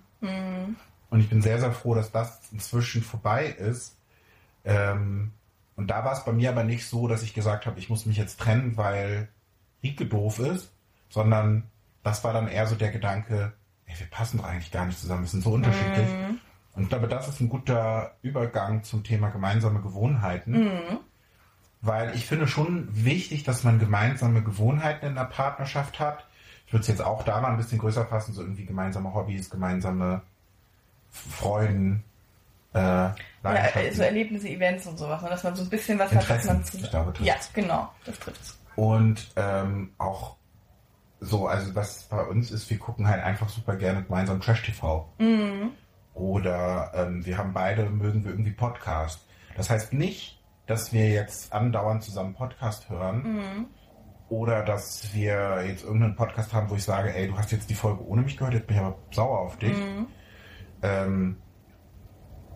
Und 1.09 1.19
ich 1.19 1.29
bin 1.29 1.41
sehr, 1.41 1.59
sehr 1.59 1.71
froh, 1.71 1.95
dass 1.95 2.11
das 2.11 2.39
inzwischen 2.51 3.01
vorbei 3.01 3.45
ist. 3.47 3.97
Ähm, 4.63 5.31
und 5.75 5.87
da 5.87 6.05
war 6.05 6.13
es 6.13 6.23
bei 6.23 6.31
mir 6.31 6.49
aber 6.49 6.63
nicht 6.63 6.87
so, 6.87 7.07
dass 7.07 7.23
ich 7.23 7.33
gesagt 7.33 7.65
habe, 7.65 7.79
ich 7.79 7.89
muss 7.89 8.05
mich 8.05 8.17
jetzt 8.17 8.39
trennen, 8.39 8.77
weil 8.77 9.27
Rieke 9.83 10.05
doof 10.05 10.39
ist, 10.39 10.71
sondern 11.09 11.63
das 12.03 12.23
war 12.23 12.33
dann 12.33 12.47
eher 12.47 12.67
so 12.67 12.75
der 12.75 12.91
Gedanke, 12.91 13.53
ey, 13.85 13.99
wir 13.99 14.07
passen 14.07 14.37
doch 14.37 14.45
eigentlich 14.45 14.71
gar 14.71 14.85
nicht 14.85 14.99
zusammen, 14.99 15.23
wir 15.23 15.29
sind 15.29 15.43
so 15.43 15.51
unterschiedlich. 15.51 16.07
Und 16.73 16.83
ich 16.83 16.89
glaube, 16.89 17.07
das 17.07 17.27
ist 17.27 17.41
ein 17.41 17.49
guter 17.49 18.15
Übergang 18.21 18.83
zum 18.83 19.03
Thema 19.03 19.29
gemeinsame 19.29 19.81
Gewohnheiten. 19.81 20.53
Weil 21.81 22.15
ich 22.15 22.25
finde 22.25 22.47
schon 22.47 22.87
wichtig, 22.91 23.43
dass 23.43 23.63
man 23.63 23.79
gemeinsame 23.79 24.43
Gewohnheiten 24.43 25.05
in 25.05 25.15
der 25.15 25.25
Partnerschaft 25.25 25.99
hat. 25.99 26.27
Ich 26.67 26.73
würde 26.73 26.81
es 26.81 26.87
jetzt 26.87 27.01
auch 27.01 27.23
da 27.23 27.41
mal 27.41 27.49
ein 27.49 27.57
bisschen 27.57 27.79
größer 27.79 28.05
fassen, 28.05 28.33
so 28.33 28.41
irgendwie 28.41 28.65
gemeinsame 28.65 29.13
Hobbys, 29.13 29.49
gemeinsame 29.49 30.21
Freuden, 31.09 32.03
äh, 32.73 32.79
ja 32.79 33.15
Leidenschaften. 33.43 33.95
so 33.95 34.03
Erlebnisse, 34.03 34.49
Events 34.49 34.85
und 34.85 34.97
sowas, 34.97 35.21
ne? 35.21 35.29
dass 35.29 35.43
man 35.43 35.55
so 35.55 35.63
ein 35.63 35.69
bisschen 35.69 35.99
was 35.99 36.11
hat, 36.11 36.29
was 36.29 36.45
Interessen. 36.45 36.47
man 36.47 36.83
Ich 36.83 36.89
glaube, 36.89 37.13
Ja, 37.23 37.35
genau, 37.53 37.91
das 38.05 38.19
dritte. 38.19 38.39
Und 38.75 39.31
ähm, 39.35 39.91
auch 39.97 40.37
so, 41.19 41.47
also 41.47 41.75
was 41.75 42.03
bei 42.03 42.21
uns 42.23 42.51
ist, 42.51 42.69
wir 42.69 42.79
gucken 42.79 43.07
halt 43.07 43.23
einfach 43.23 43.49
super 43.49 43.75
gerne 43.75 44.03
gemeinsam 44.03 44.39
Trash-TV. 44.39 45.11
Oder 46.13 46.91
ähm, 46.95 47.25
wir 47.25 47.37
haben 47.37 47.53
beide, 47.53 47.89
mögen 47.89 48.23
wir 48.23 48.31
irgendwie 48.31 48.51
Podcast. 48.51 49.25
Das 49.55 49.69
heißt 49.69 49.93
nicht, 49.93 50.40
dass 50.67 50.93
wir 50.93 51.09
jetzt 51.09 51.51
andauernd 51.53 52.03
zusammen 52.03 52.33
Podcast 52.33 52.89
hören. 52.89 53.67
Oder 54.29 54.63
dass 54.63 55.13
wir 55.13 55.65
jetzt 55.67 55.83
irgendeinen 55.83 56.15
Podcast 56.15 56.53
haben, 56.53 56.69
wo 56.69 56.75
ich 56.75 56.83
sage, 56.83 57.13
ey, 57.13 57.27
du 57.27 57.37
hast 57.37 57.51
jetzt 57.51 57.69
die 57.69 57.73
Folge 57.75 58.05
ohne 58.07 58.21
mich 58.21 58.37
gehört, 58.37 58.53
jetzt 58.53 58.67
bin 58.67 58.77
ich 58.77 58.81
aber 58.81 58.97
sauer 59.11 59.39
auf 59.39 59.57
dich. 59.57 59.75
Ähm, 60.81 61.37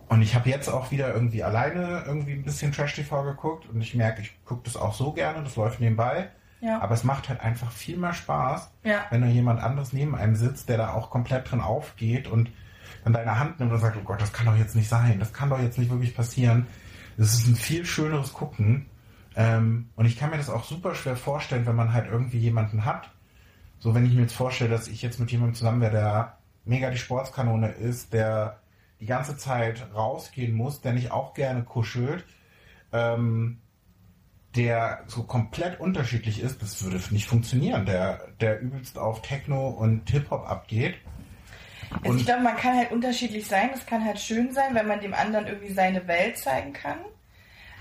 und 0.08 0.22
ich 0.22 0.34
habe 0.34 0.48
jetzt 0.48 0.68
auch 0.68 0.90
wieder 0.90 1.12
irgendwie 1.12 1.42
alleine 1.42 2.04
irgendwie 2.06 2.32
ein 2.32 2.44
bisschen 2.44 2.72
Trash-TV 2.72 3.24
geguckt 3.24 3.68
und 3.68 3.80
ich 3.80 3.94
merke, 3.94 4.22
ich 4.22 4.42
gucke 4.44 4.62
das 4.64 4.76
auch 4.76 4.94
so 4.94 5.12
gerne, 5.12 5.42
das 5.42 5.56
läuft 5.56 5.80
nebenbei. 5.80 6.30
Ja. 6.60 6.80
Aber 6.80 6.94
es 6.94 7.04
macht 7.04 7.28
halt 7.28 7.40
einfach 7.40 7.70
viel 7.70 7.98
mehr 7.98 8.14
Spaß, 8.14 8.70
Ja. 8.82 9.04
wenn 9.10 9.20
da 9.20 9.26
jemand 9.26 9.62
anderes 9.62 9.92
neben 9.92 10.14
einem 10.16 10.34
sitzt, 10.36 10.68
der 10.70 10.78
da 10.78 10.94
auch 10.94 11.10
komplett 11.10 11.50
drin 11.50 11.60
aufgeht 11.60 12.26
und 12.28 12.50
dann 13.04 13.12
deine 13.12 13.38
Hand 13.38 13.60
nimmt 13.60 13.72
und 13.72 13.78
sagt, 13.80 13.96
oh 14.00 14.04
Gott, 14.04 14.22
das 14.22 14.32
kann 14.32 14.46
doch 14.46 14.56
jetzt 14.56 14.74
nicht 14.74 14.88
sein, 14.88 15.18
das 15.18 15.32
kann 15.34 15.50
doch 15.50 15.60
jetzt 15.60 15.76
nicht 15.78 15.90
wirklich 15.90 16.16
passieren. 16.16 16.66
Das 17.16 17.34
ist 17.34 17.46
ein 17.46 17.56
viel 17.56 17.84
schöneres 17.84 18.32
Gucken. 18.32 18.86
Ähm, 19.34 19.90
und 19.96 20.06
ich 20.06 20.18
kann 20.18 20.30
mir 20.30 20.38
das 20.38 20.50
auch 20.50 20.64
super 20.64 20.94
schwer 20.94 21.16
vorstellen, 21.16 21.66
wenn 21.66 21.76
man 21.76 21.92
halt 21.92 22.10
irgendwie 22.10 22.38
jemanden 22.38 22.84
hat. 22.84 23.10
So, 23.78 23.94
wenn 23.94 24.06
ich 24.06 24.14
mir 24.14 24.22
jetzt 24.22 24.34
vorstelle, 24.34 24.70
dass 24.70 24.88
ich 24.88 25.02
jetzt 25.02 25.20
mit 25.20 25.30
jemandem 25.30 25.54
zusammen 25.54 25.80
wäre, 25.80 25.92
der 25.92 26.38
mega 26.64 26.90
die 26.90 26.98
Sportskanone 26.98 27.68
ist, 27.68 28.12
der 28.12 28.60
die 29.00 29.06
ganze 29.06 29.36
Zeit 29.36 29.86
rausgehen 29.94 30.54
muss, 30.54 30.80
der 30.80 30.92
nicht 30.92 31.10
auch 31.10 31.34
gerne 31.34 31.62
kuschelt, 31.62 32.24
ähm, 32.92 33.58
der 34.56 35.04
so 35.06 35.24
komplett 35.24 35.80
unterschiedlich 35.80 36.40
ist, 36.40 36.62
das 36.62 36.82
würde 36.82 36.98
nicht 37.10 37.26
funktionieren. 37.26 37.84
Der, 37.84 38.28
der 38.40 38.60
übelst 38.60 38.98
auf 38.98 39.20
Techno 39.20 39.68
und 39.68 40.08
Hip-Hop 40.08 40.48
abgeht. 40.48 40.94
Also 42.04 42.18
ich 42.18 42.24
glaube, 42.26 42.42
man 42.42 42.56
kann 42.56 42.76
halt 42.76 42.92
unterschiedlich 42.92 43.46
sein. 43.46 43.70
Es 43.74 43.84
kann 43.86 44.04
halt 44.04 44.18
schön 44.20 44.52
sein, 44.52 44.74
wenn 44.74 44.86
man 44.86 45.00
dem 45.00 45.14
anderen 45.14 45.46
irgendwie 45.46 45.72
seine 45.72 46.06
Welt 46.06 46.38
zeigen 46.38 46.72
kann. 46.72 46.98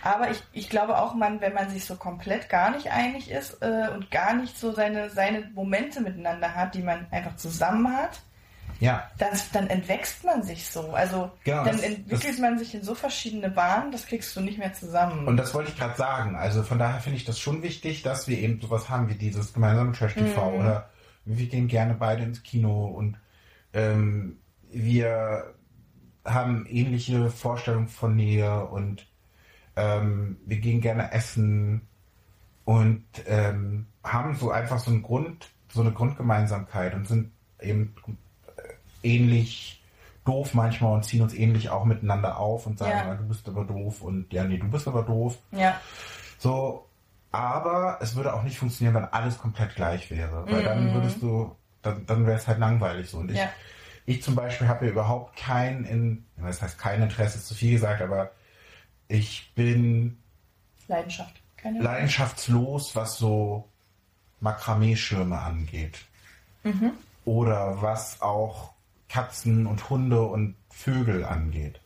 Aber 0.03 0.29
ich, 0.29 0.43
ich 0.53 0.69
glaube 0.69 0.97
auch, 0.99 1.15
man, 1.15 1.41
wenn 1.41 1.53
man 1.53 1.69
sich 1.69 1.85
so 1.85 1.95
komplett 1.95 2.47
gar 2.49 2.69
nicht 2.71 2.91
einig 2.91 3.31
ist 3.31 3.57
äh, 3.61 3.89
und 3.93 4.11
gar 4.11 4.33
nicht 4.35 4.55
so 4.57 4.71
seine, 4.71 5.09
seine 5.09 5.49
Momente 5.55 5.99
miteinander 5.99 6.53
hat, 6.53 6.75
die 6.75 6.83
man 6.83 7.07
einfach 7.09 7.35
zusammen 7.37 7.91
hat, 7.97 8.21
Ja, 8.79 9.09
dann, 9.17 9.29
dann 9.53 9.67
entwächst 9.67 10.23
man 10.23 10.43
sich 10.43 10.67
so. 10.69 10.91
Also 10.93 11.31
Genau, 11.43 11.63
dann 11.63 11.77
das- 11.77 11.81
entwickelt 11.83 12.33
das- 12.33 12.37
man 12.39 12.59
sich 12.59 12.75
in 12.75 12.83
so 12.83 12.93
verschiedene 12.93 13.49
Bahnen, 13.49 13.91
das 13.91 14.05
kriegst 14.05 14.35
du 14.35 14.41
nicht 14.41 14.59
mehr 14.59 14.73
zusammen. 14.73 15.27
und 15.27 15.37
das 15.37 15.53
wollte 15.55 15.71
ich 15.71 15.77
gerade 15.79 15.95
sagen. 15.97 16.35
Also 16.35 16.61
von 16.61 16.77
daher 16.77 16.99
finde 16.99 17.17
ich 17.17 17.25
das 17.25 17.39
schon 17.39 17.63
wichtig, 17.63 18.03
dass 18.03 18.27
wir 18.27 18.37
eben 18.37 18.61
sowas 18.61 18.89
haben 18.89 19.09
wie 19.09 19.15
dieses 19.15 19.53
gemeinsame 19.53 19.91
Trash-TV 19.93 20.51
Mhm. 20.51 20.59
oder 20.59 20.89
wir 21.25 21.47
gehen 21.47 21.67
gerne 21.67 21.95
beide 21.95 22.21
ins 22.23 22.43
Kino 22.43 22.85
und 22.85 23.17
ähm, 23.75 24.37
wir 24.71 25.53
haben 26.25 26.65
ähnliche 26.67 27.29
Vorstellungen 27.29 27.87
von 27.87 28.15
Nähe 28.15 28.65
und 28.65 29.07
ähm, 29.75 30.37
wir 30.45 30.57
gehen 30.57 30.81
gerne 30.81 31.11
essen 31.11 31.81
und 32.63 33.03
ähm, 33.27 33.85
haben 34.03 34.35
so 34.35 34.49
einfach 34.49 34.79
so 34.79 34.89
einen 34.89 35.03
Grund, 35.03 35.49
so 35.69 35.81
eine 35.81 35.91
Grundgemeinsamkeit 35.91 36.95
und 36.95 37.07
sind 37.07 37.31
eben 37.61 37.93
äh, 38.57 39.07
ähnlich 39.07 39.83
doof 40.23 40.55
manchmal 40.55 40.93
und 40.93 41.03
ziehen 41.05 41.21
uns 41.21 41.33
ähnlich 41.35 41.69
auch 41.69 41.85
miteinander 41.85 42.39
auf 42.39 42.65
und 42.65 42.79
sagen, 42.79 42.91
Ja. 42.91 43.07
ja. 43.09 43.15
du 43.15 43.27
bist 43.27 43.47
aber 43.47 43.63
doof 43.65 44.01
und 44.01 44.33
ja, 44.33 44.43
nee, 44.45 44.57
du 44.57 44.67
bist 44.67 44.87
aber 44.87 45.03
doof. 45.03 45.37
ja, 45.51 45.79
So, 46.39 46.87
aber 47.31 47.99
es 48.01 48.15
würde 48.15 48.33
auch 48.33 48.43
nicht 48.43 48.57
funktionieren, 48.57 48.95
wenn 48.95 49.05
alles 49.05 49.37
komplett 49.37 49.75
gleich 49.75 50.09
wäre. 50.09 50.45
Weil 50.49 50.63
dann 50.63 50.93
würdest 50.93 51.21
du, 51.21 51.55
dann, 51.85 52.05
dann 52.05 52.25
wäre 52.25 52.37
es 52.37 52.47
halt 52.47 52.59
langweilig 52.59 53.09
so. 53.09 53.17
Und 53.19 53.31
ich, 53.31 53.37
Ja. 53.37 53.49
ich 54.05 54.21
zum 54.23 54.35
Beispiel 54.35 54.67
habe 54.67 54.85
ja 54.85 54.91
überhaupt 54.91 55.35
kein, 55.37 55.83
in, 55.85 56.25
das 56.37 56.61
heißt 56.61 56.77
kein 56.77 57.01
Interesse, 57.01 57.37
ist 57.37 57.47
zu 57.47 57.53
viel 57.55 57.71
gesagt, 57.73 58.01
aber 58.01 58.31
ich 59.07 59.51
bin 59.55 60.17
Leidenschaft. 60.87 61.35
Keine 61.57 61.81
leidenschaftslos, 61.81 62.95
was 62.95 63.17
so 63.17 63.67
Makramee-Schirme 64.41 65.39
angeht. 65.39 66.05
Oder 67.25 67.81
was 67.81 68.21
auch 68.21 68.73
Katzen 69.09 69.65
und 69.67 69.89
Hunde 69.89 70.21
und 70.23 70.55
Vögel 70.69 71.23
angeht. 71.25 71.79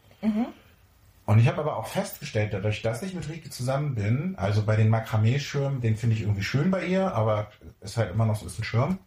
Und 1.25 1.39
ich 1.39 1.47
habe 1.47 1.59
aber 1.59 1.77
auch 1.77 1.87
festgestellt, 1.87 2.53
dadurch, 2.53 2.81
dass 2.81 3.01
ich 3.03 3.13
mit 3.13 3.29
Rike 3.29 3.49
zusammen 3.49 3.95
bin, 3.95 4.35
also 4.37 4.63
bei 4.63 4.75
den 4.75 4.89
Makramee-Schirmen, 4.89 5.79
den 5.79 5.95
finde 5.95 6.15
ich 6.15 6.21
irgendwie 6.23 6.43
schön 6.43 6.71
bei 6.71 6.85
ihr, 6.85 7.13
aber 7.13 7.51
ist 7.81 7.97
halt 7.97 8.11
immer 8.11 8.25
noch 8.25 8.35
so, 8.35 8.45
ist 8.47 8.59
ein 8.59 8.63
Schirm. 8.63 8.97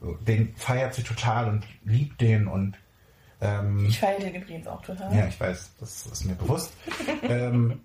So, 0.00 0.14
Den 0.14 0.54
feiert 0.56 0.94
sie 0.94 1.02
total 1.02 1.48
und 1.48 1.66
liebt 1.84 2.20
den 2.20 2.46
und 2.48 2.78
ähm, 3.40 3.86
Ich 3.86 3.98
feiere 4.00 4.20
den 4.20 4.34
übrigens 4.34 4.66
auch 4.66 4.82
total. 4.82 5.14
ja, 5.14 5.26
ich 5.26 5.38
weiß, 5.38 5.72
das 5.80 6.06
ist 6.06 6.24
mir 6.24 6.34
bewusst. 6.34 6.72
ähm, 7.22 7.80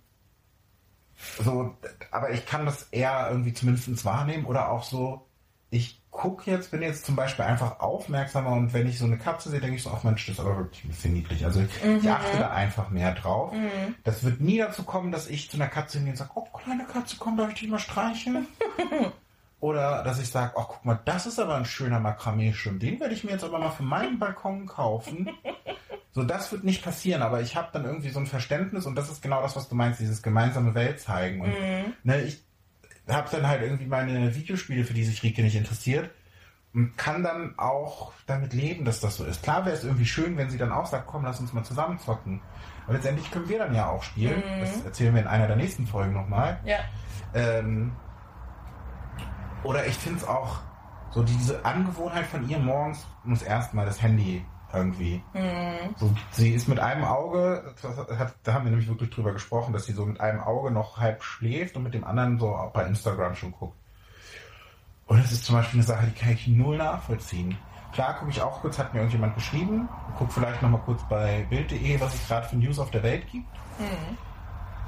so, 1.44 1.76
aber 2.12 2.32
ich 2.32 2.46
kann 2.46 2.66
das 2.66 2.84
eher 2.92 3.28
irgendwie 3.30 3.54
zumindest 3.54 4.04
wahrnehmen 4.06 4.46
oder 4.46 4.70
auch 4.70 4.84
so, 4.84 5.28
ich 5.70 6.02
gucke 6.12 6.50
jetzt, 6.50 6.72
bin 6.72 6.82
jetzt 6.82 7.06
zum 7.06 7.16
Beispiel 7.18 7.44
einfach 7.44 7.80
aufmerksamer 7.82 8.52
und 8.52 8.74
wenn 8.74 8.88
ich 8.88 8.98
so 8.98 9.06
eine 9.06 9.18
Katze 9.18 9.50
sehe, 9.50 9.60
denke 9.60 9.76
ich 9.76 9.84
so, 9.84 9.92
ach 9.92 10.04
Mensch, 10.04 10.26
das 10.26 10.36
ist 10.36 10.40
aber 10.40 10.58
wirklich 10.58 10.84
ein 10.86 10.90
bisschen 10.90 11.14
niedlich. 11.14 11.44
Also 11.44 11.62
ich 11.62 12.10
achte 12.10 12.38
da 12.38 12.52
einfach 12.52 12.90
mehr 12.90 13.14
drauf. 13.14 13.54
Das 14.06 14.24
wird 14.24 14.40
nie 14.40 14.58
dazu 14.58 14.84
kommen, 14.84 15.12
dass 15.12 15.28
ich 15.28 15.50
zu 15.50 15.58
einer 15.58 15.68
Katze 15.68 15.98
hingehe 15.98 16.14
und 16.14 16.18
sage, 16.18 16.32
oh 16.36 16.46
kleine 16.54 16.86
Katze, 16.86 17.18
komm, 17.20 17.36
darf 17.36 17.50
ich 17.50 17.60
dich 17.60 17.70
mal 17.70 17.80
streicheln? 17.80 18.48
Oder 19.66 20.04
dass 20.04 20.20
ich 20.20 20.30
sage, 20.30 20.54
ach 20.60 20.68
guck 20.68 20.86
mal, 20.86 21.00
das 21.06 21.26
ist 21.26 21.40
aber 21.40 21.56
ein 21.56 21.66
schöner 21.66 22.00
Makramee-Schirm. 22.00 22.78
Den 22.78 23.00
werde 23.00 23.16
ich 23.16 23.24
mir 23.24 23.32
jetzt 23.32 23.44
aber 23.44 23.58
mal 23.58 23.72
für 23.72 23.82
meinen 23.82 24.20
Balkon 24.20 24.68
kaufen. 24.68 25.28
So, 26.12 26.24
das 26.24 26.52
wird 26.52 26.64
nicht 26.64 26.84
passieren, 26.84 27.24
aber 27.24 27.42
ich 27.42 27.56
habe 27.56 27.70
dann 27.74 27.84
irgendwie 27.84 28.12
so 28.12 28.20
ein 28.20 28.28
Verständnis 28.28 28.86
und 28.86 28.94
das 28.94 29.10
ist 29.10 29.24
genau 29.24 29.42
das, 29.42 29.56
was 29.56 29.68
du 29.68 29.74
meinst, 29.74 30.00
dieses 30.00 30.22
gemeinsame 30.22 30.76
Welt 30.76 31.00
zeigen. 31.00 31.42
Und 31.42 31.52
ne, 32.04 32.22
ich 32.22 32.44
habe 33.10 33.28
dann 33.32 33.48
halt 33.48 33.64
irgendwie 33.64 33.88
meine 33.88 34.36
Videospiele, 34.36 34.84
für 34.84 34.94
die 34.94 35.04
sich 35.04 35.24
Rike 35.24 35.42
nicht 35.42 35.56
interessiert 35.56 36.12
und 36.76 36.96
kann 36.96 37.24
dann 37.24 37.56
auch 37.58 38.14
damit 38.28 38.54
leben, 38.54 38.86
dass 38.86 39.00
das 39.00 39.18
so 39.18 39.26
ist. 39.26 39.42
Klar 39.42 39.66
wäre 39.66 39.76
es 39.76 39.84
irgendwie 39.84 40.06
schön, 40.06 40.38
wenn 40.38 40.52
sie 40.52 40.60
dann 40.60 40.72
auch 40.72 40.86
sagt, 40.86 41.08
komm, 41.08 41.24
lass 41.24 41.40
uns 41.40 41.54
mal 41.54 41.64
zusammen 41.64 41.98
zocken. 41.98 42.40
Aber 42.84 42.94
letztendlich 42.94 43.32
können 43.32 43.50
wir 43.50 43.58
dann 43.58 43.74
ja 43.74 43.90
auch 43.90 44.04
spielen. 44.04 44.44
Das 44.60 44.86
erzählen 44.86 45.16
wir 45.16 45.24
in 45.24 45.28
einer 45.28 45.48
der 45.48 45.56
nächsten 45.56 45.88
Folgen 45.88 46.14
nochmal. 46.14 46.60
Ja. 46.66 46.82
Ähm, 47.34 47.94
oder 49.64 49.86
ich 49.86 49.96
finde 49.96 50.20
es 50.20 50.28
auch 50.28 50.58
so 51.12 51.24
diese 51.24 51.64
Angewohnheit 51.64 52.26
von 52.26 52.48
ihr 52.50 52.60
morgens 52.60 53.06
muss 53.24 53.42
erstmal 53.42 53.86
das 53.86 54.02
Handy 54.02 54.46
irgendwie. 54.74 55.24
So, 55.96 56.14
sie 56.32 56.52
ist 56.52 56.68
mit 56.68 56.80
einem 56.80 57.06
Auge, 57.06 57.74
hat, 58.18 58.36
da 58.44 58.54
haben 58.54 58.66
wir 58.66 58.72
nämlich 58.72 58.90
wirklich 58.90 59.10
drüber 59.10 59.32
gesprochen, 59.32 59.72
dass 59.72 59.86
sie 59.86 59.94
so 59.94 60.06
mit 60.06 60.20
einem 60.20 60.42
Auge 60.42 60.72
noch 60.72 60.98
halb 60.98 61.24
schläft 61.24 61.78
und 61.78 61.84
mit 61.84 61.94
dem 61.94 62.04
anderen 62.04 62.38
so 62.38 62.54
auch 62.54 62.72
bei 62.72 62.84
Instagram 62.84 63.36
schon 63.36 63.54
guckt. 63.54 63.78
Und 65.08 65.24
das 65.24 65.32
ist 65.32 65.46
zum 65.46 65.56
Beispiel 65.56 65.80
eine 65.80 65.88
Sache, 65.88 66.08
die 66.08 66.20
kann 66.20 66.34
ich 66.34 66.48
null 66.48 66.78
nachvollziehen. 66.78 67.58
Klar 67.94 68.16
gucke 68.16 68.32
ich 68.32 68.42
auch 68.42 68.60
kurz, 68.60 68.78
hat 68.78 68.94
mir 68.94 69.00
irgendjemand 69.00 69.36
geschrieben, 69.36 69.88
guck 70.18 70.34
vielleicht 70.34 70.62
noch 70.62 70.70
mal 70.70 70.82
kurz 70.82 71.02
bei 71.08 71.46
Bild.de, 71.50 72.02
was 72.02 72.14
es 72.16 72.28
gerade 72.28 72.46
für 72.48 72.58
News 72.58 72.78
auf 72.80 72.92
der 72.92 73.04
Welt 73.04 73.26
gibt. 73.32 73.48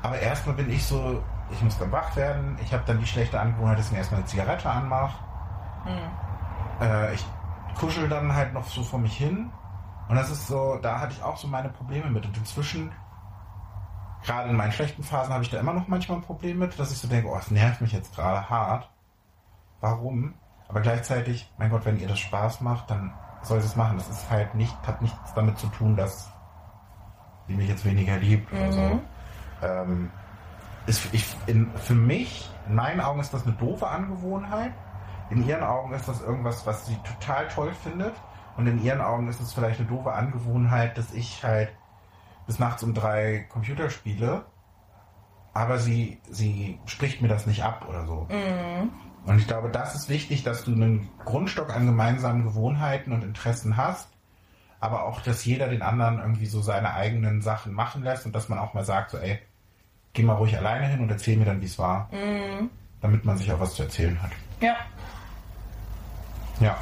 Aber 0.02 0.20
erstmal 0.20 0.56
bin 0.56 0.70
ich 0.70 0.84
so, 0.84 1.24
ich 1.52 1.62
muss 1.62 1.78
dann 1.78 1.92
wach 1.92 2.16
werden. 2.16 2.58
Ich 2.62 2.74
habe 2.74 2.84
dann 2.86 3.00
die 3.00 3.08
schlechte 3.08 3.40
Angewohnheit, 3.40 3.80
dass 3.80 3.88
ich 3.88 3.92
mir 3.92 4.00
erstmal 4.00 4.20
eine 4.20 4.28
Zigarette 4.28 4.70
anmache. 4.70 5.18
Äh, 6.82 7.14
ich 7.14 7.26
kuschel 7.80 8.10
dann 8.10 8.34
halt 8.34 8.54
noch 8.54 8.68
so 8.68 8.84
vor 8.84 9.00
mich 9.00 9.16
hin. 9.16 9.52
Und 10.10 10.16
das 10.16 10.30
ist 10.30 10.48
so, 10.48 10.78
da 10.82 11.00
hatte 11.00 11.14
ich 11.14 11.24
auch 11.24 11.38
so 11.38 11.48
meine 11.48 11.70
Probleme 11.70 12.10
mit. 12.10 12.26
Und 12.26 12.38
inzwischen, 12.38 12.92
gerade 14.24 14.50
in 14.50 14.56
meinen 14.56 14.72
schlechten 14.72 15.04
Phasen, 15.04 15.34
habe 15.34 15.44
ich 15.44 15.50
da 15.50 15.60
immer 15.60 15.74
noch 15.74 15.88
manchmal 15.88 16.20
ein 16.20 16.24
Problem 16.24 16.60
mit, 16.60 16.80
dass 16.80 16.92
ich 16.92 16.98
so 16.98 17.08
denke, 17.08 17.30
oh, 17.30 17.38
es 17.38 17.52
nervt 17.52 17.82
mich 17.82 17.92
jetzt 17.92 18.16
gerade 18.16 18.50
hart. 18.50 18.90
Warum? 19.82 20.34
Aber 20.68 20.82
gleichzeitig, 20.82 21.52
mein 21.58 21.70
Gott, 21.70 21.86
wenn 21.86 22.00
ihr 22.00 22.08
das 22.08 22.20
Spaß 22.20 22.62
macht, 22.62 22.90
dann 22.90 23.14
soll 23.42 23.62
sie 23.62 23.68
es 23.68 23.76
machen. 23.76 23.98
Das 23.98 24.10
ist 24.10 24.30
halt 24.30 24.56
nicht, 24.56 24.76
hat 24.86 25.02
nichts 25.02 25.34
damit 25.34 25.58
zu 25.58 25.68
tun, 25.68 25.96
dass 25.96 26.32
sie 27.48 27.56
mich 27.56 27.70
jetzt 27.70 27.86
weniger 27.86 28.18
liebt 28.18 28.52
oder 28.52 28.72
so. 28.72 29.02
Ähm, 29.62 30.12
ist, 30.88 31.14
ich, 31.14 31.26
in, 31.46 31.70
für 31.76 31.94
mich, 31.94 32.50
in 32.68 32.76
meinen 32.76 33.02
Augen 33.02 33.20
ist 33.20 33.34
das 33.34 33.46
eine 33.46 33.56
doofe 33.56 33.88
Angewohnheit. 33.88 34.74
In 35.30 35.46
ihren 35.46 35.64
Augen 35.64 35.94
ist 35.94 36.08
das 36.08 36.22
irgendwas, 36.22 36.66
was 36.66 36.88
sie 36.88 36.98
total 37.04 37.48
toll 37.50 37.74
findet. 37.74 38.14
Und 38.56 38.66
in 38.66 38.82
ihren 38.82 39.02
Augen 39.02 39.28
ist 39.28 39.40
es 39.40 39.54
vielleicht 39.54 39.80
eine 39.80 39.90
doofe 39.90 40.14
Angewohnheit, 40.14 40.98
dass 40.98 41.14
ich 41.14 41.44
halt 41.44 41.70
bis 42.48 42.58
nachts 42.58 42.82
um 42.82 42.94
drei 42.94 43.46
Computer 43.50 43.90
spiele. 43.90 44.46
Aber 45.54 45.78
sie, 45.78 46.20
sie 46.30 46.80
spricht 46.86 47.22
mir 47.22 47.28
das 47.28 47.46
nicht 47.46 47.64
ab 47.64 47.86
oder 47.88 48.06
so. 48.06 48.28
Und 49.26 49.40
ich 49.40 49.48
glaube, 49.48 49.70
das 49.70 49.94
ist 49.94 50.08
wichtig, 50.08 50.44
dass 50.44 50.64
du 50.64 50.72
einen 50.72 51.10
Grundstock 51.26 51.76
an 51.76 51.86
gemeinsamen 51.86 52.44
Gewohnheiten 52.44 53.12
und 53.12 53.24
Interessen 53.24 53.76
hast. 53.76 54.10
Aber 54.80 55.04
auch, 55.04 55.22
dass 55.22 55.44
jeder 55.44 55.68
den 55.68 55.82
anderen 55.82 56.20
irgendwie 56.20 56.46
so 56.46 56.62
seine 56.62 56.94
eigenen 56.94 57.42
Sachen 57.42 57.74
machen 57.74 58.04
lässt 58.04 58.26
und 58.26 58.34
dass 58.34 58.48
man 58.48 58.60
auch 58.60 58.74
mal 58.74 58.86
sagt, 58.86 59.12
so, 59.12 59.18
ey, 59.18 59.40
geh 60.18 60.24
mal 60.24 60.34
ruhig 60.34 60.58
alleine 60.58 60.88
hin 60.88 61.00
und 61.00 61.10
erzähl 61.12 61.38
mir 61.38 61.46
dann, 61.46 61.62
wie 61.62 61.66
es 61.66 61.78
war. 61.78 62.10
Damit 63.02 63.24
man 63.24 63.38
sich 63.38 63.52
auch 63.52 63.60
was 63.60 63.76
zu 63.76 63.84
erzählen 63.84 64.20
hat. 64.22 64.32
Ja. 64.60 64.76
Ja. 66.60 66.76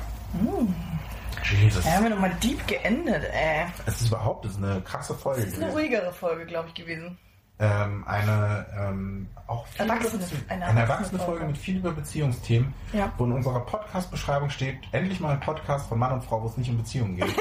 Jesus. 1.61 1.83
Da 1.83 1.91
haben 1.91 2.03
wir 2.05 2.09
nochmal 2.11 2.33
deep 2.41 2.65
geendet, 2.65 3.23
ey. 3.33 3.65
Es 3.85 4.01
ist 4.01 4.07
überhaupt 4.07 4.45
das 4.45 4.53
ist 4.53 4.63
eine 4.63 4.79
krasse 4.81 5.13
Folge. 5.13 5.41
Das 5.41 5.49
ist 5.51 5.55
eine 5.61 5.71
gewesen. 5.71 5.77
ruhigere 5.91 6.13
Folge, 6.13 6.45
glaube 6.45 6.69
ich, 6.69 6.73
gewesen. 6.75 7.17
ähm, 7.59 8.03
eine 8.07 8.65
ähm, 8.77 9.27
auch 9.47 9.67
viel 9.67 9.85
Erwachsene- 9.85 10.23
eine 10.47 10.65
eine, 10.65 10.79
erwachsene 10.79 10.79
erwachsene 10.81 11.19
Folge 11.19 11.31
Folge. 11.39 11.45
mit 11.47 11.57
viel 11.57 11.77
über 11.77 11.91
Beziehungsthemen, 11.91 12.73
Ja. 12.93 13.11
wo 13.17 13.25
in 13.25 13.33
unserer 13.33 13.59
Podcast-Beschreibung 13.65 14.49
steht, 14.49 14.77
endlich 14.93 15.19
mal 15.19 15.33
ein 15.33 15.39
Podcast 15.41 15.87
von 15.89 15.99
Mann 15.99 16.13
und 16.13 16.23
Frau, 16.23 16.41
wo 16.41 16.47
es 16.47 16.55
nicht 16.57 16.69
um 16.69 16.77
Beziehungen 16.77 17.17
geht. 17.17 17.35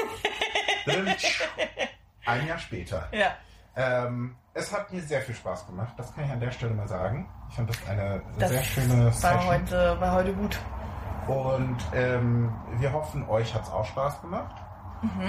ein 2.25 2.47
Jahr 2.47 2.59
später. 2.59 3.07
Ja. 3.13 3.31
Ähm, 3.75 4.35
es 4.55 4.73
hat 4.73 4.91
mir 4.91 5.01
sehr 5.01 5.21
viel 5.21 5.35
Spaß 5.35 5.67
gemacht, 5.67 5.93
das 5.97 6.13
kann 6.15 6.25
ich 6.25 6.31
an 6.31 6.39
der 6.39 6.49
Stelle 6.51 6.73
mal 6.73 6.87
sagen. 6.87 7.29
Ich 7.49 7.55
fand 7.55 7.69
das 7.69 7.87
eine 7.87 8.21
Das 8.39 8.49
sehr 8.49 8.63
schöne 8.63 9.05
war 9.05 9.11
Session. 9.11 9.45
heute, 9.45 9.99
war 9.99 10.11
heute 10.13 10.33
gut. 10.33 10.59
Und 11.27 11.77
ähm, 11.93 12.51
wir 12.79 12.91
hoffen, 12.93 13.27
euch 13.27 13.53
hat 13.53 13.63
es 13.63 13.69
auch 13.69 13.85
Spaß 13.85 14.21
gemacht. 14.21 14.55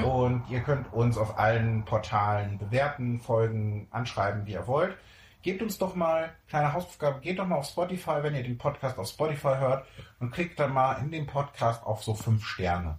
Und 0.05 0.49
ihr 0.49 0.61
könnt 0.61 0.91
uns 0.93 1.19
auf 1.19 1.39
allen 1.39 1.85
Portalen 1.85 2.57
bewerten, 2.57 3.21
folgen, 3.21 3.89
anschreiben, 3.91 4.47
wie 4.47 4.53
ihr 4.53 4.67
wollt. 4.67 4.97
Gebt 5.43 5.61
uns 5.61 5.77
doch 5.77 5.95
mal, 5.95 6.31
kleine 6.49 6.73
Hausaufgabe, 6.73 7.21
geht 7.21 7.39
doch 7.39 7.47
mal 7.47 7.57
auf 7.57 7.67
Spotify, 7.67 8.23
wenn 8.23 8.35
ihr 8.35 8.43
den 8.43 8.57
Podcast 8.57 8.99
auf 8.99 9.09
Spotify 9.09 9.57
hört 9.59 9.87
und 10.19 10.31
klickt 10.31 10.59
dann 10.59 10.73
mal 10.73 10.95
in 10.95 11.11
dem 11.11 11.27
Podcast 11.27 11.85
auf 11.85 12.03
so 12.03 12.15
fünf 12.15 12.45
Sterne. 12.47 12.99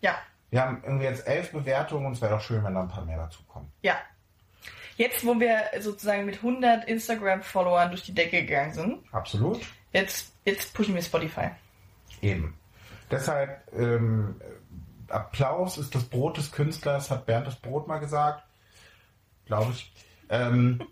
Ja. 0.00 0.14
Wir 0.50 0.62
haben 0.62 0.80
irgendwie 0.84 1.04
jetzt 1.04 1.26
elf 1.26 1.52
Bewertungen 1.52 2.06
und 2.06 2.12
es 2.12 2.22
wäre 2.22 2.32
doch 2.34 2.40
schön, 2.40 2.64
wenn 2.64 2.74
da 2.74 2.82
ein 2.82 2.88
paar 2.88 3.04
mehr 3.04 3.18
dazu 3.18 3.42
kommen. 3.44 3.70
Ja. 3.82 3.94
Jetzt, 4.96 5.26
wo 5.26 5.38
wir 5.40 5.62
sozusagen 5.80 6.24
mit 6.24 6.36
100 6.36 6.84
Instagram-Followern 6.86 7.90
durch 7.90 8.02
die 8.02 8.14
Decke 8.14 8.42
gegangen 8.44 8.72
sind, 8.72 8.98
Absolut. 9.12 9.60
jetzt, 9.92 10.32
jetzt 10.44 10.72
pushen 10.74 10.94
wir 10.94 11.02
Spotify. 11.02 11.50
Eben. 12.22 12.54
Deshalb 13.10 13.60
ähm, 13.76 14.40
Applaus 15.08 15.78
ist 15.78 15.94
das 15.94 16.04
Brot 16.04 16.36
des 16.36 16.52
Künstlers, 16.52 17.10
hat 17.10 17.26
Bernd 17.26 17.46
das 17.46 17.56
Brot 17.56 17.86
mal 17.88 17.98
gesagt. 17.98 18.44
Glaube 19.46 19.72
ich. 19.72 19.92
Ähm, 20.30 20.82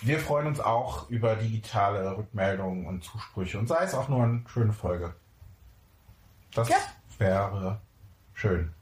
wir 0.00 0.18
freuen 0.18 0.46
uns 0.46 0.60
auch 0.60 1.08
über 1.10 1.34
digitale 1.36 2.16
Rückmeldungen 2.16 2.86
und 2.86 3.02
Zusprüche 3.04 3.58
und 3.58 3.66
sei 3.68 3.84
es 3.84 3.94
auch 3.94 4.08
nur 4.08 4.22
eine 4.22 4.44
schöne 4.48 4.72
Folge. 4.72 5.14
Das 6.54 6.68
Ja. 6.68 6.76
wäre 7.18 7.80
schön. 8.32 8.72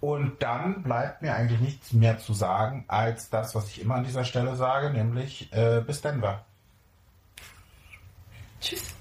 Und 0.00 0.42
dann 0.42 0.82
bleibt 0.82 1.22
mir 1.22 1.34
eigentlich 1.34 1.60
nichts 1.60 1.92
mehr 1.92 2.18
zu 2.18 2.34
sagen, 2.34 2.84
als 2.88 3.30
das, 3.30 3.54
was 3.54 3.68
ich 3.68 3.80
immer 3.80 3.94
an 3.94 4.04
dieser 4.04 4.24
Stelle 4.24 4.54
sage, 4.56 4.90
nämlich 4.90 5.52
äh, 5.52 5.82
bis 5.86 6.02
Denver. 6.02 6.44
Tschüss. 8.60 8.95